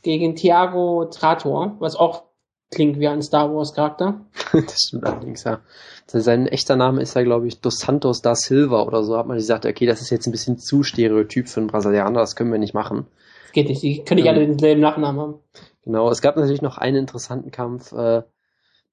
gegen 0.02 0.36
Thiago 0.36 1.06
Trator, 1.06 1.78
was 1.80 1.96
auch 1.96 2.24
klingt 2.72 3.00
wie 3.00 3.08
ein 3.08 3.22
Star 3.22 3.54
Wars 3.54 3.74
Charakter. 3.74 4.22
das 4.54 4.84
stimmt 4.88 5.06
allerdings, 5.06 5.44
ja. 5.44 5.62
Sein 6.08 6.48
echter 6.48 6.76
Name 6.76 7.02
ist 7.02 7.16
ja, 7.16 7.24
glaube 7.24 7.48
ich, 7.48 7.62
Dos 7.62 7.80
Santos 7.80 8.22
da 8.22 8.36
Silva 8.36 8.82
oder 8.84 9.04
so. 9.04 9.18
Hat 9.18 9.28
man 9.28 9.38
gesagt, 9.38 9.66
okay, 9.66 9.86
das 9.86 10.02
ist 10.02 10.10
jetzt 10.10 10.28
ein 10.28 10.32
bisschen 10.32 10.58
zu 10.58 10.84
stereotyp 10.84 11.48
für 11.48 11.60
einen 11.60 11.68
Brasilianer, 11.68 12.20
das 12.20 12.36
können 12.36 12.52
wir 12.52 12.60
nicht 12.60 12.74
machen. 12.74 13.06
Das 13.44 13.52
geht 13.54 13.70
nicht, 13.70 13.84
die 13.84 14.04
können 14.04 14.20
nicht 14.22 14.28
Ähm. 14.28 14.36
alle 14.36 14.48
denselben 14.48 14.82
Nachnamen 14.82 15.22
haben. 15.22 15.36
Genau, 15.84 16.10
es 16.10 16.22
gab 16.22 16.36
natürlich 16.36 16.62
noch 16.62 16.78
einen 16.78 16.98
interessanten 16.98 17.52
Kampf. 17.52 17.92
Äh, 17.92 18.24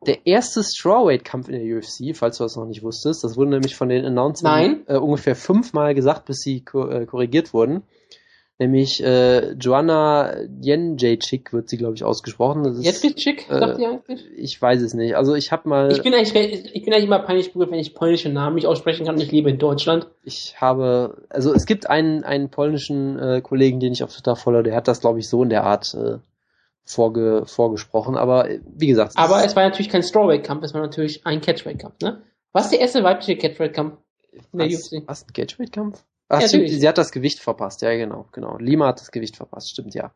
der 0.06 0.26
erste 0.26 0.62
Strawweight-Kampf 0.62 1.48
in 1.48 1.54
der 1.54 1.76
UFC, 1.76 2.14
falls 2.14 2.38
du 2.38 2.44
das 2.44 2.56
noch 2.56 2.66
nicht 2.66 2.82
wusstest. 2.82 3.24
Das 3.24 3.36
wurde 3.36 3.50
nämlich 3.50 3.76
von 3.76 3.88
den 3.88 4.04
Announcern 4.04 4.84
äh, 4.86 4.96
ungefähr 4.96 5.34
fünfmal 5.34 5.94
gesagt, 5.94 6.26
bis 6.26 6.38
sie 6.40 6.64
ko 6.64 6.86
äh, 6.88 7.06
korrigiert 7.06 7.54
wurden. 7.54 7.82
Nämlich 8.58 9.02
äh, 9.04 9.52
Joanna 9.52 10.34
Jędrzejczyk 10.62 11.52
wird 11.52 11.68
sie, 11.68 11.76
glaube 11.76 11.94
ich, 11.94 12.04
ausgesprochen. 12.04 12.64
Das 12.64 12.78
ist, 12.78 13.20
schick, 13.20 13.50
äh, 13.50 13.58
sagt 13.58 13.78
ihr 13.78 13.90
eigentlich? 13.90 14.24
ich 14.34 14.60
weiß 14.60 14.80
es 14.80 14.94
nicht. 14.94 15.14
Also 15.14 15.34
ich 15.34 15.52
habe 15.52 15.68
mal, 15.68 15.92
Ich 15.92 16.02
bin 16.02 16.14
eigentlich, 16.14 16.34
ich 16.74 16.82
bin 16.84 16.94
eigentlich 16.94 17.04
immer 17.04 17.18
peinlich 17.18 17.52
berührt, 17.52 17.70
wenn 17.70 17.78
ich 17.78 17.94
polnische 17.94 18.30
Namen 18.30 18.54
nicht 18.54 18.66
aussprechen 18.66 19.04
kann. 19.04 19.20
Ich 19.20 19.30
lebe 19.30 19.50
in 19.50 19.58
Deutschland. 19.58 20.06
ich 20.24 20.58
habe, 20.58 21.22
also 21.28 21.52
es 21.52 21.66
gibt 21.66 21.90
einen, 21.90 22.24
einen 22.24 22.48
polnischen 22.48 23.18
äh, 23.18 23.40
Kollegen, 23.42 23.78
den 23.78 23.92
ich 23.92 24.02
auf 24.02 24.14
Twitter 24.14 24.36
folge, 24.36 24.62
der 24.62 24.74
hat 24.76 24.88
das, 24.88 25.00
glaube 25.00 25.18
ich, 25.18 25.28
so 25.28 25.42
in 25.42 25.50
der 25.50 25.64
Art 25.64 25.92
äh, 25.92 26.16
vorge 26.82 27.42
vorgesprochen. 27.44 28.16
Aber 28.16 28.48
äh, 28.48 28.60
wie 28.74 28.86
gesagt, 28.86 29.10
es 29.10 29.16
Aber 29.16 29.44
es 29.44 29.54
war 29.54 29.64
natürlich 29.64 29.90
kein 29.90 30.02
Strawweight-Kampf, 30.02 30.62
es 30.62 30.72
war 30.72 30.80
natürlich 30.80 31.26
ein 31.26 31.42
Catchweight-Kampf, 31.42 31.96
ne? 32.00 32.22
Was 32.52 32.66
ist 32.66 32.72
der 32.72 32.80
erste 32.80 33.04
weibliche 33.04 33.36
Catchweight-Kampf 33.36 33.98
in 34.32 34.58
der 34.58 34.68
Was, 34.68 34.90
UFC? 34.92 35.02
was 35.06 35.24
ein 35.24 35.32
Catchweight-Kampf? 35.34 36.02
Ach, 36.28 36.40
Ja, 36.40 36.48
stimmt, 36.48 36.68
sie 36.68 36.88
hat 36.88 36.98
das 36.98 37.12
Gewicht 37.12 37.40
verpasst, 37.40 37.82
ja 37.82 37.94
genau, 37.96 38.26
genau. 38.32 38.58
Lima 38.58 38.88
hat 38.88 39.00
das 39.00 39.12
Gewicht 39.12 39.36
verpasst, 39.36 39.70
stimmt 39.70 39.94
ja. 39.94 40.12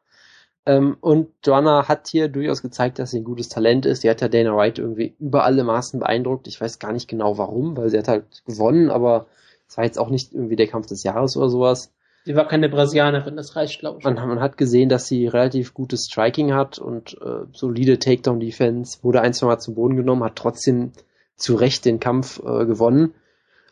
Ähm, 0.66 0.96
und 1.00 1.28
Joanna 1.44 1.88
hat 1.88 2.08
hier 2.08 2.28
durchaus 2.28 2.62
gezeigt, 2.62 2.98
dass 2.98 3.12
sie 3.12 3.20
ein 3.20 3.24
gutes 3.24 3.48
Talent 3.48 3.86
ist. 3.86 4.04
Die 4.04 4.10
hat 4.10 4.20
ja 4.20 4.28
Dana 4.28 4.56
White 4.56 4.82
irgendwie 4.82 5.14
über 5.18 5.44
alle 5.44 5.64
Maßen 5.64 6.00
beeindruckt. 6.00 6.46
Ich 6.48 6.60
weiß 6.60 6.78
gar 6.78 6.92
nicht 6.92 7.08
genau 7.08 7.38
warum, 7.38 7.76
weil 7.76 7.88
sie 7.88 7.98
hat 7.98 8.08
halt 8.08 8.42
gewonnen, 8.44 8.90
aber 8.90 9.26
es 9.68 9.76
war 9.76 9.84
jetzt 9.84 9.98
auch 9.98 10.10
nicht 10.10 10.34
irgendwie 10.34 10.56
der 10.56 10.66
Kampf 10.66 10.86
des 10.86 11.02
Jahres 11.02 11.36
oder 11.36 11.48
sowas. 11.48 11.92
Sie 12.24 12.36
war 12.36 12.46
keine 12.46 12.68
Brasilianerin, 12.68 13.36
das 13.36 13.56
reicht, 13.56 13.80
glaube 13.80 13.98
ich. 13.98 14.04
Man, 14.04 14.16
man 14.16 14.40
hat 14.40 14.58
gesehen, 14.58 14.90
dass 14.90 15.06
sie 15.06 15.26
relativ 15.26 15.72
gutes 15.72 16.04
Striking 16.04 16.52
hat 16.52 16.78
und 16.78 17.16
äh, 17.22 17.46
solide 17.52 17.98
Takedown-Defense, 17.98 18.98
wurde 19.02 19.22
ein, 19.22 19.32
zwei 19.32 19.46
Mal 19.46 19.58
zum 19.58 19.74
Boden 19.74 19.96
genommen, 19.96 20.22
hat 20.24 20.36
trotzdem 20.36 20.92
zu 21.36 21.54
Recht 21.54 21.86
den 21.86 21.98
Kampf 21.98 22.38
äh, 22.40 22.66
gewonnen. 22.66 23.14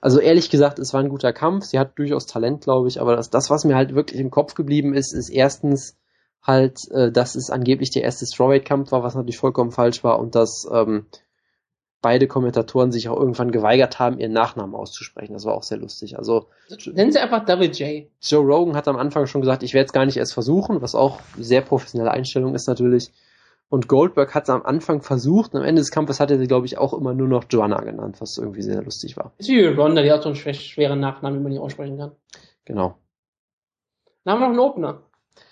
Also 0.01 0.21
ehrlich 0.21 0.51
gesagt, 0.51 0.79
es 0.79 0.95
war 0.95 1.01
ein 1.01 1.09
guter 1.09 1.33
Kampf. 1.33 1.65
Sie 1.65 1.79
hat 1.79 1.99
durchaus 1.99 2.27
Talent, 2.27 2.63
glaube 2.63 2.89
ich, 2.89 3.01
aber 3.01 3.17
das, 3.17 3.31
das, 3.31 3.51
was 3.51 3.65
mir 3.65 3.77
halt 3.77 3.95
wirklich 3.95 4.21
im 4.21 4.31
Kopf 4.31 4.55
geblieben 4.55 4.95
ist, 4.95 5.13
ist 5.13 5.29
erstens 5.29 5.97
halt, 6.43 6.79
äh, 6.93 7.11
dass 7.11 7.35
es 7.35 7.51
angeblich 7.51 7.91
der 7.91 8.03
erste 8.03 8.27
Strawweight-Kampf 8.27 8.93
war, 8.93 9.03
was 9.03 9.15
natürlich 9.15 9.39
vollkommen 9.39 9.71
falsch 9.71 10.05
war 10.05 10.19
und 10.19 10.35
dass 10.35 10.69
ähm, 10.73 11.07
beide 12.01 12.29
Kommentatoren 12.29 12.93
sich 12.93 13.09
auch 13.09 13.19
irgendwann 13.19 13.51
geweigert 13.51 13.99
haben, 13.99 14.19
ihren 14.19 14.33
Nachnamen 14.33 14.75
auszusprechen. 14.75 15.33
Das 15.33 15.45
war 15.45 15.55
auch 15.55 15.65
sehr 15.65 15.79
lustig. 15.79 16.17
Also 16.17 16.47
Nennen 16.93 17.11
Sie 17.11 17.19
einfach 17.19 17.45
Double 17.45 17.71
J. 17.71 18.07
Joe 18.21 18.45
Rogan 18.45 18.77
hat 18.77 18.87
am 18.87 18.97
Anfang 18.97 19.27
schon 19.27 19.41
gesagt, 19.41 19.63
ich 19.63 19.75
werde 19.75 19.87
es 19.87 19.93
gar 19.93 20.07
nicht 20.07 20.17
erst 20.17 20.35
versuchen, 20.35 20.81
was 20.81 20.95
auch 20.95 21.19
sehr 21.37 21.61
professionelle 21.61 22.13
Einstellung 22.13 22.55
ist 22.55 22.69
natürlich. 22.69 23.11
Und 23.71 23.87
Goldberg 23.87 24.35
hat 24.35 24.45
es 24.45 24.51
am 24.51 24.63
Anfang 24.63 25.03
versucht 25.03 25.53
und 25.53 25.61
am 25.61 25.67
Ende 25.67 25.81
des 25.81 25.91
Kampfes 25.91 26.21
hat 26.21 26.31
er 26.31 26.39
sie, 26.39 26.47
glaube 26.47 26.65
ich, 26.67 26.79
auch 26.79 26.95
immer 26.95 27.13
nur 27.13 27.29
noch 27.29 27.45
Joanna 27.51 27.81
genannt, 27.83 28.17
was 28.21 28.39
irgendwie 28.39 28.63
sehr 28.63 28.83
lustig 28.83 29.17
war. 29.19 29.33
Ist 29.37 29.49
wie 29.51 29.65
Ronda, 29.67 30.03
die 30.03 30.11
hat 30.11 30.23
so 30.23 30.31
einen 30.31 30.37
schwer, 30.37 30.55
schweren 30.55 31.01
Nachnamen, 31.01 31.39
den 31.39 31.43
man 31.43 31.53
nicht 31.53 31.61
aussprechen 31.61 31.99
kann. 31.99 32.13
Genau. 32.65 32.97
Dann 34.25 34.35
haben 34.35 34.41
wir 34.41 34.47
noch 34.49 34.53
einen 34.55 34.71
Opener. 34.71 35.03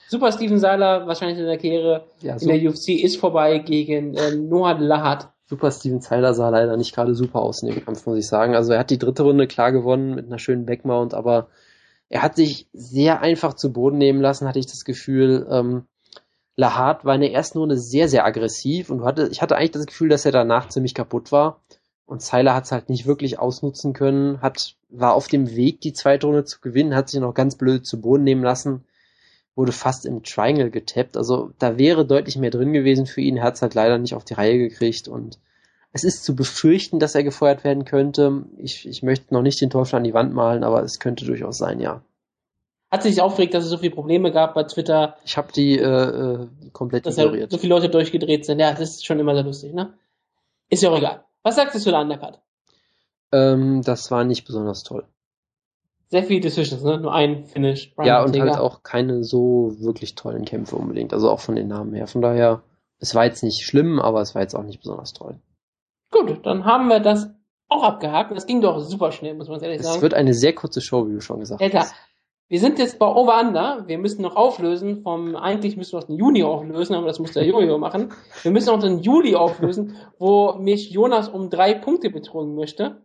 Super 0.09 0.33
Steven 0.33 0.59
Seiler, 0.59 1.07
wahrscheinlich 1.07 1.39
in 1.39 1.47
der 1.47 1.59
Karriere 1.59 2.07
Ja, 2.21 2.35
in 2.35 2.39
so, 2.39 2.47
der 2.49 2.57
UFC, 2.71 2.89
ist 3.03 3.17
vorbei 3.19 3.59
gegen 3.59 4.15
äh, 4.15 4.35
Noah 4.37 4.79
Lahat. 4.79 5.29
super 5.47 5.71
Steven 5.71 6.01
Zeiler 6.01 6.33
sah 6.33 6.49
leider 6.49 6.77
nicht 6.77 6.95
gerade 6.95 7.15
super 7.15 7.41
aus 7.41 7.63
in 7.63 7.69
dem 7.71 7.85
Kampf, 7.85 8.07
muss 8.07 8.17
ich 8.17 8.27
sagen. 8.29 8.55
Also 8.55 8.73
er 8.73 8.79
hat 8.79 8.91
die 8.91 8.99
dritte 8.99 9.25
Runde 9.25 9.47
klar 9.47 9.73
gewonnen 9.73 10.15
mit 10.15 10.27
einer 10.27 10.39
schönen 10.39 10.65
Backmount, 10.65 11.13
aber 11.13 11.49
er 12.09 12.23
hat 12.23 12.37
sich 12.37 12.69
sehr 12.73 13.21
einfach 13.21 13.55
zu 13.55 13.73
Boden 13.73 13.99
nehmen 13.99 14.21
lassen, 14.21 14.47
hatte 14.49 14.61
ich 14.61 14.67
das 14.67 14.85
Gefühl. 14.85 15.47
Ähm, 15.51 15.87
Lahat 16.57 17.05
war 17.05 17.15
in 17.15 17.21
der 17.21 17.33
ersten 17.33 17.59
Runde 17.59 17.77
sehr, 17.77 18.09
sehr 18.09 18.25
aggressiv 18.25 18.91
und 18.91 19.05
hatte, 19.05 19.29
ich 19.31 19.43
hatte 19.43 19.57
eigentlich 19.57 19.73
das 19.73 19.87
Gefühl, 19.87 20.09
dass 20.09 20.25
er 20.25 20.33
danach 20.33 20.69
ziemlich 20.69 20.95
kaputt 20.95 21.31
war. 21.31 21.61
Und 22.07 22.23
Seiler 22.23 22.55
hat 22.55 22.65
es 22.65 22.73
halt 22.73 22.89
nicht 22.89 23.07
wirklich 23.07 23.39
ausnutzen 23.39 23.93
können, 23.93 24.41
hat, 24.41 24.77
war 24.89 25.15
auf 25.15 25.27
dem 25.29 25.55
Weg, 25.55 25.81
die 25.81 25.93
zweite 25.93 26.27
Runde 26.27 26.45
zu 26.45 26.61
gewinnen, 26.61 26.95
hat 26.95 27.11
sich 27.11 27.21
noch 27.21 27.35
ganz 27.35 27.57
blöd 27.57 27.85
zu 27.85 28.01
Boden 28.01 28.25
nehmen 28.25 28.45
lassen, 28.45 28.85
wurde 29.55 29.73
fast 29.73 30.07
im 30.07 30.23
Triangle 30.23 30.71
getappt. 30.71 31.17
Also 31.17 31.53
da 31.59 31.79
wäre 31.79 32.07
deutlich 32.07 32.39
mehr 32.39 32.51
drin 32.51 32.73
gewesen 32.73 33.07
für 33.07 33.21
ihn, 33.21 33.43
hat 33.43 33.57
es 33.57 33.63
halt 33.63 33.75
leider 33.75 33.99
nicht 33.99 34.15
auf 34.15 34.25
die 34.25 34.35
Reihe 34.35 34.57
gekriegt 34.57 35.09
und 35.09 35.39
es 35.93 36.05
ist 36.05 36.25
zu 36.25 36.37
befürchten, 36.37 37.01
dass 37.01 37.15
er 37.15 37.25
gefeuert 37.25 37.65
werden 37.65 37.85
könnte. 37.85 38.45
Ich, 38.59 38.87
ich 38.87 39.03
möchte 39.03 39.33
noch 39.33 39.43
nicht 39.43 39.61
den 39.61 39.71
Teufel 39.71 39.97
an 39.97 40.05
die 40.05 40.15
Wand 40.15 40.33
malen, 40.33 40.63
aber 40.63 40.83
es 40.83 41.01
könnte 41.01 41.25
durchaus 41.25 41.59
sein, 41.59 41.81
ja. 41.81 42.03
Hat 42.97 43.03
sich 43.03 43.21
aufgeregt, 43.21 43.53
dass 43.53 43.65
es 43.65 43.69
so 43.71 43.77
viele 43.77 43.95
Probleme 43.95 44.33
gab 44.33 44.55
bei 44.55 44.63
Twitter, 44.63 45.17
Ich 45.25 45.37
habe 45.37 45.53
die 45.53 45.79
äh, 45.79 45.83
äh, 45.85 46.49
komplett 46.73 47.05
dass 47.05 47.17
da 47.17 47.25
ignoriert. 47.25 47.51
so 47.51 47.59
viele 47.59 47.75
Leute 47.75 47.91
durchgedreht 47.91 48.47
sind. 48.47 48.59
Ja, 48.59 48.71
das 48.71 48.81
ist 48.81 49.05
schon 49.07 49.19
immer 49.21 49.35
sehr 49.35 49.45
lustig, 49.45 49.75
ne? 49.75 49.93
Ist 50.71 50.83
ja 50.83 50.91
auch 50.91 50.97
egal. 50.97 51.25
Was 51.43 51.57
sagst 51.57 51.75
du 51.75 51.79
zu 51.79 51.91
der 51.91 52.01
Undercard? 52.01 52.41
Ähm, 53.33 53.83
das 53.83 54.11
war 54.11 54.25
nicht 54.25 54.47
besonders 54.47 54.83
toll. 54.83 55.05
Sehr 56.09 56.23
viele 56.25 56.41
Decisions, 56.41 56.83
ne? 56.83 56.99
Nur 56.99 57.13
ein 57.13 57.45
Finish. 57.45 57.95
Brian 57.95 58.07
ja, 58.07 58.21
und 58.21 58.29
Ortega. 58.29 58.47
halt 58.47 58.59
auch 58.61 58.83
keine 58.83 59.25
so 59.25 59.75
wirklich 59.79 60.15
tollen 60.15 60.47
Kämpfe 60.47 60.77
unbedingt. 60.77 61.13
Also 61.13 61.31
auch 61.31 61.41
von 61.41 61.55
den 61.55 61.69
Namen 61.69 61.93
her. 61.95 62.07
Von 62.07 62.23
daher, 62.23 62.63
es 62.99 63.15
war 63.15 63.27
jetzt 63.27 63.43
nicht 63.43 63.63
schlimm, 63.63 64.01
aber 64.01 64.23
es 64.23 64.35
war 64.35 64.41
jetzt 64.43 64.55
auch 64.55 64.63
nicht 64.63 64.81
besonders 64.81 65.13
toll. 65.13 65.39
Gut, 66.11 66.47
dann 66.47 66.65
haben 66.65 66.89
wir 66.89 67.01
das 67.01 67.29
auch 67.69 67.83
abgehakt. 67.83 68.31
Das 68.35 68.47
ging 68.47 68.61
doch 68.63 68.81
super 68.81 69.13
schnell, 69.13 69.35
muss 69.35 69.49
man 69.49 69.61
ehrlich 69.61 69.81
Es 69.81 69.87
sagen. 69.87 70.01
wird 70.03 70.15
eine 70.15 70.33
sehr 70.33 70.55
kurze 70.55 70.81
Show, 70.81 71.07
wie 71.09 71.13
du 71.13 71.21
schon 71.21 71.41
gesagt 71.41 71.61
klar. 71.61 71.83
hast. 71.83 71.95
Wir 72.49 72.61
sind 72.61 72.79
jetzt 72.79 73.01
bei 73.01 73.07
Over 73.07 73.41
Under. 73.41 73.85
Wir 73.89 73.99
müssen 73.99 74.23
noch 74.23 74.37
auflösen. 74.37 75.03
Vom 75.03 75.35
eigentlich 75.35 75.77
müssen 75.77 75.95
wir 75.95 75.99
aus 75.99 76.07
dem 76.07 76.17
Juni 76.17 76.45
auflösen, 76.45 76.95
aber 76.95 77.09
das 77.09 77.19
muss 77.19 77.33
der 77.33 77.45
Jojo 77.45 77.79
machen. 77.79 78.13
Wir 78.43 78.53
müssen 78.53 78.71
auch 78.71 78.79
den 78.79 79.01
Juli 79.01 79.35
auflösen, 79.35 79.97
wo 80.21 80.53
mich 80.55 80.91
Jonas 80.91 81.29
um 81.29 81.51
drei 81.51 81.75
Punkte 81.75 82.09
betrogen 82.09 82.55
möchte, 82.55 83.03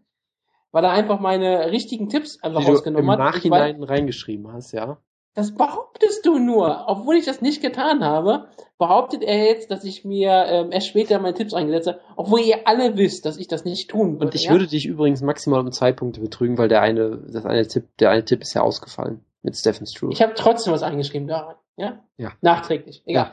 weil 0.71 0.83
er 0.83 0.91
einfach 0.91 1.19
meine 1.19 1.71
richtigen 1.71 2.07
Tipps 2.07 2.39
einfach 2.43 2.59
Die 2.59 2.65
du 2.65 2.71
im 2.71 2.75
rausgenommen 2.75 3.11
hat. 3.11 3.19
Ich 3.37 3.49
weiß, 3.49 3.49
Nachhinein 3.49 3.83
reingeschrieben 3.83 4.53
hast, 4.53 4.73
ja. 4.73 4.99
Das 5.33 5.55
behauptest 5.55 6.23
du 6.25 6.37
nur. 6.37 6.83
Obwohl 6.87 7.15
ich 7.15 7.25
das 7.25 7.41
nicht 7.41 7.63
getan 7.63 8.03
habe, 8.03 8.49
behauptet 8.77 9.23
er 9.23 9.45
jetzt, 9.45 9.71
dass 9.71 9.85
ich 9.85 10.05
mir 10.05 10.45
ähm, 10.49 10.71
erst 10.71 10.87
später 10.87 11.17
meine 11.19 11.33
Tipps 11.33 11.53
eingesetzt 11.55 11.87
habe, 11.87 11.99
obwohl 12.15 12.41
ihr 12.41 12.67
alle 12.67 12.95
wisst, 12.97 13.25
dass 13.25 13.37
ich 13.37 13.47
das 13.47 13.65
nicht 13.65 13.89
tun 13.89 14.15
würde. 14.15 14.25
Und 14.25 14.35
ich 14.35 14.43
ja? 14.43 14.51
würde 14.51 14.67
dich 14.67 14.85
übrigens 14.85 15.21
maximal 15.21 15.61
um 15.61 15.71
zwei 15.71 15.93
Punkte 15.93 16.19
betrügen, 16.19 16.59
weil 16.59 16.67
der 16.67 16.81
eine, 16.81 17.17
das 17.27 17.45
eine 17.45 17.65
Tipp, 17.65 17.85
der 17.99 18.11
eine 18.11 18.25
Tipp 18.25 18.41
ist 18.41 18.53
ja 18.53 18.61
ausgefallen 18.61 19.25
mit 19.43 19.55
Stephen 19.55 19.85
Struve. 19.87 20.13
Ich 20.13 20.21
habe 20.21 20.33
trotzdem 20.35 20.73
was 20.73 20.83
eingeschrieben 20.83 21.27
da. 21.27 21.59
Ja? 21.77 22.03
Ja. 22.17 22.33
Nachträglich. 22.41 23.01
Egal. 23.05 23.31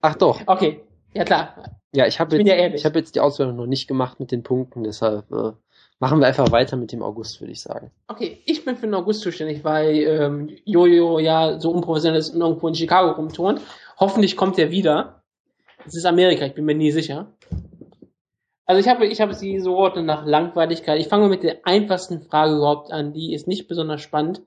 Ach 0.00 0.14
doch. 0.14 0.40
Okay. 0.46 0.80
Ja 1.14 1.24
klar. 1.24 1.78
Ja, 1.92 2.06
ich 2.06 2.20
habe 2.20 2.36
jetzt, 2.36 2.46
ja 2.46 2.74
ich 2.74 2.84
habe 2.84 2.98
jetzt 2.98 3.14
die 3.14 3.20
Auswertung 3.20 3.56
noch 3.56 3.66
nicht 3.66 3.88
gemacht 3.88 4.20
mit 4.20 4.30
den 4.30 4.42
Punkten, 4.42 4.84
deshalb 4.84 5.30
äh, 5.32 5.52
machen 5.98 6.20
wir 6.20 6.26
einfach 6.26 6.52
weiter 6.52 6.76
mit 6.76 6.92
dem 6.92 7.02
August, 7.02 7.40
würde 7.40 7.52
ich 7.52 7.62
sagen. 7.62 7.90
Okay, 8.06 8.42
ich 8.44 8.64
bin 8.64 8.76
für 8.76 8.86
den 8.86 8.94
August 8.94 9.22
zuständig, 9.22 9.64
weil 9.64 9.96
ähm, 9.96 10.50
Jojo 10.64 11.18
ja 11.18 11.58
so 11.58 11.70
unprofessionell 11.70 12.18
ist 12.20 12.34
und 12.34 12.40
irgendwo 12.40 12.68
in 12.68 12.74
Chicago 12.74 13.12
rumturnt. 13.12 13.62
Hoffentlich 13.98 14.36
kommt 14.36 14.58
er 14.58 14.70
wieder. 14.70 15.22
Es 15.86 15.96
ist 15.96 16.04
Amerika, 16.04 16.44
ich 16.44 16.54
bin 16.54 16.66
mir 16.66 16.74
nie 16.74 16.90
sicher. 16.90 17.32
Also 18.66 18.80
ich 18.80 18.88
habe, 18.88 19.06
ich 19.06 19.20
habe 19.20 19.32
sie 19.32 19.60
so 19.60 19.76
ordnen 19.76 20.04
nach 20.04 20.26
Langweiligkeit. 20.26 21.00
Ich 21.00 21.08
fange 21.08 21.28
mit 21.28 21.44
der 21.44 21.60
einfachsten 21.64 22.20
Frage 22.20 22.56
überhaupt 22.56 22.92
an. 22.92 23.12
Die 23.12 23.32
ist 23.32 23.46
nicht 23.46 23.68
besonders 23.68 24.02
spannend. 24.02 24.42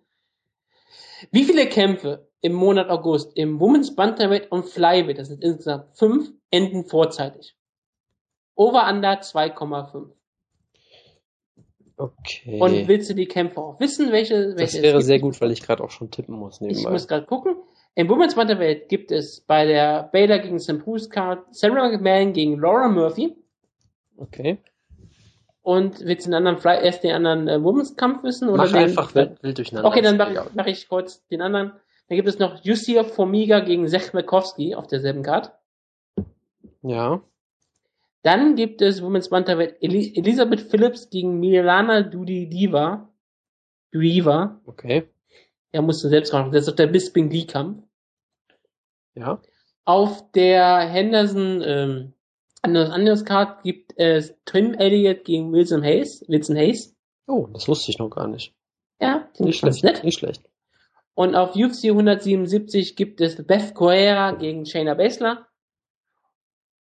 Wie 1.31 1.43
viele 1.43 1.67
Kämpfe 1.67 2.27
im 2.41 2.53
Monat 2.53 2.89
August 2.89 3.35
im 3.35 3.59
Women's 3.59 3.95
Bantamweight 3.95 4.51
und 4.51 4.65
Flyweight, 4.65 5.17
das 5.17 5.27
sind 5.27 5.43
insgesamt 5.43 5.97
fünf, 5.97 6.31
enden 6.51 6.85
vorzeitig? 6.85 7.55
Over 8.55 8.87
Under 8.89 9.19
2,5. 9.21 10.11
Okay. 11.97 12.59
Und 12.61 12.87
willst 12.87 13.09
du 13.09 13.13
die 13.13 13.25
Kämpfe 13.27 13.59
auch 13.59 13.79
wissen, 13.79 14.11
welche, 14.11 14.55
welche 14.55 14.77
das 14.77 14.81
wäre 14.81 15.01
sehr 15.01 15.19
gut, 15.19 15.39
weil 15.41 15.51
ich 15.51 15.61
gerade 15.61 15.83
auch 15.83 15.89
schon 15.89 16.11
tippen 16.11 16.35
muss 16.35 16.55
Ich 16.55 16.61
nebenbei. 16.61 16.91
muss 16.91 17.07
gerade 17.07 17.25
gucken. 17.25 17.55
Im 17.95 18.07
Women's 18.07 18.35
Bantamweight 18.35 18.87
gibt 18.87 19.11
es 19.11 19.41
bei 19.41 19.65
der 19.65 20.03
Baylor 20.13 20.39
gegen 20.39 20.59
St. 20.59 20.79
Bruce 20.79 21.09
Card 21.09 21.43
Sarah 21.53 21.89
McMahon 21.89 22.31
gegen 22.31 22.57
Laura 22.57 22.87
Murphy. 22.87 23.35
okay. 24.17 24.59
Und 25.61 25.99
willst 26.05 26.25
du 26.25 26.29
den 26.31 26.35
anderen, 26.35 26.57
Fly- 26.57 26.81
erst 26.83 27.03
den 27.03 27.11
anderen 27.13 27.47
äh, 27.47 27.61
Women's 27.63 27.95
Kampf 27.95 28.23
wissen? 28.23 28.49
Oder 28.49 28.63
Mach 28.63 28.71
den, 28.71 28.77
einfach 28.77 29.13
wild, 29.13 29.43
wild 29.43 29.57
durcheinander. 29.57 29.89
Okay, 29.89 30.01
dann 30.01 30.17
mache 30.17 30.31
ich, 30.33 30.39
mach 30.55 30.65
ich 30.65 30.87
kurz 30.87 31.25
den 31.27 31.41
anderen. 31.41 31.73
Dann 32.07 32.15
gibt 32.15 32.27
es 32.27 32.39
noch 32.39 32.63
Yusir 32.63 33.03
Formiga 33.03 33.59
gegen 33.59 33.87
Zech 33.87 34.13
Mekowski 34.13 34.73
auf 34.73 34.87
derselben 34.87 35.21
Card. 35.21 35.51
Ja. 36.81 37.21
Dann 38.23 38.55
gibt 38.55 38.81
es 38.81 39.03
Women's 39.03 39.29
Bantamweight 39.29 39.77
Eli 39.81 40.13
Elisabeth 40.15 40.61
Phillips 40.61 41.09
gegen 41.09 41.39
Milana 41.39 42.01
Dudidiva. 42.01 43.09
Dudiva. 43.91 44.59
Okay. 44.65 45.07
Er 45.71 45.81
musste 45.81 46.09
selbst 46.09 46.33
raus. 46.33 46.49
Das 46.51 46.61
ist 46.61 46.69
doch 46.69 46.75
der 46.75 46.87
Bisping 46.87 47.29
Lee 47.29 47.45
Kampf. 47.45 47.83
Ja. 49.13 49.41
Auf 49.85 50.31
der 50.31 50.79
Henderson 50.79 51.61
ähm, 51.65 52.13
Anders, 52.61 52.89
Anders 52.89 53.25
Card 53.25 53.63
gibt 53.63 53.93
es 53.97 54.33
Tim 54.45 54.73
Elliott 54.73 55.23
gegen 55.25 55.51
Wilson 55.53 55.83
Hayes. 55.83 56.23
Wilson 56.27 56.57
Hayes. 56.57 56.95
Oh, 57.27 57.47
das 57.53 57.67
wusste 57.67 57.91
ich 57.91 57.99
noch 57.99 58.09
gar 58.09 58.27
nicht. 58.27 58.53
Ja, 59.01 59.29
Nicht 59.39 59.59
schlecht. 59.59 59.83
nett. 59.83 60.03
Nicht 60.03 60.19
schlecht. 60.19 60.43
Und 61.13 61.35
auf 61.35 61.55
UFC 61.55 61.85
177 61.85 62.95
gibt 62.95 63.21
es 63.21 63.45
Beth 63.45 63.73
Correa 63.75 64.31
gegen 64.31 64.65
Shayna 64.65 64.93
Baszler. 64.93 65.47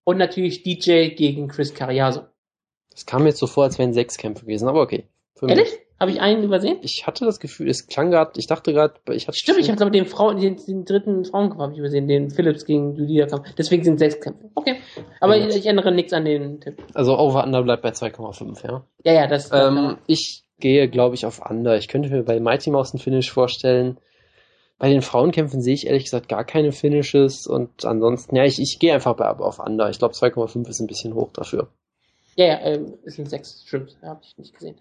Und 0.03 0.17
natürlich 0.17 0.63
DJ 0.63 1.09
gegen 1.09 1.47
Chris 1.47 1.73
Carriazo. 1.73 2.23
Das 2.89 3.05
kam 3.05 3.23
mir 3.23 3.29
jetzt 3.29 3.39
so 3.39 3.47
vor, 3.47 3.63
als 3.65 3.77
wären 3.77 3.93
sechs 3.93 4.17
Kämpfe 4.17 4.45
gewesen, 4.45 4.67
aber 4.67 4.81
okay. 4.81 5.07
Ehrlich? 5.41 5.69
Habe 5.99 6.11
ich 6.11 6.21
einen 6.21 6.43
übersehen? 6.43 6.77
Ich 6.81 7.05
hatte 7.05 7.25
das 7.25 7.39
Gefühl, 7.39 7.69
es 7.69 7.87
klang 7.87 8.09
gerade, 8.09 8.31
ich 8.37 8.47
dachte 8.47 8.71
gerade, 8.71 8.93
ich 9.11 9.27
hatte 9.27 9.37
Stimmt, 9.37 9.59
ich 9.59 9.69
habe 9.69 9.81
aber 9.81 9.91
den 9.91 10.05
Frauen, 10.05 10.39
den, 10.39 10.55
den 10.65 10.85
dritten 10.85 11.25
Frauenkampf 11.25 11.59
habe 11.61 11.73
ich 11.73 11.79
übersehen, 11.79 12.07
den 12.07 12.29
Phillips 12.31 12.65
gegen 12.65 12.95
Julia 12.95 13.25
Kampf. 13.27 13.53
Deswegen 13.57 13.83
sind 13.83 13.99
sechs 13.99 14.19
Kämpfe. 14.21 14.49
Okay. 14.55 14.77
Aber 15.19 15.35
Ja, 15.35 15.45
gut. 15.45 15.55
ich 15.55 15.65
ändere 15.65 15.91
nichts 15.91 16.13
an 16.13 16.23
den 16.23 16.61
Tipp. 16.61 16.81
Also 16.93 17.17
Over 17.19 17.43
Under 17.43 17.63
bleibt 17.63 17.83
bei 17.83 17.89
2,5, 17.89 18.65
ja. 18.65 18.83
Ja, 19.03 19.13
ja, 19.13 19.27
das 19.27 19.49
Ähm, 19.53 19.97
ich 20.07 20.43
gehe, 20.59 20.87
glaube 20.89 21.15
ich, 21.15 21.25
auf 21.25 21.41
Under. 21.49 21.77
Ich 21.77 21.87
könnte 21.89 22.09
mir 22.09 22.23
bei 22.23 22.39
Mighty 22.39 22.69
Mouse 22.69 22.93
ein 22.93 22.99
Finish 22.99 23.31
vorstellen. 23.31 23.97
Bei 24.77 24.89
den 24.89 25.01
Frauenkämpfen 25.01 25.61
sehe 25.61 25.73
ich 25.73 25.87
ehrlich 25.87 26.05
gesagt 26.05 26.29
gar 26.29 26.45
keine 26.45 26.71
Finishes 26.71 27.45
und 27.45 27.83
ansonsten, 27.83 28.37
ja, 28.37 28.45
ich, 28.45 28.59
ich 28.61 28.79
gehe 28.79 28.93
einfach 28.93 29.15
bei, 29.17 29.27
auf 29.29 29.59
Under. 29.59 29.89
Ich 29.89 29.99
glaube 29.99 30.13
2,5 30.13 30.69
ist 30.69 30.79
ein 30.79 30.87
bisschen 30.87 31.13
hoch 31.13 31.31
dafür. 31.33 31.67
Ja, 32.39 32.45
ja, 32.45 32.59
ähm, 32.61 32.93
es 33.03 33.15
sind 33.15 33.29
sechs, 33.29 33.65
stimmt, 33.67 33.97
habe 34.01 34.21
ich 34.23 34.37
nicht 34.37 34.53
gesehen. 34.53 34.77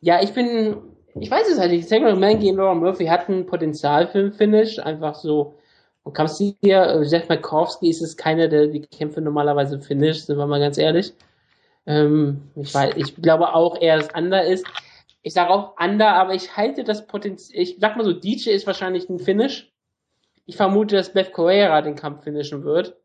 Ja, 0.00 0.22
ich 0.22 0.32
bin, 0.32 0.78
ich 1.20 1.30
weiß 1.30 1.50
es 1.50 1.58
halt 1.58 1.70
nicht. 1.70 1.86
Sacred 1.86 2.18
Man 2.18 2.38
gegen 2.38 2.56
Laura 2.56 2.72
Murphy 2.72 3.04
hatten 3.04 3.44
Potenzial 3.44 4.06
für 4.06 4.20
einen 4.20 4.32
Finish, 4.32 4.78
einfach 4.78 5.14
so. 5.14 5.58
Und 6.02 6.14
kam 6.14 6.28
sie 6.28 6.56
hier, 6.62 6.82
äh, 6.82 7.02
Jeff 7.02 7.28
Markowski 7.28 7.90
ist 7.90 8.00
es 8.00 8.16
keiner, 8.16 8.48
der 8.48 8.68
die 8.68 8.80
Kämpfe 8.80 9.20
normalerweise 9.20 9.78
finisht, 9.82 10.24
sind 10.24 10.38
wir 10.38 10.46
mal 10.46 10.60
ganz 10.60 10.78
ehrlich. 10.78 11.12
Ähm, 11.84 12.50
ich 12.56 12.72
weiß, 12.72 12.94
ich 12.96 13.16
glaube 13.16 13.54
auch 13.54 13.78
eher, 13.78 13.98
dass 13.98 14.08
Under 14.14 14.42
ist. 14.42 14.64
Ich 15.20 15.34
sage 15.34 15.50
auch 15.50 15.78
Under, 15.78 16.14
aber 16.14 16.32
ich 16.32 16.56
halte 16.56 16.84
das 16.84 17.06
Potenzial, 17.06 17.60
ich 17.60 17.76
sag 17.80 17.98
mal 17.98 18.04
so, 18.04 18.14
DJ 18.14 18.48
ist 18.52 18.66
wahrscheinlich 18.66 19.10
ein 19.10 19.18
Finish. 19.18 19.70
Ich 20.46 20.56
vermute, 20.56 20.96
dass 20.96 21.12
Beth 21.12 21.34
Correa 21.34 21.82
den 21.82 21.96
Kampf 21.96 22.24
finishen 22.24 22.64
wird. 22.64 22.96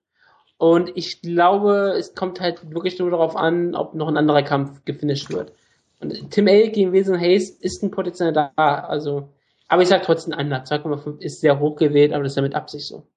Und 0.60 0.92
ich 0.96 1.22
glaube, 1.24 1.96
es 1.98 2.14
kommt 2.14 2.40
halt 2.40 2.70
wirklich 2.72 3.00
nur 3.00 3.10
darauf 3.10 3.36
an, 3.36 3.74
ob 3.74 3.96
noch 3.96 4.08
ein 4.08 4.18
anderer 4.18 4.44
Kampf 4.44 4.86
gefinisht 4.86 5.32
wird. 5.32 5.54
Und 6.00 6.30
Tim 6.30 6.46
L. 6.46 6.70
gegen 6.70 6.92
Wilson 6.94 7.20
Hayes 7.20 7.50
ist 7.50 7.82
ein 7.82 7.90
Potenzial 7.90 8.34
da, 8.34 8.52
also, 8.56 9.30
aber 9.68 9.82
ich 9.82 9.88
sag 9.88 10.04
trotzdem 10.04 10.38
Under. 10.38 10.64
2,5 10.64 11.20
ist 11.20 11.42
sehr 11.42 11.60
hoch 11.60 11.76
gewählt, 11.78 12.14
aber 12.14 12.24
das 12.24 12.34
ist 12.34 12.36
ja 12.36 12.44
mit 12.44 12.54
Absicht 12.54 12.86
so. 12.86 13.08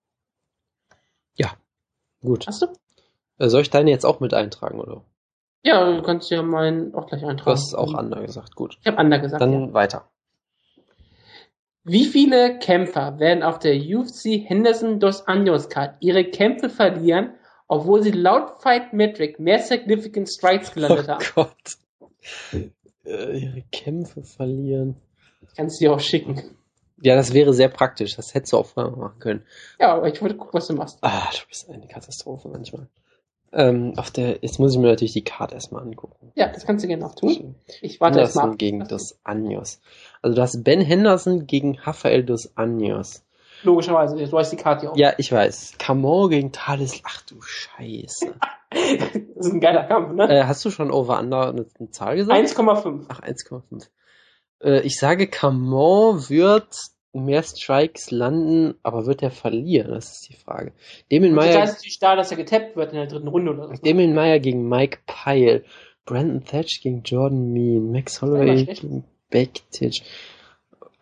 Gut. 2.23 2.47
Hast 2.47 2.63
du? 2.63 2.67
Äh, 3.39 3.49
soll 3.49 3.63
ich 3.63 3.71
deine 3.71 3.91
jetzt 3.91 4.07
auch 4.07 4.21
mit 4.21 4.33
eintragen, 4.33 4.81
oder? 4.81 5.03
Ja, 5.65 5.93
du 5.93 6.03
kannst 6.03 6.31
ja 6.31 6.43
meinen 6.43 6.95
auch 6.95 7.07
gleich 7.07 7.21
Du 7.21 7.29
eintragen. 7.29 7.51
hast 7.51 7.75
auch 7.75 7.95
Under 7.95 8.21
gesagt. 8.23 8.55
Gut. 8.55 8.79
Ich 8.81 8.87
habe 8.87 9.01
Under 9.01 9.19
gesagt. 9.19 9.43
Dann 9.43 9.53
ja. 9.53 9.73
weiter. 9.73 10.09
Wie 11.85 12.05
viele 12.05 12.59
Kämpfer 12.59 13.19
werden 13.19 13.43
auf 13.43 13.59
der 13.59 13.75
UFC 13.75 14.49
Henderson 14.49 15.01
Dos 15.01 15.27
Anjos 15.27 15.69
Card 15.69 15.97
ihre 16.01 16.25
Kämpfe 16.25 16.71
verlieren, 16.71 17.35
obwohl 17.67 18.03
sie 18.03 18.13
laut 18.13 18.63
Fight 18.63 18.93
Metric 18.93 19.41
mehr 19.41 19.59
Significant 19.59 20.29
Strikes 20.29 20.73
gelandet 20.73 21.09
haben? 21.09 21.25
Oh 21.37 21.43
Gott. 21.43 22.71
Äh, 23.05 23.37
ihre 23.37 23.63
Kämpfe 23.73 24.23
verlieren. 24.23 24.95
Ich 25.49 25.57
kann 25.57 25.67
es 25.67 25.79
dir 25.79 25.93
auch 25.93 25.99
schicken. 25.99 26.57
Ja, 27.01 27.17
das 27.17 27.33
wäre 27.33 27.53
sehr 27.53 27.69
praktisch. 27.69 28.15
Das 28.15 28.33
hättest 28.33 28.53
du 28.53 28.59
auch 28.59 28.67
vorher 28.67 28.97
machen 28.97 29.19
können. 29.19 29.45
Ja, 29.81 29.97
aber 29.97 30.07
ich 30.07 30.23
wollte 30.23 30.37
gucken, 30.37 30.55
was 30.55 30.69
du 30.69 30.75
machst. 30.75 30.99
Ah, 31.01 31.29
du 31.33 31.49
bist 31.49 31.69
eine 31.69 31.89
Katastrophe 31.89 32.49
manchmal. 32.49 32.87
Ähm, 33.55 33.93
auf 33.97 34.11
der, 34.11 34.39
jetzt 34.41 34.59
muss 34.59 34.73
ich 34.73 34.79
mir 34.79 34.89
natürlich 34.89 35.13
die 35.13 35.25
Karte 35.25 35.55
erstmal 35.55 35.83
angucken. 35.83 36.33
Ja, 36.35 36.49
das 36.49 36.65
kannst 36.65 36.85
du 36.85 36.89
gerne 36.89 37.05
auch 37.05 37.15
tun. 37.15 37.55
Ich 37.83 38.01
warte 38.01 38.21
Henderson 38.21 38.51
ab. 38.53 38.59
gegen 38.59 38.89
Dos 38.89 39.19
Anjos. 39.25 39.81
Also 40.23 40.35
du 40.37 40.43
hast 40.43 40.65
Ben 40.65 40.81
Henderson 40.81 41.47
gegen 41.47 41.79
Rafael 41.79 42.25
Dos 42.25 42.57
Anjos. 42.57 43.25
Logischerweise, 43.63 44.17
du 44.17 44.39
hast 44.39 44.51
die 44.51 44.57
Karte 44.57 44.91
auch. 44.91 44.97
Ja, 44.97 45.13
ich 45.19 45.31
weiß. 45.31 45.75
Camon 45.79 46.31
gegen 46.31 46.53
Thales. 46.53 47.01
Ach 47.05 47.23
du 47.23 47.41
Scheiße. 47.41 48.35
Das 48.75 49.49
ist 49.49 49.53
ein 49.53 49.61
geiler 49.61 49.85
Kampf, 49.85 50.15
ne? 50.15 50.31
äh, 50.31 50.45
hast 50.45 50.65
du 50.65 50.71
schon 50.71 50.91
Over 50.91 51.19
Under 51.19 51.49
eine, 51.49 51.67
eine 51.79 51.91
Zahl 51.91 52.17
gesagt? 52.17 52.41
1,5. 52.41 53.05
Ach, 53.09 53.21
1,5. 53.21 53.89
Äh, 54.63 54.81
ich 54.81 54.99
sage, 54.99 55.27
Camon 55.27 56.31
wird 56.31 56.69
mehr 57.13 57.43
Strikes 57.43 58.11
landen, 58.11 58.75
aber 58.83 59.07
wird 59.07 59.23
er 59.23 59.31
verlieren? 59.31 59.91
Das 59.91 60.13
ist 60.13 60.29
die 60.29 60.37
Frage. 60.37 60.73
Damien 61.11 61.35
Da 61.35 61.43
Meyer, 61.43 61.65
ist 61.65 61.75
natürlich 61.75 61.99
da, 61.99 62.17
dass 62.17 62.31
er 62.31 62.37
getappt 62.37 62.77
wird 62.77 62.93
in 62.93 62.97
der 62.97 63.07
dritten 63.07 63.29
Runde 63.29 63.53
oder 63.53 63.69
so. 63.69 63.75
Damien 63.83 64.15
Meyer 64.15 64.41
gegen 64.41 64.69
Mike 64.69 64.99
Pyle. 65.07 65.65
Brandon 66.05 66.45
Thatch 66.45 66.81
gegen 66.83 67.03
Jordan 67.05 67.53
Mean. 67.53 67.93
Max 67.93 68.21
Holloway 68.23 68.65
gegen 68.65 69.05
Bektic. 69.31 70.03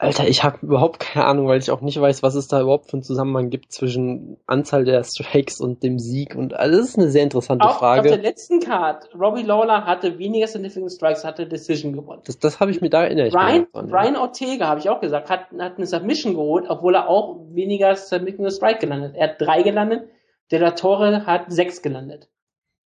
Alter, 0.01 0.26
ich 0.26 0.42
habe 0.42 0.57
überhaupt 0.62 0.98
keine 0.98 1.26
Ahnung, 1.26 1.46
weil 1.46 1.59
ich 1.59 1.70
auch 1.70 1.82
nicht 1.82 2.01
weiß, 2.01 2.22
was 2.22 2.34
es 2.34 2.48
da 2.48 2.62
überhaupt 2.62 2.86
für 2.86 2.94
einen 2.94 3.03
Zusammenhang 3.03 3.51
gibt 3.51 3.70
zwischen 3.70 4.38
Anzahl 4.46 4.86
der 4.86 5.05
Strikes 5.05 5.61
und 5.61 5.82
dem 5.82 5.98
Sieg. 5.98 6.34
Und 6.34 6.55
also 6.55 6.78
das 6.78 6.88
ist 6.88 6.98
eine 6.98 7.11
sehr 7.11 7.22
interessante 7.22 7.66
Auf, 7.66 7.82
auf 7.82 8.01
der 8.01 8.05
Frage. 8.05 8.22
letzten 8.22 8.61
Card, 8.61 9.11
Robbie 9.14 9.42
Lawler 9.42 9.84
hatte 9.84 10.18
weniger 10.18 10.46
Significant 10.46 10.90
Strikes, 10.90 11.22
hatte 11.22 11.46
Decision 11.46 11.92
gewonnen. 11.92 12.22
Das, 12.24 12.38
das 12.38 12.61
habe 12.61 12.70
ich 12.70 12.80
mir 12.80 12.88
da 12.88 13.05
erinnert. 13.05 13.32
Brian, 13.32 13.66
ja. 13.74 13.82
Brian 13.82 14.16
Ortega, 14.16 14.68
habe 14.68 14.80
ich 14.80 14.88
auch 14.88 15.03
gesagt, 15.03 15.28
hat, 15.28 15.48
hat 15.59 15.76
eine 15.76 15.86
Submission 15.86 16.32
geholt, 16.32 16.64
obwohl 16.70 16.94
er 16.94 17.07
auch 17.07 17.36
weniger 17.51 17.94
Significant 17.94 18.55
Strike 18.55 18.78
gelandet. 18.78 19.16
Er 19.16 19.28
hat 19.28 19.34
drei 19.38 19.62
gelandet, 19.62 20.09
der 20.51 20.61
La 20.61 20.70
Torre 20.70 21.26
hat 21.26 21.53
sechs 21.53 21.82
gelandet. 21.82 22.30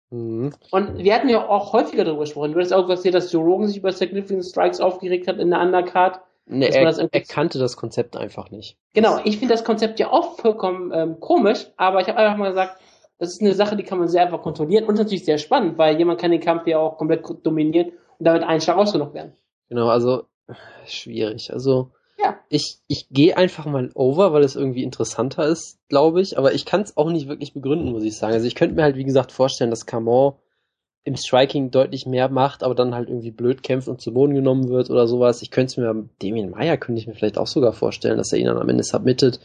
Mhm. 0.09 0.53
Und 0.71 0.99
wir 0.99 1.13
hatten 1.15 1.27
ja 1.27 1.49
auch 1.49 1.73
häufiger 1.73 2.05
darüber 2.05 2.21
gesprochen. 2.21 2.53
Du 2.53 2.61
hast 2.61 2.71
auch 2.71 2.87
gesagt, 2.87 3.13
dass 3.13 3.29
Joe 3.29 3.43
Rogan 3.43 3.67
sich 3.67 3.75
über 3.75 3.91
Significant 3.91 4.45
Strikes 4.45 4.79
aufgeregt 4.79 5.27
hat 5.27 5.39
in 5.39 5.49
der 5.49 5.59
Undercard. 5.59 6.21
Nee, 6.45 6.67
er, 6.67 6.83
das 6.83 6.97
er 6.97 7.09
kannte 7.21 7.57
das 7.57 7.77
Konzept 7.77 8.17
einfach 8.17 8.51
nicht. 8.51 8.77
Genau, 8.93 9.19
ich 9.23 9.37
finde 9.37 9.53
das 9.53 9.63
Konzept 9.63 9.99
ja 9.99 10.11
auch 10.11 10.37
vollkommen 10.37 10.91
ähm, 10.93 11.19
komisch, 11.19 11.67
aber 11.77 12.01
ich 12.01 12.07
habe 12.07 12.19
einfach 12.19 12.37
mal 12.37 12.49
gesagt, 12.49 12.79
das 13.17 13.29
ist 13.29 13.41
eine 13.41 13.53
Sache, 13.53 13.77
die 13.77 13.83
kann 13.83 13.99
man 13.99 14.09
sehr 14.09 14.23
einfach 14.23 14.41
kontrollieren 14.41 14.85
und 14.85 14.97
natürlich 14.97 15.23
sehr 15.23 15.37
spannend, 15.37 15.77
weil 15.77 15.97
jemand 15.97 16.19
kann 16.19 16.31
den 16.31 16.41
Kampf 16.41 16.67
ja 16.67 16.79
auch 16.79 16.97
komplett 16.97 17.23
dominieren 17.43 17.91
und 18.19 18.25
damit 18.25 18.43
einen 18.43 18.59
Schlag 18.59 18.77
ausgenommen 18.77 19.13
werden. 19.13 19.33
Genau, 19.69 19.87
also 19.87 20.23
schwierig. 20.85 21.53
Also 21.53 21.91
Ja. 22.19 22.37
Ich, 22.49 22.79
ich 22.87 23.07
gehe 23.09 23.37
einfach 23.37 23.65
mal 23.65 23.89
over, 23.95 24.33
weil 24.33 24.43
es 24.43 24.55
irgendwie 24.55 24.83
interessanter 24.83 25.45
ist, 25.47 25.79
glaube 25.87 26.21
ich. 26.21 26.37
Aber 26.37 26.53
ich 26.53 26.65
kann 26.65 26.81
es 26.81 26.97
auch 26.97 27.09
nicht 27.09 27.27
wirklich 27.27 27.53
begründen, 27.53 27.91
muss 27.91 28.03
ich 28.03 28.17
sagen. 28.17 28.33
Also 28.33 28.45
ich 28.45 28.55
könnte 28.55 28.75
mir 28.75 28.83
halt, 28.83 28.97
wie 28.97 29.05
gesagt, 29.05 29.31
vorstellen, 29.31 29.69
dass 29.69 29.85
Camon 29.85 30.33
im 31.05 31.17
Striking 31.17 31.69
deutlich 31.71 32.05
mehr 32.05 32.29
macht, 32.29 32.63
aber 32.63 32.75
dann 32.75 32.95
halt 32.95 33.09
irgendwie 33.09 33.31
blöd 33.31 33.61
kämpft 33.61 33.87
und 33.87 33.99
zu 34.01 34.13
Boden 34.13 34.35
genommen 34.35 34.69
wird 34.69 34.89
oder 34.89 35.07
sowas. 35.07 35.41
Ich 35.41 35.51
könnte 35.51 35.71
es 35.71 35.77
mir, 35.77 36.09
Damien 36.21 36.51
Meyer 36.51 36.77
könnte 36.77 37.01
ich 37.01 37.07
mir 37.07 37.13
vielleicht 37.13 37.37
auch 37.37 37.47
sogar 37.47 37.73
vorstellen, 37.73 38.17
dass 38.17 38.31
er 38.31 38.39
ihn 38.39 38.45
dann 38.45 38.57
am 38.57 38.69
Ende 38.69 38.83
submittet. 38.83 39.39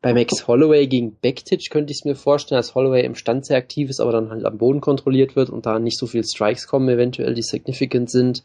Bei 0.00 0.14
Max 0.14 0.46
Holloway 0.46 0.86
gegen 0.86 1.16
Backtitch 1.16 1.70
könnte 1.70 1.92
ich 1.92 1.98
es 1.98 2.04
mir 2.04 2.14
vorstellen, 2.14 2.58
dass 2.58 2.74
Holloway 2.74 3.04
im 3.04 3.14
Stand 3.14 3.46
sehr 3.46 3.56
aktiv 3.56 3.90
ist, 3.90 4.00
aber 4.00 4.12
dann 4.12 4.30
halt 4.30 4.44
am 4.44 4.58
Boden 4.58 4.80
kontrolliert 4.80 5.36
wird 5.36 5.50
und 5.50 5.66
da 5.66 5.78
nicht 5.78 5.98
so 5.98 6.06
viel 6.06 6.24
Strikes 6.24 6.66
kommen, 6.66 6.88
eventuell, 6.88 7.34
die 7.34 7.42
significant 7.42 8.10
sind. 8.10 8.44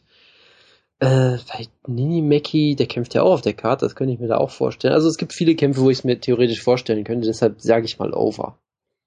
Äh, 1.00 1.38
bei 1.52 1.68
Nini 1.88 2.22
Mackie, 2.22 2.76
der 2.76 2.88
kämpft 2.88 3.14
ja 3.14 3.24
auch 3.24 3.34
auf 3.34 3.42
der 3.42 3.54
Karte, 3.54 3.86
das 3.86 3.96
könnte 3.96 4.14
ich 4.14 4.20
mir 4.20 4.28
da 4.28 4.38
auch 4.38 4.52
vorstellen. 4.52 4.94
Also 4.94 5.08
es 5.08 5.18
gibt 5.18 5.34
viele 5.34 5.56
Kämpfe, 5.56 5.82
wo 5.82 5.90
ich 5.90 6.00
es 6.00 6.04
mir 6.04 6.20
theoretisch 6.20 6.62
vorstellen 6.62 7.04
könnte, 7.04 7.28
deshalb 7.28 7.62
sage 7.62 7.86
ich 7.86 8.00
mal 8.00 8.14
over. 8.14 8.58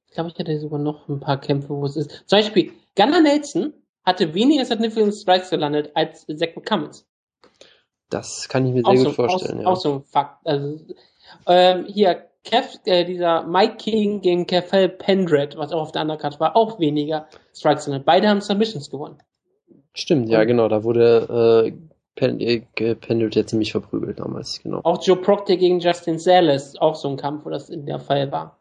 Ich 0.08 0.14
glaube, 0.14 0.30
ich 0.30 0.38
hätte 0.38 0.58
sogar 0.60 0.78
noch 0.78 1.08
ein 1.08 1.20
paar 1.20 1.40
Kämpfe, 1.40 1.70
wo 1.70 1.84
es 1.84 1.96
ist. 1.96 2.24
Zum 2.26 2.38
Beispiel, 2.38 2.72
Gunnar 2.96 3.20
Nelson 3.20 3.74
hatte 4.04 4.34
weniger 4.34 4.64
Significant 4.64 5.14
Strikes 5.14 5.50
gelandet 5.50 5.90
als 5.94 6.26
Zach 6.26 6.48
Cummins. 6.64 7.06
Das 8.08 8.48
kann 8.48 8.66
ich 8.66 8.72
mir 8.72 8.82
sehr 8.82 8.90
auch 8.90 8.94
gut 8.94 9.04
so, 9.04 9.10
vorstellen, 9.12 9.58
auch, 9.58 9.62
ja. 9.62 9.68
Auch 9.68 9.76
so 9.76 9.92
ein 9.94 10.02
Fakt. 10.02 10.46
Also, 10.46 10.78
ähm, 11.46 11.86
hier, 11.86 12.26
Kev, 12.44 12.78
äh, 12.84 13.04
dieser 13.04 13.42
Mike 13.42 13.76
King 13.76 14.20
gegen 14.20 14.46
Kefel 14.46 14.88
Pendred, 14.88 15.56
was 15.56 15.72
auch 15.72 15.82
auf 15.82 15.92
der 15.92 16.02
Undercard 16.02 16.38
war, 16.38 16.56
auch 16.56 16.78
weniger 16.78 17.26
Strikes 17.52 17.86
gelandet. 17.86 18.06
Beide 18.06 18.28
haben 18.28 18.40
Submissions 18.40 18.90
gewonnen. 18.90 19.18
Stimmt, 19.92 20.28
ja, 20.28 20.44
genau, 20.44 20.68
da 20.68 20.84
wurde 20.84 21.64
äh, 21.66 21.72
Pen 22.14 22.38
äh, 22.40 22.60
Pendelt 22.94 23.34
ja 23.34 23.44
ziemlich 23.44 23.72
verprügelt 23.72 24.20
damals, 24.20 24.62
genau. 24.62 24.80
Auch 24.84 25.02
Joe 25.02 25.16
Proctor 25.16 25.56
gegen 25.56 25.80
Justin 25.80 26.18
Salas, 26.18 26.76
auch 26.78 26.94
so 26.94 27.08
ein 27.08 27.16
Kampf, 27.16 27.44
wo 27.44 27.50
das 27.50 27.68
in 27.68 27.86
der 27.86 27.98
Fall 27.98 28.30
war. 28.30 28.56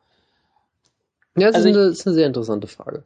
Ja, 1.38 1.47
das, 1.47 1.57
Also 1.57 1.69
ist, 1.69 1.75
eine, 1.75 1.86
das 1.89 1.99
ist 1.99 2.07
eine 2.07 2.15
sehr 2.15 2.27
interessante 2.27 2.67
Frage. 2.67 3.03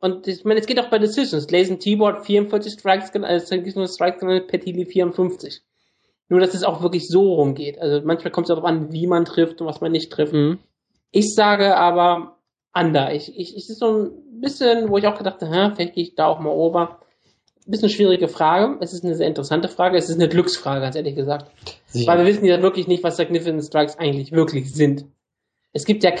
Und 0.00 0.26
ich 0.26 0.44
meine, 0.44 0.60
es 0.60 0.66
geht 0.66 0.80
auch 0.80 0.88
bei 0.88 0.98
Decisions. 0.98 1.50
Lazen 1.50 1.78
T-Board 1.78 2.24
44 2.24 2.72
Strikes, 2.72 3.12
also 3.14 3.86
Strikes 3.86 4.20
gelandet, 4.20 4.48
Petili 4.48 4.86
54. 4.86 5.62
Nur, 6.28 6.40
dass 6.40 6.54
es 6.54 6.64
auch 6.64 6.82
wirklich 6.82 7.08
so 7.08 7.34
rumgeht. 7.34 7.78
Also 7.78 8.06
manchmal 8.06 8.30
kommt 8.30 8.46
es 8.46 8.54
darauf 8.54 8.64
an, 8.64 8.92
wie 8.92 9.06
man 9.06 9.24
trifft 9.24 9.60
und 9.60 9.66
was 9.66 9.80
man 9.80 9.92
nicht 9.92 10.10
trifft. 10.10 10.32
Mhm. 10.32 10.58
Ich 11.10 11.34
sage 11.34 11.76
aber 11.76 12.38
Under. 12.72 13.12
Ich, 13.12 13.36
ich, 13.36 13.54
es 13.56 13.68
ist 13.68 13.80
so 13.80 14.04
ein 14.04 14.40
bisschen, 14.40 14.88
wo 14.88 14.96
ich 14.96 15.06
auch 15.06 15.18
gedacht 15.18 15.42
habe, 15.42 15.74
vielleicht 15.74 15.94
gehe 15.94 16.04
ich 16.04 16.14
da 16.14 16.26
auch 16.26 16.40
mal 16.40 16.50
over. 16.50 17.00
Bisschen 17.66 17.90
schwierige 17.90 18.28
Frage. 18.28 18.78
Es 18.80 18.92
ist 18.92 19.04
eine 19.04 19.14
sehr 19.14 19.28
interessante 19.28 19.68
Frage. 19.68 19.98
Es 19.98 20.08
ist 20.08 20.16
eine 20.16 20.28
Glücksfrage, 20.28 20.80
ganz 20.80 20.96
ehrlich 20.96 21.14
gesagt. 21.14 21.50
Sicher. 21.86 22.10
Weil 22.10 22.18
wir 22.18 22.26
wissen 22.26 22.44
ja 22.44 22.62
wirklich 22.62 22.88
nicht, 22.88 23.04
was 23.04 23.16
Significant 23.16 23.62
Strikes 23.62 23.98
eigentlich 23.98 24.32
wirklich 24.32 24.72
sind. 24.72 25.04
Es 25.72 25.84
gibt 25.84 26.02
ja, 26.02 26.12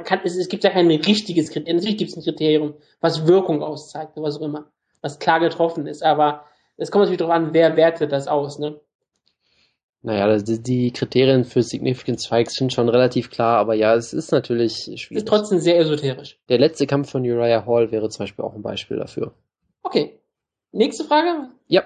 man 0.00 0.04
kann, 0.06 0.20
es, 0.24 0.36
es 0.36 0.48
gibt 0.48 0.64
ja 0.64 0.70
kein 0.70 0.90
richtiges 0.90 1.50
Kriterium. 1.50 1.76
Natürlich 1.76 1.98
gibt 1.98 2.10
es 2.10 2.16
ein 2.16 2.22
Kriterium, 2.22 2.74
was 3.00 3.26
Wirkung 3.26 3.62
auszeigt, 3.62 4.16
oder 4.16 4.26
was 4.26 4.38
auch 4.38 4.42
immer, 4.42 4.70
was 5.02 5.18
klar 5.18 5.40
getroffen 5.40 5.86
ist. 5.86 6.02
Aber 6.02 6.46
es 6.78 6.90
kommt 6.90 7.02
natürlich 7.02 7.18
darauf 7.18 7.34
an, 7.34 7.52
wer 7.52 7.76
wertet 7.76 8.10
das 8.10 8.26
aus, 8.26 8.58
ne? 8.58 8.80
Naja, 10.02 10.38
die, 10.38 10.92
Kriterien 10.92 11.44
für 11.44 11.62
Significant 11.62 12.22
Strikes 12.22 12.54
sind 12.54 12.72
schon 12.72 12.88
relativ 12.88 13.28
klar, 13.28 13.58
aber 13.58 13.74
ja, 13.74 13.94
es 13.94 14.14
ist 14.14 14.32
natürlich 14.32 14.84
schwierig. 14.96 15.10
Ist 15.10 15.28
trotzdem 15.28 15.58
sehr 15.58 15.78
esoterisch. 15.78 16.38
Der 16.48 16.58
letzte 16.58 16.86
Kampf 16.86 17.10
von 17.10 17.22
Uriah 17.22 17.66
Hall 17.66 17.92
wäre 17.92 18.08
zum 18.08 18.22
Beispiel 18.22 18.42
auch 18.42 18.54
ein 18.54 18.62
Beispiel 18.62 18.96
dafür. 18.96 19.34
Okay. 19.82 20.18
Nächste 20.72 21.04
Frage. 21.04 21.50
Ja. 21.66 21.84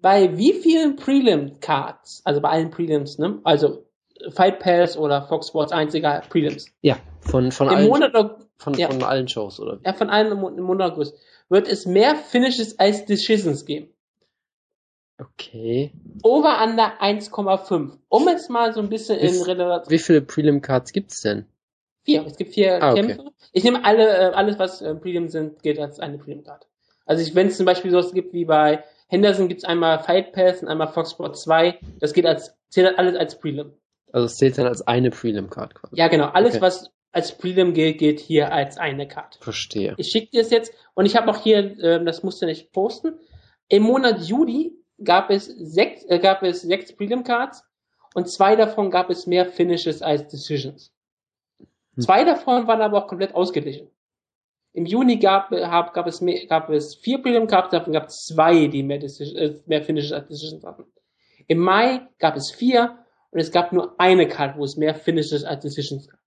Bei 0.00 0.38
wie 0.38 0.52
vielen 0.52 0.94
Prelim-Cards, 0.94 2.22
also 2.24 2.40
bei 2.40 2.50
allen 2.50 2.70
Prelims, 2.70 3.18
ne? 3.18 3.40
Also 3.42 3.87
Fight 4.30 4.58
Pass 4.60 4.96
oder 4.96 5.22
Fox 5.22 5.48
Sports 5.48 5.72
1, 5.72 5.94
egal, 5.94 6.22
Prelims. 6.28 6.66
Ja, 6.82 6.96
von, 7.20 7.52
von, 7.52 7.68
Im 7.68 7.74
allen, 7.74 7.88
Monat, 7.88 8.12
von, 8.56 8.74
ja. 8.74 8.88
von 8.90 9.02
allen 9.02 9.28
Shows, 9.28 9.60
oder? 9.60 9.78
ja, 9.84 9.92
von 9.92 10.10
allen 10.10 10.32
im, 10.32 10.38
Mon- 10.40 10.58
im 10.58 10.64
Monat 10.64 10.92
August, 10.92 11.16
wird 11.48 11.68
es 11.68 11.86
mehr 11.86 12.16
Finishes 12.16 12.78
als 12.78 13.04
Decisions 13.06 13.64
geben. 13.64 13.92
Okay. 15.20 15.92
Over 16.22 16.62
under 16.62 17.00
1,5. 17.02 17.98
Um 18.08 18.28
es 18.28 18.48
mal 18.48 18.72
so 18.72 18.80
ein 18.80 18.88
bisschen 18.88 19.18
in 19.18 19.26
Ist- 19.30 19.46
Relation. 19.48 19.90
Wie 19.90 19.98
viele 19.98 20.20
Prelim-Cards 20.22 20.92
gibt's 20.92 21.22
denn? 21.22 21.46
Vier. 22.04 22.24
Es 22.24 22.36
gibt 22.36 22.54
vier 22.54 22.82
Ah, 22.82 22.92
okay. 22.92 23.06
Kämpfe. 23.06 23.32
Ich 23.52 23.64
nehme 23.64 23.84
alle, 23.84 24.06
äh, 24.08 24.32
alles, 24.34 24.58
was 24.58 24.80
äh, 24.80 24.94
Prelim 24.94 25.28
sind, 25.28 25.62
gilt 25.62 25.78
als 25.80 25.98
eine 25.98 26.18
Prelim-Card. 26.18 26.66
Also 27.04 27.34
wenn 27.34 27.48
es 27.48 27.56
zum 27.56 27.66
Beispiel 27.66 27.90
sowas 27.90 28.12
gibt 28.12 28.32
wie 28.32 28.44
bei 28.44 28.84
Henderson 29.08 29.48
gibt 29.48 29.62
es 29.62 29.64
einmal 29.64 29.98
Fight 30.00 30.32
Pass 30.32 30.62
und 30.62 30.68
einmal 30.68 30.88
Fox 30.88 31.12
Sport 31.12 31.36
2. 31.38 31.78
Das 31.98 32.12
geht 32.12 32.26
als, 32.26 32.54
zählt 32.68 32.98
alles 32.98 33.16
als 33.16 33.38
Prelim. 33.40 33.72
Also 34.12 34.26
es 34.26 34.36
zählt 34.36 34.58
dann 34.58 34.66
als 34.66 34.86
eine 34.86 35.10
Prelim-Card 35.10 35.74
quasi. 35.74 35.96
Ja, 35.96 36.08
genau. 36.08 36.26
Alles, 36.26 36.54
Okay. 36.54 36.62
was 36.62 36.90
als 37.12 37.36
Prelim 37.36 37.72
gilt, 37.74 37.98
gilt 37.98 38.20
hier 38.20 38.52
als 38.52 38.78
eine 38.78 39.08
Card. 39.08 39.38
Verstehe. 39.40 39.94
Ich 39.96 40.08
schicke 40.10 40.30
dir 40.30 40.40
es 40.42 40.50
jetzt 40.50 40.72
und 40.94 41.06
ich 41.06 41.16
habe 41.16 41.30
auch 41.30 41.38
hier, 41.38 41.78
ähm, 41.82 42.04
das 42.06 42.22
musst 42.22 42.42
du 42.42 42.46
nicht 42.46 42.72
posten. 42.72 43.14
Im 43.68 43.82
Monat 43.82 44.22
Juli 44.22 44.72
gab 45.02 45.30
es 45.30 45.46
sechs, 45.46 46.04
äh, 46.08 46.18
gab 46.18 46.42
es 46.42 46.62
sechs 46.62 46.94
Prelim 46.94 47.24
Cards 47.24 47.64
und 48.14 48.28
zwei 48.28 48.56
davon 48.56 48.90
gab 48.90 49.10
es 49.10 49.26
mehr 49.26 49.46
Finishes 49.46 50.02
als 50.02 50.28
Decisions. 50.28 50.92
Hm. 51.58 52.02
Zwei 52.02 52.24
davon 52.24 52.66
waren 52.66 52.82
aber 52.82 53.02
auch 53.04 53.08
komplett 53.08 53.34
ausgeglichen. 53.34 53.90
Im 54.74 54.84
Juni 54.86 55.16
gab, 55.18 55.50
äh, 55.52 55.64
hab, 55.64 55.94
gab, 55.94 56.06
es 56.06 56.20
mehr, 56.20 56.46
gab 56.46 56.68
es 56.70 56.94
vier 56.94 57.22
Prelim 57.22 57.46
Cards, 57.46 57.70
davon 57.70 57.94
gab 57.94 58.08
es 58.08 58.26
zwei, 58.26 58.66
die 58.66 58.82
mehr, 58.82 58.98
Decision, 58.98 59.36
äh, 59.38 59.54
mehr 59.66 59.82
Finishes 59.82 60.12
als 60.12 60.28
Decisions 60.28 60.64
hatten. 60.64 60.84
Im 61.46 61.58
Mai 61.58 62.06
gab 62.18 62.36
es 62.36 62.52
vier 62.52 62.98
und 63.30 63.40
es 63.40 63.50
gab 63.52 63.72
nur 63.72 63.94
eine 64.00 64.26
Card, 64.28 64.56
wo 64.56 64.64
es 64.64 64.76
mehr 64.76 64.94
Finishes 64.94 65.44
als 65.44 65.62
Decisions 65.62 66.08
gab. 66.08 66.18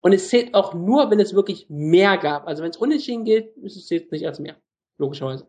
Und 0.00 0.12
es 0.12 0.28
zählt 0.28 0.54
auch 0.54 0.74
nur, 0.74 1.10
wenn 1.10 1.18
es 1.20 1.34
wirklich 1.34 1.66
mehr 1.68 2.16
gab. 2.18 2.46
Also 2.46 2.62
wenn 2.62 2.70
es 2.70 2.76
unentschieden 2.76 3.24
gilt, 3.24 3.56
ist 3.58 3.76
es 3.76 3.90
nicht 4.10 4.26
als 4.26 4.38
mehr. 4.38 4.56
Logischerweise. 4.96 5.46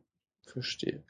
Verstehe. 0.47 1.03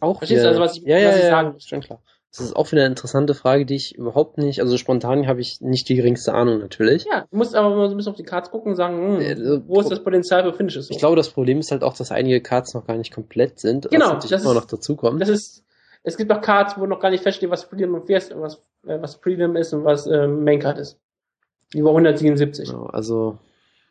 Auch 0.00 0.18
Verstehst 0.18 0.44
du 0.44 0.48
also, 0.48 0.60
was 0.60 0.76
ich- 0.76 0.82
ja, 0.84 0.96
was 0.96 1.02
ja, 1.02 1.16
ich 1.16 1.22
ja, 1.24 1.30
sagen 1.30 1.52
will? 1.54 1.60
schon 1.60 1.80
klar. 1.80 2.02
Das 2.30 2.40
ist 2.40 2.54
auch 2.56 2.70
wieder 2.70 2.82
eine 2.82 2.90
interessante 2.90 3.34
Frage, 3.34 3.64
die 3.64 3.74
ich 3.76 3.94
überhaupt 3.96 4.36
nicht, 4.36 4.60
also 4.60 4.76
spontan 4.76 5.26
habe 5.26 5.40
ich 5.40 5.62
nicht 5.62 5.88
die 5.88 5.94
geringste 5.94 6.34
Ahnung 6.34 6.58
natürlich. 6.58 7.06
Ja, 7.10 7.26
du 7.30 7.36
musst 7.38 7.54
aber 7.54 7.74
mal 7.74 7.88
so 7.88 7.94
ein 7.94 7.96
bisschen 7.96 8.10
auf 8.10 8.16
die 8.18 8.22
Cards 8.22 8.50
gucken 8.50 8.72
und 8.72 8.76
sagen, 8.76 8.96
hm, 9.16 9.20
Äh, 9.20 9.66
wo 9.66 9.80
ist 9.80 9.90
das 9.90 10.04
Potenzial 10.04 10.42
für 10.44 10.52
Finishes? 10.52 10.90
Ich 10.90 10.98
glaube, 10.98 11.16
das 11.16 11.30
Problem 11.30 11.58
ist 11.58 11.70
halt 11.70 11.82
auch, 11.82 11.94
dass 11.96 12.12
einige 12.12 12.42
Cards 12.42 12.74
noch 12.74 12.86
gar 12.86 12.96
nicht 12.98 13.14
komplett 13.14 13.58
sind, 13.58 13.88
Genau, 13.90 14.08
natürlich 14.12 14.30
das 14.30 14.42
immer 14.42 14.52
ist- 14.52 14.56
noch 14.58 14.66
dazukommt. 14.66 15.22
das 15.22 15.30
ist, 15.30 15.64
es 16.08 16.16
gibt 16.16 16.32
auch 16.32 16.40
Cards, 16.40 16.78
wo 16.78 16.86
noch 16.86 17.00
gar 17.00 17.10
nicht 17.10 17.22
feststeht, 17.22 17.50
was 17.50 17.68
Prelim 17.68 17.94
und 17.94 18.08
was, 18.08 18.30
äh, 18.86 19.00
was 19.00 19.20
Prelim 19.20 19.56
ist 19.56 19.72
und 19.72 19.84
was 19.84 20.06
ähm, 20.06 20.44
Main 20.44 20.60
Card 20.60 20.78
ist. 20.78 20.98
Über 21.74 21.90
177. 21.90 22.68
Genau, 22.70 22.86
also, 22.86 23.38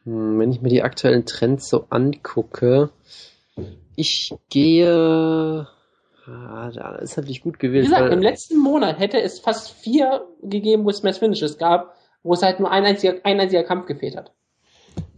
hm, 0.04 0.40
wenn 0.40 0.52
ich 0.52 0.62
mir 0.62 0.70
die 0.70 0.82
aktuellen 0.84 1.26
Trends 1.26 1.70
so 1.70 1.86
angucke, 1.90 2.90
ich 3.96 4.34
gehe, 4.50 5.68
ah, 6.28 6.72
da 6.74 6.96
ist 6.96 7.18
natürlich 7.18 7.42
gut 7.42 7.56
Wie 7.62 7.68
gewählt. 7.68 7.86
gesagt, 7.86 8.14
im 8.14 8.22
letzten 8.22 8.58
Monat 8.60 9.00
hätte 9.00 9.22
es 9.22 9.40
fast 9.40 9.72
vier 9.72 10.28
gegeben, 10.42 10.86
wo 10.86 10.90
es 10.90 10.98
Smash 10.98 11.20
Finishes 11.20 11.58
gab, 11.58 11.96
wo 12.24 12.34
es 12.34 12.42
halt 12.44 12.60
nur 12.60 12.72
ein 12.72 12.84
einziger, 12.86 13.16
ein 13.24 13.40
einziger 13.40 13.64
Kampf 13.64 13.86
gefehlt 13.88 14.16
hat. 14.18 14.32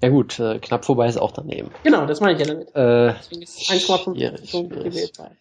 ja 0.02 0.10
gut, 0.10 0.39
äh, 0.39 0.60
knapp 0.60 0.86
vorbei 0.86 1.08
ist 1.08 1.18
auch 1.18 1.32
daneben. 1.32 1.72
Genau, 1.84 2.06
das 2.06 2.20
meine 2.22 2.34
ich 2.34 2.39
ja 2.45 2.54
damit. 2.54 2.70
Äh, 2.76 3.14
Deswegen 3.20 3.41
ist 3.41 3.60
1,5 3.70 4.06
so 4.06 4.14
schwierig. 4.16 4.84
gewählt 4.84 5.16
sein. 5.16 5.38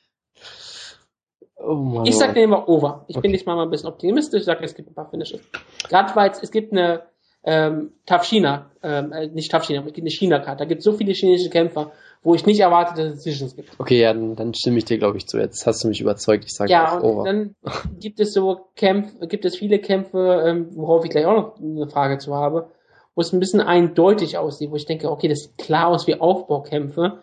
Oh 1.68 2.02
Ich 2.04 2.16
sag 2.16 2.34
dir 2.34 2.42
immer 2.42 2.68
Over. 2.68 3.04
Ich 3.08 3.16
Okay. 3.16 3.22
bin 3.22 3.32
diesmal 3.32 3.56
mal 3.56 3.62
ein 3.64 3.70
bisschen 3.70 3.88
optimistisch. 3.88 4.40
Ich 4.40 4.46
sage, 4.46 4.64
es 4.64 4.74
gibt 4.74 4.90
ein 4.90 4.94
paar 4.94 5.10
Finishes. 5.10 5.40
Gerade 5.88 6.14
weil 6.16 6.30
es, 6.30 6.50
gibt 6.50 6.72
eine 6.72 7.02
ähm, 7.44 7.92
Tough 8.06 8.24
China, 8.24 8.70
ähm, 8.82 9.12
äh, 9.12 9.26
nicht 9.28 9.50
Tough 9.50 9.64
China, 9.64 9.80
aber 9.80 9.88
es 9.88 9.94
gibt 9.94 10.04
eine 10.04 10.10
China-Karte. 10.10 10.58
Da 10.58 10.64
gibt 10.64 10.80
es 10.80 10.84
so 10.84 10.92
viele 10.92 11.12
chinesische 11.12 11.50
Kämpfer, 11.50 11.92
wo 12.22 12.34
ich 12.34 12.44
nicht 12.46 12.60
erwarte, 12.60 12.94
dass 13.00 13.12
es 13.12 13.22
Decisions 13.22 13.54
gibt. 13.54 13.70
Okay, 13.78 14.00
ja, 14.00 14.12
dann, 14.12 14.34
dann 14.34 14.54
stimme 14.54 14.78
ich 14.78 14.84
dir, 14.84 14.98
glaube 14.98 15.18
ich, 15.18 15.26
zu. 15.26 15.38
Jetzt 15.38 15.66
hast 15.66 15.84
du 15.84 15.88
mich 15.88 16.00
überzeugt. 16.00 16.44
Ich 16.44 16.54
sage 16.54 16.72
Ja, 16.72 17.00
over. 17.00 17.24
dann 17.24 17.54
gibt 18.00 18.20
es 18.20 18.32
so 18.32 18.68
Kämpfe, 18.74 19.26
gibt 19.28 19.44
es 19.44 19.56
viele 19.56 19.78
Kämpfe, 19.78 20.42
ähm, 20.46 20.68
worauf 20.74 21.04
ich 21.04 21.10
gleich 21.10 21.26
auch 21.26 21.36
noch 21.36 21.58
eine 21.60 21.88
Frage 21.88 22.18
zu 22.18 22.34
habe, 22.34 22.70
wo 23.14 23.20
es 23.20 23.32
ein 23.32 23.40
bisschen 23.40 23.60
eindeutig 23.60 24.36
aussieht, 24.38 24.70
wo 24.70 24.76
ich 24.76 24.86
denke, 24.86 25.10
okay, 25.10 25.28
das 25.28 25.40
sieht 25.44 25.58
klar 25.58 25.88
aus 25.88 26.06
wie 26.06 26.20
Aufbaukämpfe 26.20 27.22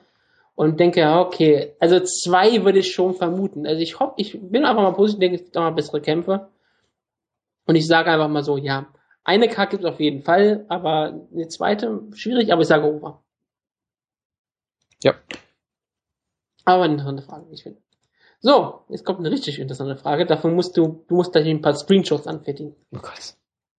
und 0.55 0.79
denke, 0.79 1.05
okay, 1.19 1.75
also 1.79 1.99
zwei 1.99 2.63
würde 2.63 2.79
ich 2.79 2.93
schon 2.93 3.13
vermuten. 3.13 3.67
Also 3.67 3.81
ich 3.81 3.99
hoffe, 3.99 4.13
ich 4.17 4.39
bin 4.41 4.65
einfach 4.65 4.81
mal 4.81 4.93
positiv, 4.93 5.19
denke, 5.19 5.35
es 5.35 5.43
gibt 5.43 5.57
auch 5.57 5.61
mal 5.61 5.71
bessere 5.71 6.01
Kämpfe 6.01 6.49
und 7.67 7.75
ich 7.75 7.87
sage 7.87 8.11
einfach 8.11 8.29
mal 8.29 8.43
so, 8.43 8.57
ja, 8.57 8.87
eine 9.23 9.49
Karte 9.49 9.71
gibt 9.71 9.83
es 9.83 9.91
auf 9.91 9.99
jeden 9.99 10.21
Fall, 10.21 10.65
aber 10.69 11.27
eine 11.33 11.47
zweite 11.47 12.03
schwierig, 12.13 12.53
aber 12.53 12.61
ich 12.61 12.67
sage 12.67 12.85
over. 12.85 13.23
Ja. 15.03 15.15
Aber 16.63 16.83
eine 16.83 16.93
interessante 16.93 17.23
Frage, 17.23 17.49
wie 17.49 17.53
ich 17.55 17.63
finde. 17.63 17.81
So, 18.39 18.81
jetzt 18.89 19.05
kommt 19.05 19.19
eine 19.19 19.31
richtig 19.31 19.59
interessante 19.59 19.95
Frage. 19.95 20.25
Dafür 20.25 20.51
musst 20.51 20.77
du, 20.77 21.03
du 21.07 21.15
musst 21.15 21.31
gleich 21.31 21.47
ein 21.47 21.61
paar 21.61 21.75
Screenshots 21.75 22.27
anfertigen. 22.27 22.75
Oh 22.93 22.99
Gott. 22.99 23.35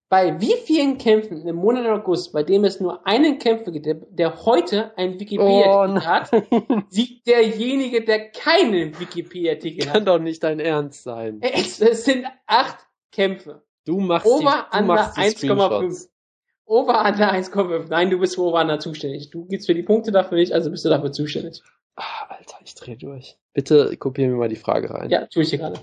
Bei 0.09 0.41
wie 0.41 0.55
vielen 0.65 0.99
Kämpfen 0.99 1.47
im 1.47 1.57
Monat 1.57 1.85
August, 1.87 2.33
bei 2.33 2.45
dem 2.45 2.65
es 2.65 2.79
nur 2.79 3.05
einen 3.07 3.39
Kämpfer 3.39 3.73
gibt, 3.73 3.87
der, 3.87 3.95
der 3.95 4.45
heute 4.45 4.97
einen 4.97 5.15
Oh, 5.17 5.21
Wikipedia-Artikel 5.21 6.07
hat, 6.07 6.31
siegt 6.91 7.27
derjenige, 7.27 8.05
der 8.05 8.31
keinen 8.31 8.99
Wikipedia-Artikel 9.01 9.87
Kann 9.87 9.95
hat. 9.95 10.09
doch 10.09 10.21
nicht 10.21 10.45
dein 10.45 10.61
Ernst 10.61 11.03
sein. 11.03 11.41
Es, 11.41 11.81
es 11.81 12.05
sind 12.05 12.25
acht 12.47 12.87
Kämpfe. 13.11 13.63
Du 13.85 13.99
machst 13.99 14.27
Over 14.27 14.69
die, 14.73 14.79
du 14.79 14.85
machst 14.85 15.17
die 15.17 15.21
1,5. 15.23 15.37
Screenshots. 15.39 16.11
Over 16.67 17.05
under 17.05 17.33
1,5. 17.33 17.87
Nein, 17.89 18.11
du 18.11 18.19
bist 18.19 18.37
für 18.37 18.43
Over 18.43 18.79
zuständig. 18.79 19.31
Du 19.31 19.47
gibst 19.47 19.67
für 19.67 19.75
die 19.75 19.83
Punkte 19.85 20.13
dafür 20.13 20.39
nicht, 20.39 20.53
also 20.53 20.71
bist 20.71 20.85
du 20.85 20.89
dafür 20.89 21.13
zuständig. 21.13 21.63
Ah, 21.97 22.27
Alter, 22.29 22.59
ich 22.65 22.75
dreh 22.75 22.97
durch. 22.97 23.39
Bitte 23.55 23.97
kopier 23.97 24.29
mir 24.29 24.37
mal 24.37 24.49
die 24.49 24.57
Frage 24.57 24.91
rein. 24.91 25.11
Ja, 25.11 25.27
tue 25.27 25.43
ich 25.43 25.51
hier 25.51 25.59
gerade. 25.59 25.81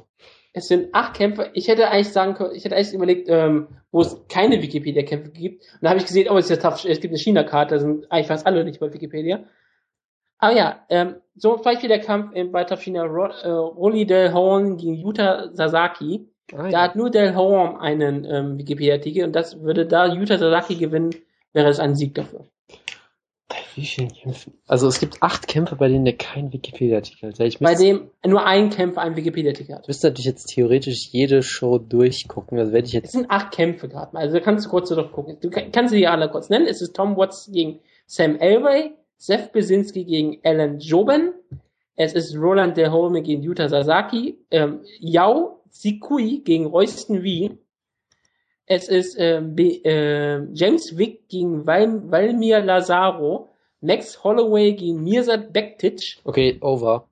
Es 0.53 0.67
sind 0.67 0.93
acht 0.93 1.15
Kämpfe. 1.15 1.49
Ich 1.53 1.67
hätte 1.67 1.89
eigentlich 1.89 2.13
sagen 2.13 2.35
können, 2.35 2.55
ich 2.55 2.63
hätte 2.63 2.75
eigentlich 2.75 2.93
überlegt, 2.93 3.27
ähm, 3.27 3.67
wo 3.91 4.01
es 4.01 4.21
keine 4.27 4.61
Wikipedia-Kämpfe 4.61 5.31
gibt. 5.31 5.63
Und 5.63 5.79
da 5.81 5.89
habe 5.89 5.99
ich 5.99 6.05
gesehen, 6.05 6.29
oh, 6.29 6.37
es, 6.37 6.49
ist 6.49 6.63
ja 6.63 6.69
tough, 6.69 6.85
es 6.85 6.99
gibt 6.99 7.11
eine 7.11 7.19
China-Karte, 7.19 7.75
da 7.75 7.81
sind 7.81 8.11
eigentlich 8.11 8.27
fast 8.27 8.45
alle 8.45 8.63
nicht 8.63 8.79
bei 8.79 8.93
Wikipedia. 8.93 9.43
Aber 10.37 10.55
ja, 10.55 10.85
ähm, 10.89 11.15
so 11.35 11.57
vielleicht 11.57 11.83
wie 11.83 11.87
der 11.87 12.01
Kampf 12.01 12.35
in, 12.35 12.51
bei 12.51 12.65
Tough 12.65 12.81
China, 12.81 13.03
Ro 13.03 13.27
äh, 13.27 13.47
Rolly 13.47 14.05
Del 14.05 14.33
Horn 14.33 14.77
gegen 14.77 14.95
Yuta 14.95 15.49
Sasaki. 15.53 16.27
Ah, 16.53 16.69
Da 16.69 16.81
hat 16.81 16.95
nur 16.95 17.09
Del 17.09 17.35
Horn 17.35 17.77
einen 17.77 18.25
ähm, 18.25 18.57
Wikipedia-Artikel 18.57 19.23
und 19.23 19.33
das 19.33 19.61
würde 19.61 19.85
da 19.85 20.05
Yuta 20.13 20.37
Sasaki 20.37 20.75
gewinnen, 20.75 21.15
wäre 21.53 21.69
es 21.69 21.79
ein 21.79 21.95
Sieg 21.95 22.13
dafür. 22.13 22.45
Wie 23.75 23.85
vielen 23.85 24.13
Kämpfen? 24.13 24.53
Also 24.67 24.87
es 24.87 24.99
gibt 24.99 25.21
acht 25.23 25.47
Kämpfe, 25.47 25.75
bei 25.75 25.87
denen 25.87 26.05
der 26.05 26.15
kein 26.15 26.53
Wikipedia-Artikel 26.53 27.29
hat. 27.29 27.39
Ich 27.39 27.59
Bei 27.59 27.75
dem 27.75 28.09
nur 28.25 28.45
ein 28.45 28.69
Kämpfer 28.69 29.01
einen 29.01 29.15
Wikipedia-Artikel 29.15 29.75
hat. 29.75 29.81
ich 29.83 29.87
müsste 29.87 30.07
natürlich 30.07 30.25
jetzt 30.25 30.45
theoretisch 30.47 31.09
jede 31.11 31.41
Show 31.43 31.77
durchgucken. 31.79 32.57
Das 32.57 32.71
werde 32.71 32.87
ich 32.87 32.93
Es 32.95 33.01
jetzt. 33.01 33.11
sind 33.13 33.31
acht 33.31 33.51
Kämpfe 33.51 33.89
gerade 33.89 34.13
mal. 34.13 34.21
Also 34.21 34.35
da 34.37 34.39
kannst 34.43 34.65
du 34.65 34.69
kurz 34.69 34.89
so 34.89 35.03
gucken. 35.07 35.37
Du 35.41 35.49
kann- 35.49 35.71
kannst 35.71 35.91
sie 35.91 35.97
die 35.99 36.07
alle 36.07 36.29
kurz 36.29 36.49
nennen. 36.49 36.67
Es 36.67 36.81
ist 36.81 36.95
Tom 36.95 37.17
Watts 37.17 37.49
gegen 37.51 37.79
Sam 38.05 38.35
Elway, 38.37 38.91
Seth 39.17 39.51
Besinski 39.53 40.03
gegen 40.03 40.39
Alan 40.43 40.79
Joben. 40.79 41.33
Es 41.95 42.13
ist 42.13 42.35
Roland 42.35 42.75
Delholme 42.77 43.21
gegen 43.21 43.41
Yuta 43.43 43.69
Sasaki, 43.69 44.37
ähm, 44.51 44.81
Yao 44.99 45.61
Tsikui 45.71 46.41
gegen 46.43 46.65
Royston 46.67 47.23
Wee. 47.23 47.51
Es 48.65 48.87
ist 48.87 49.15
ähm, 49.19 49.55
Be 49.55 49.83
äh, 49.83 50.41
James 50.53 50.97
Wick 50.97 51.27
gegen 51.27 51.65
Val 51.67 52.09
Valmir 52.09 52.61
Lazaro, 52.61 53.49
Max 53.83 54.23
Holloway 54.23 54.73
gegen 54.73 55.03
Mirsad 55.03 55.51
Bektic. 55.51 56.17
Okay, 56.23 56.57
over. 56.61 57.09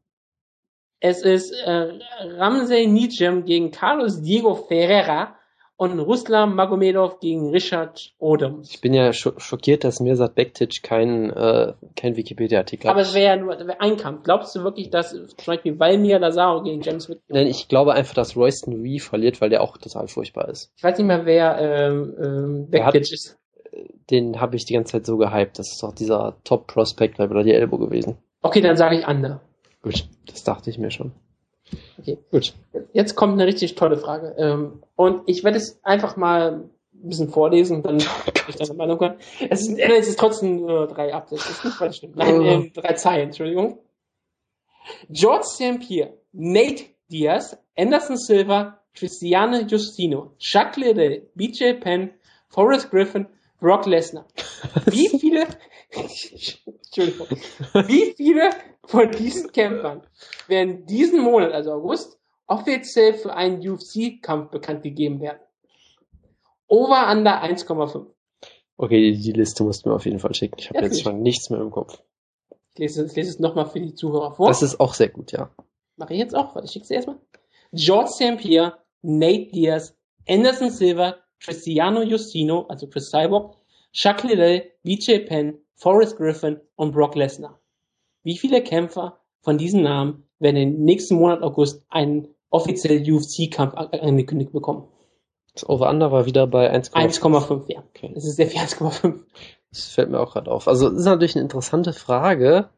Es 1.01 1.24
ist 1.24 1.51
äh, 1.51 1.99
Ramsey 2.38 2.88
Nijem 2.88 3.43
gegen 3.43 3.72
Carlos 3.72 4.22
Diego 4.22 4.55
Ferreira 4.55 5.36
und 5.76 5.99
Ruslan 5.99 6.55
Magomedov 6.55 7.19
gegen 7.19 7.49
Richard 7.49 8.13
Odom. 8.19 8.61
Ich 8.61 8.80
bin 8.80 8.93
ja 8.93 9.11
scho 9.11 9.34
schockiert, 9.38 9.84
dass 9.84 9.99
Mirsad 9.99 10.36
Bektic 10.36 10.82
kein, 10.82 11.32
äh, 11.32 11.74
kein 11.97 12.15
Wikipedia-Artikel 12.15 12.88
hat. 12.88 12.91
Aber 12.91 13.01
es 13.01 13.13
wäre 13.13 13.36
ja 13.36 13.36
nur 13.36 13.67
wär 13.67 13.82
ein 13.82 13.97
Kampf. 13.97 14.24
Glaubst 14.24 14.55
du 14.55 14.63
wirklich, 14.63 14.91
dass 14.91 15.09
zum 15.09 15.28
Beispiel 15.45 15.78
Valmir 15.78 16.19
Lazaro 16.19 16.63
gegen 16.63 16.82
James 16.82 17.09
Wick? 17.09 17.19
Nein, 17.28 17.47
ich 17.47 17.67
glaube 17.67 17.93
einfach, 17.93 18.13
dass 18.13 18.38
Royston 18.38 18.84
Wee 18.84 18.99
verliert, 18.99 19.41
weil 19.41 19.49
der 19.49 19.61
auch 19.61 19.78
total 19.78 20.07
furchtbar 20.07 20.47
ist. 20.47 20.72
Ich 20.78 20.84
weiß 20.84 20.97
nicht 20.99 21.07
mehr, 21.07 21.26
wer 21.26 21.57
ähm, 21.59 22.15
ähm, 22.17 22.69
Bektic 22.69 23.11
ist. 23.11 23.40
Den 24.09 24.41
habe 24.41 24.55
ich 24.55 24.65
die 24.65 24.74
ganze 24.74 24.93
Zeit 24.93 25.05
so 25.05 25.17
gehypt. 25.17 25.59
Das 25.59 25.72
ist 25.72 25.82
doch 25.82 25.93
dieser 25.93 26.38
Top-Prospect 26.43 27.17
bei 27.17 27.28
Bloody 27.28 27.51
Elbow 27.51 27.78
gewesen. 27.78 28.17
Okay, 28.41 28.61
dann 28.61 28.78
sage 28.78 28.97
ich 28.97 29.05
Ander. 29.05 29.41
Gut, 29.82 30.07
das 30.26 30.43
dachte 30.43 30.69
ich 30.69 30.78
mir 30.78 30.91
schon. 30.91 31.11
Okay. 31.99 32.17
Gut. 32.32 32.53
Jetzt 32.93 33.15
kommt 33.15 33.34
eine 33.34 33.45
richtig 33.45 33.76
tolle 33.76 33.97
Frage. 33.97 34.36
Ähm, 34.38 34.84
und 34.95 35.22
ich 35.28 35.43
werde 35.43 35.57
es 35.57 35.80
einfach 35.84 36.17
mal 36.17 36.63
ein 36.93 37.09
bisschen 37.09 37.30
vorlesen, 37.30 37.82
dann 37.84 37.97
ich 38.47 38.55
deine 38.55 38.74
Meinung 38.74 38.97
kann. 38.97 39.15
Es 39.49 39.61
ist, 39.61 39.78
äh, 39.78 39.97
es 39.97 40.07
ist 40.07 40.19
trotzdem 40.19 40.57
nur 40.57 40.88
drei 40.88 41.13
Absätze. 41.13 41.43
Das 41.47 41.57
ist 41.57 41.65
nicht 41.65 41.78
falsch. 41.78 42.01
Nein, 42.15 42.41
ähm, 42.41 42.72
drei 42.74 42.93
Zeilen, 42.93 43.28
Entschuldigung. 43.28 43.80
George 45.09 45.45
St. 45.45 45.80
Pierre, 45.80 46.13
Nate 46.34 46.86
Diaz, 47.11 47.57
Anderson 47.78 48.17
Silva, 48.17 48.80
Cristiano 48.93 49.59
Justino, 49.61 50.34
Jacques 50.39 50.78
Liddell, 50.78 51.30
BJ 51.36 51.74
Penn, 51.74 52.11
Forrest 52.49 52.89
Griffin, 52.89 53.28
Brock 53.62 53.86
Lesnar. 53.86 54.26
Wie 54.88 55.07
viele, 55.07 55.47
Entschuldigung, 55.91 57.28
wie 57.88 58.14
viele 58.18 58.49
von 58.86 59.12
diesen 59.12 59.51
Kämpfern 59.51 60.01
werden 60.47 60.86
diesen 60.88 61.22
Monat, 61.22 61.53
also 61.53 61.72
August, 61.74 62.20
offiziell 62.47 63.14
für 63.14 63.34
einen 63.34 63.66
UFC-Kampf 63.66 64.49
bekannt 64.49 64.82
gegeben 64.82 65.22
werden? 65.22 65.39
Over 66.68 67.12
under 67.12 67.43
1,5. 67.43 68.07
Okay, 68.78 69.12
die, 69.12 69.22
die 69.22 69.34
Liste 69.34 69.64
musst 69.64 69.86
du 69.86 69.89
mir 69.89 69.95
auf 69.95 70.05
jeden 70.05 70.20
Fall 70.20 70.34
schicken. 70.34 70.55
Ich 70.57 70.70
habe 70.70 70.82
jetzt 70.82 71.03
schon 71.03 71.22
nichts 71.22 71.51
mehr 71.51 71.62
im 71.62 71.70
Kopf. 71.70 72.01
Ich 72.74 72.80
lese, 72.80 73.05
ich 73.05 73.16
lese 73.16 73.30
es 73.30 73.39
nochmal 73.39 73.68
für 73.68 73.80
die 73.80 73.93
Zuhörer 73.93 74.34
vor. 74.34 74.47
Das 74.47 74.64
ist 74.64 74.80
auch 74.80 74.95
sehr 74.95 75.09
gut, 75.09 75.34
ja. 75.34 75.51
Mache 75.97 76.14
ich 76.14 76.20
jetzt 76.20 76.36
auch. 76.36 76.55
Warte, 76.55 76.66
ich 76.66 76.72
schick's 76.72 76.88
dir 76.88 76.95
erstmal. 76.95 77.20
George 77.74 78.09
St. 78.09 78.38
Pierre, 78.38 78.80
Nate 79.03 79.51
Diaz, 79.51 79.95
Anderson 80.28 80.72
Silva, 80.72 81.18
Cristiano 81.43 82.03
Justino, 82.03 82.65
also 82.69 82.87
Chris 82.87 83.09
Cyborg, 83.09 83.57
Chuck 83.91 84.23
Liddell, 84.23 84.63
BJ 84.83 85.25
Penn, 85.27 85.57
Forrest 85.75 86.17
Griffin 86.17 86.59
und 86.75 86.93
Brock 86.93 87.15
Lesnar. 87.15 87.59
Wie 88.23 88.37
viele 88.37 88.63
Kämpfer 88.63 89.19
von 89.41 89.57
diesen 89.57 89.81
Namen 89.81 90.27
werden 90.39 90.57
im 90.57 90.83
nächsten 90.83 91.15
Monat 91.15 91.41
August 91.41 91.83
einen 91.89 92.27
offiziellen 92.51 93.03
UFC-Kampf 93.11 93.73
angekündigt 93.75 94.51
bekommen? 94.51 94.87
Das 95.53 95.67
Over-Under 95.67 96.11
war 96.11 96.25
wieder 96.25 96.47
bei 96.47 96.71
1,5. 96.73 97.19
1,5, 97.19 97.63
ja. 97.67 97.83
Okay. 97.89 98.11
Das 98.13 98.23
ist 98.23 98.37
sehr 98.37 98.47
viel 98.47 98.61
1,5. 98.61 99.19
Das 99.71 99.87
fällt 99.87 100.09
mir 100.09 100.19
auch 100.19 100.33
gerade 100.33 100.51
auf. 100.51 100.67
Also, 100.67 100.89
das 100.89 100.99
ist 100.99 101.05
natürlich 101.05 101.35
eine 101.35 101.43
interessante 101.43 101.93
Frage. 101.93 102.69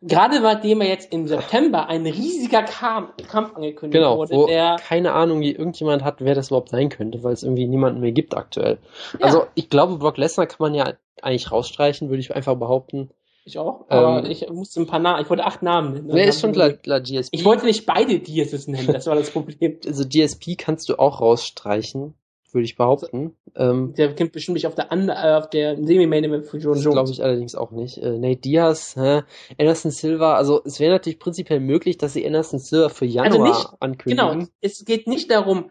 Gerade 0.00 0.40
nachdem 0.40 0.80
er 0.80 0.88
jetzt 0.88 1.12
im 1.12 1.26
September 1.26 1.88
ein 1.88 2.06
riesiger 2.06 2.62
Kam 2.62 3.08
Kampf 3.28 3.56
angekündigt 3.56 4.00
Genau, 4.00 4.18
wurde, 4.18 4.34
wo 4.34 4.46
der 4.46 4.76
keine 4.76 5.12
Ahnung, 5.12 5.40
wie 5.40 5.50
irgendjemand 5.52 6.04
hat, 6.04 6.16
wer 6.20 6.36
das 6.36 6.48
überhaupt 6.48 6.68
sein 6.68 6.88
könnte, 6.88 7.24
weil 7.24 7.32
es 7.32 7.42
irgendwie 7.42 7.66
niemanden 7.66 8.00
mehr 8.00 8.12
gibt 8.12 8.36
aktuell. 8.36 8.78
Ja. 9.18 9.26
Also, 9.26 9.46
ich 9.56 9.70
glaube, 9.70 9.98
Brock 9.98 10.16
Lesnar 10.16 10.46
kann 10.46 10.58
man 10.60 10.74
ja 10.74 10.92
eigentlich 11.20 11.50
rausstreichen, 11.50 12.10
würde 12.10 12.20
ich 12.20 12.34
einfach 12.34 12.54
behaupten. 12.56 13.10
Ich 13.44 13.58
auch, 13.58 13.86
aber 13.88 14.24
Ähm, 14.24 14.30
ich 14.30 14.48
musste 14.50 14.80
ein 14.80 14.86
paar 14.86 14.98
Namen, 14.98 15.22
ich 15.22 15.30
wollte 15.30 15.44
acht 15.44 15.62
Namen 15.62 15.94
nennen. 15.94 16.08
Wer 16.08 16.16
Dann 16.16 16.28
ist 16.28 16.40
schon 16.40 16.52
klar, 16.52 16.70
klar 16.74 17.00
GSP? 17.00 17.34
Ich 17.34 17.44
wollte 17.44 17.64
nicht 17.64 17.86
beide 17.86 18.20
Diazes 18.20 18.68
nennen, 18.68 18.92
das 18.92 19.06
war 19.06 19.16
das 19.16 19.30
Problem. 19.30 19.78
also 19.86 20.04
GSP 20.06 20.56
kannst 20.56 20.88
du 20.90 20.98
auch 20.98 21.20
rausstreichen, 21.20 22.14
würde 22.52 22.64
ich 22.64 22.76
behaupten. 22.76 23.34
Ähm, 23.56 23.94
Der 23.96 24.14
kämpft 24.14 24.32
bestimmt 24.34 24.54
nicht 24.54 24.66
auf 24.66 24.74
der, 24.74 24.90
äh, 24.92 25.34
auf 25.36 25.50
der 25.50 25.76
Semi-Main 25.76 26.24
Event 26.24 26.46
für 26.46 26.58
John 26.58 26.74
das 26.74 26.84
Jones. 26.84 26.94
glaube 26.94 27.10
ich 27.10 27.22
allerdings 27.22 27.54
auch 27.54 27.70
nicht. 27.70 27.98
Äh, 27.98 28.18
Nate 28.18 28.40
Diaz, 28.40 28.94
hä? 28.96 29.22
Anderson 29.58 29.90
Silva, 29.90 30.34
also 30.36 30.62
es 30.64 30.80
wäre 30.80 30.92
natürlich 30.92 31.18
prinzipiell 31.18 31.60
möglich, 31.60 31.98
dass 31.98 32.12
sie 32.12 32.26
Anderson 32.26 32.58
Silva 32.58 32.88
für 32.88 33.04
Januar 33.06 33.32
Also 33.32 33.44
nicht- 33.44 33.68
ankündigen. 33.80 34.30
Genau, 34.38 34.46
es 34.60 34.84
geht 34.84 35.06
nicht 35.06 35.30
darum, 35.30 35.70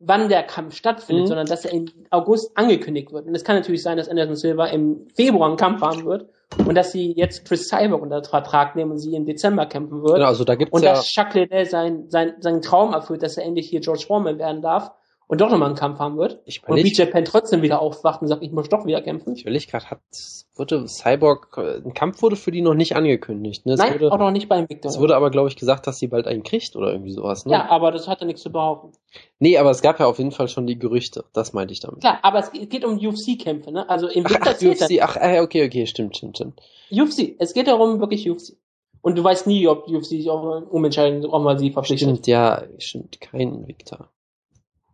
wann 0.00 0.28
der 0.28 0.44
Kampf 0.44 0.76
stattfindet, 0.76 1.24
Mhm. 1.24 1.28
sondern 1.28 1.46
dass 1.46 1.64
er 1.64 1.72
im 1.72 1.86
August 2.10 2.56
angekündigt 2.56 3.12
wird. 3.12 3.26
Und 3.26 3.34
es 3.34 3.42
kann 3.42 3.56
natürlich 3.56 3.82
sein, 3.82 3.96
dass 3.96 4.08
Anderson 4.08 4.36
Silva 4.36 4.66
im 4.66 5.08
Februar 5.16 5.48
einen 5.48 5.56
Kampf 5.56 5.80
haben 5.80 6.04
wird 6.04 6.28
und 6.66 6.76
dass 6.76 6.92
sie 6.92 7.12
jetzt 7.16 7.44
Chris 7.44 7.66
Cyborg 7.68 8.00
unter 8.00 8.22
Vertrag 8.22 8.76
nehmen 8.76 8.92
und 8.92 8.98
sie 8.98 9.14
im 9.16 9.26
Dezember 9.26 9.66
kämpfen 9.66 10.02
wird. 10.04 10.14
Genau, 10.14 10.26
also 10.28 10.44
da 10.44 10.54
gibt's 10.54 10.72
Und 10.72 10.84
ja, 10.84 10.92
dass 10.92 11.06
Chuck 11.06 11.34
Liddell 11.34 11.66
sein, 11.66 12.04
sein, 12.10 12.34
seinen 12.38 12.62
Traum 12.62 12.92
erfüllt, 12.92 13.24
dass 13.24 13.36
er 13.38 13.44
endlich 13.44 13.68
hier 13.68 13.80
George 13.80 14.04
Foreman 14.06 14.38
werden 14.38 14.62
darf 14.62 14.92
und 15.28 15.42
doch 15.42 15.50
nochmal 15.50 15.68
einen 15.68 15.76
Kampf 15.76 15.98
haben 15.98 16.16
wird. 16.16 16.40
ich 16.46 16.66
Und 16.66 16.82
BJ 16.82 17.02
Penn 17.04 17.26
trotzdem 17.26 17.60
wieder 17.60 17.80
aufwacht 17.80 18.22
und 18.22 18.28
sagt, 18.28 18.42
ich 18.42 18.50
muss 18.50 18.70
doch 18.70 18.86
wieder 18.86 19.02
kämpfen. 19.02 19.34
ich 19.34 19.42
überleg 19.42 19.68
gerade, 19.68 19.90
hat, 19.90 20.00
wurde 20.56 20.88
Cyborg, 20.88 21.54
äh, 21.58 21.76
ein 21.84 21.92
Kampf 21.92 22.22
wurde 22.22 22.34
für 22.34 22.50
die 22.50 22.62
noch 22.62 22.72
nicht 22.72 22.96
angekündigt, 22.96 23.66
ne? 23.66 23.74
Es 23.74 23.78
Nein, 23.78 23.92
wurde, 23.92 24.10
auch 24.10 24.18
noch 24.18 24.30
nicht 24.30 24.48
beim 24.48 24.68
Victor. 24.68 24.90
es 24.90 24.98
wurde 24.98 25.14
aber, 25.14 25.30
glaube 25.30 25.48
ich, 25.48 25.56
gesagt, 25.56 25.86
dass 25.86 25.98
sie 25.98 26.06
bald 26.06 26.26
einen 26.26 26.42
kriegt 26.42 26.74
oder 26.76 26.90
irgendwie 26.90 27.12
sowas, 27.12 27.44
ne? 27.44 27.52
ja, 27.52 27.68
aber 27.68 27.92
das 27.92 28.08
hat 28.08 28.20
ja 28.22 28.26
nichts 28.26 28.42
zu 28.42 28.50
behaupten. 28.50 28.92
Nee, 29.38 29.58
aber 29.58 29.70
es 29.70 29.82
gab 29.82 30.00
ja 30.00 30.06
auf 30.06 30.16
jeden 30.16 30.32
Fall 30.32 30.48
schon 30.48 30.66
die 30.66 30.78
Gerüchte, 30.78 31.26
das 31.34 31.52
meinte 31.52 31.72
ich 31.72 31.80
damit. 31.80 32.00
Klar, 32.00 32.20
aber 32.22 32.38
es 32.38 32.50
geht 32.50 32.84
um 32.86 32.96
UFC-Kämpfe, 32.96 33.70
ne? 33.70 33.88
Also 33.88 34.08
im 34.08 34.24
Ach, 34.26 34.30
Victor 34.30 34.54
ach, 34.56 34.62
UFC, 34.62 35.02
ach, 35.02 35.16
äh, 35.16 35.40
okay, 35.40 35.66
okay, 35.66 35.86
stimmt, 35.86 36.16
stimmt, 36.16 36.38
stimmt. 36.38 36.60
UFC. 36.90 37.36
Es 37.38 37.52
geht 37.52 37.68
darum, 37.68 38.00
wirklich 38.00 38.28
UFC. 38.28 38.56
Und 39.02 39.16
du 39.16 39.22
weißt 39.22 39.46
nie, 39.46 39.68
ob 39.68 39.86
UFC 39.86 40.06
sich 40.06 40.30
auch 40.30 40.62
umentscheiden, 40.70 41.24
ob 41.26 41.42
man 41.42 41.58
sie 41.58 41.70
verpflichtet. 41.70 42.08
Stimmt, 42.08 42.26
ja, 42.26 42.62
stimmt, 42.78 43.20
kein 43.20 43.40
Invicta. 43.40 44.08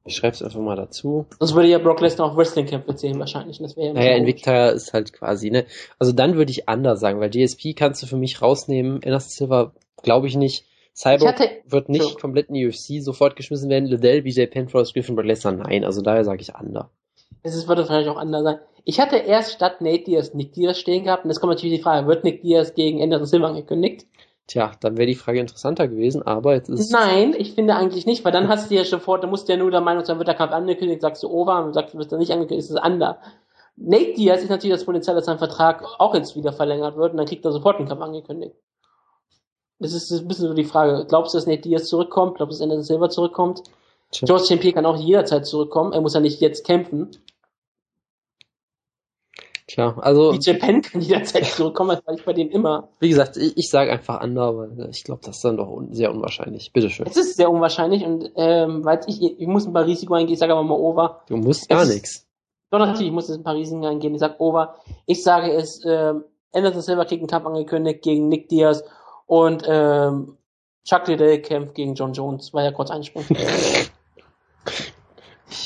Ich 0.06 0.16
schreib's 0.16 0.42
einfach 0.42 0.60
mal 0.60 0.76
dazu. 0.76 1.26
Sonst 1.38 1.54
würde 1.54 1.68
ja 1.68 1.78
Brock 1.78 2.00
Lesnar 2.02 2.30
auch 2.30 2.36
Wrestling-Kämpfe 2.36 2.94
zählen 2.94 3.18
wahrscheinlich. 3.18 3.58
Das 3.58 3.76
wäre 3.76 3.88
ja 3.88 3.92
Naja. 3.94 4.16
Invicta 4.16 4.68
ist 4.68 4.92
halt 4.92 5.12
quasi, 5.14 5.50
ne? 5.50 5.64
Also 5.98 6.12
dann 6.12 6.36
würde 6.36 6.50
ich 6.50 6.68
anders 6.68 7.00
sagen, 7.00 7.20
weil 7.20 7.30
GSP 7.30 7.72
kannst 7.74 8.02
du 8.02 8.06
für 8.06 8.16
mich 8.18 8.42
rausnehmen. 8.42 9.00
Anderson 9.04 9.30
Silva 9.30 9.72
glaube 10.02 10.26
ich 10.26 10.36
nicht. 10.36 10.66
Cyborg 10.94 11.22
Ich 11.22 11.26
hatte- 11.26 11.50
wird 11.66 11.88
nicht 11.88 12.00
Entschuldigung. 12.02 12.20
komplett 12.20 12.48
in 12.48 12.54
die 12.54 12.66
UFC 12.66 13.00
sofort 13.02 13.34
geschmissen 13.34 13.70
werden. 13.70 13.86
Liddell, 13.86 14.22
BJ 14.22 14.44
Penn, 14.46 14.68
Forrest 14.68 14.92
Griffin, 14.94 15.16
Brock 15.16 15.24
Lesnar, 15.26 15.52
nein. 15.54 15.84
Also 15.84 16.02
daher 16.02 16.24
sage 16.24 16.42
ich 16.42 16.52
under. 16.54 16.90
Es 17.42 17.66
würde 17.66 17.84
vielleicht 17.86 18.08
auch 18.08 18.16
anders 18.18 18.44
sein. 18.44 18.58
Ich 18.84 19.00
hatte 19.00 19.16
erst 19.16 19.52
statt 19.52 19.80
Nate 19.80 20.04
Diaz 20.04 20.34
Nick 20.34 20.52
Diaz 20.52 20.78
stehen 20.78 21.04
gehabt. 21.04 21.24
Und 21.24 21.30
jetzt 21.30 21.40
kommt 21.40 21.52
natürlich 21.54 21.76
die 21.78 21.82
Frage, 21.82 22.06
wird 22.06 22.22
Nick 22.24 22.42
Diaz 22.42 22.74
gegen 22.74 23.02
Anderson 23.02 23.26
Silva 23.26 23.48
angekündigt? 23.48 24.06
Tja, 24.46 24.72
dann 24.80 24.98
wäre 24.98 25.06
die 25.06 25.14
Frage 25.14 25.40
interessanter 25.40 25.88
gewesen, 25.88 26.22
aber 26.22 26.54
jetzt 26.54 26.68
ist 26.68 26.92
Nein, 26.92 27.34
ich 27.36 27.54
finde 27.54 27.76
eigentlich 27.76 28.04
nicht, 28.04 28.24
weil 28.24 28.32
dann 28.32 28.48
hast 28.48 28.70
du 28.70 28.74
ja 28.74 28.84
sofort, 28.84 29.22
du 29.22 29.26
musst 29.26 29.48
ja 29.48 29.56
nur 29.56 29.70
der 29.70 29.80
Meinung 29.80 30.04
sein, 30.04 30.18
wird 30.18 30.28
der 30.28 30.34
Kampf 30.34 30.52
angekündigt, 30.52 31.00
sagst 31.00 31.22
du 31.22 31.28
over 31.28 31.64
und 31.64 31.72
sagst, 31.72 31.94
du 31.94 31.98
wirst 31.98 32.12
dann 32.12 32.18
nicht 32.18 32.30
angekündigt, 32.30 32.68
ist 32.68 32.76
es 32.76 32.82
under. 32.82 33.18
Nate 33.76 34.12
Diaz 34.14 34.42
ist 34.42 34.50
natürlich 34.50 34.76
das 34.76 34.84
Potenzial, 34.84 35.16
dass 35.16 35.24
sein 35.24 35.38
Vertrag 35.38 35.82
auch 35.98 36.14
jetzt 36.14 36.36
wieder 36.36 36.52
verlängert 36.52 36.96
wird 36.96 37.12
und 37.12 37.16
dann 37.16 37.26
kriegt 37.26 37.44
er 37.44 37.52
sofort 37.52 37.78
einen 37.78 37.88
Kampf 37.88 38.02
angekündigt. 38.02 38.54
Das 39.78 39.94
ist 39.94 40.10
ein 40.12 40.28
bisschen 40.28 40.48
so 40.48 40.54
die 40.54 40.64
Frage. 40.64 41.06
Glaubst 41.08 41.34
du, 41.34 41.38
dass 41.38 41.46
Nate 41.46 41.62
Diaz 41.62 41.86
zurückkommt? 41.86 42.36
Glaubst 42.36 42.60
du, 42.60 42.62
dass 42.62 42.62
Anderson 42.62 42.84
Silva 42.84 43.08
zurückkommt? 43.08 43.62
Tja. 44.12 44.26
George 44.26 44.44
St. 44.44 44.60
Pierre 44.60 44.74
kann 44.74 44.86
auch 44.86 44.96
jederzeit 44.96 45.46
zurückkommen. 45.46 45.92
Er 45.92 46.00
muss 46.00 46.14
ja 46.14 46.20
nicht 46.20 46.40
jetzt 46.40 46.64
kämpfen. 46.64 47.10
Tja, 49.74 49.96
also. 50.00 50.30
Die 50.30 50.38
Japan 50.38 50.82
kann 50.82 51.00
jederzeit 51.00 51.46
zurückkommen, 51.46 51.96
das 51.96 52.06
war 52.06 52.14
ich 52.14 52.24
bei 52.24 52.32
dem 52.32 52.48
immer. 52.48 52.90
Wie 53.00 53.08
gesagt, 53.08 53.36
ich, 53.36 53.56
ich 53.56 53.68
sage 53.68 53.90
einfach 53.90 54.22
Under, 54.22 54.56
weil 54.56 54.88
ich 54.90 55.02
glaube, 55.02 55.22
das 55.24 55.36
ist 55.36 55.44
dann 55.44 55.56
doch 55.56 55.68
un 55.68 55.92
sehr 55.92 56.12
unwahrscheinlich. 56.12 56.72
Bitteschön. 56.72 57.06
Es 57.08 57.16
ist 57.16 57.36
sehr 57.36 57.50
unwahrscheinlich 57.50 58.04
und 58.04 58.30
ähm, 58.36 58.84
weil 58.84 59.00
ich, 59.08 59.20
ich 59.20 59.46
muss 59.48 59.66
ein 59.66 59.72
paar 59.72 59.84
Risiko 59.84 60.14
eingehen, 60.14 60.34
ich 60.34 60.38
sage 60.38 60.52
aber 60.52 60.62
mal 60.62 60.78
Over. 60.78 61.22
Du 61.26 61.36
musst 61.36 61.68
gar 61.68 61.84
nichts. 61.86 62.24
Doch, 62.70 62.78
natürlich, 62.78 63.08
ich 63.08 63.12
muss 63.12 63.26
jetzt 63.26 63.38
ein 63.38 63.42
paar 63.42 63.56
Risiken 63.56 63.84
eingehen. 63.84 64.14
Ich 64.14 64.20
sage 64.20 64.36
Over. 64.38 64.76
Ich 65.06 65.24
sage 65.24 65.52
es, 65.52 65.84
ähm, 65.84 66.22
Anderson 66.52 66.82
Silver 66.82 67.04
kriegt 67.04 67.22
einen 67.22 67.28
Kampf 67.28 67.46
angekündigt 67.46 68.02
gegen 68.02 68.28
Nick 68.28 68.48
Diaz 68.48 68.84
und 69.26 69.64
ähm, 69.66 70.36
Chuck 70.84 71.08
Liddell 71.08 71.42
kämpft 71.42 71.74
gegen 71.74 71.96
John 71.96 72.12
Jones, 72.12 72.54
weil 72.54 72.64
er 72.64 72.72
kurz 72.72 72.92
einspringt. 72.92 73.26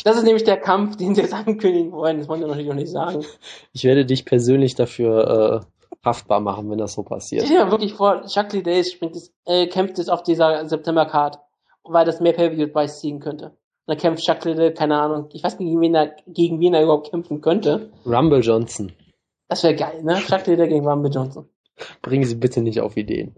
Das 0.04 0.16
ist 0.16 0.24
nämlich 0.24 0.44
der 0.44 0.56
Kampf, 0.56 0.96
den 0.96 1.14
sie 1.14 1.22
jetzt 1.22 1.34
ankündigen 1.34 1.92
wollen. 1.92 2.18
Das 2.18 2.28
wollen 2.28 2.40
wir 2.40 2.48
natürlich 2.48 2.70
auch 2.70 2.74
nicht 2.74 2.90
sagen. 2.90 3.24
Ich 3.72 3.84
werde 3.84 4.04
dich 4.04 4.24
persönlich 4.24 4.74
dafür 4.74 5.64
äh, 5.64 5.96
haftbar 6.04 6.40
machen, 6.40 6.70
wenn 6.70 6.78
das 6.78 6.94
so 6.94 7.02
passiert. 7.02 7.42
Ich 7.42 7.48
stell 7.48 7.64
mir 7.64 7.70
wirklich 7.70 7.94
vor, 7.94 8.22
Chuck 8.26 8.52
Liddell 8.52 8.84
springt 8.84 9.16
es, 9.16 9.32
äh, 9.44 9.66
kämpft 9.66 9.98
es 9.98 10.08
auf 10.08 10.22
dieser 10.22 10.68
September-Card, 10.68 11.38
weil 11.84 12.04
das 12.04 12.20
mehr 12.20 12.32
Pay-Per-View-Preis 12.32 13.00
ziehen 13.00 13.20
könnte. 13.20 13.46
Und 13.46 13.54
dann 13.86 13.96
kämpft 13.98 14.24
Chuck 14.24 14.44
Liddell, 14.44 14.72
keine 14.74 15.00
Ahnung, 15.00 15.28
ich 15.32 15.42
weiß 15.42 15.58
nicht, 15.58 15.68
gegen 15.68 15.80
wen 15.80 15.94
er, 15.94 16.16
gegen 16.26 16.60
wen 16.60 16.74
er 16.74 16.82
überhaupt 16.82 17.10
kämpfen 17.10 17.40
könnte. 17.40 17.90
Rumble 18.06 18.40
Johnson. 18.40 18.92
Das 19.48 19.62
wäre 19.62 19.74
geil, 19.74 20.02
ne? 20.02 20.16
Chuck 20.16 20.46
Liddell 20.46 20.68
gegen 20.68 20.86
Rumble 20.86 21.10
Johnson. 21.10 21.48
Bringen 22.02 22.24
Sie 22.24 22.34
bitte 22.34 22.60
nicht 22.60 22.80
auf 22.80 22.96
Ideen. 22.96 23.34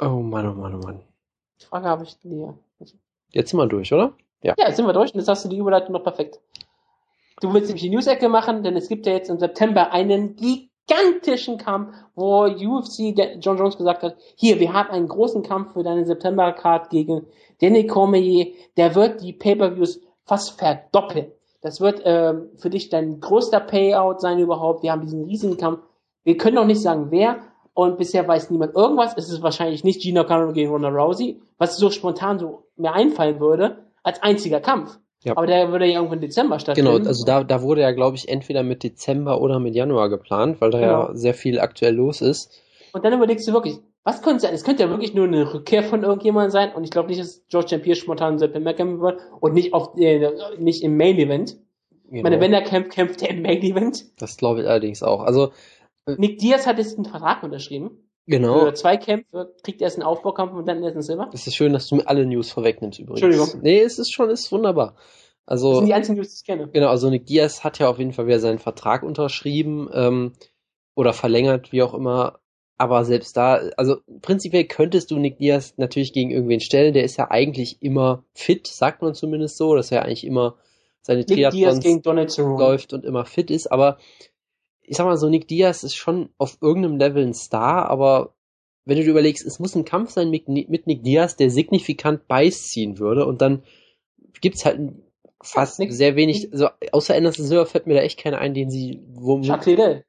Oh 0.00 0.20
Mann, 0.20 0.46
oh 0.48 0.54
Mann, 0.54 0.74
oh 0.74 0.78
Mann. 0.78 1.00
Die 1.60 1.64
Frage 1.64 1.86
habe 1.86 2.04
ich 2.04 2.18
dir. 2.18 2.58
Jetzt 3.32 3.50
sind 3.50 3.58
wir 3.58 3.66
durch, 3.66 3.92
oder? 3.92 4.12
Ja. 4.46 4.54
ja, 4.56 4.68
jetzt 4.68 4.76
sind 4.76 4.86
wir 4.86 4.92
durch 4.92 5.12
und 5.12 5.18
jetzt 5.18 5.28
hast 5.28 5.44
du 5.44 5.48
die 5.48 5.58
Überleitung 5.58 5.92
noch 5.92 6.04
perfekt. 6.04 6.38
Du 7.40 7.52
willst 7.52 7.66
nämlich 7.66 7.82
die 7.82 7.90
News-Ecke 7.90 8.28
machen, 8.28 8.62
denn 8.62 8.76
es 8.76 8.88
gibt 8.88 9.04
ja 9.06 9.12
jetzt 9.12 9.28
im 9.28 9.40
September 9.40 9.90
einen 9.90 10.36
gigantischen 10.36 11.58
Kampf, 11.58 11.96
wo 12.14 12.44
UFC 12.44 13.12
John 13.40 13.58
Jones 13.58 13.76
gesagt 13.76 14.04
hat, 14.04 14.16
hier, 14.36 14.60
wir 14.60 14.72
haben 14.72 14.90
einen 14.90 15.08
großen 15.08 15.42
Kampf 15.42 15.72
für 15.72 15.82
deine 15.82 16.06
September-Card 16.06 16.90
gegen 16.90 17.26
Danny 17.60 17.88
Cormier, 17.88 18.52
der 18.76 18.94
wird 18.94 19.20
die 19.20 19.32
Pay-Per-Views 19.32 20.00
fast 20.24 20.58
verdoppeln. 20.58 21.32
Das 21.60 21.80
wird 21.80 22.06
äh, 22.06 22.34
für 22.56 22.70
dich 22.70 22.88
dein 22.88 23.18
größter 23.18 23.58
Payout 23.58 24.20
sein 24.20 24.38
überhaupt. 24.38 24.84
Wir 24.84 24.92
haben 24.92 25.02
diesen 25.02 25.24
riesigen 25.24 25.56
Kampf. 25.56 25.80
Wir 26.22 26.36
können 26.36 26.54
noch 26.54 26.66
nicht 26.66 26.80
sagen, 26.80 27.08
wer, 27.10 27.40
und 27.74 27.98
bisher 27.98 28.26
weiß 28.26 28.50
niemand 28.50 28.76
irgendwas. 28.76 29.14
Es 29.16 29.28
ist 29.28 29.42
wahrscheinlich 29.42 29.82
nicht 29.82 30.00
Gina 30.00 30.22
Carano 30.22 30.52
gegen 30.52 30.70
Ronda 30.70 30.88
Rousey, 30.88 31.42
was 31.58 31.76
so 31.76 31.90
spontan 31.90 32.38
so 32.38 32.62
mir 32.76 32.92
einfallen 32.92 33.40
würde 33.40 33.85
als 34.06 34.22
einziger 34.22 34.60
Kampf. 34.60 34.98
Ja. 35.24 35.36
Aber 35.36 35.46
der 35.46 35.72
würde 35.72 35.86
ja 35.86 35.94
irgendwann 35.94 36.18
im 36.18 36.22
Dezember 36.22 36.60
stattfinden. 36.60 36.92
Genau, 36.92 37.08
also 37.08 37.24
da, 37.24 37.42
da 37.42 37.60
wurde 37.62 37.80
ja, 37.80 37.90
glaube 37.90 38.16
ich, 38.16 38.28
entweder 38.28 38.62
mit 38.62 38.84
Dezember 38.84 39.40
oder 39.40 39.58
mit 39.58 39.74
Januar 39.74 40.08
geplant, 40.08 40.60
weil 40.60 40.70
da 40.70 40.78
genau. 40.78 41.08
ja 41.08 41.14
sehr 41.14 41.34
viel 41.34 41.58
aktuell 41.58 41.94
los 41.94 42.20
ist. 42.20 42.62
Und 42.92 43.04
dann 43.04 43.12
überlegst 43.12 43.48
du 43.48 43.52
wirklich, 43.52 43.80
was 44.04 44.22
könnte 44.22 44.42
sein? 44.42 44.54
Es 44.54 44.62
könnte 44.62 44.84
ja 44.84 44.88
wirklich 44.88 45.14
nur 45.14 45.26
eine 45.26 45.52
Rückkehr 45.52 45.82
von 45.82 46.04
irgendjemandem 46.04 46.52
sein 46.52 46.72
und 46.74 46.84
ich 46.84 46.90
glaube 46.90 47.08
nicht, 47.08 47.20
dass 47.20 47.44
George. 47.48 47.76
Pierre 47.78 47.96
spontan 47.96 48.38
September 48.38 48.72
kämpfen 48.72 49.00
wird 49.00 49.20
und 49.40 49.52
nicht 49.52 49.74
auf 49.74 49.96
äh, 49.96 50.30
nicht 50.58 50.84
im 50.84 50.96
Main 50.96 51.18
Event. 51.18 51.56
Genau. 52.04 52.18
Ich 52.18 52.22
meine, 52.22 52.40
wenn 52.40 52.52
er 52.52 52.62
kämpft, 52.62 52.92
kämpft 52.92 53.22
er 53.22 53.30
im 53.30 53.42
Main 53.42 53.62
Event. 53.62 54.04
Das 54.20 54.36
glaube 54.36 54.60
ich 54.60 54.68
allerdings 54.68 55.02
auch. 55.02 55.22
Also 55.22 55.50
Nick 56.06 56.38
Diaz 56.38 56.68
hat 56.68 56.78
jetzt 56.78 56.96
einen 56.96 57.06
Vertrag 57.06 57.42
unterschrieben. 57.42 58.05
Genau. 58.26 58.60
Für 58.60 58.74
zwei 58.74 58.96
Kämpfe 58.96 59.54
kriegt 59.62 59.80
er 59.80 59.86
erst 59.86 59.96
einen 59.96 60.02
Aufbaukampf 60.02 60.52
und 60.52 60.66
dann 60.66 60.82
erst 60.82 60.94
einen 60.94 61.02
Silber. 61.02 61.30
Es 61.32 61.46
ist 61.46 61.54
schön, 61.54 61.72
dass 61.72 61.88
du 61.88 61.96
mir 61.96 62.08
alle 62.08 62.26
News 62.26 62.50
vorwegnimmst 62.50 62.98
übrigens. 62.98 63.22
Entschuldigung. 63.22 63.62
Nee, 63.62 63.80
es 63.80 63.98
ist 63.98 64.12
schon, 64.12 64.30
ist 64.30 64.50
wunderbar. 64.50 64.96
Also, 65.46 65.70
das 65.70 65.78
sind 65.78 65.86
die 65.86 65.94
einzigen 65.94 66.18
News, 66.18 66.30
die 66.30 66.36
ich 66.40 66.44
kenne. 66.44 66.68
Genau, 66.72 66.88
also 66.88 67.08
Nick 67.08 67.26
Diaz 67.26 67.62
hat 67.62 67.78
ja 67.78 67.88
auf 67.88 67.98
jeden 67.98 68.12
Fall 68.12 68.26
wieder 68.26 68.40
seinen 68.40 68.58
Vertrag 68.58 69.04
unterschrieben 69.04 69.88
ähm, 69.92 70.32
oder 70.96 71.12
verlängert, 71.12 71.70
wie 71.70 71.82
auch 71.82 71.94
immer. 71.94 72.40
Aber 72.78 73.04
selbst 73.04 73.36
da, 73.36 73.60
also 73.76 73.98
prinzipiell 74.20 74.64
könntest 74.64 75.10
du 75.10 75.18
Nick 75.18 75.38
Diaz 75.38 75.74
natürlich 75.76 76.12
gegen 76.12 76.30
irgendwen 76.30 76.60
stellen. 76.60 76.92
Der 76.94 77.04
ist 77.04 77.16
ja 77.16 77.30
eigentlich 77.30 77.80
immer 77.80 78.24
fit, 78.34 78.66
sagt 78.66 79.02
man 79.02 79.14
zumindest 79.14 79.56
so, 79.56 79.76
dass 79.76 79.92
er 79.92 80.04
eigentlich 80.04 80.26
immer 80.26 80.56
seine 81.00 81.24
Triathlons 81.24 82.36
läuft 82.36 82.92
und 82.92 83.04
immer 83.04 83.24
fit 83.24 83.50
ist. 83.50 83.68
Aber 83.68 83.98
ich 84.86 84.96
sag 84.96 85.04
mal 85.04 85.16
so, 85.16 85.28
Nick 85.28 85.48
Diaz 85.48 85.82
ist 85.82 85.96
schon 85.96 86.30
auf 86.38 86.58
irgendeinem 86.60 86.98
Level 86.98 87.24
ein 87.24 87.34
Star, 87.34 87.90
aber 87.90 88.34
wenn 88.84 88.96
du 88.96 89.02
dir 89.02 89.10
überlegst, 89.10 89.44
es 89.44 89.58
muss 89.58 89.74
ein 89.74 89.84
Kampf 89.84 90.10
sein 90.10 90.30
mit, 90.30 90.48
mit 90.48 90.86
Nick 90.86 91.02
Diaz, 91.02 91.36
der 91.36 91.50
signifikant 91.50 92.28
Beiß 92.28 92.68
ziehen 92.68 92.98
würde 92.98 93.26
und 93.26 93.42
dann 93.42 93.64
gibt's 94.40 94.64
halt 94.64 94.92
fast 95.42 95.78
Nick, 95.78 95.92
sehr 95.92 96.14
wenig, 96.14 96.52
also 96.52 96.68
außer 96.92 97.14
Anderson 97.14 97.46
Silver 97.46 97.66
fällt 97.66 97.86
mir 97.86 97.94
da 97.94 98.00
echt 98.00 98.18
keiner 98.18 98.38
ein, 98.38 98.54
den 98.54 98.70
sie, 98.70 99.02
wo 99.08 99.40
Chuck 99.40 99.66
Liddell. 99.66 100.04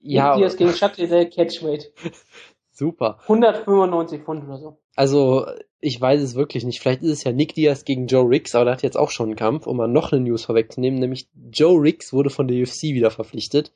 Ja. 0.00 0.30
Nick 0.30 0.38
Diaz 0.38 0.56
gegen 0.56 0.72
Chuck 0.72 0.96
Liddell 0.98 1.28
Catchweight. 1.28 1.92
Super. 2.70 3.18
195 3.22 4.22
Pfund 4.22 4.44
oder 4.44 4.58
so. 4.58 4.78
Also, 4.96 5.46
ich 5.80 6.00
weiß 6.00 6.22
es 6.22 6.34
wirklich 6.34 6.64
nicht. 6.64 6.80
Vielleicht 6.80 7.02
ist 7.02 7.10
es 7.10 7.24
ja 7.24 7.32
Nick 7.32 7.54
Diaz 7.54 7.84
gegen 7.84 8.06
Joe 8.06 8.28
Riggs, 8.28 8.54
aber 8.54 8.64
der 8.64 8.74
hat 8.74 8.82
jetzt 8.82 8.96
auch 8.96 9.10
schon 9.10 9.26
einen 9.26 9.36
Kampf, 9.36 9.66
um 9.66 9.76
mal 9.76 9.88
noch 9.88 10.12
eine 10.12 10.22
News 10.22 10.44
vorwegzunehmen, 10.44 10.98
nämlich 10.98 11.28
Joe 11.52 11.80
Riggs 11.80 12.12
wurde 12.12 12.30
von 12.30 12.48
der 12.48 12.60
UFC 12.62 12.84
wieder 12.84 13.10
verpflichtet 13.10 13.72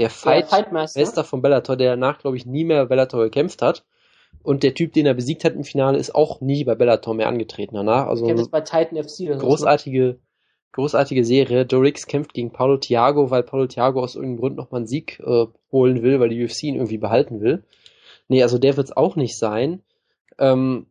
der 0.00 0.08
Fight 0.10 0.48
Bester 0.94 1.24
von 1.24 1.42
Bellator, 1.42 1.76
der 1.76 1.90
danach, 1.90 2.18
glaube 2.18 2.36
ich, 2.38 2.46
nie 2.46 2.64
mehr 2.64 2.86
Bellator 2.86 3.22
gekämpft 3.22 3.60
hat. 3.60 3.84
Und 4.42 4.62
der 4.62 4.74
Typ, 4.74 4.94
den 4.94 5.04
er 5.04 5.12
besiegt 5.12 5.44
hat 5.44 5.54
im 5.54 5.64
Finale, 5.64 5.98
ist 5.98 6.14
auch 6.14 6.40
nie 6.40 6.64
bei 6.64 6.74
Bellator 6.74 7.14
mehr 7.14 7.28
angetreten 7.28 7.74
danach. 7.74 8.06
Also 8.06 8.26
kämpft 8.26 8.50
bei 8.50 8.62
Titan 8.62 8.96
FC 8.96 9.28
oder 9.28 9.36
großartige, 9.36 10.18
großartige 10.72 11.22
Serie. 11.24 11.66
Dorix 11.66 12.06
kämpft 12.06 12.32
gegen 12.32 12.50
Paulo 12.50 12.78
Thiago, 12.78 13.30
weil 13.30 13.42
Paulo 13.42 13.66
Thiago 13.66 14.00
aus 14.00 14.14
irgendeinem 14.14 14.40
Grund 14.40 14.56
nochmal 14.56 14.78
einen 14.78 14.86
Sieg 14.86 15.20
äh, 15.20 15.46
holen 15.70 16.02
will, 16.02 16.18
weil 16.18 16.30
die 16.30 16.42
UFC 16.42 16.62
ihn 16.62 16.76
irgendwie 16.76 16.98
behalten 16.98 17.42
will. 17.42 17.64
Nee, 18.28 18.42
also 18.42 18.56
der 18.56 18.78
wird 18.78 18.86
es 18.86 18.96
auch 18.96 19.16
nicht 19.16 19.36
sein. 19.36 19.82
Ähm, 20.38 20.86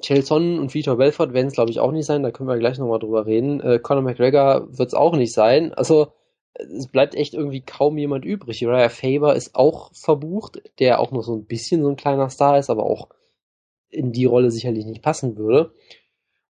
Chelson 0.00 0.58
und 0.58 0.72
Vitor 0.72 0.96
Belfort 0.96 1.34
werden 1.34 1.48
es, 1.48 1.52
glaube 1.52 1.70
ich, 1.70 1.80
auch 1.80 1.92
nicht 1.92 2.06
sein. 2.06 2.22
Da 2.22 2.30
können 2.30 2.48
wir 2.48 2.56
gleich 2.56 2.78
nochmal 2.78 3.00
drüber 3.00 3.26
reden. 3.26 3.60
Äh, 3.60 3.78
Conor 3.78 4.02
McGregor 4.02 4.66
wird 4.70 4.88
es 4.88 4.94
auch 4.94 5.14
nicht 5.14 5.34
sein. 5.34 5.74
Also 5.74 6.12
es 6.54 6.86
bleibt 6.86 7.14
echt 7.14 7.34
irgendwie 7.34 7.62
kaum 7.62 7.96
jemand 7.98 8.24
übrig. 8.24 8.64
Uriah 8.64 8.88
Faber 8.88 9.34
ist 9.34 9.54
auch 9.54 9.90
verbucht, 9.94 10.62
der 10.78 11.00
auch 11.00 11.10
noch 11.10 11.22
so 11.22 11.34
ein 11.34 11.44
bisschen 11.44 11.82
so 11.82 11.88
ein 11.88 11.96
kleiner 11.96 12.28
Star 12.30 12.58
ist, 12.58 12.70
aber 12.70 12.84
auch 12.84 13.08
in 13.88 14.12
die 14.12 14.24
Rolle 14.24 14.50
sicherlich 14.50 14.84
nicht 14.84 15.02
passen 15.02 15.36
würde. 15.36 15.72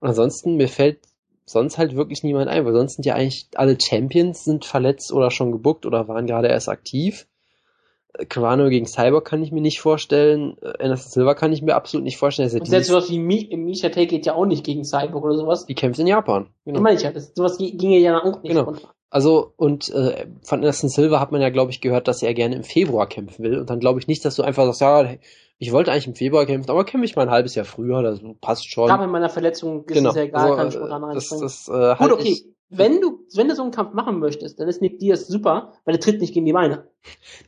Und 0.01 0.09
ansonsten, 0.09 0.57
mir 0.57 0.69
fällt 0.69 1.01
sonst 1.45 1.79
halt 1.79 1.97
wirklich 1.97 2.23
niemand 2.23 2.49
ein, 2.49 2.65
weil 2.65 2.73
sonst 2.73 2.95
sind 2.95 3.07
ja 3.07 3.15
eigentlich 3.15 3.49
alle 3.55 3.77
Champions 3.81 4.45
sind 4.45 4.65
verletzt 4.65 5.13
oder 5.13 5.31
schon 5.31 5.53
gebuckt 5.53 5.85
oder 5.85 6.09
waren 6.09 6.27
gerade 6.27 6.49
erst 6.49 6.69
aktiv. 6.69 7.27
Carano 8.29 8.69
gegen 8.69 8.87
Cyber 8.87 9.23
kann 9.23 9.43
ich 9.43 9.53
mir 9.53 9.61
nicht 9.61 9.81
vorstellen. 9.81 10.57
Anderson 10.79 11.11
Silva 11.11 11.35
kann 11.35 11.53
ich 11.53 11.63
mir 11.63 11.75
absolut 11.75 12.05
nicht 12.05 12.17
vorstellen. 12.17 12.51
Und 12.51 12.67
selbst 12.67 12.89
sowas 12.89 13.09
wie 13.09 13.19
Misha 13.19 13.89
Tate 13.89 14.07
geht 14.07 14.27
ja 14.27 14.35
auch 14.35 14.47
nicht 14.47 14.65
gegen 14.65 14.85
Cyborg 14.85 15.25
oder 15.25 15.37
sowas. 15.37 15.67
Die 15.67 15.75
kämpft 15.75 16.01
in 16.01 16.07
Japan. 16.07 16.49
Genau. 16.65 16.79
Ich 16.79 16.83
meine 16.83 17.21
sowas 17.21 17.59
ginge 17.59 17.99
ja 17.99 18.19
auch 18.19 18.43
nicht. 18.43 18.53
Genau. 18.53 18.65
Runter. 18.65 18.95
Also, 19.11 19.53
und 19.57 19.91
äh, 19.91 20.27
von 20.43 20.61
Anderson 20.61 20.89
Silva 20.89 21.19
hat 21.19 21.33
man 21.33 21.41
ja, 21.41 21.51
glaube 21.51 21.73
ich, 21.73 21.81
gehört, 21.81 22.07
dass 22.07 22.23
er 22.23 22.33
gerne 22.33 22.55
im 22.55 22.63
Februar 22.63 23.09
kämpfen 23.09 23.45
will. 23.45 23.59
Und 23.59 23.69
dann 23.69 23.81
glaube 23.81 23.99
ich 23.99 24.07
nicht, 24.07 24.25
dass 24.25 24.37
du 24.37 24.43
einfach 24.43 24.65
sagst, 24.67 24.81
ja, 24.81 25.17
ich 25.59 25.73
wollte 25.73 25.91
eigentlich 25.91 26.07
im 26.07 26.15
Februar 26.15 26.47
kämpfen, 26.47 26.71
aber 26.71 26.85
kämpfe 26.85 27.05
ich 27.05 27.17
mal 27.17 27.23
ein 27.23 27.31
halbes 27.31 27.55
Jahr 27.55 27.67
früher, 27.67 28.03
das 28.03 28.21
passt 28.41 28.71
schon. 28.71 28.91
Aber 28.91 29.05
in 29.05 29.11
meiner 29.11 29.29
Verletzung 29.29 29.85
ist 29.85 29.95
genau. 29.95 30.11
es 30.11 30.17
ja 30.17 30.23
egal, 30.23 30.45
also, 30.45 30.57
kann 30.57 30.69
ich 30.69 30.75
spontan 30.75 31.15
das, 31.15 31.29
das, 31.29 31.69
äh, 31.69 31.97
Gut, 31.97 32.13
okay. 32.13 32.29
Ich, 32.29 32.47
wenn 32.71 33.01
du, 33.01 33.27
wenn 33.35 33.49
du 33.49 33.57
so 33.57 33.63
einen 33.63 33.73
Kampf 33.73 33.93
machen 33.95 34.21
möchtest, 34.21 34.61
dann 34.61 34.69
ist 34.69 34.81
Nick 34.81 35.01
Diaz 35.01 35.27
super, 35.27 35.73
weil 35.85 35.97
er 35.97 36.01
tritt 36.01 36.21
nicht 36.21 36.33
gegen 36.33 36.47
die 36.47 36.53
Beine. 36.53 36.87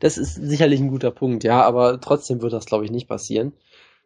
Das 0.01 0.18
ist 0.18 0.34
sicherlich 0.34 0.80
ein 0.80 0.90
guter 0.90 1.12
Punkt, 1.12 1.44
ja, 1.44 1.62
aber 1.62 2.01
trotzdem 2.01 2.43
wird 2.43 2.52
das, 2.52 2.66
glaube 2.66 2.84
ich, 2.84 2.90
nicht 2.90 3.09
passieren. 3.09 3.52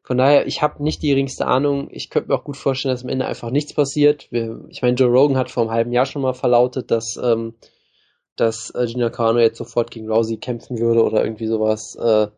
Von 0.07 0.19
daher, 0.19 0.47
ich 0.47 0.63
habe 0.63 0.85
nicht 0.85 1.03
die 1.03 1.09
geringste 1.09 1.47
Ahnung. 1.47 1.89
Ich 1.91 2.11
könnte 2.11 2.29
mir 2.29 2.37
auch 2.37 2.45
gut 2.45 2.57
vorstellen, 2.57 2.95
dass 2.95 3.03
am 3.03 3.11
Ende 3.11 3.27
einfach 3.27 3.51
nichts 3.51 3.75
passiert. 3.75 4.29
Wir, 4.31 4.65
ich 4.69 4.81
meine, 4.81 4.97
Joe 4.97 5.09
Rogan 5.09 5.37
hat 5.37 5.51
vor 5.51 5.65
einem 5.65 5.73
halben 5.73 5.93
Jahr 5.93 6.07
schon 6.07 6.23
mal 6.23 6.33
verlautet, 6.33 6.93
dass 6.93 7.17
ähm, 7.21 7.55
dass 8.37 8.71
äh, 8.75 8.87
Gina 8.87 9.11
Carano 9.11 9.41
jetzt 9.41 9.59
sofort 9.59 9.91
gegen 9.91 10.09
Rousey 10.09 10.37
kämpfen 10.37 10.79
würde 10.79 11.03
oder 11.03 11.25
irgendwie 11.25 11.47
sowas. 11.47 11.97
Äh, 12.01 12.29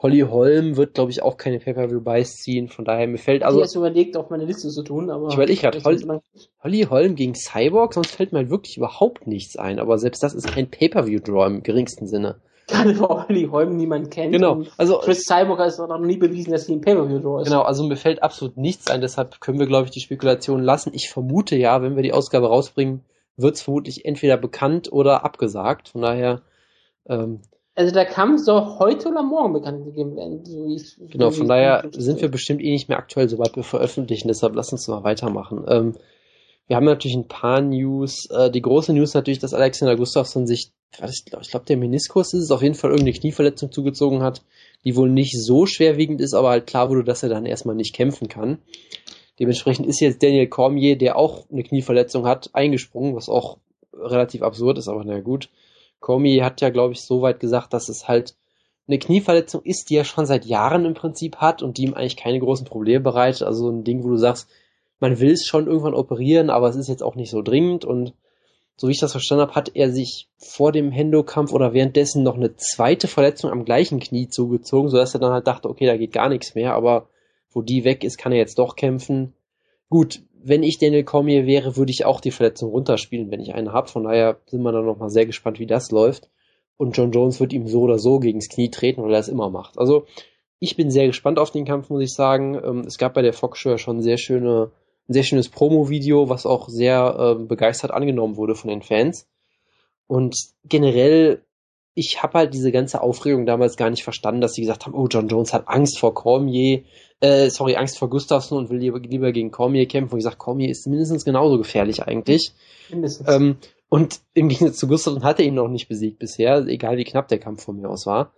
Holly 0.00 0.20
Holm 0.20 0.76
wird, 0.76 0.94
glaube 0.94 1.10
ich, 1.10 1.22
auch 1.22 1.36
keine 1.36 1.58
Pay-Per-View-Buys 1.58 2.36
ziehen. 2.36 2.68
Von 2.68 2.84
daher, 2.84 3.08
mir 3.08 3.18
fällt 3.18 3.42
also. 3.42 3.60
Ich 3.60 3.74
habe 3.74 3.78
überlegt, 3.78 4.16
auf 4.16 4.30
meine 4.30 4.44
Liste 4.44 4.68
zu 4.68 4.82
tun, 4.84 5.10
aber. 5.10 5.28
Ich 5.28 5.34
überlege 5.34 5.60
gerade, 5.60 5.82
Holly, 5.82 6.20
Holly 6.62 6.82
Holm 6.88 7.14
gegen 7.16 7.34
Cyborg, 7.34 7.92
sonst 7.92 8.12
fällt 8.12 8.32
mir 8.32 8.38
halt 8.38 8.50
wirklich 8.50 8.76
überhaupt 8.76 9.26
nichts 9.26 9.56
ein. 9.56 9.80
Aber 9.80 9.98
selbst 9.98 10.22
das 10.22 10.34
ist 10.34 10.46
kein 10.46 10.70
Pay-Per-View-Draw 10.70 11.46
im 11.46 11.62
geringsten 11.62 12.06
Sinne. 12.06 12.40
Gerade 12.68 13.00
weil 13.00 13.26
Holly 13.26 13.48
Holm 13.50 13.76
niemand 13.76 14.10
kennt. 14.10 14.32
Genau. 14.32 14.62
Also, 14.76 14.98
Chris 14.98 15.24
Cyborg 15.24 15.58
hat 15.58 15.78
noch 15.78 15.98
nie 15.98 16.18
bewiesen, 16.18 16.52
dass 16.52 16.66
sie 16.66 16.74
ein 16.74 16.80
Pay-Per-View-Draw 16.82 17.40
ist. 17.40 17.48
Genau, 17.48 17.62
also 17.62 17.82
mir 17.84 17.96
fällt 17.96 18.22
absolut 18.22 18.56
nichts 18.56 18.90
ein. 18.90 19.00
Deshalb 19.00 19.40
können 19.40 19.58
wir, 19.58 19.66
glaube 19.66 19.86
ich, 19.86 19.90
die 19.90 20.00
Spekulation 20.00 20.62
lassen. 20.62 20.92
Ich 20.94 21.08
vermute 21.08 21.56
ja, 21.56 21.82
wenn 21.82 21.96
wir 21.96 22.02
die 22.02 22.12
Ausgabe 22.12 22.48
rausbringen, 22.48 23.04
wird 23.36 23.56
es 23.56 23.62
vermutlich 23.62 24.04
entweder 24.04 24.36
bekannt 24.36 24.92
oder 24.92 25.24
abgesagt. 25.24 25.88
Von 25.88 26.02
daher. 26.02 26.42
Ähm, 27.08 27.40
also 27.74 27.94
der 27.94 28.06
Kampf 28.06 28.42
soll 28.42 28.60
heute 28.80 29.08
oder 29.08 29.22
morgen 29.22 29.52
bekannt 29.52 29.84
gegeben 29.84 30.16
werden. 30.16 30.44
So 30.44 31.06
genau, 31.06 31.30
von 31.30 31.46
daher 31.46 31.88
sind 31.92 32.20
wir 32.20 32.28
bestimmt 32.28 32.60
eh 32.60 32.72
nicht 32.72 32.88
mehr 32.88 32.98
aktuell, 32.98 33.28
sobald 33.28 33.54
wir 33.56 33.62
veröffentlichen. 33.62 34.28
Deshalb 34.28 34.54
lass 34.56 34.72
uns 34.72 34.88
mal 34.88 35.04
weitermachen. 35.04 35.64
Ähm, 35.68 35.94
Wir 36.68 36.76
haben 36.76 36.84
natürlich 36.84 37.16
ein 37.16 37.28
paar 37.28 37.60
News. 37.62 38.28
Äh, 38.30 38.50
die 38.50 38.62
große 38.62 38.92
News 38.92 39.14
natürlich, 39.14 39.40
dass 39.40 39.54
Alexander 39.54 39.96
Gustafsson 39.96 40.46
sich, 40.46 40.70
ich 41.02 41.24
glaube, 41.24 41.66
der 41.66 41.76
Meniskus 41.76 42.34
ist 42.34 42.44
es, 42.44 42.50
auf 42.50 42.62
jeden 42.62 42.74
Fall 42.74 42.90
irgendeine 42.90 43.18
Knieverletzung 43.18 43.72
zugezogen 43.72 44.22
hat, 44.22 44.42
die 44.84 44.94
wohl 44.94 45.08
nicht 45.08 45.34
so 45.36 45.66
schwerwiegend 45.66 46.20
ist, 46.20 46.34
aber 46.34 46.50
halt 46.50 46.66
klar 46.66 46.90
wurde, 46.90 47.04
dass 47.04 47.22
er 47.22 47.30
dann 47.30 47.46
erstmal 47.46 47.74
nicht 47.74 47.94
kämpfen 47.94 48.28
kann. 48.28 48.58
Dementsprechend 49.38 49.86
ist 49.86 50.00
jetzt 50.00 50.22
Daniel 50.22 50.48
Cormier, 50.48 50.98
der 50.98 51.16
auch 51.16 51.46
eine 51.50 51.62
Knieverletzung 51.62 52.26
hat, 52.26 52.50
eingesprungen, 52.52 53.16
was 53.16 53.28
auch 53.28 53.58
relativ 53.94 54.42
absurd 54.42 54.78
ist, 54.78 54.88
aber 54.88 55.04
na 55.04 55.20
gut. 55.20 55.48
Cormier 56.00 56.44
hat 56.44 56.60
ja, 56.60 56.70
glaube 56.70 56.92
ich, 56.92 57.00
so 57.00 57.22
weit 57.22 57.40
gesagt, 57.40 57.72
dass 57.72 57.88
es 57.88 58.08
halt 58.08 58.34
eine 58.86 58.98
Knieverletzung 58.98 59.62
ist, 59.62 59.90
die 59.90 59.96
er 59.96 60.04
schon 60.04 60.26
seit 60.26 60.44
Jahren 60.44 60.84
im 60.84 60.94
Prinzip 60.94 61.36
hat 61.36 61.62
und 61.62 61.78
die 61.78 61.84
ihm 61.84 61.94
eigentlich 61.94 62.16
keine 62.16 62.40
großen 62.40 62.66
Probleme 62.66 63.00
bereitet. 63.00 63.42
Also 63.42 63.68
ein 63.70 63.84
Ding, 63.84 64.02
wo 64.02 64.08
du 64.08 64.16
sagst, 64.16 64.48
man 65.00 65.20
will 65.20 65.30
es 65.30 65.46
schon 65.46 65.66
irgendwann 65.66 65.94
operieren, 65.94 66.50
aber 66.50 66.68
es 66.68 66.76
ist 66.76 66.88
jetzt 66.88 67.02
auch 67.02 67.14
nicht 67.14 67.30
so 67.30 67.42
dringend 67.42 67.84
und 67.84 68.14
so 68.76 68.86
wie 68.86 68.92
ich 68.92 69.00
das 69.00 69.12
verstanden 69.12 69.42
habe, 69.42 69.54
hat 69.54 69.72
er 69.74 69.90
sich 69.90 70.28
vor 70.36 70.70
dem 70.70 70.92
Hendo-Kampf 70.92 71.52
oder 71.52 71.72
währenddessen 71.72 72.22
noch 72.22 72.36
eine 72.36 72.54
zweite 72.54 73.08
Verletzung 73.08 73.50
am 73.50 73.64
gleichen 73.64 73.98
Knie 73.98 74.28
zugezogen, 74.28 74.88
sodass 74.88 75.14
er 75.14 75.20
dann 75.20 75.32
halt 75.32 75.48
dachte, 75.48 75.68
okay, 75.68 75.86
da 75.86 75.96
geht 75.96 76.12
gar 76.12 76.28
nichts 76.28 76.54
mehr, 76.54 76.74
aber 76.74 77.08
wo 77.50 77.60
die 77.60 77.84
weg 77.84 78.04
ist, 78.04 78.18
kann 78.18 78.30
er 78.30 78.38
jetzt 78.38 78.58
doch 78.58 78.76
kämpfen. 78.76 79.34
Gut, 79.88 80.22
wenn 80.40 80.62
ich 80.62 80.78
Daniel 80.78 81.02
Cormier 81.02 81.46
wäre, 81.46 81.76
würde 81.76 81.90
ich 81.90 82.04
auch 82.04 82.20
die 82.20 82.30
Verletzung 82.30 82.70
runterspielen, 82.70 83.30
wenn 83.30 83.40
ich 83.40 83.54
eine 83.54 83.72
habe. 83.72 83.88
Von 83.88 84.04
daher 84.04 84.38
sind 84.46 84.62
wir 84.62 84.70
dann 84.70 84.86
nochmal 84.86 85.10
sehr 85.10 85.26
gespannt, 85.26 85.58
wie 85.58 85.66
das 85.66 85.90
läuft. 85.90 86.28
Und 86.76 86.96
John 86.96 87.10
Jones 87.10 87.40
wird 87.40 87.52
ihm 87.52 87.66
so 87.66 87.80
oder 87.80 87.98
so 87.98 88.20
gegens 88.20 88.48
Knie 88.48 88.70
treten, 88.70 89.02
weil 89.02 89.12
er 89.12 89.18
es 89.18 89.28
immer 89.28 89.50
macht. 89.50 89.78
Also 89.78 90.06
ich 90.60 90.76
bin 90.76 90.90
sehr 90.90 91.06
gespannt 91.06 91.38
auf 91.38 91.50
den 91.50 91.64
Kampf, 91.64 91.90
muss 91.90 92.02
ich 92.02 92.14
sagen. 92.14 92.54
Ähm, 92.54 92.80
es 92.86 92.98
gab 92.98 93.14
bei 93.14 93.22
der 93.22 93.32
Fox 93.32 93.58
Show 93.58 93.76
schon 93.78 94.02
sehr 94.02 94.18
schöne, 94.18 94.70
ein 95.08 95.14
sehr 95.14 95.22
schönes 95.22 95.48
Promo-Video, 95.48 96.28
was 96.28 96.46
auch 96.46 96.68
sehr 96.68 97.16
äh, 97.18 97.42
begeistert 97.44 97.90
angenommen 97.90 98.36
wurde 98.36 98.54
von 98.54 98.70
den 98.70 98.82
Fans. 98.82 99.28
Und 100.06 100.36
generell 100.64 101.42
ich 101.98 102.22
habe 102.22 102.38
halt 102.38 102.54
diese 102.54 102.70
ganze 102.70 103.02
Aufregung 103.02 103.44
damals 103.44 103.76
gar 103.76 103.90
nicht 103.90 104.04
verstanden, 104.04 104.40
dass 104.40 104.54
sie 104.54 104.60
gesagt 104.60 104.86
haben, 104.86 104.94
oh, 104.94 105.08
John 105.10 105.26
Jones 105.26 105.52
hat 105.52 105.66
Angst 105.66 105.98
vor 105.98 106.14
Cormier, 106.14 106.84
äh, 107.18 107.50
sorry, 107.50 107.74
Angst 107.74 107.98
vor 107.98 108.08
Gustafsson 108.08 108.56
und 108.56 108.70
will 108.70 108.78
lieber, 108.78 109.00
lieber 109.00 109.32
gegen 109.32 109.50
Cormier 109.50 109.86
kämpfen. 109.86 110.12
Und 110.12 110.18
ich 110.20 110.24
sage, 110.24 110.36
Cormier 110.36 110.70
ist 110.70 110.86
mindestens 110.86 111.24
genauso 111.24 111.58
gefährlich 111.58 112.04
eigentlich. 112.04 112.52
Mindestens. 112.88 113.28
Ähm, 113.28 113.56
und 113.88 114.20
im 114.32 114.48
Gegensatz 114.48 114.78
zu 114.78 114.86
Gustafsson 114.86 115.24
hat 115.24 115.40
er 115.40 115.46
ihn 115.46 115.54
noch 115.54 115.66
nicht 115.66 115.88
besiegt 115.88 116.20
bisher, 116.20 116.64
egal 116.68 116.98
wie 116.98 117.04
knapp 117.04 117.26
der 117.26 117.40
Kampf 117.40 117.64
von 117.64 117.80
mir 117.80 117.90
aus 117.90 118.06
war. 118.06 118.32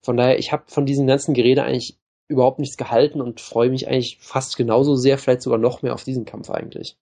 Von 0.00 0.16
daher, 0.16 0.40
ich 0.40 0.50
habe 0.50 0.64
von 0.66 0.84
diesem 0.84 1.06
ganzen 1.06 1.32
Gerede 1.32 1.62
eigentlich 1.62 1.96
überhaupt 2.28 2.58
nichts 2.58 2.76
gehalten 2.76 3.20
und 3.20 3.40
freue 3.40 3.70
mich 3.70 3.88
eigentlich 3.88 4.18
fast 4.20 4.56
genauso 4.56 4.96
sehr, 4.96 5.18
vielleicht 5.18 5.42
sogar 5.42 5.58
noch 5.58 5.82
mehr 5.82 5.94
auf 5.94 6.04
diesen 6.04 6.24
Kampf 6.24 6.50
eigentlich. 6.50 6.96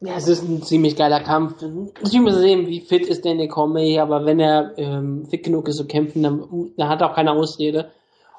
Ja, 0.00 0.16
es 0.16 0.28
ist 0.28 0.42
ein 0.42 0.62
ziemlich 0.62 0.94
geiler 0.94 1.20
Kampf. 1.20 1.64
Ich 2.02 2.20
muss 2.20 2.34
sehen, 2.34 2.66
wie 2.66 2.80
fit 2.80 3.06
ist 3.06 3.24
Danny 3.24 3.48
Cormier, 3.48 4.02
aber 4.02 4.26
wenn 4.26 4.40
er 4.40 4.74
ähm, 4.76 5.24
fit 5.24 5.42
genug 5.42 5.68
ist 5.68 5.76
zu 5.76 5.86
kämpfen, 5.86 6.22
dann, 6.22 6.72
dann 6.76 6.88
hat 6.88 7.00
er 7.00 7.10
auch 7.10 7.14
keine 7.14 7.32
Ausrede. 7.32 7.90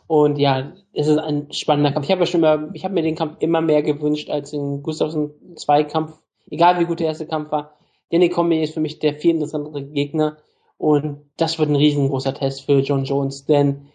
Und 0.05 0.37
ja, 0.37 0.71
es 0.93 1.07
ist 1.07 1.17
ein 1.17 1.51
spannender 1.51 1.91
Kampf. 1.91 2.05
Ich 2.05 2.11
habe 2.11 2.21
ja 2.21 2.25
schon 2.27 2.41
mal, 2.41 2.69
ich 2.73 2.83
habe 2.83 2.93
mir 2.93 3.01
den 3.01 3.15
Kampf 3.15 3.37
immer 3.39 3.61
mehr 3.61 3.81
gewünscht 3.81 4.29
als 4.29 4.51
den 4.51 4.83
Gustafsson 4.83 5.31
Zweikampf. 5.55 6.13
Egal 6.49 6.79
wie 6.79 6.85
gut 6.85 6.99
der 6.99 7.07
erste 7.07 7.25
Kampf 7.25 7.51
war. 7.51 7.73
Danny 8.11 8.29
Cormier 8.29 8.61
ist 8.61 8.75
für 8.75 8.79
mich 8.79 8.99
der 8.99 9.15
viel 9.15 9.31
interessantere 9.31 9.83
Gegner. 9.83 10.37
Und 10.77 11.21
das 11.37 11.57
wird 11.57 11.69
ein 11.69 11.75
riesengroßer 11.75 12.35
Test 12.35 12.65
für 12.65 12.79
John 12.79 13.03
Jones, 13.03 13.45
denn 13.45 13.87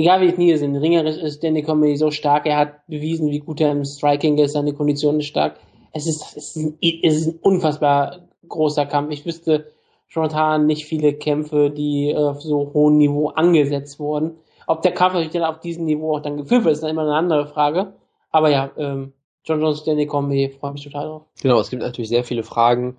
egal 0.00 0.20
wie 0.20 0.26
die 0.26 0.32
Knie 0.32 0.56
sind, 0.56 0.76
ringerisch 0.76 1.16
ist 1.16 1.42
Danny 1.44 1.62
Cormier 1.62 1.96
so 1.96 2.10
stark, 2.10 2.46
er 2.46 2.56
hat 2.56 2.86
bewiesen, 2.86 3.30
wie 3.30 3.40
gut 3.40 3.60
er 3.60 3.72
im 3.72 3.84
Striking 3.84 4.38
ist, 4.38 4.52
seine 4.52 4.72
Kondition 4.72 5.20
ist 5.20 5.26
stark 5.26 5.56
es 5.92 6.06
ist, 6.06 6.36
es 6.36 6.56
ist, 6.56 6.56
ein, 6.56 6.78
es 7.02 7.16
ist 7.16 7.26
ein 7.28 7.38
unfassbar 7.40 8.28
großer 8.48 8.86
Kampf. 8.86 9.10
Ich 9.10 9.26
wüsste 9.26 9.72
spontan 10.08 10.66
nicht 10.66 10.86
viele 10.86 11.12
Kämpfe, 11.14 11.70
die 11.70 12.14
auf 12.16 12.42
so 12.42 12.72
hohem 12.74 12.98
Niveau 12.98 13.28
angesetzt 13.28 13.98
wurden. 13.98 14.38
Ob 14.66 14.82
der 14.82 14.92
Kampf 14.92 15.14
natürlich 15.14 15.32
dann 15.32 15.44
auf 15.44 15.60
diesem 15.60 15.84
Niveau 15.84 16.16
auch 16.16 16.20
dann 16.20 16.36
geführt 16.36 16.64
wird, 16.64 16.74
ist 16.74 16.82
dann 16.82 16.90
immer 16.90 17.02
eine 17.02 17.14
andere 17.14 17.46
Frage. 17.46 17.94
Aber 18.30 18.50
ja, 18.50 18.70
ähm, 18.76 19.12
John 19.44 19.60
Jones, 19.60 19.84
Danny 19.84 20.06
Combi, 20.06 20.50
freue 20.60 20.72
mich 20.72 20.84
total 20.84 21.06
drauf. 21.06 21.22
Genau, 21.42 21.58
es 21.60 21.70
gibt 21.70 21.82
natürlich 21.82 22.08
sehr 22.08 22.24
viele 22.24 22.42
Fragen. 22.42 22.98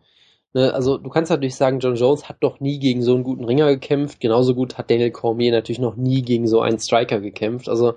Ne, 0.53 0.73
also 0.73 0.97
du 0.97 1.09
kannst 1.09 1.31
natürlich 1.31 1.55
sagen, 1.55 1.79
John 1.79 1.95
Jones 1.95 2.27
hat 2.27 2.41
noch 2.41 2.59
nie 2.59 2.79
gegen 2.79 3.01
so 3.03 3.13
einen 3.13 3.23
guten 3.23 3.45
Ringer 3.45 3.67
gekämpft. 3.67 4.19
Genauso 4.19 4.53
gut 4.53 4.77
hat 4.77 4.91
Daniel 4.91 5.11
Cormier 5.11 5.51
natürlich 5.51 5.79
noch 5.79 5.95
nie 5.95 6.21
gegen 6.21 6.47
so 6.47 6.59
einen 6.59 6.79
Striker 6.79 7.21
gekämpft. 7.21 7.69
Also 7.69 7.93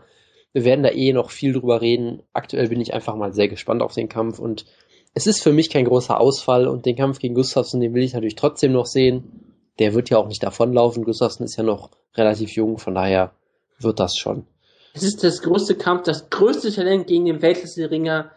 wir 0.52 0.64
werden 0.64 0.85
da 0.85 0.90
eh 0.90 1.12
noch 1.12 1.31
viel 1.31 1.52
drüber 1.52 1.81
reden. 1.81 2.22
Aktuell 2.32 2.68
bin 2.68 2.81
ich 2.81 2.94
einfach 2.94 3.16
mal 3.16 3.32
sehr 3.32 3.48
gespannt 3.48 3.82
auf 3.82 3.93
den 3.93 4.09
Kampf 4.09 4.39
und 4.39 4.66
es 5.14 5.26
ist 5.26 5.43
für 5.43 5.52
mich 5.52 5.70
kein 5.70 5.85
großer 5.85 6.20
Ausfall 6.20 6.66
und 6.66 6.86
den 6.86 6.97
Kampf 6.97 7.18
gegen 7.18 7.35
Gustafsson, 7.35 7.81
den 7.81 7.94
will 7.94 8.02
ich 8.02 8.14
natürlich 8.14 8.35
trotzdem 8.35 8.72
noch 8.72 8.86
sehen. 8.86 9.68
Der 9.78 9.94
wird 9.94 10.10
ja 10.10 10.18
auch 10.18 10.28
nicht 10.28 10.43
davonlaufen. 10.43 11.05
Gustafsson 11.05 11.44
ist 11.44 11.56
ja 11.56 11.64
noch 11.64 11.90
relativ 12.14 12.52
jung, 12.52 12.78
von 12.78 12.94
daher 12.94 13.32
wird 13.78 13.98
das 13.98 14.16
schon. 14.16 14.47
Es 14.93 15.02
ist 15.02 15.24
das 15.24 15.43
größte 15.43 15.74
Kampf, 15.74 16.05
das 16.05 16.31
größte 16.31 16.72
Talent 16.72 17.09
gegen 17.09 17.24
den 17.24 17.43
Weltklasse-Ringer. 17.43 18.31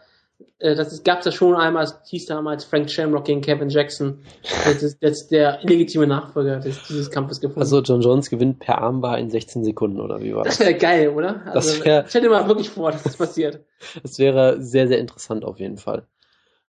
Äh, 0.58 0.74
das 0.74 1.02
gab 1.04 1.20
es 1.20 1.26
ja 1.26 1.32
schon 1.32 1.54
einmal, 1.54 1.84
es 1.84 1.98
hieß 2.08 2.26
damals 2.26 2.64
Frank 2.64 2.90
Shamrock 2.90 3.24
gegen 3.24 3.40
Kevin 3.40 3.68
Jackson. 3.68 4.18
Das 4.64 4.82
ist 4.82 4.98
jetzt 5.00 5.30
der 5.30 5.60
legitime 5.62 6.06
Nachfolger 6.06 6.60
des, 6.60 6.86
dieses 6.88 7.10
Kampfes 7.10 7.40
gefunden. 7.40 7.60
Also 7.60 7.80
John 7.80 8.00
Jones 8.00 8.30
gewinnt 8.30 8.58
per 8.58 8.78
Armbar 8.78 9.18
in 9.18 9.30
16 9.30 9.64
Sekunden, 9.64 10.00
oder 10.00 10.20
wie 10.20 10.34
war 10.34 10.44
das? 10.44 10.48
Das 10.58 10.66
wäre 10.66 10.78
geil, 10.78 11.08
oder? 11.10 11.42
Also, 11.46 11.54
das 11.54 11.84
wär, 11.84 12.04
stell 12.08 12.22
dir 12.22 12.30
mal 12.30 12.46
wirklich 12.48 12.70
vor, 12.70 12.90
dass 12.90 13.02
das 13.02 13.16
passiert. 13.16 13.64
das 14.02 14.18
wäre 14.18 14.60
sehr, 14.62 14.88
sehr 14.88 14.98
interessant 14.98 15.44
auf 15.44 15.58
jeden 15.58 15.76
Fall. 15.76 16.06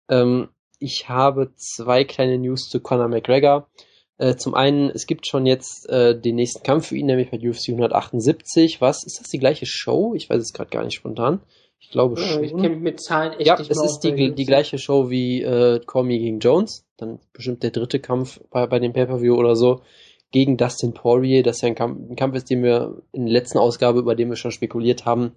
Ähm, 0.08 0.48
ich 0.78 1.08
habe 1.08 1.52
zwei 1.56 2.04
kleine 2.04 2.38
News 2.38 2.68
zu 2.68 2.80
Conor 2.80 3.08
McGregor. 3.08 3.68
Äh, 4.16 4.36
zum 4.36 4.54
einen, 4.54 4.90
es 4.90 5.06
gibt 5.06 5.26
schon 5.26 5.44
jetzt 5.44 5.88
äh, 5.88 6.18
den 6.18 6.36
nächsten 6.36 6.62
Kampf 6.62 6.88
für 6.88 6.96
ihn, 6.96 7.06
nämlich 7.06 7.30
bei 7.30 7.38
UFC 7.38 7.70
178. 7.70 8.80
Was? 8.80 9.04
Ist 9.04 9.20
das 9.20 9.28
die 9.28 9.38
gleiche 9.38 9.66
Show? 9.66 10.14
Ich 10.14 10.30
weiß 10.30 10.40
es 10.40 10.52
gerade 10.52 10.70
gar 10.70 10.84
nicht 10.84 10.94
spontan. 10.94 11.40
Ich 11.85 11.90
glaube 11.90 12.19
ja, 12.19 12.27
schon. 12.27 12.44
Ich 12.44 12.56
kenne 12.56 12.77
mit 12.77 13.01
Zahlen 13.01 13.35
echt 13.35 13.47
Ja, 13.47 13.59
es 13.61 13.69
ist 13.69 14.01
die, 14.01 14.35
die 14.35 14.44
gleiche 14.47 14.78
Show 14.78 15.11
wie 15.11 15.43
äh, 15.43 15.81
Cormier 15.85 16.19
gegen 16.19 16.39
Jones. 16.39 16.86
Dann 16.97 17.20
bestimmt 17.32 17.62
der 17.62 17.70
dritte 17.70 18.01
Kampf 18.01 18.40
bei, 18.51 18.66
bei 18.66 18.78
dem 18.78 18.93
Pay-Per-View 18.93 19.35
oder 19.35 19.55
so 19.55 19.82
gegen 20.31 20.56
Dustin 20.56 20.94
Poirier. 20.94 21.43
Das 21.43 21.61
ja 21.61 21.69
ein 21.69 21.74
Kampf, 21.74 22.11
ein 22.11 22.16
Kampf 22.16 22.36
ist, 22.36 22.48
den 22.48 22.62
wir 22.62 23.02
in 23.12 23.27
der 23.27 23.32
letzten 23.32 23.59
Ausgabe, 23.59 23.98
über 23.98 24.15
den 24.15 24.31
wir 24.31 24.36
schon 24.36 24.51
spekuliert 24.51 25.05
haben, 25.05 25.32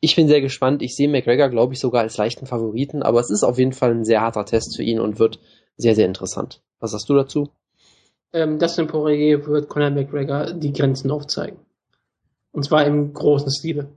ich 0.00 0.16
bin 0.16 0.28
sehr 0.28 0.40
gespannt. 0.40 0.80
Ich 0.80 0.96
sehe 0.96 1.08
McGregor, 1.08 1.50
glaube 1.50 1.74
ich, 1.74 1.80
sogar 1.80 2.00
als 2.00 2.16
leichten 2.16 2.46
Favoriten, 2.46 3.02
aber 3.02 3.20
es 3.20 3.30
ist 3.30 3.44
auf 3.44 3.58
jeden 3.58 3.74
Fall 3.74 3.90
ein 3.90 4.04
sehr 4.04 4.22
harter 4.22 4.46
Test 4.46 4.76
für 4.76 4.82
ihn 4.82 4.98
und 4.98 5.18
wird 5.18 5.38
sehr, 5.76 5.94
sehr 5.94 6.06
interessant. 6.06 6.62
Was 6.80 6.92
sagst 6.92 7.08
du 7.10 7.14
dazu? 7.14 7.50
Ähm, 8.32 8.58
Dustin 8.58 8.86
Poirier 8.86 9.46
wird 9.46 9.68
Conor 9.68 9.90
McGregor 9.90 10.54
die 10.54 10.72
Grenzen 10.72 11.10
aufzeigen. 11.10 11.58
Und 12.52 12.64
zwar 12.64 12.86
im 12.86 13.12
großen 13.12 13.52
Stile. 13.52 13.88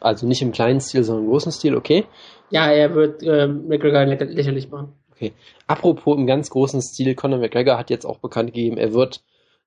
Also 0.00 0.26
nicht 0.26 0.42
im 0.42 0.52
kleinen 0.52 0.80
Stil, 0.80 1.04
sondern 1.04 1.24
im 1.24 1.30
großen 1.30 1.52
Stil, 1.52 1.74
okay? 1.74 2.04
Ja, 2.50 2.70
er 2.70 2.94
wird 2.94 3.22
ähm, 3.22 3.68
McGregor 3.68 4.04
lä 4.04 4.16
lächerlich 4.16 4.70
machen. 4.70 4.92
Okay. 5.12 5.32
Apropos 5.66 6.16
im 6.16 6.26
ganz 6.26 6.50
großen 6.50 6.82
Stil, 6.82 7.14
Conor 7.14 7.38
McGregor 7.38 7.78
hat 7.78 7.90
jetzt 7.90 8.04
auch 8.04 8.18
bekannt 8.18 8.52
gegeben, 8.52 8.76
er 8.76 8.92
wird 8.92 9.22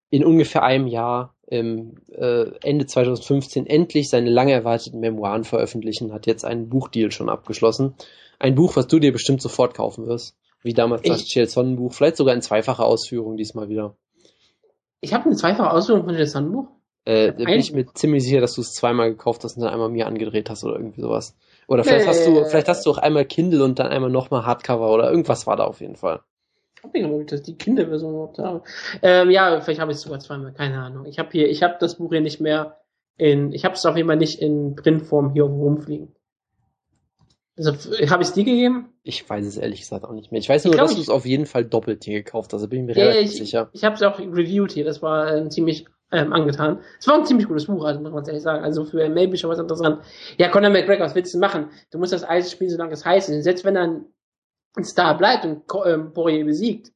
in 0.10 0.26
ungefähr 0.26 0.64
einem 0.64 0.88
Jahr 0.88 1.36
im 1.48 1.96
äh, 2.12 2.52
Ende 2.62 2.86
2015 2.86 3.66
endlich 3.66 4.10
seine 4.10 4.30
lange 4.30 4.52
erwarteten 4.52 5.00
Memoiren 5.00 5.46
veröffentlichen, 5.46 6.14
hat 6.14 6.28
jetzt 6.28 6.44
einen 6.44 6.70
Buchdeal 6.70 7.12
schon 7.12 7.30
abgeschlossen. 7.30 7.96
Ein 8.40 8.56
Buch, 8.56 8.76
was 8.76 8.88
du 8.88 9.00
dir 9.00 9.12
bestimmt 9.12 9.42
sofort 9.42 9.74
kaufen 9.74 10.06
wirst. 10.06 10.36
Wie 10.64 10.74
damals 10.74 11.04
ich, 11.04 11.12
das 11.12 11.26
Chiel 11.26 11.48
Sonnenbuch. 11.48 11.94
Vielleicht 11.94 12.18
sogar 12.18 12.34
in 12.34 12.42
zweifacher 12.42 12.86
Ausführung 12.86 13.38
diesmal 13.38 13.70
wieder. 13.70 13.96
Ich 15.00 15.14
habe 15.14 15.26
eine 15.26 15.36
zweifache 15.36 15.72
Ausführung 15.72 16.04
von 16.04 16.16
Chiel 16.16 16.28
Sonnenbuch? 16.28 16.68
Äh, 17.08 17.32
da 17.32 17.46
bin 17.46 17.60
ich 17.62 17.72
mir 17.72 17.86
ziemlich 17.94 18.26
sicher, 18.26 18.42
dass 18.42 18.56
du 18.56 18.60
es 18.60 18.74
zweimal 18.74 19.10
gekauft 19.12 19.46
hast 19.46 19.56
und 19.56 19.64
dann 19.64 19.72
einmal 19.72 19.88
mir 19.88 20.08
angedreht 20.08 20.50
hast 20.50 20.66
oder 20.66 20.76
irgendwie 20.76 21.00
sowas. 21.00 21.38
Oder 21.70 21.86
vielleicht 21.86 22.04
nee. 22.04 22.10
hast 22.10 22.28
du, 22.28 22.44
vielleicht 22.44 22.68
hast 22.68 22.86
du 22.86 22.92
auch 22.92 22.98
einmal 22.98 23.24
Kindle 23.24 23.64
und 23.64 23.80
dann 23.80 23.88
einmal 23.88 24.10
nochmal 24.10 24.46
Hardcover 24.46 24.92
oder 24.92 25.10
irgendwas 25.10 25.48
war 25.48 25.56
da 25.56 25.64
auf 25.64 25.80
jeden 25.80 25.96
Fall. 25.96 26.20
Ich 26.76 26.84
habe 26.84 27.00
glaube 27.00 27.22
ich, 27.22 27.28
dass 27.28 27.44
die 27.44 27.56
Kinderversion 27.56 28.12
überhaupt 28.12 28.40
habe. 28.40 28.62
Ähm, 29.02 29.32
ja, 29.32 29.62
vielleicht 29.62 29.80
habe 29.80 29.94
ich 29.94 30.00
es 30.00 30.04
sogar 30.04 30.20
zweimal, 30.20 30.52
keine 30.52 30.82
Ahnung. 30.82 31.06
Ich 31.06 31.18
habe 31.18 31.30
hier, 31.32 31.50
ich 31.50 31.64
habe 31.64 31.78
das 31.80 31.96
Buch 31.96 32.12
hier 32.12 32.20
nicht 32.20 32.42
mehr 32.42 32.76
in, 33.16 33.54
ich 33.54 33.64
habe 33.64 33.76
es 33.76 33.86
auf 33.86 33.96
jeden 33.96 34.10
Fall 34.10 34.18
nicht 34.18 34.42
in 34.42 34.76
Printform 34.76 35.32
hier 35.32 35.44
rumfliegen. 35.44 36.14
Also, 37.56 37.72
habe 37.72 38.22
ich 38.22 38.28
es 38.28 38.34
dir 38.34 38.44
gegeben? 38.44 38.90
Ich 39.04 39.28
weiß 39.28 39.46
es 39.46 39.56
ehrlich 39.56 39.80
gesagt 39.80 40.04
auch 40.04 40.12
nicht 40.12 40.34
mehr. 40.34 40.40
Ich 40.40 40.50
weiß 40.50 40.66
nur, 40.66 40.74
ich 40.74 40.80
dass 40.80 40.94
du 40.94 41.02
es 41.02 41.10
auf 41.10 41.26
jeden 41.26 41.46
Fall 41.46 41.64
doppelt 41.64 42.04
hier 42.04 42.22
gekauft 42.22 42.52
hast. 42.52 42.56
Also 42.56 42.68
bin 42.68 42.82
ich 42.82 42.86
mir 42.96 43.02
ja, 43.02 43.08
relativ 43.12 43.32
ich, 43.32 43.38
sicher. 43.38 43.70
Ich 43.72 43.86
habe 43.86 43.96
es 43.96 44.04
auch 44.04 44.20
reviewed 44.20 44.74
hier. 44.74 44.84
Das 44.84 45.02
war 45.02 45.34
äh, 45.34 45.48
ziemlich 45.48 45.86
ähm, 46.12 46.34
angetan. 46.34 46.80
Es 47.00 47.08
war 47.08 47.16
ein 47.16 47.26
ziemlich 47.26 47.48
gutes 47.48 47.66
Buch, 47.66 47.84
also 47.84 48.00
muss 48.00 48.12
man 48.12 48.26
ehrlich 48.26 48.44
sagen. 48.44 48.64
Also 48.64 48.86
für 48.86 49.10
Maybe 49.10 49.38
schon 49.38 49.50
was 49.50 49.60
interessant. 49.60 50.02
Ja, 50.38 50.50
Conor 50.50 50.70
McGregor, 50.70 51.06
was 51.06 51.16
willst 51.16 51.34
du 51.34 51.40
machen? 51.40 51.70
Du 51.92 51.98
musst 51.98 52.14
das 52.14 52.28
Eis 52.28 52.52
spielen, 52.52 52.70
solange 52.70 52.94
es 52.94 53.06
heiß 53.06 53.30
ist. 53.30 53.44
Selbst 53.44 53.66
wenn 53.66 53.76
er 53.76 53.84
ein 54.76 54.84
Star 54.84 55.18
bleibt 55.18 55.46
und 55.46 55.64
ähm, 55.86 56.14
Poirier 56.14 56.46
besiegt, 56.46 56.92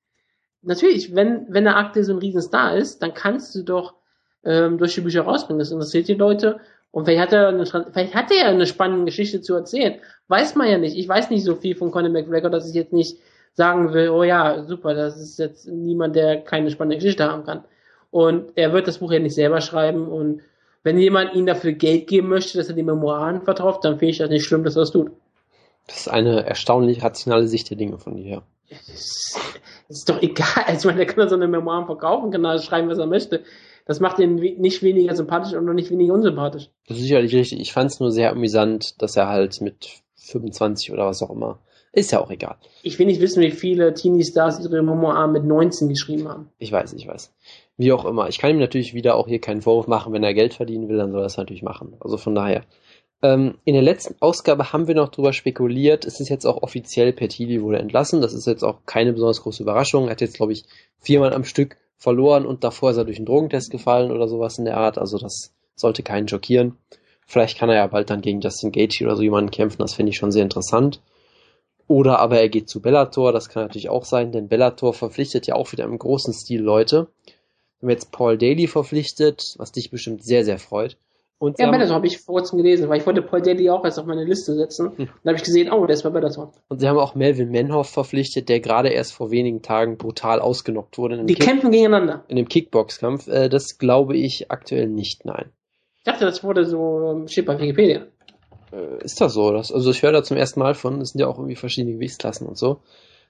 natürlich, 0.61 1.15
wenn, 1.15 1.45
wenn 1.49 1.65
der 1.65 1.77
Akte 1.77 2.03
so 2.03 2.13
ein 2.13 2.19
Riesenstar 2.19 2.77
ist, 2.77 3.01
dann 3.01 3.13
kannst 3.13 3.53
du 3.55 3.63
doch 3.63 3.95
ähm, 4.43 4.77
durch 4.77 4.95
die 4.95 5.01
Bücher 5.01 5.23
rausbringen. 5.23 5.59
Das 5.59 5.71
interessiert 5.71 6.07
die 6.07 6.13
Leute 6.13 6.59
Und 6.91 7.05
vielleicht 7.05 7.21
hat 7.21 7.33
er 7.33 7.47
eine, 7.47 7.65
vielleicht 7.65 8.15
hat 8.15 8.31
er 8.31 8.47
eine 8.47 8.65
spannende 8.65 9.05
Geschichte 9.05 9.41
zu 9.41 9.55
erzählen. 9.55 9.99
Weiß 10.27 10.55
man 10.55 10.69
ja 10.69 10.77
nicht. 10.77 10.97
Ich 10.97 11.07
weiß 11.07 11.29
nicht 11.29 11.43
so 11.43 11.55
viel 11.55 11.75
von 11.75 11.91
Conor 11.91 12.09
McGregor, 12.09 12.49
dass 12.49 12.67
ich 12.67 12.75
jetzt 12.75 12.93
nicht 12.93 13.17
sagen 13.53 13.93
will, 13.93 14.09
oh 14.09 14.23
ja, 14.23 14.63
super, 14.63 14.93
das 14.93 15.19
ist 15.19 15.37
jetzt 15.39 15.67
niemand, 15.67 16.15
der 16.15 16.41
keine 16.41 16.71
spannende 16.71 16.97
Geschichte 16.97 17.29
haben 17.29 17.43
kann. 17.43 17.63
Und 18.11 18.51
er 18.55 18.73
wird 18.73 18.87
das 18.87 18.99
Buch 18.99 19.11
ja 19.11 19.19
nicht 19.19 19.35
selber 19.35 19.61
schreiben 19.61 20.07
und 20.07 20.41
wenn 20.83 20.97
jemand 20.97 21.33
ihm 21.35 21.45
dafür 21.45 21.73
Geld 21.73 22.07
geben 22.07 22.29
möchte, 22.29 22.57
dass 22.57 22.67
er 22.67 22.75
die 22.75 22.83
Memoiren 22.83 23.41
verkauft, 23.41 23.85
dann 23.85 23.99
finde 23.99 24.11
ich 24.11 24.17
das 24.17 24.29
nicht 24.29 24.45
schlimm, 24.45 24.63
dass 24.63 24.75
er 24.75 24.81
das 24.81 24.91
tut. 24.91 25.11
Das 25.87 26.01
ist 26.01 26.07
eine 26.07 26.45
erstaunlich 26.45 27.03
rationale 27.03 27.47
Sicht 27.47 27.69
der 27.69 27.77
Dinge 27.77 27.97
von 27.97 28.15
dir. 28.17 28.43
Das 28.69 29.35
ist 29.89 30.09
doch 30.09 30.21
egal. 30.21 30.63
Also, 30.65 30.89
ich 30.89 30.95
meine, 30.95 31.05
der 31.05 31.13
kann 31.13 31.29
so 31.29 31.35
eine 31.35 31.47
Memoiren 31.47 31.85
verkaufen, 31.85 32.31
kann 32.31 32.43
da 32.43 32.57
schreiben, 32.59 32.89
was 32.89 32.97
er 32.97 33.07
möchte. 33.07 33.43
Das 33.85 33.99
macht 33.99 34.19
ihn 34.19 34.35
nicht 34.35 34.83
weniger 34.83 35.15
sympathisch 35.15 35.53
und 35.53 35.65
noch 35.65 35.73
nicht 35.73 35.91
weniger 35.91 36.13
unsympathisch. 36.13 36.69
Das 36.87 36.97
ist 36.97 37.03
sicherlich 37.03 37.35
richtig. 37.35 37.59
Ich 37.59 37.73
fand 37.73 37.91
es 37.91 37.99
nur 37.99 38.11
sehr 38.11 38.31
amüsant, 38.31 39.01
dass 39.01 39.17
er 39.17 39.27
halt 39.27 39.59
mit 39.59 40.01
25 40.15 40.91
oder 40.91 41.07
was 41.07 41.21
auch 41.21 41.31
immer. 41.31 41.59
Ist 41.93 42.11
ja 42.11 42.21
auch 42.21 42.31
egal. 42.31 42.55
Ich 42.83 42.97
will 42.99 43.07
nicht 43.07 43.19
wissen, 43.19 43.41
wie 43.41 43.51
viele 43.51 43.93
Teenie-Stars 43.93 44.61
ihre 44.61 44.81
Memoiren 44.81 45.33
mit 45.33 45.43
19 45.43 45.89
geschrieben 45.89 46.29
haben. 46.29 46.49
Ich 46.57 46.71
weiß, 46.71 46.93
ich 46.93 47.05
weiß. 47.05 47.33
Wie 47.77 47.91
auch 47.91 48.05
immer. 48.05 48.29
Ich 48.29 48.37
kann 48.37 48.51
ihm 48.51 48.59
natürlich 48.59 48.93
wieder 48.93 49.15
auch 49.15 49.27
hier 49.27 49.39
keinen 49.39 49.61
Vorwurf 49.61 49.87
machen. 49.87 50.13
Wenn 50.13 50.23
er 50.23 50.33
Geld 50.33 50.53
verdienen 50.53 50.89
will, 50.89 50.97
dann 50.97 51.11
soll 51.11 51.21
er 51.21 51.27
es 51.27 51.37
natürlich 51.37 51.63
machen. 51.63 51.95
Also 51.99 52.17
von 52.17 52.35
daher. 52.35 52.63
Ähm, 53.23 53.55
in 53.65 53.73
der 53.73 53.83
letzten 53.83 54.15
Ausgabe 54.19 54.73
haben 54.73 54.87
wir 54.87 54.95
noch 54.95 55.09
drüber 55.09 55.33
spekuliert. 55.33 56.05
Es 56.05 56.19
ist 56.19 56.29
jetzt 56.29 56.45
auch 56.45 56.63
offiziell, 56.63 57.13
Pertili 57.13 57.61
wurde 57.61 57.79
entlassen. 57.79 58.21
Das 58.21 58.33
ist 58.33 58.47
jetzt 58.47 58.63
auch 58.63 58.79
keine 58.85 59.13
besonders 59.13 59.41
große 59.41 59.63
Überraschung. 59.63 60.05
Er 60.05 60.11
hat 60.11 60.21
jetzt, 60.21 60.35
glaube 60.35 60.53
ich, 60.53 60.65
viermal 60.99 61.33
am 61.33 61.43
Stück 61.43 61.77
verloren 61.97 62.45
und 62.45 62.63
davor 62.63 62.91
ist 62.91 62.97
er 62.97 63.05
durch 63.05 63.17
einen 63.17 63.27
Drogentest 63.27 63.69
gefallen 63.69 64.11
oder 64.11 64.27
sowas 64.27 64.57
in 64.57 64.65
der 64.65 64.77
Art. 64.77 64.97
Also 64.97 65.17
das 65.19 65.53
sollte 65.75 66.01
keinen 66.01 66.27
schockieren. 66.27 66.77
Vielleicht 67.27 67.57
kann 67.57 67.69
er 67.69 67.75
ja 67.75 67.87
bald 67.87 68.09
dann 68.09 68.21
gegen 68.21 68.41
Justin 68.41 68.71
Gaethje 68.71 69.05
oder 69.05 69.15
so 69.15 69.21
jemanden 69.21 69.51
kämpfen. 69.51 69.81
Das 69.81 69.93
finde 69.93 70.09
ich 70.09 70.17
schon 70.17 70.31
sehr 70.31 70.43
interessant. 70.43 70.99
Oder 71.87 72.19
aber 72.19 72.39
er 72.39 72.49
geht 72.49 72.69
zu 72.69 72.81
Bellator. 72.81 73.31
Das 73.31 73.49
kann 73.49 73.63
natürlich 73.63 73.89
auch 73.89 74.05
sein, 74.05 74.31
denn 74.31 74.47
Bellator 74.47 74.93
verpflichtet 74.93 75.45
ja 75.45 75.55
auch 75.55 75.71
wieder 75.71 75.83
im 75.83 75.97
großen 75.97 76.33
Stil 76.33 76.61
Leute. 76.61 77.07
Wir 77.81 77.87
haben 77.87 77.89
jetzt 77.89 78.11
Paul 78.11 78.37
Daly 78.37 78.67
verpflichtet, 78.67 79.55
was 79.57 79.71
dich 79.71 79.89
bestimmt 79.89 80.23
sehr, 80.23 80.45
sehr 80.45 80.59
freut. 80.59 80.97
Und 81.39 81.57
ja, 81.57 81.71
Bellator 81.71 81.95
habe 81.95 82.05
ich 82.05 82.19
vor 82.19 82.35
kurzem 82.35 82.57
gelesen, 82.57 82.87
weil 82.87 82.99
ich 82.99 83.07
wollte 83.07 83.23
Paul 83.23 83.41
Daly 83.41 83.67
auch 83.71 83.83
erst 83.83 83.97
auf 83.97 84.05
meine 84.05 84.23
Liste 84.23 84.53
setzen. 84.53 84.91
Hm. 84.95 85.07
Dann 85.23 85.33
habe 85.33 85.37
ich 85.37 85.43
gesehen, 85.43 85.71
oh, 85.71 85.83
der 85.87 85.95
ist 85.95 86.03
bei 86.03 86.11
Bellator. 86.11 86.53
Und 86.67 86.79
sie 86.79 86.87
haben 86.87 86.99
auch 86.99 87.15
Melvin 87.15 87.49
Menhoff 87.49 87.89
verpflichtet, 87.89 88.47
der 88.47 88.59
gerade 88.59 88.89
erst 88.89 89.13
vor 89.13 89.31
wenigen 89.31 89.63
Tagen 89.63 89.97
brutal 89.97 90.39
ausgenockt 90.39 90.99
wurde. 90.99 91.25
Die 91.25 91.33
Kick 91.33 91.43
kämpfen 91.43 91.71
gegeneinander. 91.71 92.23
In 92.27 92.35
dem 92.35 92.47
Kickboxkampf. 92.47 93.27
Äh, 93.27 93.49
das 93.49 93.79
glaube 93.79 94.15
ich 94.15 94.51
aktuell 94.51 94.87
nicht, 94.87 95.25
nein. 95.25 95.49
Ich 95.97 96.03
dachte, 96.03 96.25
das 96.25 96.43
wurde 96.43 96.65
so, 96.65 97.11
ähm, 97.11 97.27
steht 97.27 97.47
bei 97.47 97.59
Wikipedia. 97.59 98.05
Äh, 98.71 99.03
ist 99.03 99.19
das 99.19 99.33
so? 99.33 99.51
Das, 99.51 99.71
also 99.71 99.89
ich 99.89 100.03
höre 100.03 100.11
da 100.11 100.21
zum 100.21 100.37
ersten 100.37 100.59
Mal 100.59 100.75
von, 100.75 101.01
es 101.01 101.09
sind 101.09 101.21
ja 101.21 101.27
auch 101.27 101.39
irgendwie 101.39 101.55
verschiedene 101.55 101.95
Gewichtsklassen 101.95 102.45
und 102.45 102.57
so. 102.59 102.81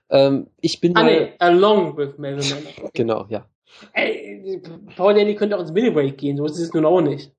Ähm, 0.10 0.48
ich 0.60 0.82
bin 0.82 0.98
ah, 0.98 1.03
nee, 1.03 1.32
along 1.40 1.95
with 1.95 2.18
Melvin 2.18 2.45
Menhoff. 2.49 2.91
genau, 2.94 3.26
ja. 3.30 3.45
Ey, 3.93 4.61
Paul 4.95 5.14
Daly 5.14 5.35
könnte 5.35 5.57
auch 5.57 5.61
ins 5.61 5.72
Middleweight 5.72 6.18
gehen, 6.18 6.38
so 6.38 6.45
ist 6.45 6.60
es 6.60 6.73
nun 6.73 6.85
auch 6.85 7.02
nicht 7.02 7.31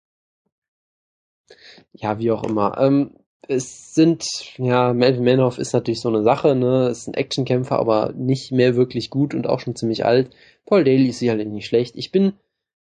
ja, 1.92 2.18
wie 2.18 2.30
auch 2.30 2.44
immer. 2.44 2.76
Ähm, 2.78 3.12
es 3.48 3.94
sind, 3.94 4.24
ja, 4.56 4.92
Melvin 4.92 5.24
Manhoff 5.24 5.58
ist 5.58 5.72
natürlich 5.72 6.00
so 6.00 6.08
eine 6.08 6.22
Sache, 6.22 6.54
ne? 6.54 6.88
Ist 6.88 7.08
ein 7.08 7.14
Actionkämpfer, 7.14 7.78
aber 7.78 8.12
nicht 8.14 8.52
mehr 8.52 8.76
wirklich 8.76 9.10
gut 9.10 9.34
und 9.34 9.46
auch 9.46 9.60
schon 9.60 9.76
ziemlich 9.76 10.04
alt. 10.04 10.30
Paul 10.64 10.84
Daly 10.84 11.08
ist 11.08 11.18
sicherlich 11.18 11.48
nicht 11.48 11.66
schlecht. 11.66 11.96
Ich 11.96 12.12
bin 12.12 12.34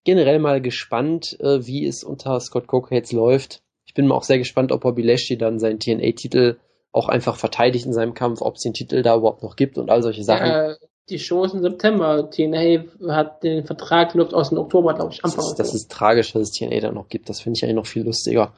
generell 0.05 0.39
mal 0.39 0.61
gespannt, 0.61 1.39
äh, 1.41 1.67
wie 1.67 1.87
es 1.87 2.05
unter 2.05 2.39
Scott 2.41 2.67
Coker 2.67 2.95
jetzt 2.95 3.13
läuft. 3.13 3.63
Ich 3.87 3.95
bin 3.95 4.07
mal 4.07 4.15
auch 4.15 4.23
sehr 4.23 4.39
gespannt, 4.39 4.71
ob 4.71 4.83
Bobby 4.83 5.03
Lashley 5.03 5.37
dann 5.37 5.59
seinen 5.59 5.81
TNA-Titel 5.81 6.59
auch 6.93 7.09
einfach 7.09 7.37
verteidigt 7.37 7.87
in 7.87 7.93
seinem 7.93 8.15
Kampf, 8.15 8.41
ob 8.41 8.57
es 8.57 8.63
den 8.63 8.75
Titel 8.75 9.03
da 9.03 9.17
überhaupt 9.17 9.43
noch 9.43 9.57
gibt 9.57 9.79
und 9.79 9.91
all 9.91 10.03
solche 10.03 10.25
Sachen. 10.25 10.47
Ja, 10.47 10.77
die 11.11 11.19
Show 11.19 11.45
ist 11.45 11.55
im 11.55 11.63
September. 11.63 12.31
TNA 12.31 12.85
hat 13.09 13.43
den 13.43 13.65
Vertrag 13.65 14.15
läuft 14.15 14.35
aus 14.35 14.51
dem 14.51 14.59
Oktober, 14.59 14.95
glaube 14.95 15.13
ich, 15.13 15.25
Anfang 15.25 15.39
das 15.39 15.51
ist, 15.51 15.59
das 15.59 15.75
ist 15.75 15.91
tragisch, 15.91 16.33
dass 16.33 16.43
es 16.43 16.53
TNA 16.53 16.81
da 16.81 16.93
noch 16.93 17.09
gibt. 17.09 17.29
Das 17.29 17.41
finde 17.41 17.59
ich 17.59 17.65
eigentlich 17.65 17.77
noch 17.77 17.87
viel 17.87 18.05
lustiger. 18.05 18.53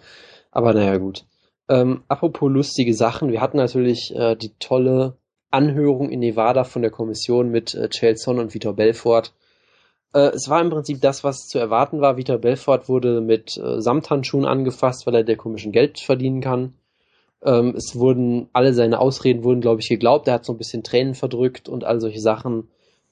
Aber 0.50 0.74
naja, 0.74 0.96
gut. 0.98 1.24
Ähm, 1.68 2.02
apropos 2.08 2.50
lustige 2.50 2.94
Sachen, 2.94 3.30
wir 3.30 3.40
hatten 3.40 3.56
natürlich 3.56 4.14
äh, 4.14 4.36
die 4.36 4.52
tolle 4.58 5.16
Anhörung 5.50 6.10
in 6.10 6.20
Nevada 6.20 6.64
von 6.64 6.82
der 6.82 6.90
Kommission 6.90 7.50
mit 7.50 7.74
äh, 7.74 7.88
Chelson 7.88 8.38
und 8.38 8.54
Vitor 8.54 8.74
Belfort. 8.74 9.32
Äh, 10.12 10.30
es 10.34 10.48
war 10.48 10.60
im 10.60 10.70
Prinzip 10.70 11.00
das, 11.00 11.24
was 11.24 11.46
zu 11.46 11.58
erwarten 11.58 12.00
war. 12.00 12.16
Vitor 12.16 12.38
Belfort 12.38 12.88
wurde 12.88 13.20
mit 13.20 13.56
äh, 13.56 13.80
Samthandschuhen 13.80 14.44
angefasst, 14.44 15.06
weil 15.06 15.14
er 15.14 15.24
der 15.24 15.36
komischen 15.36 15.72
Geld 15.72 16.00
verdienen 16.00 16.40
kann. 16.40 16.74
Ähm, 17.44 17.74
es 17.76 17.96
wurden, 17.96 18.48
alle 18.52 18.72
seine 18.72 19.00
Ausreden 19.00 19.44
wurden, 19.44 19.60
glaube 19.60 19.80
ich, 19.80 19.88
geglaubt. 19.88 20.28
Er 20.28 20.34
hat 20.34 20.44
so 20.44 20.52
ein 20.52 20.58
bisschen 20.58 20.82
Tränen 20.82 21.14
verdrückt 21.14 21.68
und 21.68 21.84
all 21.84 22.00
solche 22.00 22.20
Sachen. 22.20 22.68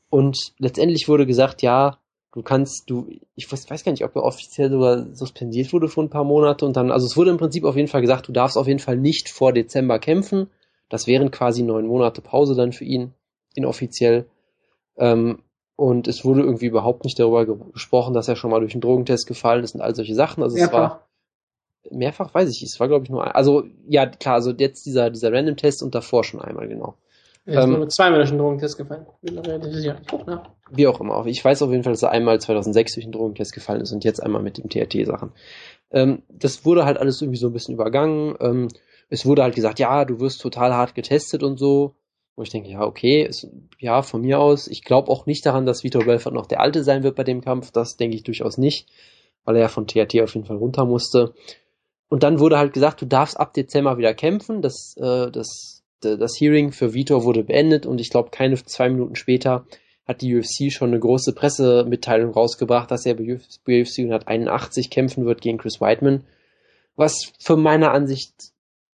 Und 0.08 0.52
letztendlich 0.58 1.08
wurde 1.08 1.26
gesagt, 1.26 1.62
ja, 1.62 1.98
du 2.32 2.42
kannst, 2.42 2.88
du, 2.88 3.08
ich 3.34 3.50
weiß, 3.50 3.68
weiß 3.70 3.84
gar 3.84 3.92
nicht, 3.92 4.04
ob 4.04 4.14
er 4.14 4.22
offiziell 4.22 4.70
sogar 4.70 5.14
suspendiert 5.14 5.72
wurde 5.72 5.88
für 5.88 6.00
ein 6.00 6.10
paar 6.10 6.24
Monate 6.24 6.64
und 6.64 6.76
dann, 6.76 6.90
also 6.90 7.06
es 7.06 7.16
wurde 7.16 7.30
im 7.30 7.38
Prinzip 7.38 7.64
auf 7.64 7.76
jeden 7.76 7.88
Fall 7.88 8.00
gesagt, 8.00 8.28
du 8.28 8.32
darfst 8.32 8.56
auf 8.56 8.68
jeden 8.68 8.78
Fall 8.78 8.96
nicht 8.96 9.28
vor 9.28 9.52
Dezember 9.52 9.98
kämpfen. 9.98 10.48
Das 10.88 11.06
wären 11.06 11.30
quasi 11.30 11.62
neun 11.62 11.86
Monate 11.86 12.20
Pause 12.20 12.54
dann 12.54 12.72
für 12.72 12.84
ihn, 12.84 13.14
inoffiziell. 13.54 14.26
Ähm, 14.96 15.42
und 15.76 16.08
es 16.08 16.24
wurde 16.24 16.42
irgendwie 16.42 16.66
überhaupt 16.66 17.04
nicht 17.04 17.18
darüber 17.18 17.46
gesprochen, 17.46 18.12
dass 18.12 18.28
er 18.28 18.36
schon 18.36 18.50
mal 18.50 18.60
durch 18.60 18.74
einen 18.74 18.82
Drogentest 18.82 19.26
gefallen 19.26 19.64
ist 19.64 19.74
und 19.74 19.80
all 19.80 19.94
solche 19.94 20.14
Sachen. 20.14 20.42
Also 20.42 20.56
mehrfach. 20.56 20.68
es 20.68 20.72
war 20.72 21.06
mehrfach, 21.90 22.34
weiß 22.34 22.50
ich, 22.50 22.62
es 22.62 22.78
war 22.80 22.88
glaube 22.88 23.04
ich 23.04 23.10
nur, 23.10 23.24
ein, 23.24 23.32
also 23.32 23.64
ja 23.86 24.06
klar, 24.06 24.36
also 24.36 24.52
jetzt 24.52 24.86
dieser 24.86 25.10
dieser 25.10 25.32
Random-Test 25.32 25.82
und 25.82 25.94
davor 25.94 26.24
schon 26.24 26.40
einmal 26.40 26.68
genau. 26.68 26.96
Ist 27.46 27.56
ähm, 27.56 27.72
nur 27.72 27.88
zweimal 27.88 28.18
durch 28.18 28.30
einen 28.30 28.38
Drogentest 28.38 28.76
gefallen. 28.76 29.06
Wie 30.70 30.86
auch 30.86 31.00
immer. 31.00 31.24
Ich 31.26 31.44
weiß 31.44 31.62
auf 31.62 31.70
jeden 31.70 31.82
Fall, 31.82 31.94
dass 31.94 32.02
er 32.02 32.10
einmal 32.10 32.38
2006 32.38 32.94
durch 32.94 33.04
einen 33.04 33.12
Drogentest 33.12 33.54
gefallen 33.54 33.80
ist 33.80 33.92
und 33.92 34.04
jetzt 34.04 34.22
einmal 34.22 34.42
mit 34.42 34.58
dem 34.58 34.68
TRT-Sachen. 34.68 35.32
Ähm, 35.90 36.22
das 36.28 36.64
wurde 36.64 36.84
halt 36.84 36.98
alles 36.98 37.20
irgendwie 37.20 37.38
so 37.38 37.48
ein 37.48 37.52
bisschen 37.52 37.74
übergangen. 37.74 38.36
Ähm, 38.40 38.68
es 39.08 39.24
wurde 39.26 39.42
halt 39.42 39.54
gesagt, 39.54 39.78
ja, 39.78 40.04
du 40.04 40.20
wirst 40.20 40.40
total 40.40 40.74
hart 40.74 40.94
getestet 40.94 41.42
und 41.42 41.58
so. 41.58 41.94
Wo 42.36 42.42
ich 42.42 42.50
denke, 42.50 42.70
ja, 42.70 42.82
okay, 42.82 43.24
ist, 43.24 43.48
ja, 43.78 44.02
von 44.02 44.20
mir 44.20 44.38
aus. 44.38 44.68
Ich 44.68 44.84
glaube 44.84 45.10
auch 45.10 45.26
nicht 45.26 45.44
daran, 45.44 45.66
dass 45.66 45.82
Vitor 45.82 46.04
Belfort 46.04 46.32
noch 46.32 46.46
der 46.46 46.60
Alte 46.60 46.84
sein 46.84 47.02
wird 47.02 47.16
bei 47.16 47.24
dem 47.24 47.40
Kampf. 47.40 47.70
Das 47.72 47.96
denke 47.96 48.16
ich 48.16 48.22
durchaus 48.22 48.56
nicht, 48.56 48.88
weil 49.44 49.56
er 49.56 49.62
ja 49.62 49.68
von 49.68 49.86
TRT 49.86 50.20
auf 50.20 50.34
jeden 50.34 50.46
Fall 50.46 50.56
runter 50.56 50.84
musste. 50.84 51.34
Und 52.10 52.22
dann 52.22 52.40
wurde 52.40 52.58
halt 52.58 52.74
gesagt, 52.74 53.00
du 53.00 53.06
darfst 53.06 53.40
ab 53.40 53.54
Dezember 53.54 53.96
wieder 53.96 54.12
kämpfen. 54.12 54.60
Das, 54.60 54.94
äh, 54.98 55.30
das 55.30 55.80
das 56.00 56.40
Hearing 56.40 56.72
für 56.72 56.94
Vitor 56.94 57.24
wurde 57.24 57.44
beendet 57.44 57.86
und 57.86 58.00
ich 58.00 58.10
glaube, 58.10 58.30
keine 58.30 58.62
zwei 58.64 58.88
Minuten 58.88 59.16
später 59.16 59.66
hat 60.06 60.22
die 60.22 60.36
UFC 60.36 60.72
schon 60.72 60.90
eine 60.90 60.98
große 60.98 61.34
Pressemitteilung 61.34 62.32
rausgebracht, 62.32 62.90
dass 62.90 63.06
er 63.06 63.14
bei 63.14 63.34
UFC 63.34 63.98
181 64.00 64.90
kämpfen 64.90 65.24
wird 65.24 65.40
gegen 65.40 65.58
Chris 65.58 65.80
Whiteman, 65.80 66.24
was 66.96 67.32
für 67.38 67.56
meiner 67.56 67.92
Ansicht, 67.92 68.32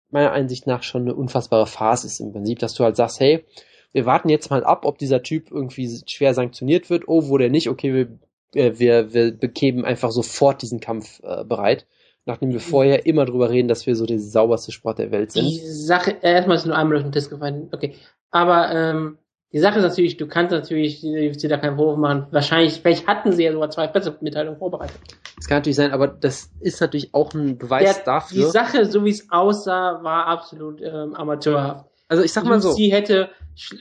meiner 0.10 0.32
Ansicht 0.32 0.66
nach 0.66 0.84
schon 0.84 1.04
eine 1.04 1.16
unfassbare 1.16 1.68
Farce 1.68 2.06
ist 2.06 2.20
im 2.20 2.32
Prinzip, 2.32 2.60
dass 2.60 2.74
du 2.74 2.84
halt 2.84 2.96
sagst, 2.96 3.20
hey, 3.20 3.44
wir 3.92 4.06
warten 4.06 4.30
jetzt 4.30 4.50
mal 4.50 4.64
ab, 4.64 4.86
ob 4.86 4.98
dieser 4.98 5.22
Typ 5.22 5.52
irgendwie 5.52 6.02
schwer 6.08 6.34
sanktioniert 6.34 6.90
wird. 6.90 7.08
Oh, 7.08 7.28
wurde 7.28 7.44
er 7.44 7.50
nicht? 7.52 7.70
Okay, 7.70 7.94
wir, 7.94 8.08
äh, 8.60 8.80
wir, 8.80 9.14
wir 9.14 9.38
bekämen 9.38 9.86
einfach 9.86 10.10
sofort 10.10 10.64
diesen 10.64 10.80
Kampf 10.80 11.22
äh, 11.22 11.44
bereit 11.44 11.86
nachdem 12.26 12.52
wir 12.52 12.60
vorher 12.60 13.06
immer 13.06 13.26
drüber 13.26 13.50
reden, 13.50 13.68
dass 13.68 13.86
wir 13.86 13.96
so 13.96 14.06
der 14.06 14.20
sauberste 14.20 14.72
Sport 14.72 15.00
der 15.00 15.12
Welt 15.12 15.32
sind. 15.32 15.46
Die 15.46 15.60
Sache, 15.60 16.16
äh, 16.22 16.34
erstmal 16.34 16.58
ist 16.58 16.66
nur 16.66 16.76
einmal 16.76 16.94
durch 16.94 17.04
den 17.04 17.12
Test 17.12 17.30
gefallen, 17.30 17.70
okay. 17.72 17.96
Aber 18.32 18.72
ähm, 18.72 19.18
die 19.52 19.60
Sache 19.60 19.78
ist 19.78 19.84
natürlich, 19.84 20.18
du 20.18 20.28
kannst 20.28 20.52
natürlich 20.52 21.02
die 21.02 21.30
UFC 21.30 21.48
da 21.48 21.58
keinen 21.58 21.76
Vorwurf 21.76 21.98
machen. 21.98 22.26
Wahrscheinlich, 22.32 22.82
vielleicht 22.82 23.06
hatten 23.06 23.34
sie 23.34 23.44
ja 23.44 23.52
sogar 23.52 23.70
zwei 23.70 23.88
Pressemitteilungen 23.88 24.58
vorbereitet. 24.58 25.00
Das 25.36 25.48
kann 25.48 25.58
natürlich 25.58 25.76
sein, 25.76 25.92
aber 25.92 26.08
das 26.08 26.50
ist 26.60 26.82
natürlich 26.82 27.14
auch 27.14 27.34
ein 27.34 27.58
Beweis 27.58 27.96
Der, 27.98 28.04
dafür. 28.04 28.46
Die 28.46 28.52
Sache, 28.52 28.86
so 28.86 29.06
wie 29.06 29.12
es 29.12 29.30
aussah, 29.30 30.00
war 30.04 30.26
absolut 30.26 30.82
ähm, 30.82 31.14
amateurhaft. 31.14 31.86
Also 32.08 32.24
ich 32.24 32.34
sag 32.34 32.46
mal 32.46 32.62
so. 32.62 32.72
Sie 32.72 32.92
hätte, 32.92 33.30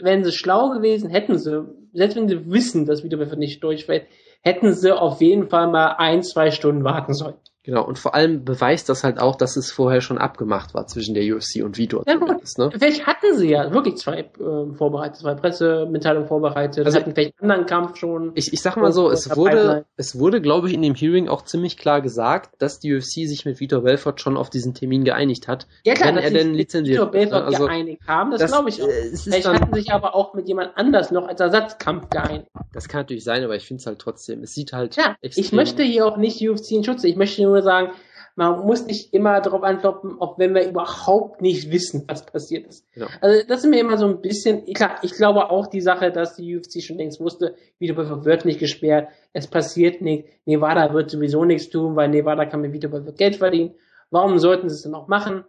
wenn 0.02 0.24
sie 0.24 0.32
schlau 0.32 0.70
gewesen, 0.70 1.09
hätten 1.09 1.39
sie, 1.39 1.64
selbst 1.93 2.16
wenn 2.16 2.28
sie 2.28 2.51
wissen, 2.51 2.85
dass 2.85 3.02
Wiederbefer 3.05 3.36
nicht 3.36 3.62
durchfällt, 3.62 4.06
hätten 4.43 4.74
sie 4.74 4.94
auf 4.94 5.20
jeden 5.23 5.48
Fall 5.48 5.69
mal 5.69 5.94
ein, 5.98 6.23
zwei 6.23 6.51
Stunden 6.51 6.85
warten 6.85 7.14
sollen. 7.14 7.36
Genau, 7.64 7.84
und 7.86 7.97
vor 7.97 8.14
allem 8.14 8.44
beweist 8.44 8.89
das 8.89 9.05
halt 9.05 9.20
auch, 9.20 9.36
dass 9.36 9.56
es 9.56 9.70
vorher 9.70 10.01
schon 10.01 10.18
abgemacht 10.18 10.74
war 10.74 10.89
zwischen 10.89 11.14
der 11.14 11.22
UFC 11.22 11.62
und 11.62 11.78
Vitor. 11.78 12.02
Ja. 12.09 12.16
Ne? 12.16 12.70
Vielleicht 12.72 13.06
hatten 13.06 13.36
sie 13.36 13.51
ja 13.51 13.72
wirklich 13.72 13.97
zwei 13.98 14.20
äh, 14.20 14.74
vorbereitet, 14.74 15.18
zwei 15.18 15.34
Pressemitteilungen 15.34 16.26
vorbereitet, 16.26 16.84
also, 16.84 16.98
hatten 16.98 17.14
vielleicht 17.14 17.40
einen 17.40 17.51
anderen 17.51 17.66
Kampf 17.68 17.97
schon. 17.97 18.32
Ich, 18.34 18.52
ich 18.52 18.60
sag 18.60 18.76
mal 18.76 18.93
so, 18.93 19.10
es 19.10 19.36
wurde, 19.36 19.84
es 19.97 20.18
wurde, 20.18 20.40
glaube 20.40 20.66
ich, 20.68 20.74
in 20.74 20.82
dem 20.82 20.97
Hearing 20.97 21.28
auch 21.28 21.43
ziemlich 21.43 21.76
klar 21.76 22.01
gesagt, 22.01 22.60
dass 22.60 22.80
die 22.80 22.94
UFC 22.94 23.28
sich 23.28 23.44
mit 23.44 23.60
Vitor 23.60 23.82
Belfort 23.82 24.14
schon 24.18 24.36
auf 24.36 24.51
diesen 24.51 24.74
Termin 24.74 25.05
geeinigt 25.05 25.47
hat. 25.47 25.68
Ja 25.84 25.94
klar, 25.94 26.09
wenn 26.09 26.18
er 26.18 26.30
denn 26.32 26.55
lizenziert 26.55 26.97
Vitor 26.97 27.10
Belfort 27.12 27.44
also, 27.44 27.66
geeinigt 27.66 28.02
haben, 28.09 28.32
das, 28.32 28.40
das 28.40 28.51
glaube 28.51 28.70
ich 28.70 28.82
auch. 28.82 28.89
Vielleicht 29.22 29.47
hatten 29.47 29.72
sich 29.72 29.93
aber 29.93 30.16
auch 30.16 30.34
mit 30.34 30.48
jemand 30.48 30.76
anders 30.76 31.12
noch 31.12 31.28
als 31.28 31.39
Ersatzkampf 31.39 32.10
geeinigt. 32.10 32.48
Das 32.72 32.89
kann 32.89 33.02
natürlich 33.02 33.22
sein, 33.22 33.44
aber 33.44 33.55
ich 33.55 33.66
finde 33.66 33.80
es 33.80 33.86
halt 33.86 34.01
trotzdem, 34.01 34.43
es 34.43 34.52
sieht 34.52 34.72
halt. 34.72 34.97
Ja, 34.97 35.14
ich 35.20 35.52
möchte 35.52 35.84
hier 35.84 36.06
auch 36.06 36.16
nicht 36.16 36.40
UFC 36.40 36.72
in 36.72 36.82
Schutz, 36.82 37.05
ich 37.05 37.14
möchte 37.14 37.51
nur 37.52 37.62
sagen, 37.62 37.92
man 38.34 38.60
muss 38.64 38.86
nicht 38.86 39.12
immer 39.12 39.40
darauf 39.40 39.62
antworten, 39.62 40.16
auch 40.18 40.38
wenn 40.38 40.54
wir 40.54 40.66
überhaupt 40.66 41.42
nicht 41.42 41.70
wissen, 41.70 42.04
was 42.08 42.24
passiert 42.24 42.66
ist. 42.66 42.86
Ja. 42.94 43.08
Also 43.20 43.46
das 43.46 43.64
ist 43.64 43.70
mir 43.70 43.80
immer 43.80 43.98
so 43.98 44.06
ein 44.06 44.22
bisschen, 44.22 44.64
klar, 44.72 44.96
ich 45.02 45.12
glaube 45.12 45.50
auch 45.50 45.66
die 45.66 45.82
Sache, 45.82 46.10
dass 46.10 46.36
die 46.36 46.56
UFC 46.56 46.82
schon 46.82 46.96
längst 46.96 47.20
wusste, 47.20 47.54
Videobeweis 47.78 48.24
wird 48.24 48.44
nicht 48.44 48.58
gesperrt, 48.58 49.08
es 49.32 49.46
passiert 49.46 50.00
nichts, 50.00 50.30
Nevada 50.46 50.92
wird 50.94 51.10
sowieso 51.10 51.44
nichts 51.44 51.68
tun, 51.68 51.94
weil 51.94 52.08
Nevada 52.08 52.46
kann 52.46 52.62
mit 52.62 52.72
Videobeweis 52.72 53.14
Geld 53.16 53.36
verdienen. 53.36 53.74
Warum 54.10 54.38
sollten 54.38 54.68
sie 54.68 54.76
es 54.76 54.82
dann 54.82 54.94
auch 54.94 55.08
machen? 55.08 55.44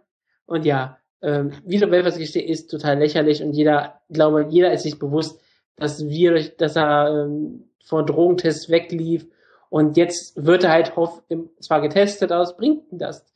Und 0.46 0.66
ja, 0.66 0.98
ähm, 1.22 1.52
Videobeweis 1.64 2.18
ist 2.18 2.70
total 2.70 2.98
lächerlich 2.98 3.42
und 3.42 3.52
jeder, 3.52 4.00
glaube, 4.10 4.46
jeder 4.50 4.72
ist 4.72 4.82
sich 4.82 4.98
bewusst, 4.98 5.40
dass 5.76 6.06
wir, 6.06 6.50
dass 6.58 6.76
er 6.76 7.24
ähm, 7.24 7.64
vor 7.82 8.04
Drogentests 8.04 8.68
weglief 8.68 9.26
und 9.74 9.96
jetzt 9.96 10.36
wird 10.36 10.62
er 10.62 10.70
halt 10.70 10.94
hoff, 10.94 11.20
zwar 11.58 11.80
getestet, 11.80 12.30
aber 12.30 12.42
was 12.42 12.56
bringt 12.56 12.92
denn 12.92 13.00
das? 13.00 13.26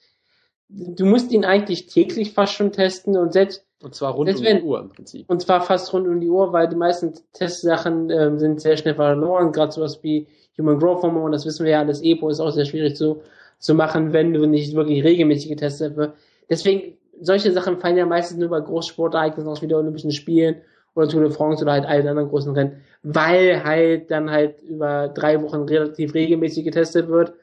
Du 0.69 1.05
musst 1.05 1.33
ihn 1.33 1.45
eigentlich 1.45 1.87
täglich 1.87 2.33
fast 2.33 2.53
schon 2.53 2.71
testen 2.71 3.17
und 3.17 3.33
selbst 3.33 3.67
und 3.83 3.97
zwar 3.97 4.13
rund 4.13 4.31
um 4.31 4.45
die 4.45 4.63
Uhr 4.63 4.79
im 4.79 4.89
Prinzip. 4.91 5.29
Und 5.29 5.43
zwar 5.43 5.63
fast 5.63 5.93
rund 5.93 6.07
um 6.07 6.21
die 6.21 6.29
Uhr, 6.29 6.53
weil 6.53 6.69
die 6.69 6.77
meisten 6.77 7.15
Testsachen 7.33 8.11
ähm, 8.11 8.39
sind 8.39 8.61
sehr 8.61 8.77
schnell 8.77 8.95
verloren, 8.95 9.51
gerade 9.51 9.73
sowas 9.73 10.01
wie 10.05 10.29
Human 10.57 10.79
Growth 10.79 11.03
Hormone, 11.03 11.33
das 11.33 11.45
wissen 11.45 11.65
wir 11.65 11.73
ja 11.73 11.81
alles, 11.81 12.05
EPO 12.05 12.29
ist 12.29 12.39
auch 12.39 12.51
sehr 12.51 12.67
schwierig 12.67 12.95
zu, 12.95 13.21
zu 13.59 13.75
machen, 13.75 14.13
wenn 14.13 14.33
du 14.33 14.47
nicht 14.47 14.77
wirklich 14.77 15.03
regelmäßig 15.03 15.49
getestet 15.49 15.97
wirst. 15.97 16.13
Deswegen, 16.49 16.99
solche 17.21 17.51
Sachen 17.51 17.79
fallen 17.79 17.97
ja 17.97 18.07
meistens 18.07 18.39
nur 18.39 18.51
bei 18.51 18.61
Großsportereignissen 18.61 19.51
aus 19.51 19.61
wie 19.61 19.67
der 19.67 19.79
Olympischen 19.79 20.13
Spielen 20.13 20.61
oder 20.99 21.09
Tour 21.09 21.23
de 21.23 21.31
France 21.31 21.63
oder 21.63 21.73
halt 21.73 21.87
allen 21.87 22.09
anderen 22.09 22.29
großen 22.29 22.53
Rennen, 22.53 22.83
weil 23.03 23.63
halt 23.65 24.11
dann 24.11 24.31
halt 24.31 24.61
über 24.63 25.09
drei 25.09 25.41
Wochen 25.43 25.63
relativ 25.63 26.15
regelmäßig 26.15 26.65
getestet 26.65 27.09
wird. 27.09 27.35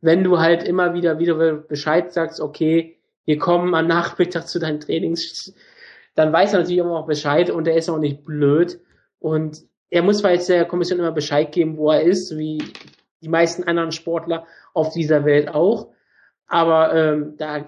Wenn 0.00 0.22
du 0.22 0.38
halt 0.38 0.62
immer 0.62 0.94
wieder 0.94 1.18
wieder 1.18 1.54
Bescheid 1.54 2.12
sagst, 2.12 2.40
okay, 2.40 2.98
wir 3.24 3.38
kommen 3.38 3.74
am 3.74 3.86
Nachmittag 3.86 4.46
zu 4.46 4.58
deinen 4.58 4.80
Trainings, 4.80 5.54
dann 6.14 6.32
weiß 6.32 6.52
er 6.52 6.60
natürlich 6.60 6.78
immer 6.78 6.98
auch 6.98 7.06
Bescheid 7.06 7.50
und 7.50 7.66
er 7.66 7.76
ist 7.76 7.88
auch 7.88 7.98
nicht 7.98 8.24
blöd 8.24 8.78
und 9.18 9.62
er 9.90 10.02
muss 10.02 10.18
zwar 10.18 10.32
jetzt 10.32 10.48
der 10.48 10.66
Kommission 10.66 10.98
immer 10.98 11.12
Bescheid 11.12 11.50
geben, 11.50 11.78
wo 11.78 11.90
er 11.90 12.02
ist, 12.02 12.36
wie 12.36 12.62
die 13.22 13.28
meisten 13.28 13.64
anderen 13.64 13.92
Sportler 13.92 14.46
auf 14.74 14.92
dieser 14.92 15.24
Welt 15.24 15.48
auch. 15.48 15.88
Aber 16.46 16.94
ähm, 16.94 17.34
da, 17.38 17.64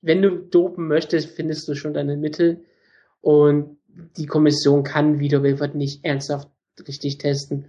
wenn 0.00 0.22
du 0.22 0.30
dopen 0.30 0.88
möchtest, 0.88 1.30
findest 1.30 1.68
du 1.68 1.74
schon 1.74 1.94
deine 1.94 2.16
Mittel. 2.16 2.64
Und 3.20 3.78
die 4.16 4.26
Kommission 4.26 4.82
kann 4.82 5.20
Vito 5.20 5.42
Wilford 5.42 5.74
nicht 5.74 6.04
ernsthaft 6.04 6.48
richtig 6.86 7.18
testen. 7.18 7.66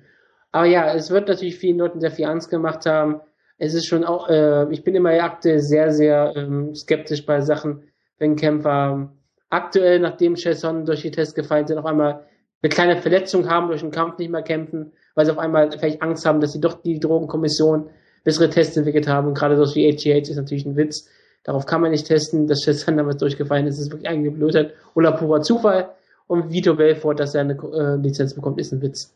Aber 0.52 0.66
ja, 0.66 0.94
es 0.94 1.10
wird 1.10 1.28
natürlich 1.28 1.58
vielen 1.58 1.80
Leuten 1.80 2.00
sehr 2.00 2.12
viel 2.12 2.26
Angst 2.26 2.50
gemacht 2.50 2.86
haben. 2.86 3.22
Es 3.58 3.74
ist 3.74 3.88
schon 3.88 4.04
auch, 4.04 4.30
äh, 4.30 4.72
ich 4.72 4.84
bin 4.84 4.96
immer 4.96 5.12
aktuell 5.24 5.60
sehr, 5.60 5.92
sehr 5.92 6.34
ähm, 6.36 6.76
skeptisch 6.76 7.26
bei 7.26 7.42
Sachen, 7.42 7.84
wenn 8.20 8.36
Kämpfer 8.36 9.12
aktuell, 9.50 10.00
nachdem 10.00 10.36
Chesson 10.36 10.86
durch 10.86 11.02
die 11.02 11.12
Tests 11.12 11.36
gefallen 11.36 11.68
sind, 11.68 11.78
auf 11.78 11.86
einmal 11.86 12.26
eine 12.62 12.70
kleine 12.70 12.98
Verletzung 12.98 13.50
haben, 13.50 13.68
durch 13.68 13.82
den 13.82 13.92
Kampf 13.92 14.18
nicht 14.18 14.32
mehr 14.32 14.42
kämpfen, 14.42 14.94
weil 15.16 15.26
sie 15.26 15.32
auf 15.32 15.38
einmal 15.38 15.72
vielleicht 15.72 16.02
Angst 16.02 16.26
haben, 16.26 16.40
dass 16.40 16.54
sie 16.54 16.62
doch 16.62 16.82
die 16.82 17.00
Drogenkommission 17.00 17.90
bessere 18.24 18.50
Tests 18.50 18.78
entwickelt 18.78 19.08
haben. 19.08 19.28
Und 19.28 19.38
gerade 19.38 19.58
so 19.58 19.76
wie 19.76 19.92
HGH 19.92 20.30
ist 20.30 20.36
natürlich 20.36 20.66
ein 20.66 20.76
Witz. 20.76 21.10
Darauf 21.44 21.66
kann 21.66 21.82
man 21.82 21.92
nicht 21.92 22.08
testen, 22.08 22.48
dass 22.48 22.62
Chesson 22.62 22.98
damals 22.98 23.18
durchgefallen 23.18 23.68
ist, 23.68 23.80
ist 23.80 23.92
wirklich 23.92 24.10
eingeblödet 24.10 24.74
oder 24.96 25.12
purer 25.12 25.42
Zufall 25.42 25.90
und 26.28 26.52
Vito 26.52 26.76
Belfort, 26.76 27.16
dass 27.16 27.36
er 27.36 27.42
eine 27.42 27.54
äh, 27.54 27.96
Lizenz 27.96 28.34
bekommt, 28.34 28.60
ist 28.60 28.72
ein 28.72 28.82
Witz. 28.82 29.14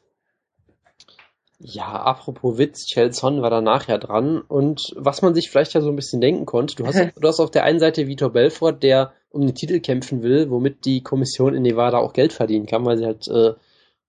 Ja, 1.59 1.87
apropos 1.87 2.59
Witz, 2.59 2.85
Chelson 2.85 3.41
war 3.41 3.49
danach 3.49 3.87
ja 3.87 3.97
dran 3.97 4.41
und 4.41 4.93
was 4.95 5.23
man 5.23 5.33
sich 5.33 5.49
vielleicht 5.49 5.73
ja 5.73 5.81
so 5.81 5.89
ein 5.89 5.95
bisschen 5.95 6.21
denken 6.21 6.45
konnte, 6.45 6.75
du 6.75 6.85
hast, 6.85 6.97
du 7.19 7.27
hast 7.27 7.39
auf 7.39 7.49
der 7.49 7.63
einen 7.63 7.79
Seite 7.79 8.07
Vitor 8.07 8.31
Belfort, 8.31 8.83
der 8.83 9.13
um 9.29 9.41
den 9.41 9.55
Titel 9.55 9.79
kämpfen 9.79 10.21
will, 10.21 10.51
womit 10.51 10.85
die 10.85 11.01
Kommission 11.01 11.55
in 11.55 11.63
Nevada 11.63 11.97
auch 11.97 12.13
Geld 12.13 12.31
verdienen 12.31 12.67
kann, 12.67 12.85
weil 12.85 12.97
sie 12.97 13.05
halt 13.05 13.27
äh, 13.27 13.53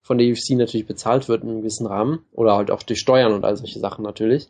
von 0.03 0.19
der 0.19 0.29
UFC 0.29 0.51
natürlich 0.51 0.87
bezahlt 0.87 1.29
wird 1.29 1.43
in 1.43 1.49
einem 1.49 1.61
gewissen 1.61 1.87
Rahmen 1.87 2.20
oder 2.33 2.55
halt 2.57 2.70
auch 2.70 2.83
durch 2.83 3.01
Steuern 3.01 3.33
und 3.33 3.45
all 3.45 3.57
solche 3.57 3.79
Sachen 3.79 4.05
natürlich. 4.05 4.49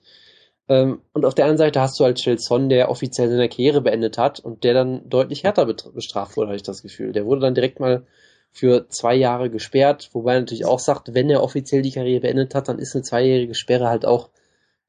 Ähm, 0.69 1.01
und 1.13 1.25
auf 1.25 1.35
der 1.35 1.47
anderen 1.47 1.59
Seite 1.59 1.81
hast 1.81 1.99
du 1.99 2.05
halt 2.05 2.19
Chelson, 2.19 2.69
der 2.69 2.91
offiziell 2.91 3.29
seine 3.29 3.49
Karriere 3.49 3.81
beendet 3.81 4.19
hat 4.19 4.41
und 4.41 4.65
der 4.65 4.75
dann 4.75 5.09
deutlich 5.09 5.45
härter 5.45 5.67
bestraft 5.67 6.37
wurde, 6.37 6.49
habe 6.49 6.57
ich 6.57 6.63
das 6.63 6.83
Gefühl. 6.83 7.13
Der 7.13 7.27
wurde 7.27 7.41
dann 7.41 7.55
direkt 7.55 7.81
mal 7.81 8.07
für 8.51 8.89
zwei 8.89 9.15
Jahre 9.15 9.51
gesperrt, 9.51 10.11
wobei 10.13 10.35
er 10.35 10.41
natürlich 10.41 10.67
auch 10.67 10.81
sagt, 10.81 11.15
wenn 11.15 11.31
er 11.31 11.43
offiziell 11.43 11.83
die 11.83 11.93
Karriere 11.93 12.23
beendet 12.23 12.55
hat, 12.55 12.69
dann 12.69 12.79
ist 12.79 12.95
eine 12.95 13.03
zweijährige 13.03 13.55
Sperre 13.55 13.89
halt 13.89 14.05
auch 14.05 14.31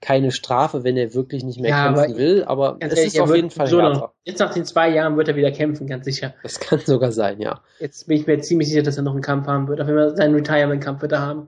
keine 0.02 0.32
Strafe, 0.32 0.84
wenn 0.84 0.96
er 0.96 1.14
wirklich 1.14 1.44
nicht 1.44 1.60
mehr 1.60 1.72
ja, 1.72 1.86
kämpfen 1.86 2.12
aber 2.12 2.18
will, 2.18 2.44
aber 2.46 2.78
es 2.80 2.94
ehrlich, 2.94 3.16
ist 3.16 3.20
auf 3.20 3.36
jeden 3.36 3.50
Fall 3.50 3.68
so 3.68 3.82
noch, 3.82 4.14
Jetzt 4.24 4.40
nach 4.40 4.54
den 4.54 4.64
zwei 4.64 4.90
Jahren 4.90 5.18
wird 5.18 5.28
er 5.28 5.36
wieder 5.36 5.52
kämpfen, 5.52 5.88
ganz 5.88 6.06
sicher. 6.06 6.34
Das 6.42 6.60
kann 6.60 6.80
sogar 6.80 7.12
sein, 7.12 7.42
ja. 7.42 7.62
Jetzt 7.80 8.08
bin 8.08 8.18
ich 8.18 8.26
mir 8.26 8.40
ziemlich 8.40 8.70
sicher, 8.70 8.84
dass 8.84 8.98
er 8.98 9.04
noch 9.04 9.12
einen 9.12 9.22
Kampf 9.22 9.48
haben 9.48 9.68
wird, 9.68 9.82
auf 9.82 9.88
jeden 9.88 10.00
Fall 10.00 10.16
seinen 10.16 10.36
Retirement-Kampf 10.36 11.02
wird 11.02 11.12
er 11.12 11.22
haben. 11.22 11.48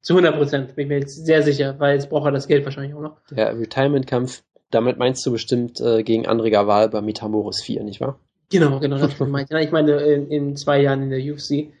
Zu 0.00 0.14
100 0.14 0.36
Prozent 0.36 0.74
bin 0.76 0.84
ich 0.84 0.88
mir 0.88 0.98
jetzt 0.98 1.26
sehr 1.26 1.42
sicher, 1.42 1.74
weil 1.78 1.94
jetzt 1.94 2.08
braucht 2.08 2.26
er 2.26 2.32
das 2.32 2.46
Geld 2.46 2.64
wahrscheinlich 2.64 2.94
auch 2.94 3.00
noch. 3.00 3.16
Der 3.30 3.58
Retirement-Kampf, 3.58 4.42
damit 4.70 4.98
meinst 4.98 5.26
du 5.26 5.32
bestimmt 5.32 5.80
äh, 5.80 6.02
gegen 6.04 6.26
André 6.26 6.50
Gaval 6.50 6.88
bei 6.88 7.00
Metamoris 7.00 7.62
4, 7.62 7.82
nicht 7.82 8.00
wahr? 8.00 8.18
Genau, 8.52 8.80
genau, 8.80 8.98
das 8.98 9.18
meinte 9.18 9.58
ich. 9.58 9.64
Ich 9.64 9.72
meine, 9.72 9.92
in, 10.02 10.30
in, 10.30 10.56
zwei 10.56 10.82
Jahren 10.82 11.02
in 11.02 11.10
der 11.10 11.20
UFC. 11.20 11.72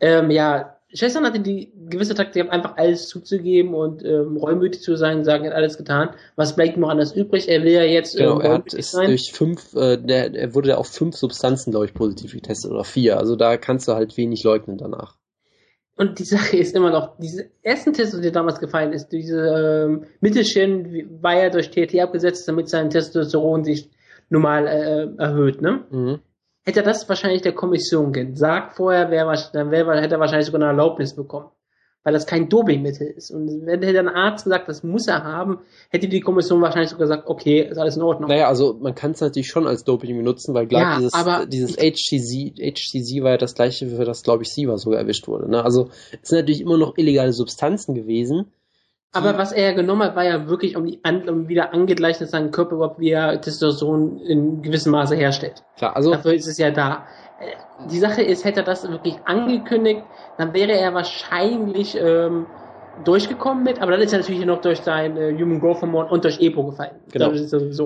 Ähm, 0.00 0.30
ja, 0.30 0.76
Chesson 0.94 1.24
hatte 1.24 1.40
die 1.40 1.72
gewisse 1.88 2.14
Taktik, 2.14 2.50
einfach 2.52 2.76
alles 2.76 3.08
zuzugeben 3.08 3.74
und 3.74 4.04
ähm, 4.04 4.36
reumütig 4.36 4.82
zu 4.82 4.96
sein, 4.96 5.24
sagen, 5.24 5.44
er 5.44 5.50
hat 5.50 5.56
alles 5.56 5.78
getan. 5.78 6.10
Was 6.36 6.54
bleibt 6.54 6.76
noch 6.76 6.90
anders 6.90 7.12
übrig? 7.12 7.48
Er 7.48 7.64
will 7.64 7.72
ja 7.72 7.82
jetzt. 7.82 8.16
Genau, 8.16 8.36
ähm, 8.36 8.40
er 8.42 8.52
hat 8.54 8.74
ist 8.74 8.92
sein. 8.92 9.06
durch 9.06 9.32
fünf, 9.32 9.74
äh, 9.74 9.96
der, 9.96 10.34
er 10.34 10.54
wurde 10.54 10.70
ja 10.70 10.76
auf 10.76 10.88
fünf 10.88 11.16
Substanzen, 11.16 11.70
glaube 11.70 11.86
ich, 11.86 11.94
positiv 11.94 12.32
getestet 12.32 12.70
oder 12.70 12.84
vier. 12.84 13.18
Also 13.18 13.36
da 13.36 13.56
kannst 13.56 13.88
du 13.88 13.94
halt 13.94 14.16
wenig 14.16 14.44
leugnen 14.44 14.78
danach. 14.78 15.16
Und 15.96 16.18
die 16.18 16.24
Sache 16.24 16.56
ist 16.56 16.74
immer 16.74 16.90
noch, 16.90 17.18
diese 17.18 17.50
ersten 17.62 17.92
Tests, 17.92 18.14
die 18.14 18.22
dir 18.22 18.32
damals 18.32 18.60
gefallen 18.60 18.92
ist, 18.92 19.08
diese 19.08 19.86
ähm, 19.86 20.04
Mittelchen 20.20 21.22
war 21.22 21.36
ja 21.36 21.50
durch 21.50 21.70
TT 21.70 22.00
abgesetzt, 22.00 22.46
damit 22.48 22.68
sein 22.68 22.90
Testosteron 22.90 23.64
sich 23.64 23.90
normal 24.28 24.66
äh, 24.66 25.22
erhöht, 25.22 25.60
ne? 25.60 25.84
Mhm. 25.90 26.18
Hätte 26.64 26.80
er 26.80 26.86
das 26.86 27.08
wahrscheinlich 27.08 27.42
der 27.42 27.52
Kommission 27.52 28.12
gesagt 28.12 28.76
vorher, 28.76 29.10
wäre 29.10 29.34
dann 29.52 29.70
wär, 29.70 30.00
hätte 30.00 30.14
er 30.14 30.20
wahrscheinlich 30.20 30.46
sogar 30.46 30.60
eine 30.60 30.70
Erlaubnis 30.70 31.16
bekommen. 31.16 31.48
Weil 32.04 32.14
das 32.14 32.26
kein 32.26 32.48
Dopingmittel 32.48 33.06
ist. 33.06 33.30
Und 33.30 33.64
wenn 33.64 33.80
hätte 33.82 34.00
ein 34.00 34.08
Arzt 34.08 34.44
gesagt, 34.44 34.68
das 34.68 34.82
muss 34.82 35.06
er 35.06 35.22
haben, 35.22 35.60
hätte 35.88 36.08
die 36.08 36.20
Kommission 36.20 36.60
wahrscheinlich 36.60 36.90
sogar 36.90 37.06
gesagt, 37.06 37.28
okay, 37.28 37.60
ist 37.60 37.78
alles 37.78 37.96
in 37.96 38.02
Ordnung. 38.02 38.28
Naja, 38.28 38.48
also 38.48 38.74
man 38.80 38.94
kann 38.94 39.12
es 39.12 39.20
natürlich 39.20 39.48
schon 39.48 39.68
als 39.68 39.84
Doping 39.84 40.16
benutzen, 40.16 40.52
weil 40.52 40.66
glaube 40.66 40.84
ja, 40.84 40.96
dieses, 40.96 41.14
aber 41.14 41.46
dieses 41.46 41.76
HTC, 41.76 42.54
HTC 42.56 43.22
war 43.22 43.32
ja 43.32 43.38
das 43.38 43.54
gleiche, 43.54 43.88
für 43.88 44.04
das, 44.04 44.24
glaube 44.24 44.42
ich, 44.42 44.52
Siva 44.52 44.78
sogar 44.78 44.98
erwischt 44.98 45.28
wurde. 45.28 45.48
Ne? 45.48 45.64
Also 45.64 45.90
es 46.22 46.28
sind 46.28 46.38
natürlich 46.38 46.60
immer 46.60 46.76
noch 46.76 46.96
illegale 46.96 47.32
Substanzen 47.32 47.94
gewesen 47.94 48.52
aber 49.12 49.38
was 49.38 49.52
er 49.52 49.74
genommen 49.74 50.02
hat, 50.02 50.16
war 50.16 50.24
ja 50.24 50.48
wirklich, 50.48 50.76
um, 50.76 50.86
die, 50.86 51.00
um 51.28 51.48
wieder 51.48 51.72
angegleicht, 51.72 52.20
dass 52.20 52.30
sein 52.30 52.50
Körper 52.50 52.76
überhaupt 52.76 52.98
wieder 52.98 53.40
Testosteron 53.40 54.18
in 54.20 54.62
gewissem 54.62 54.92
Maße 54.92 55.14
herstellt. 55.14 55.62
Klar, 55.76 55.94
also. 55.96 56.12
Dafür 56.12 56.34
ist 56.34 56.46
es 56.46 56.58
ja 56.58 56.70
da. 56.70 57.06
Die 57.90 57.98
Sache 57.98 58.22
ist, 58.22 58.44
hätte 58.44 58.60
er 58.60 58.66
das 58.66 58.88
wirklich 58.88 59.16
angekündigt, 59.24 60.02
dann 60.38 60.54
wäre 60.54 60.72
er 60.72 60.94
wahrscheinlich 60.94 61.96
ähm, 61.98 62.46
durchgekommen 63.04 63.64
mit, 63.64 63.80
aber 63.80 63.92
dann 63.92 64.00
ist 64.00 64.12
er 64.12 64.20
natürlich 64.20 64.44
noch 64.44 64.60
durch 64.60 64.80
sein 64.80 65.16
äh, 65.16 65.34
Human 65.34 65.60
Growth 65.60 65.80
Hormone 65.80 66.08
und 66.08 66.24
durch 66.24 66.40
EPO 66.40 66.64
gefallen. 66.64 66.96
Genau. 67.10 67.32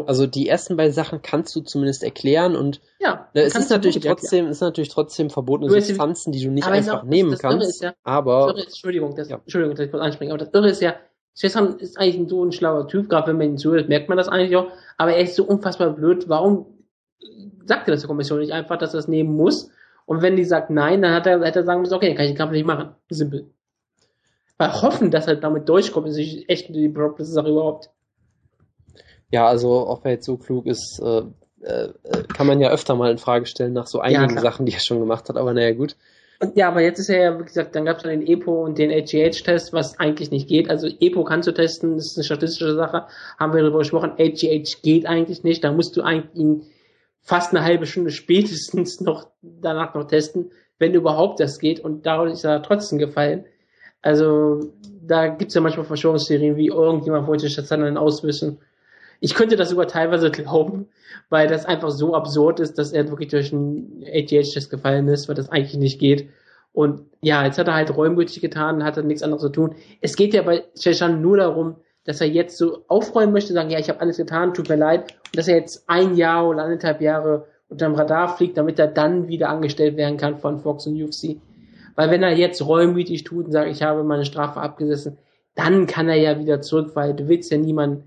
Also 0.07 0.27
die 0.27 0.49
ersten 0.49 0.77
beiden 0.77 0.93
Sachen 0.93 1.23
kannst 1.23 1.55
du 1.57 1.61
zumindest 1.61 2.03
erklären 2.03 2.57
und 2.57 2.81
ja, 2.99 3.29
äh, 3.35 3.43
es 3.43 3.55
ist 3.55 3.71
natürlich 3.71 4.01
trotzdem, 4.01 4.39
erklären. 4.39 4.51
ist 4.51 4.61
natürlich 4.61 4.91
trotzdem 4.91 5.31
verbotene 5.31 5.71
Substanzen, 5.71 6.33
die 6.33 6.45
du 6.45 6.51
nicht 6.51 6.67
einfach 6.67 7.03
noch, 7.03 7.05
nehmen 7.05 7.31
das, 7.31 7.41
das 7.41 7.51
kannst. 7.51 7.83
Ja, 7.83 7.95
aber 8.03 8.49
Irre, 8.49 8.63
Entschuldigung, 8.65 9.15
das, 9.15 9.29
ja. 9.29 9.37
Entschuldigung, 9.37 9.77
dass 9.77 9.85
ich 9.85 9.91
kurz 9.91 10.03
anspringe, 10.03 10.33
aber 10.33 10.45
das 10.45 10.53
Irre 10.53 10.69
ist 10.69 10.83
ja, 10.83 10.97
Stefan 11.37 11.79
ist 11.79 11.99
eigentlich 11.99 12.29
so 12.31 12.43
ein 12.43 12.51
schlauer 12.51 12.89
Typ, 12.89 13.11
gerade 13.11 13.29
wenn 13.29 13.37
man 13.37 13.47
ihn 13.51 13.59
zuhört, 13.59 13.91
merkt 13.91 14.09
man 14.09 14.17
das 14.17 14.29
eigentlich 14.29 14.57
auch. 14.57 14.69
Aber 14.97 15.13
er 15.13 15.23
ist 15.23 15.37
so 15.37 15.45
unfassbar 15.45 15.91
blöd. 15.91 16.31
Warum 16.31 16.67
sagt 17.67 17.87
er 17.87 17.93
das 17.93 18.01
der 18.01 18.09
Kommission 18.09 18.41
nicht 18.41 18.53
einfach, 18.53 18.79
dass 18.79 18.95
er 18.95 19.01
es 19.01 19.09
nehmen 19.09 19.37
muss? 19.37 19.71
Und 20.07 20.23
wenn 20.23 20.37
die 20.37 20.45
sagt 20.45 20.71
nein, 20.71 21.03
dann 21.03 21.13
hat 21.13 21.27
er, 21.27 21.45
hätte 21.45 21.61
er 21.61 21.65
sagen 21.67 21.83
müssen, 21.83 21.93
okay, 21.93 22.09
dann 22.09 22.17
kann 22.17 22.25
ich 22.25 22.33
den 22.33 22.39
Kampf 22.39 22.53
nicht 22.53 22.67
machen. 22.67 22.95
Simpel. 23.11 23.51
Weil 24.57 24.73
hoffen, 24.81 25.11
dass 25.11 25.27
er 25.27 25.37
damit 25.37 25.69
durchkommt, 25.69 26.09
ist 26.09 26.19
echt 26.49 26.75
die 26.75 26.89
blödeste 26.89 27.25
Sache 27.25 27.51
überhaupt. 27.51 27.91
Ja, 29.31 29.47
also 29.47 29.87
ob 29.89 30.07
er 30.07 30.13
jetzt 30.13 30.25
so 30.25 30.39
klug 30.39 30.67
ist, 30.67 31.03
äh, 31.03 31.23
äh, 31.61 31.93
kann 32.33 32.47
man 32.47 32.61
ja 32.61 32.71
öfter 32.71 32.95
mal 32.95 33.11
in 33.11 33.19
Frage 33.19 33.45
stellen 33.45 33.75
nach 33.75 33.89
so 33.89 34.01
einigen 34.01 34.37
ja, 34.37 34.41
Sachen, 34.41 34.65
die 34.65 34.73
er 34.73 34.81
schon 34.81 35.01
gemacht 35.01 35.29
hat, 35.29 35.37
aber 35.37 35.53
naja, 35.53 35.75
gut. 35.75 35.97
Und 36.39 36.57
ja, 36.57 36.69
aber 36.69 36.83
jetzt 36.83 36.99
ist 36.99 37.09
er 37.09 37.23
ja, 37.23 37.39
wie 37.39 37.45
gesagt, 37.45 37.75
dann 37.75 37.87
gab 37.87 37.99
es 37.99 38.03
ja 38.03 38.11
den 38.11 38.27
EPO 38.27 38.65
und 38.65 38.79
den 38.79 38.91
HGH-Test, 38.91 39.73
was 39.73 39.99
eigentlich 39.99 40.31
nicht 40.31 40.49
geht. 40.49 40.69
Also 40.69 40.87
EPO 40.87 41.25
kannst 41.25 41.49
du 41.49 41.53
testen, 41.53 41.97
das 41.97 42.09
ist 42.09 42.17
eine 42.17 42.25
statistische 42.25 42.75
Sache, 42.75 43.07
haben 43.39 43.55
wir 43.55 43.63
darüber 43.63 43.79
gesprochen. 43.79 44.13
HGH 44.19 44.81
geht 44.83 45.07
eigentlich 45.07 45.45
nicht, 45.45 45.65
da 45.65 45.73
musst 45.73 45.97
du 45.97 46.03
eigentlich 46.03 46.67
fast 47.23 47.55
eine 47.55 47.65
halbe 47.65 47.87
Stunde 47.87 48.11
spätestens 48.11 49.01
noch 49.01 49.29
danach 49.43 49.95
noch 49.95 50.07
testen, 50.07 50.51
wenn 50.79 50.95
überhaupt 50.95 51.41
das 51.41 51.59
geht. 51.59 51.81
Und 51.81 52.05
dadurch 52.05 52.33
ist 52.33 52.45
er 52.45 52.63
trotzdem 52.63 52.99
gefallen. 52.99 53.47
Also 54.03 54.73
da 55.03 55.29
gibt's 55.29 55.55
ja 55.55 55.61
manchmal 55.61 55.87
Verschwörungstheorien, 55.87 56.57
wie 56.57 56.69
irgendjemand 56.69 57.27
wollte 57.27 57.49
das 57.49 57.69
dann 57.69 57.97
auswissen. 57.97 58.59
Ich 59.21 59.35
könnte 59.35 59.57
das 59.57 59.71
sogar 59.71 59.89
teilweise 59.89 60.31
glauben, 60.31 60.89
weil 61.29 61.49
das 61.49 61.65
einfach 61.65 61.91
so 61.91 62.15
absurd 62.15 62.61
ist, 62.61 62.79
dass 62.79 62.93
er 62.93 63.09
wirklich 63.09 63.29
durch 63.29 63.53
einen 63.53 64.05
ATH-Test 64.05 64.71
gefallen 64.71 65.09
ist, 65.09 65.29
weil 65.29 65.35
das 65.35 65.49
eigentlich 65.49 65.77
nicht 65.77 65.99
geht. 65.99 66.29
Und 66.73 67.03
ja, 67.23 67.45
jetzt 67.45 67.59
hat 67.59 67.69
er 67.69 67.75
halt 67.75 67.97
reumütig 67.97 68.41
getan, 68.41 68.85
hat 68.85 68.99
er 68.99 69.03
nichts 69.03 69.23
anderes 69.23 69.43
zu 69.43 69.49
tun. 69.49 69.75
Es 70.03 70.17
geht 70.17 70.35
ja 70.35 70.43
bei 70.43 70.65
Sheshan 70.79 71.23
nur 71.23 71.39
darum, 71.39 71.77
dass 72.05 72.21
er 72.21 72.29
jetzt 72.29 72.59
so 72.59 72.85
aufräumen 72.89 73.33
möchte, 73.33 73.53
sagen, 73.53 73.71
ja, 73.71 73.79
ich 73.79 73.89
habe 73.89 74.01
alles 74.01 74.19
getan, 74.19 74.55
tut 74.55 74.69
mir 74.69 74.77
leid, 74.77 75.13
und 75.27 75.37
dass 75.37 75.49
er 75.49 75.57
jetzt 75.57 75.89
ein 75.89 76.17
Jahr 76.17 76.47
oder 76.47 76.63
anderthalb 76.63 77.01
Jahre 77.01 77.47
unterm 77.69 77.95
Radar 77.95 78.37
fliegt, 78.37 78.57
damit 78.59 78.79
er 78.79 78.87
dann 78.87 79.27
wieder 79.27 79.49
angestellt 79.49 79.97
werden 79.97 80.19
kann 80.19 80.39
von 80.39 80.61
Fox 80.61 80.87
und 80.87 81.03
UFC. 81.03 81.37
Weil 81.97 82.11
wenn 82.11 82.23
er 82.23 82.37
jetzt 82.37 82.65
reumütig 82.65 83.25
tut 83.25 83.47
und 83.47 83.53
sagt, 83.53 83.71
ich 83.71 83.83
habe 83.83 84.05
meine 84.05 84.25
Strafe 84.25 84.61
abgesessen, 84.61 85.19
dann 85.55 85.87
kann 85.87 86.09
er 86.09 86.17
ja 86.17 86.39
wieder 86.39 86.61
zurück, 86.61 86.91
weil 86.95 87.15
du 87.15 87.27
willst 87.29 87.51
ja 87.51 87.59
niemanden 87.59 88.05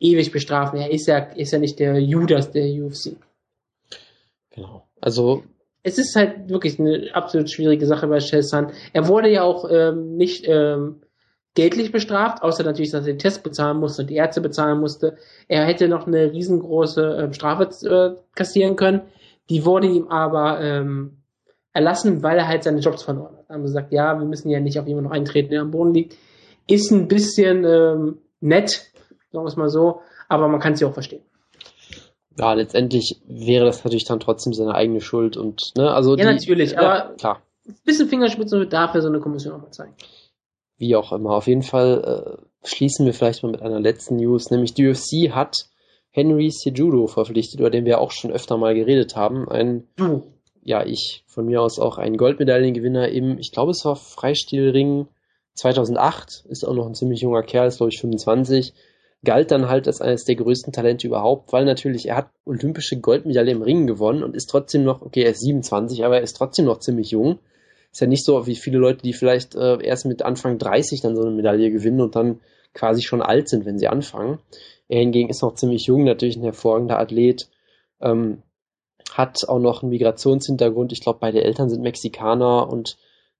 ewig 0.00 0.32
bestrafen. 0.32 0.80
Er 0.80 0.90
ist 0.90 1.06
ja, 1.06 1.18
ist 1.18 1.52
ja 1.52 1.58
nicht 1.58 1.78
der 1.78 2.00
Judas 2.00 2.50
der 2.50 2.64
UFC. 2.64 3.16
Genau. 4.50 4.88
Also 5.00 5.44
es 5.82 5.98
ist 5.98 6.14
halt 6.16 6.48
wirklich 6.48 6.78
eine 6.78 7.10
absolut 7.14 7.50
schwierige 7.50 7.86
Sache 7.86 8.06
bei 8.06 8.18
Chessan. 8.18 8.72
Er 8.92 9.08
wurde 9.08 9.30
ja 9.30 9.42
auch 9.42 9.70
ähm, 9.70 10.16
nicht 10.16 10.46
ähm, 10.46 11.02
geldlich 11.54 11.92
bestraft, 11.92 12.42
außer 12.42 12.64
natürlich, 12.64 12.90
dass 12.90 13.06
er 13.06 13.12
den 13.12 13.18
Test 13.18 13.42
bezahlen 13.42 13.78
musste 13.78 14.02
und 14.02 14.10
die 14.10 14.16
Ärzte 14.16 14.40
bezahlen 14.40 14.80
musste. 14.80 15.16
Er 15.48 15.64
hätte 15.64 15.88
noch 15.88 16.06
eine 16.06 16.32
riesengroße 16.32 17.18
ähm, 17.22 17.32
Strafe 17.32 17.70
äh, 17.86 18.20
kassieren 18.34 18.76
können. 18.76 19.02
Die 19.48 19.64
wurde 19.64 19.86
ihm 19.88 20.08
aber 20.08 20.60
ähm, 20.60 21.22
erlassen, 21.72 22.22
weil 22.22 22.38
er 22.38 22.48
halt 22.48 22.62
seine 22.62 22.80
Jobs 22.80 23.02
verloren 23.02 23.36
hat. 23.36 23.48
Haben 23.48 23.62
gesagt, 23.62 23.92
ja, 23.92 24.18
wir 24.18 24.26
müssen 24.26 24.50
ja 24.50 24.60
nicht 24.60 24.78
auf 24.78 24.86
jemanden 24.86 25.08
noch 25.08 25.16
eintreten, 25.16 25.50
der 25.50 25.62
am 25.62 25.70
Boden 25.70 25.94
liegt. 25.94 26.16
Ist 26.68 26.90
ein 26.90 27.08
bisschen 27.08 27.64
ähm, 27.64 28.18
nett, 28.40 28.89
sagen 29.32 29.44
wir 29.44 29.48
es 29.48 29.56
mal 29.56 29.68
so, 29.68 30.02
aber 30.28 30.48
man 30.48 30.60
kann 30.60 30.72
es 30.74 30.80
ja 30.80 30.88
auch 30.88 30.94
verstehen. 30.94 31.22
Ja, 32.38 32.52
letztendlich 32.54 33.20
wäre 33.26 33.64
das 33.64 33.84
natürlich 33.84 34.04
dann 34.04 34.20
trotzdem 34.20 34.52
seine 34.54 34.74
eigene 34.74 35.00
Schuld 35.00 35.36
und 35.36 35.72
ne, 35.76 35.90
also 35.90 36.16
ja 36.16 36.24
die, 36.28 36.34
natürlich, 36.34 36.72
ja, 36.72 36.80
aber 36.80 37.14
klar, 37.16 37.42
ein 37.66 37.74
bisschen 37.84 38.08
Fingerspitzen 38.08 38.68
darf 38.70 38.94
ja 38.94 39.00
so 39.00 39.08
eine 39.08 39.20
Kommission 39.20 39.54
auch 39.54 39.62
mal 39.62 39.70
zeigen. 39.70 39.94
wie 40.78 40.96
auch 40.96 41.12
immer. 41.12 41.32
Auf 41.34 41.46
jeden 41.46 41.62
Fall 41.62 42.38
äh, 42.62 42.66
schließen 42.66 43.04
wir 43.04 43.14
vielleicht 43.14 43.42
mal 43.42 43.52
mit 43.52 43.62
einer 43.62 43.80
letzten 43.80 44.16
News, 44.16 44.50
nämlich 44.50 44.74
die 44.74 44.88
UFC 44.88 45.32
hat 45.34 45.54
Henry 46.10 46.50
Sejudo 46.50 47.06
verpflichtet, 47.06 47.60
über 47.60 47.70
den 47.70 47.84
wir 47.84 48.00
auch 48.00 48.10
schon 48.10 48.32
öfter 48.32 48.56
mal 48.56 48.74
geredet 48.74 49.16
haben. 49.16 49.48
Ein, 49.48 49.86
Du, 49.96 50.22
ja, 50.62 50.84
ich 50.84 51.24
von 51.26 51.46
mir 51.46 51.62
aus 51.62 51.78
auch 51.78 51.98
ein 51.98 52.16
Goldmedaillengewinner 52.16 53.08
im, 53.08 53.38
ich 53.38 53.52
glaube, 53.52 53.70
es 53.70 53.84
war 53.84 53.96
Freistilring 53.96 55.08
2008, 55.54 56.44
ist 56.48 56.64
auch 56.64 56.74
noch 56.74 56.86
ein 56.86 56.94
ziemlich 56.94 57.20
junger 57.20 57.42
Kerl, 57.42 57.68
ist 57.68 57.78
glaube 57.78 57.92
ich 57.92 58.00
25, 58.00 58.74
galt 59.24 59.50
dann 59.50 59.68
halt 59.68 59.86
als 59.86 60.00
eines 60.00 60.24
der 60.24 60.36
größten 60.36 60.72
Talente 60.72 61.06
überhaupt, 61.06 61.52
weil 61.52 61.64
natürlich 61.64 62.08
er 62.08 62.16
hat 62.16 62.30
olympische 62.44 63.00
Goldmedaille 63.00 63.52
im 63.52 63.62
Ringen 63.62 63.86
gewonnen 63.86 64.22
und 64.22 64.34
ist 64.34 64.48
trotzdem 64.48 64.84
noch, 64.84 65.02
okay, 65.02 65.22
er 65.22 65.32
ist 65.32 65.40
27, 65.40 66.04
aber 66.04 66.16
er 66.16 66.22
ist 66.22 66.36
trotzdem 66.36 66.64
noch 66.64 66.78
ziemlich 66.78 67.10
jung. 67.10 67.38
Ist 67.92 68.00
ja 68.00 68.06
nicht 68.06 68.24
so 68.24 68.46
wie 68.46 68.56
viele 68.56 68.78
Leute, 68.78 69.02
die 69.02 69.12
vielleicht 69.12 69.54
äh, 69.56 69.82
erst 69.82 70.06
mit 70.06 70.22
Anfang 70.22 70.58
30 70.58 71.00
dann 71.02 71.16
so 71.16 71.22
eine 71.22 71.32
Medaille 71.32 71.70
gewinnen 71.70 72.00
und 72.00 72.14
dann 72.16 72.40
quasi 72.72 73.02
schon 73.02 73.20
alt 73.20 73.48
sind, 73.48 73.66
wenn 73.66 73.78
sie 73.78 73.88
anfangen. 73.88 74.38
Er 74.88 75.00
hingegen 75.00 75.28
ist 75.28 75.42
noch 75.42 75.54
ziemlich 75.54 75.86
jung, 75.86 76.04
natürlich 76.04 76.36
ein 76.36 76.42
hervorragender 76.42 76.98
Athlet, 76.98 77.48
ähm, 78.00 78.42
hat 79.12 79.48
auch 79.48 79.58
noch 79.58 79.82
einen 79.82 79.90
Migrationshintergrund. 79.90 80.92
Ich 80.92 81.00
glaube, 81.00 81.18
beide 81.20 81.42
Eltern 81.42 81.68
sind 81.68 81.82
Mexikaner 81.82 82.70
und 82.70 82.96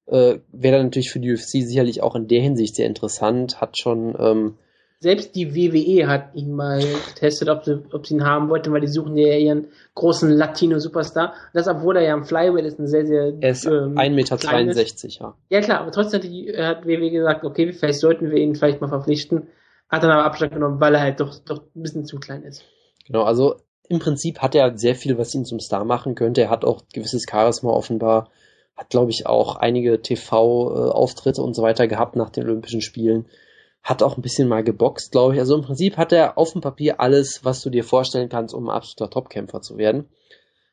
äh, 0.07 0.39
wäre 0.53 0.77
dann 0.77 0.87
natürlich 0.87 1.11
für 1.11 1.21
die 1.21 1.33
UFC 1.33 1.63
sicherlich 1.63 2.03
auch 2.03 2.17
in 2.17 2.29
der 2.29 2.43
Hinsicht 2.43 2.75
sehr 2.75 2.87
interessant. 2.87 3.61
Hat 3.61 3.79
schon 3.79 4.17
ähm, 4.19 4.59
selbst 5.03 5.35
die 5.35 5.55
WWE 5.55 6.07
hat 6.09 6.35
ihn 6.35 6.53
mal 6.53 6.79
getestet, 7.09 7.49
ob 7.49 7.65
sie, 7.65 7.83
ob 7.93 8.07
sie 8.07 8.15
ihn 8.15 8.25
haben 8.25 8.51
wollten, 8.51 8.71
weil 8.71 8.83
die 8.83 8.87
suchen 8.87 9.17
ja 9.17 9.35
ihren 9.35 9.69
großen 9.95 10.31
Latino-Superstar. 10.31 11.33
Das, 11.55 11.69
obwohl 11.69 11.97
er 11.97 12.03
ja 12.03 12.15
im 12.15 12.25
Flyweight 12.25 12.67
ist, 12.67 12.79
ein 12.79 12.87
sehr, 12.87 13.07
sehr 13.07 13.33
er 13.41 13.51
ist 13.51 13.65
ähm, 13.65 13.97
1,62 13.97 14.11
Meter, 14.11 14.37
kleines- 14.37 15.19
ja. 15.19 15.35
Ja 15.49 15.61
klar, 15.63 15.81
aber 15.81 15.91
trotzdem 15.91 16.21
hat, 16.21 16.25
die, 16.25 16.53
hat 16.55 16.87
WWE 16.87 17.11
gesagt, 17.11 17.45
okay, 17.45 17.73
vielleicht 17.73 18.01
sollten 18.01 18.31
wir 18.31 18.37
ihn 18.37 18.55
vielleicht 18.55 18.83
mal 18.83 18.89
verpflichten. 18.89 19.47
Hat 19.89 20.03
dann 20.03 20.11
aber 20.11 20.25
Abstand 20.25 20.53
genommen, 20.53 20.81
weil 20.81 20.95
er 20.95 21.01
halt 21.01 21.19
doch, 21.19 21.39
doch 21.39 21.63
ein 21.75 21.83
bisschen 21.83 22.05
zu 22.05 22.19
klein 22.21 22.43
ist. 22.43 22.63
Genau, 23.07 23.23
also 23.23 23.57
im 23.89 24.01
Prinzip 24.01 24.41
hat 24.41 24.55
er 24.55 24.77
sehr 24.77 24.95
viel, 24.95 25.17
was 25.17 25.35
ihn 25.35 25.47
zum 25.47 25.61
Star 25.61 25.85
machen 25.85 26.15
könnte. 26.15 26.43
Er 26.43 26.51
hat 26.51 26.65
auch 26.67 26.83
gewisses 26.93 27.25
Charisma 27.29 27.71
offenbar, 27.71 28.29
hat 28.77 28.91
glaube 28.91 29.11
ich 29.11 29.27
auch 29.27 29.57
einige 29.57 30.01
TV-Auftritte 30.03 31.43
und 31.43 31.55
so 31.55 31.63
weiter 31.63 31.89
gehabt 31.89 32.17
nach 32.17 32.31
den 32.31 32.45
Olympischen 32.45 32.83
Spielen. 32.83 33.25
Hat 33.83 34.03
auch 34.03 34.17
ein 34.17 34.23
bisschen 34.23 34.49
mal 34.49 34.63
geboxt, 34.63 35.13
glaube 35.13 35.35
ich. 35.35 35.41
Also 35.41 35.55
im 35.57 35.63
Prinzip 35.63 35.97
hat 35.97 36.13
er 36.13 36.37
auf 36.39 36.53
dem 36.53 36.61
Papier 36.61 37.01
alles, 37.01 37.45
was 37.45 37.63
du 37.63 37.71
dir 37.71 37.85
vorstellen 37.85 38.29
kannst, 38.29 38.55
um 38.55 38.69
ein 38.69 38.77
absoluter 38.77 39.11
Topkämpfer 39.11 39.63
zu 39.63 39.79
werden. 39.79 40.09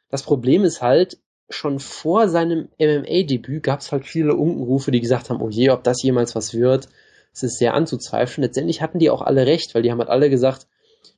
Das 0.10 0.24
Problem 0.24 0.64
ist 0.64 0.82
halt, 0.82 1.18
schon 1.50 1.80
vor 1.80 2.28
seinem 2.28 2.70
MMA-Debüt 2.80 3.64
gab 3.64 3.80
es 3.80 3.92
halt 3.92 4.06
viele 4.06 4.36
Unkenrufe, 4.36 4.92
die 4.92 5.02
gesagt 5.02 5.30
haben, 5.30 5.42
oh 5.42 5.50
je, 5.50 5.70
ob 5.70 5.84
das 5.84 6.04
jemals 6.04 6.36
was 6.36 6.54
wird. 6.54 6.90
Es 7.34 7.44
ist 7.44 7.58
sehr 7.58 7.74
anzuzweifeln. 7.74 8.44
Letztendlich 8.44 8.82
hatten 8.82 9.00
die 9.00 9.10
auch 9.10 9.22
alle 9.22 9.46
recht, 9.46 9.74
weil 9.74 9.82
die 9.82 9.92
haben 9.92 10.00
halt 10.00 10.10
alle 10.10 10.30
gesagt, 10.30 10.68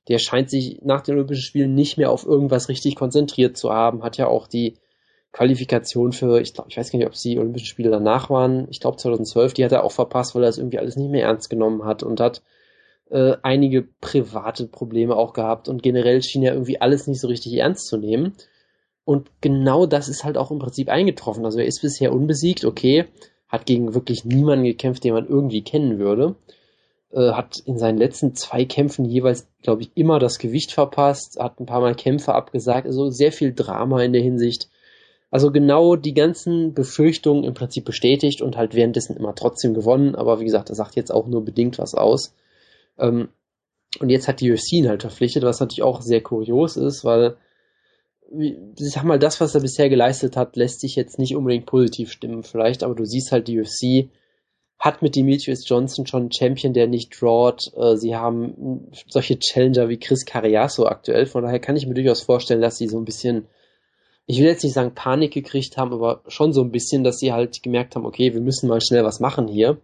der 0.08 0.20
scheint 0.20 0.50
sich 0.50 0.80
nach 0.84 1.02
den 1.02 1.16
Olympischen 1.16 1.44
Spielen 1.44 1.76
nicht 1.76 1.98
mehr 1.98 2.12
auf 2.12 2.26
irgendwas 2.26 2.70
richtig 2.70 2.96
konzentriert 2.96 3.58
zu 3.58 3.72
haben, 3.72 4.04
hat 4.04 4.18
ja 4.18 4.28
auch 4.28 4.48
die 4.48 4.78
Qualifikation 5.32 6.12
für, 6.12 6.42
ich 6.42 6.54
glaube, 6.54 6.70
ich 6.70 6.78
weiß 6.78 6.92
gar 6.92 6.98
nicht, 6.98 7.08
ob 7.08 7.14
es 7.14 7.22
die 7.22 7.38
Olympischen 7.38 7.68
Spiele 7.68 7.92
danach 7.92 8.30
waren, 8.30 8.68
ich 8.70 8.80
glaube 8.80 8.98
2012, 8.98 9.54
die 9.54 9.64
hat 9.64 9.72
er 9.72 9.84
auch 9.84 9.92
verpasst, 9.92 10.34
weil 10.34 10.44
er 10.44 10.48
das 10.48 10.58
irgendwie 10.58 10.80
alles 10.80 10.96
nicht 10.96 11.12
mehr 11.12 11.26
ernst 11.26 11.50
genommen 11.50 11.86
hat 11.86 12.02
und 12.02 12.20
hat 12.20 12.42
äh, 13.10 13.36
einige 13.44 13.84
private 14.02 14.68
Probleme 14.68 15.16
auch 15.16 15.34
gehabt 15.34 15.70
und 15.70 15.84
generell 15.84 16.22
schien 16.24 16.44
er 16.44 16.54
irgendwie 16.54 16.82
alles 16.82 17.08
nicht 17.08 17.22
so 17.22 17.28
richtig 17.28 17.54
ernst 17.58 17.88
zu 17.88 17.98
nehmen. 17.98 18.34
Und 19.06 19.32
genau 19.42 19.86
das 19.86 20.08
ist 20.08 20.24
halt 20.24 20.38
auch 20.38 20.52
im 20.52 20.60
Prinzip 20.60 20.90
eingetroffen. 20.90 21.46
Also 21.46 21.60
er 21.60 21.66
ist 21.66 21.82
bisher 21.82 22.14
unbesiegt, 22.14 22.66
okay, 22.66 23.06
hat 23.48 23.66
gegen 23.66 23.96
wirklich 23.96 24.26
niemanden 24.26 24.66
gekämpft, 24.66 25.04
den 25.04 25.14
man 25.14 25.28
irgendwie 25.28 25.64
kennen 25.64 25.98
würde. 25.98 26.36
Äh, 27.12 27.32
hat 27.32 27.58
in 27.66 27.80
seinen 27.80 27.98
letzten 27.98 28.36
zwei 28.36 28.66
Kämpfen 28.66 29.06
jeweils, 29.06 29.48
glaube 29.64 29.82
ich, 29.82 29.92
immer 29.96 30.20
das 30.20 30.38
Gewicht 30.38 30.72
verpasst, 30.72 31.40
hat 31.40 31.60
ein 31.60 31.66
paar 31.66 31.82
Mal 31.82 31.96
Kämpfe 31.96 32.36
abgesagt, 32.36 32.86
also 32.86 33.10
sehr 33.10 33.32
viel 33.32 33.54
Drama 33.54 34.04
in 34.04 34.14
der 34.14 34.22
Hinsicht. 34.22 34.70
Also 35.32 35.52
genau 35.52 35.96
die 35.96 36.14
ganzen 36.14 36.74
Befürchtungen 36.74 37.44
im 37.44 37.54
Prinzip 37.54 37.86
bestätigt 37.86 38.42
und 38.42 38.58
halt 38.58 38.74
währenddessen 38.74 39.16
immer 39.16 39.36
trotzdem 39.36 39.74
gewonnen, 39.74 40.16
aber 40.16 40.40
wie 40.40 40.46
gesagt, 40.46 40.70
er 40.70 40.76
sagt 40.76 40.96
jetzt 40.96 41.12
auch 41.12 41.28
nur 41.28 41.46
bedingt 41.46 41.78
was 41.78 41.94
aus. 41.94 42.34
Ähm, 42.98 43.30
und 44.00 44.10
jetzt 44.10 44.28
hat 44.28 44.42
die 44.42 44.52
UFC 44.52 44.74
ihn 44.74 44.90
halt 44.90 45.02
verpflichtet, 45.02 45.44
was 45.44 45.60
natürlich 45.60 45.84
auch 45.84 46.02
sehr 46.02 46.22
kurios 46.22 46.78
ist, 46.78 47.04
weil 47.04 47.38
ich 48.32 48.92
sag 48.92 49.04
mal, 49.04 49.18
das, 49.18 49.42
was 49.42 49.56
er 49.56 49.62
bisher 49.62 49.90
geleistet 49.90 50.38
hat, 50.38 50.56
lässt 50.56 50.82
sich 50.82 50.96
jetzt 50.96 51.18
nicht 51.18 51.36
unbedingt 51.36 51.66
positiv 51.66 52.12
stimmen 52.12 52.44
vielleicht, 52.44 52.84
aber 52.84 52.96
du 52.96 53.06
siehst 53.06 53.32
halt, 53.32 53.48
die 53.48 53.60
UFC 53.60 54.10
hat 54.78 55.02
mit 55.02 55.16
Demetrius 55.16 55.68
Johnson 55.68 56.08
schon 56.08 56.22
einen 56.22 56.32
Champion, 56.32 56.74
der 56.74 56.88
nicht 56.88 57.20
drawt. 57.20 57.72
Äh, 57.76 57.98
Sie 57.98 58.16
haben 58.16 58.92
solche 59.08 59.38
Challenger 59.38 59.90
wie 59.90 59.98
Chris 59.98 60.26
Carriasso 60.26 60.86
aktuell, 60.86 61.26
von 61.26 61.44
daher 61.44 61.60
kann 61.60 61.76
ich 61.76 61.86
mir 61.86 61.96
durchaus 61.96 62.22
vorstellen, 62.22 62.62
dass 62.62 62.78
sie 62.78 62.88
so 62.88 62.98
ein 62.98 63.06
bisschen, 63.06 63.48
ich 64.32 64.38
will 64.38 64.46
jetzt 64.46 64.64
nicht 64.64 64.74
sagen 64.76 64.94
Panik 64.94 65.34
gekriegt 65.34 65.76
haben, 65.76 65.92
aber 65.92 66.22
schon 66.28 66.54
so 66.54 66.62
ein 66.62 66.70
bisschen, 66.70 67.04
dass 67.04 67.18
sie 67.18 67.34
halt 67.34 67.64
gemerkt 67.64 67.96
haben, 67.96 68.06
okay, 68.06 68.32
wir 68.36 68.42
müssen 68.42 68.70
mal 68.70 68.80
schnell 68.80 69.04
was 69.04 69.20
machen 69.20 69.48
hier. 69.48 69.80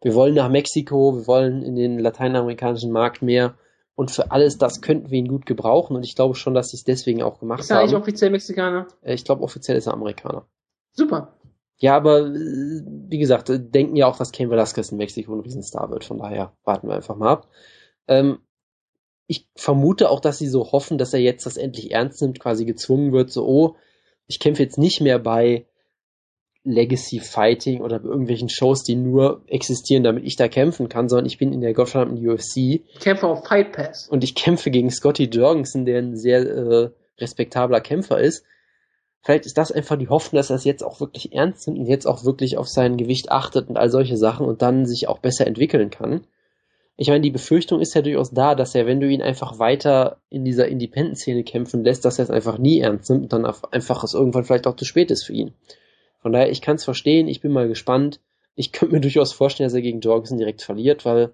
Wir 0.00 0.14
wollen 0.14 0.34
nach 0.34 0.48
Mexiko, 0.48 1.16
wir 1.16 1.26
wollen 1.26 1.62
in 1.64 1.74
den 1.74 1.98
lateinamerikanischen 1.98 2.92
Markt 2.92 3.20
mehr 3.20 3.56
und 3.96 4.12
für 4.12 4.30
alles 4.30 4.58
das 4.58 4.80
könnten 4.80 5.10
wir 5.10 5.18
ihn 5.18 5.26
gut 5.26 5.44
gebrauchen 5.44 5.96
und 5.96 6.04
ich 6.04 6.14
glaube 6.14 6.36
schon, 6.36 6.54
dass 6.54 6.68
sie 6.68 6.76
es 6.76 6.84
deswegen 6.84 7.20
auch 7.20 7.40
gemacht 7.40 7.60
Ist 7.60 7.70
er 7.70 7.80
eigentlich 7.80 7.94
haben. 7.94 8.02
offiziell 8.02 8.30
Mexikaner? 8.30 8.86
Äh, 9.02 9.14
Ich 9.14 9.24
glaube, 9.24 9.42
offiziell 9.42 9.76
ist 9.76 9.88
er 9.88 9.94
Amerikaner. 9.94 10.46
Super. 10.92 11.34
Ja, 11.78 11.96
aber 11.96 12.20
äh, 12.20 12.82
wie 13.08 13.18
gesagt, 13.18 13.50
äh, 13.50 13.58
denken 13.58 13.96
ja 13.96 14.06
auch, 14.06 14.18
dass 14.18 14.30
Cain 14.30 14.50
Velasquez 14.50 14.92
in 14.92 14.98
Mexiko 14.98 15.34
ein 15.34 15.40
Riesenstar 15.40 15.90
wird. 15.90 16.04
Von 16.04 16.18
daher 16.18 16.52
warten 16.62 16.86
wir 16.86 16.94
einfach 16.94 17.16
mal 17.16 17.30
ab. 17.32 17.48
Ähm, 18.06 18.38
ich 19.30 19.46
vermute 19.54 20.10
auch, 20.10 20.18
dass 20.18 20.38
sie 20.38 20.48
so 20.48 20.72
hoffen, 20.72 20.98
dass 20.98 21.14
er 21.14 21.20
jetzt 21.20 21.46
das 21.46 21.56
endlich 21.56 21.92
ernst 21.92 22.20
nimmt, 22.20 22.40
quasi 22.40 22.64
gezwungen 22.64 23.12
wird, 23.12 23.30
so, 23.30 23.46
oh, 23.46 23.76
ich 24.26 24.40
kämpfe 24.40 24.64
jetzt 24.64 24.76
nicht 24.76 25.00
mehr 25.00 25.20
bei 25.20 25.66
Legacy 26.64 27.20
Fighting 27.20 27.80
oder 27.80 28.00
bei 28.00 28.08
irgendwelchen 28.08 28.48
Shows, 28.48 28.82
die 28.82 28.96
nur 28.96 29.42
existieren, 29.46 30.02
damit 30.02 30.24
ich 30.24 30.34
da 30.34 30.48
kämpfen 30.48 30.88
kann, 30.88 31.08
sondern 31.08 31.26
ich 31.26 31.38
bin 31.38 31.52
in 31.52 31.60
der 31.60 31.74
gottverdammten 31.74 32.28
UFC 32.28 32.80
Kämpfer 32.98 33.28
auf 33.28 33.46
Fight 33.46 33.70
Pass. 33.70 34.08
und 34.08 34.24
ich 34.24 34.34
kämpfe 34.34 34.72
gegen 34.72 34.90
Scotty 34.90 35.26
Jorgensen, 35.26 35.84
der 35.84 35.98
ein 35.98 36.16
sehr 36.16 36.40
äh, 36.40 36.90
respektabler 37.18 37.80
Kämpfer 37.80 38.18
ist. 38.18 38.44
Vielleicht 39.22 39.46
ist 39.46 39.56
das 39.56 39.70
einfach 39.70 39.96
die 39.96 40.08
Hoffnung, 40.08 40.38
dass 40.38 40.50
er 40.50 40.56
es 40.56 40.64
jetzt 40.64 40.82
auch 40.82 40.98
wirklich 40.98 41.32
ernst 41.32 41.68
nimmt 41.68 41.78
und 41.78 41.86
jetzt 41.86 42.06
auch 42.06 42.24
wirklich 42.24 42.58
auf 42.58 42.66
sein 42.66 42.96
Gewicht 42.96 43.30
achtet 43.30 43.68
und 43.68 43.76
all 43.76 43.90
solche 43.90 44.16
Sachen 44.16 44.44
und 44.44 44.60
dann 44.60 44.86
sich 44.86 45.06
auch 45.06 45.20
besser 45.20 45.46
entwickeln 45.46 45.90
kann. 45.90 46.22
Ich 47.00 47.08
meine, 47.08 47.22
die 47.22 47.30
Befürchtung 47.30 47.80
ist 47.80 47.94
ja 47.94 48.02
durchaus 48.02 48.30
da, 48.30 48.54
dass 48.54 48.74
er, 48.74 48.84
wenn 48.84 49.00
du 49.00 49.08
ihn 49.08 49.22
einfach 49.22 49.58
weiter 49.58 50.18
in 50.28 50.44
dieser 50.44 50.68
Independent-Szene 50.68 51.44
kämpfen 51.44 51.82
lässt, 51.82 52.04
dass 52.04 52.18
er 52.18 52.24
es 52.24 52.30
einfach 52.30 52.58
nie 52.58 52.80
ernst 52.80 53.08
nimmt 53.08 53.22
und 53.22 53.32
dann 53.32 53.46
einfach 53.46 54.04
es 54.04 54.12
irgendwann 54.12 54.44
vielleicht 54.44 54.66
auch 54.66 54.76
zu 54.76 54.84
spät 54.84 55.10
ist 55.10 55.24
für 55.24 55.32
ihn. 55.32 55.54
Von 56.20 56.32
daher, 56.32 56.50
ich 56.50 56.60
kann 56.60 56.76
es 56.76 56.84
verstehen, 56.84 57.26
ich 57.26 57.40
bin 57.40 57.52
mal 57.52 57.68
gespannt. 57.68 58.20
Ich 58.54 58.72
könnte 58.72 58.94
mir 58.94 59.00
durchaus 59.00 59.32
vorstellen, 59.32 59.66
dass 59.66 59.72
er 59.72 59.80
gegen 59.80 60.00
Jorgensen 60.00 60.36
direkt 60.36 60.60
verliert, 60.60 61.06
weil 61.06 61.32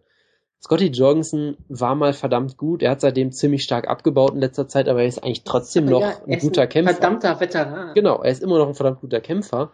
Scotty 0.63 0.87
Jorgensen 0.87 1.57
war 1.69 1.97
mal 1.97 2.13
verdammt 2.13 2.57
gut. 2.57 2.85
Er 2.85 2.93
hat 2.93 3.01
seitdem 3.01 3.33
ziemlich 3.33 3.65
stark 3.65 3.89
abgebaut 3.89 4.35
in 4.35 4.41
letzter 4.41 4.69
Zeit, 4.69 4.89
aber 4.89 5.03
er 5.03 5.09
ist 5.09 5.25
eigentlich 5.25 5.43
trotzdem 5.43 5.87
noch 5.87 6.01
ja, 6.01 6.11
er 6.11 6.29
ein 6.29 6.33
ist 6.35 6.43
guter 6.45 6.63
ein 6.63 6.69
Kämpfer. 6.69 6.95
Verdammter 6.95 7.41
Veteran. 7.41 7.95
Genau, 7.95 8.23
er 8.23 8.31
ist 8.31 8.41
immer 8.41 8.59
noch 8.59 8.69
ein 8.69 8.75
verdammt 8.75 9.01
guter 9.01 9.21
Kämpfer. 9.21 9.73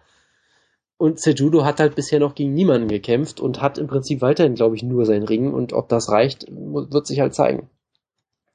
Und 1.03 1.19
Cejudo 1.19 1.65
hat 1.65 1.81
halt 1.81 1.97
bisher 1.97 2.21
noch 2.21 2.37
gegen 2.37 2.55
niemanden 2.55 2.87
gekämpft 2.87 3.41
und 3.41 3.61
hat 3.61 3.77
im 3.77 3.89
Prinzip 3.89 4.21
weiterhin, 4.21 4.55
glaube 4.55 4.77
ich, 4.77 4.85
nur 4.85 5.05
sein 5.05 5.25
Ring. 5.25 5.53
Und 5.53 5.73
ob 5.73 5.89
das 5.89 6.09
reicht, 6.09 6.47
wird 6.49 7.07
sich 7.09 7.19
halt 7.19 7.35
zeigen. 7.35 7.69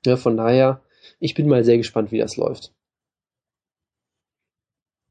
Ja, 0.05 0.15
von 0.15 0.37
daher, 0.37 0.79
ich 1.19 1.33
bin 1.33 1.49
mal 1.49 1.65
sehr 1.65 1.75
gespannt, 1.75 2.13
wie 2.13 2.19
das 2.19 2.37
läuft. 2.37 2.71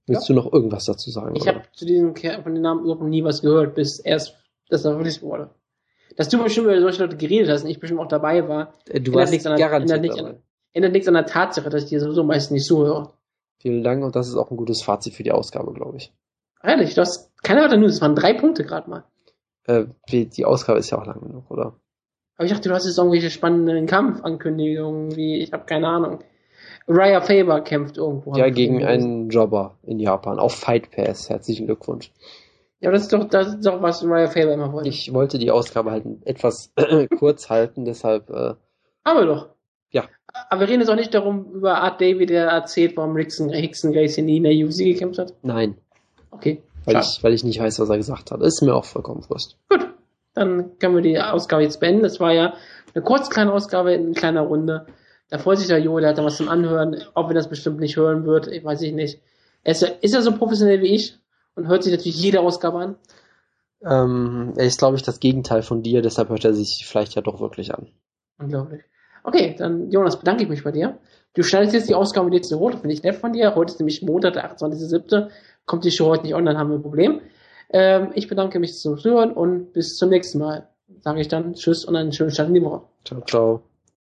Willst 0.06 0.28
du 0.30 0.32
noch 0.34 0.50
irgendwas 0.50 0.86
dazu 0.86 1.10
sagen? 1.10 1.36
Ich 1.36 1.46
habe 1.46 1.60
zu 1.72 1.84
diesem 1.84 2.14
Kerl 2.14 2.42
von 2.42 2.54
den 2.54 2.62
Namen 2.62 2.84
überhaupt 2.84 3.02
nie 3.02 3.22
was 3.22 3.42
gehört, 3.42 3.74
bis 3.74 3.98
erst, 3.98 4.34
dass 4.70 4.86
er 4.86 4.98
released 4.98 5.20
wurde. 5.20 5.50
Dass 6.16 6.30
du 6.30 6.42
bestimmt 6.42 6.68
über 6.68 6.80
solche 6.80 7.02
Leute 7.02 7.18
geredet 7.18 7.50
hast 7.50 7.64
und 7.64 7.70
ich 7.70 7.80
bestimmt 7.80 8.00
auch 8.00 8.08
dabei 8.08 8.48
war, 8.48 8.72
Äh, 8.88 9.00
du 9.00 9.10
ändert 9.10 9.14
warst 9.14 9.32
nichts 9.32 9.46
an 9.46 9.58
der- 9.58 9.72
ändert 9.72 10.00
nichts 10.00 10.18
an- 10.18 10.42
ändert 10.72 10.92
nichts 10.92 11.08
an 11.08 11.14
der 11.14 11.26
Tatsache, 11.26 11.68
dass 11.68 11.82
ich 11.82 11.88
dir 11.90 12.00
sowieso 12.00 12.22
meistens 12.24 12.52
nicht 12.52 12.66
zuhöre. 12.66 13.12
Vielen 13.58 13.82
Dank 13.82 14.02
und 14.04 14.16
das 14.16 14.28
ist 14.28 14.36
auch 14.36 14.50
ein 14.50 14.56
gutes 14.56 14.80
Fazit 14.82 15.12
für 15.14 15.22
die 15.24 15.32
Ausgabe, 15.32 15.74
glaube 15.74 15.98
ich. 15.98 16.14
Ehrlich, 16.62 16.94
du 16.94 17.00
hast 17.00 17.30
keine 17.42 17.76
News, 17.76 17.94
es 17.94 18.00
waren 18.00 18.16
drei 18.16 18.34
Punkte 18.34 18.64
gerade 18.64 18.90
mal. 18.90 19.04
Äh, 19.64 19.86
die 20.08 20.26
die 20.26 20.44
Ausgabe 20.44 20.78
ist 20.78 20.90
ja 20.90 20.98
auch 20.98 21.06
lang 21.06 21.20
genug, 21.20 21.50
oder? 21.50 21.76
Aber 22.36 22.44
ich 22.44 22.52
dachte, 22.52 22.68
du 22.68 22.74
hast 22.74 22.86
jetzt 22.86 22.98
irgendwelche 22.98 23.30
spannenden 23.30 23.86
Kampfankündigungen, 23.86 25.16
wie, 25.16 25.40
ich 25.40 25.52
habe 25.52 25.64
keine 25.64 25.88
Ahnung. 25.88 26.20
Raya 26.88 27.20
Faber 27.20 27.62
kämpft 27.62 27.96
irgendwo. 27.96 28.36
Ja, 28.36 28.48
gegen 28.50 28.84
einen 28.84 29.28
Jobber 29.28 29.78
in 29.82 29.98
Japan 29.98 30.38
auf 30.38 30.54
Fight 30.54 30.90
Pass. 30.90 31.28
Herzlichen 31.28 31.66
Glückwunsch. 31.66 32.12
Ja, 32.80 32.90
aber 32.90 32.92
das 32.92 33.02
ist 33.04 33.12
doch, 33.12 33.24
das 33.28 33.48
ist 33.48 33.66
doch, 33.66 33.82
was 33.82 34.04
Raya 34.04 34.28
Faber 34.28 34.52
immer 34.52 34.72
wollte. 34.72 34.88
Ich 34.88 35.12
wollte 35.12 35.38
die 35.38 35.50
Ausgabe 35.50 35.90
halt 35.90 36.04
etwas 36.24 36.72
kurz 37.18 37.48
halten, 37.48 37.84
deshalb 37.84 38.30
äh, 38.30 38.54
Haben 39.04 39.18
wir 39.18 39.26
doch. 39.26 39.48
Ja. 39.90 40.04
Aber 40.50 40.60
wir 40.60 40.68
reden 40.68 40.80
jetzt 40.80 40.90
auch 40.90 40.96
nicht 40.96 41.14
darum, 41.14 41.52
über 41.54 41.80
Art 41.80 42.00
David, 42.00 42.30
der 42.30 42.48
erzählt, 42.48 42.96
warum 42.96 43.14
Rickson, 43.14 43.48
Hickson 43.48 43.92
Gracie 43.92 44.22
nie 44.22 44.36
in 44.36 44.44
der 44.44 44.52
UFC 44.52 44.78
gekämpft 44.84 45.18
hat. 45.18 45.34
nein, 45.42 45.78
Okay. 46.31 46.62
weil 46.85 46.97
ich, 46.97 47.23
weil 47.23 47.32
ich 47.32 47.44
nicht 47.44 47.61
weiß, 47.61 47.78
was 47.81 47.89
er 47.89 47.97
gesagt 47.97 48.31
hat. 48.31 48.40
Ist 48.43 48.62
mir 48.62 48.74
auch 48.74 48.85
vollkommen 48.85 49.24
wurscht. 49.28 49.57
Gut. 49.69 49.86
Dann 50.35 50.78
können 50.78 50.94
wir 50.94 51.03
die 51.03 51.19
Ausgabe 51.19 51.62
jetzt 51.62 51.81
beenden. 51.81 52.03
Das 52.03 52.20
war 52.20 52.32
ja 52.32 52.55
eine 52.94 53.03
kurz 53.03 53.31
kleine 53.31 53.53
Ausgabe 53.53 53.94
in 53.94 54.12
kleiner 54.12 54.43
Runde. 54.43 54.86
Da 55.31 55.39
freut 55.39 55.59
sich 55.59 55.66
der 55.66 55.78
Jo, 55.78 55.98
der 55.98 56.11
hat 56.11 56.19
da 56.19 56.24
was 56.24 56.36
zum 56.36 56.48
Anhören. 56.48 57.03
Ob 57.15 57.28
er 57.28 57.35
das 57.35 57.48
bestimmt 57.48 57.81
nicht 57.81 57.97
hören 57.97 58.27
wird, 58.27 58.47
ich 58.47 58.62
weiß 58.62 58.82
ich 58.82 58.93
nicht. 58.93 59.20
Er 59.65 59.73
ist, 59.73 59.82
er 59.82 60.23
so 60.23 60.32
professionell 60.32 60.81
wie 60.82 60.94
ich 60.94 61.19
und 61.57 61.66
hört 61.66 61.82
sich 61.82 61.93
natürlich 61.93 62.20
jede 62.20 62.40
Ausgabe 62.40 62.78
an. 62.78 62.97
Ähm, 63.82 64.53
er 64.57 64.66
ist, 64.66 64.78
glaube 64.78 64.97
ich, 64.97 65.03
das 65.03 65.20
Gegenteil 65.20 65.62
von 65.62 65.82
dir, 65.82 66.03
deshalb 66.03 66.28
hört 66.28 66.44
er 66.44 66.55
sich 66.55 66.86
vielleicht 66.86 67.15
ja 67.15 67.23
doch 67.23 67.40
wirklich 67.40 67.74
an. 67.74 67.89
Unglaublich. 68.39 68.82
Okay, 69.24 69.57
dann 69.59 69.90
Jonas, 69.90 70.19
bedanke 70.19 70.44
ich 70.44 70.48
mich 70.48 70.62
bei 70.62 70.70
dir. 70.70 70.98
Du 71.35 71.43
schneidest 71.43 71.74
jetzt 71.74 71.89
die 71.89 71.94
Ausgabe 71.94 72.31
nächste 72.31 72.61
Woche, 72.61 72.78
finde 72.78 72.94
ich 72.94 73.03
nett 73.03 73.16
von 73.16 73.32
dir. 73.32 73.55
Heute 73.55 73.73
ist 73.73 73.81
nämlich 73.81 74.03
Montag, 74.03 74.35
der 74.35 74.57
28.07. 74.57 75.28
Kommt 75.66 75.84
die 75.84 75.90
Show 75.90 76.06
heute 76.06 76.24
nicht 76.24 76.34
online, 76.34 76.59
haben 76.59 76.70
wir 76.70 76.76
ein 76.76 76.82
Problem. 76.82 77.20
Ähm, 77.70 78.10
ich 78.14 78.28
bedanke 78.28 78.59
mich 78.59 78.78
zum 78.78 78.97
Zuhören 78.98 79.32
und 79.32 79.72
bis 79.72 79.97
zum 79.97 80.10
nächsten 80.10 80.38
Mal. 80.38 80.68
Sage 81.01 81.20
ich 81.20 81.28
dann 81.28 81.55
Tschüss 81.55 81.84
und 81.84 81.97
einen 81.97 82.12
schönen 82.12 82.30
Start 82.30 82.48
in 82.48 82.55
die 82.55 82.62
Woche. 82.62 82.82
Ciao, 83.05 83.20
ciao. 83.22 83.62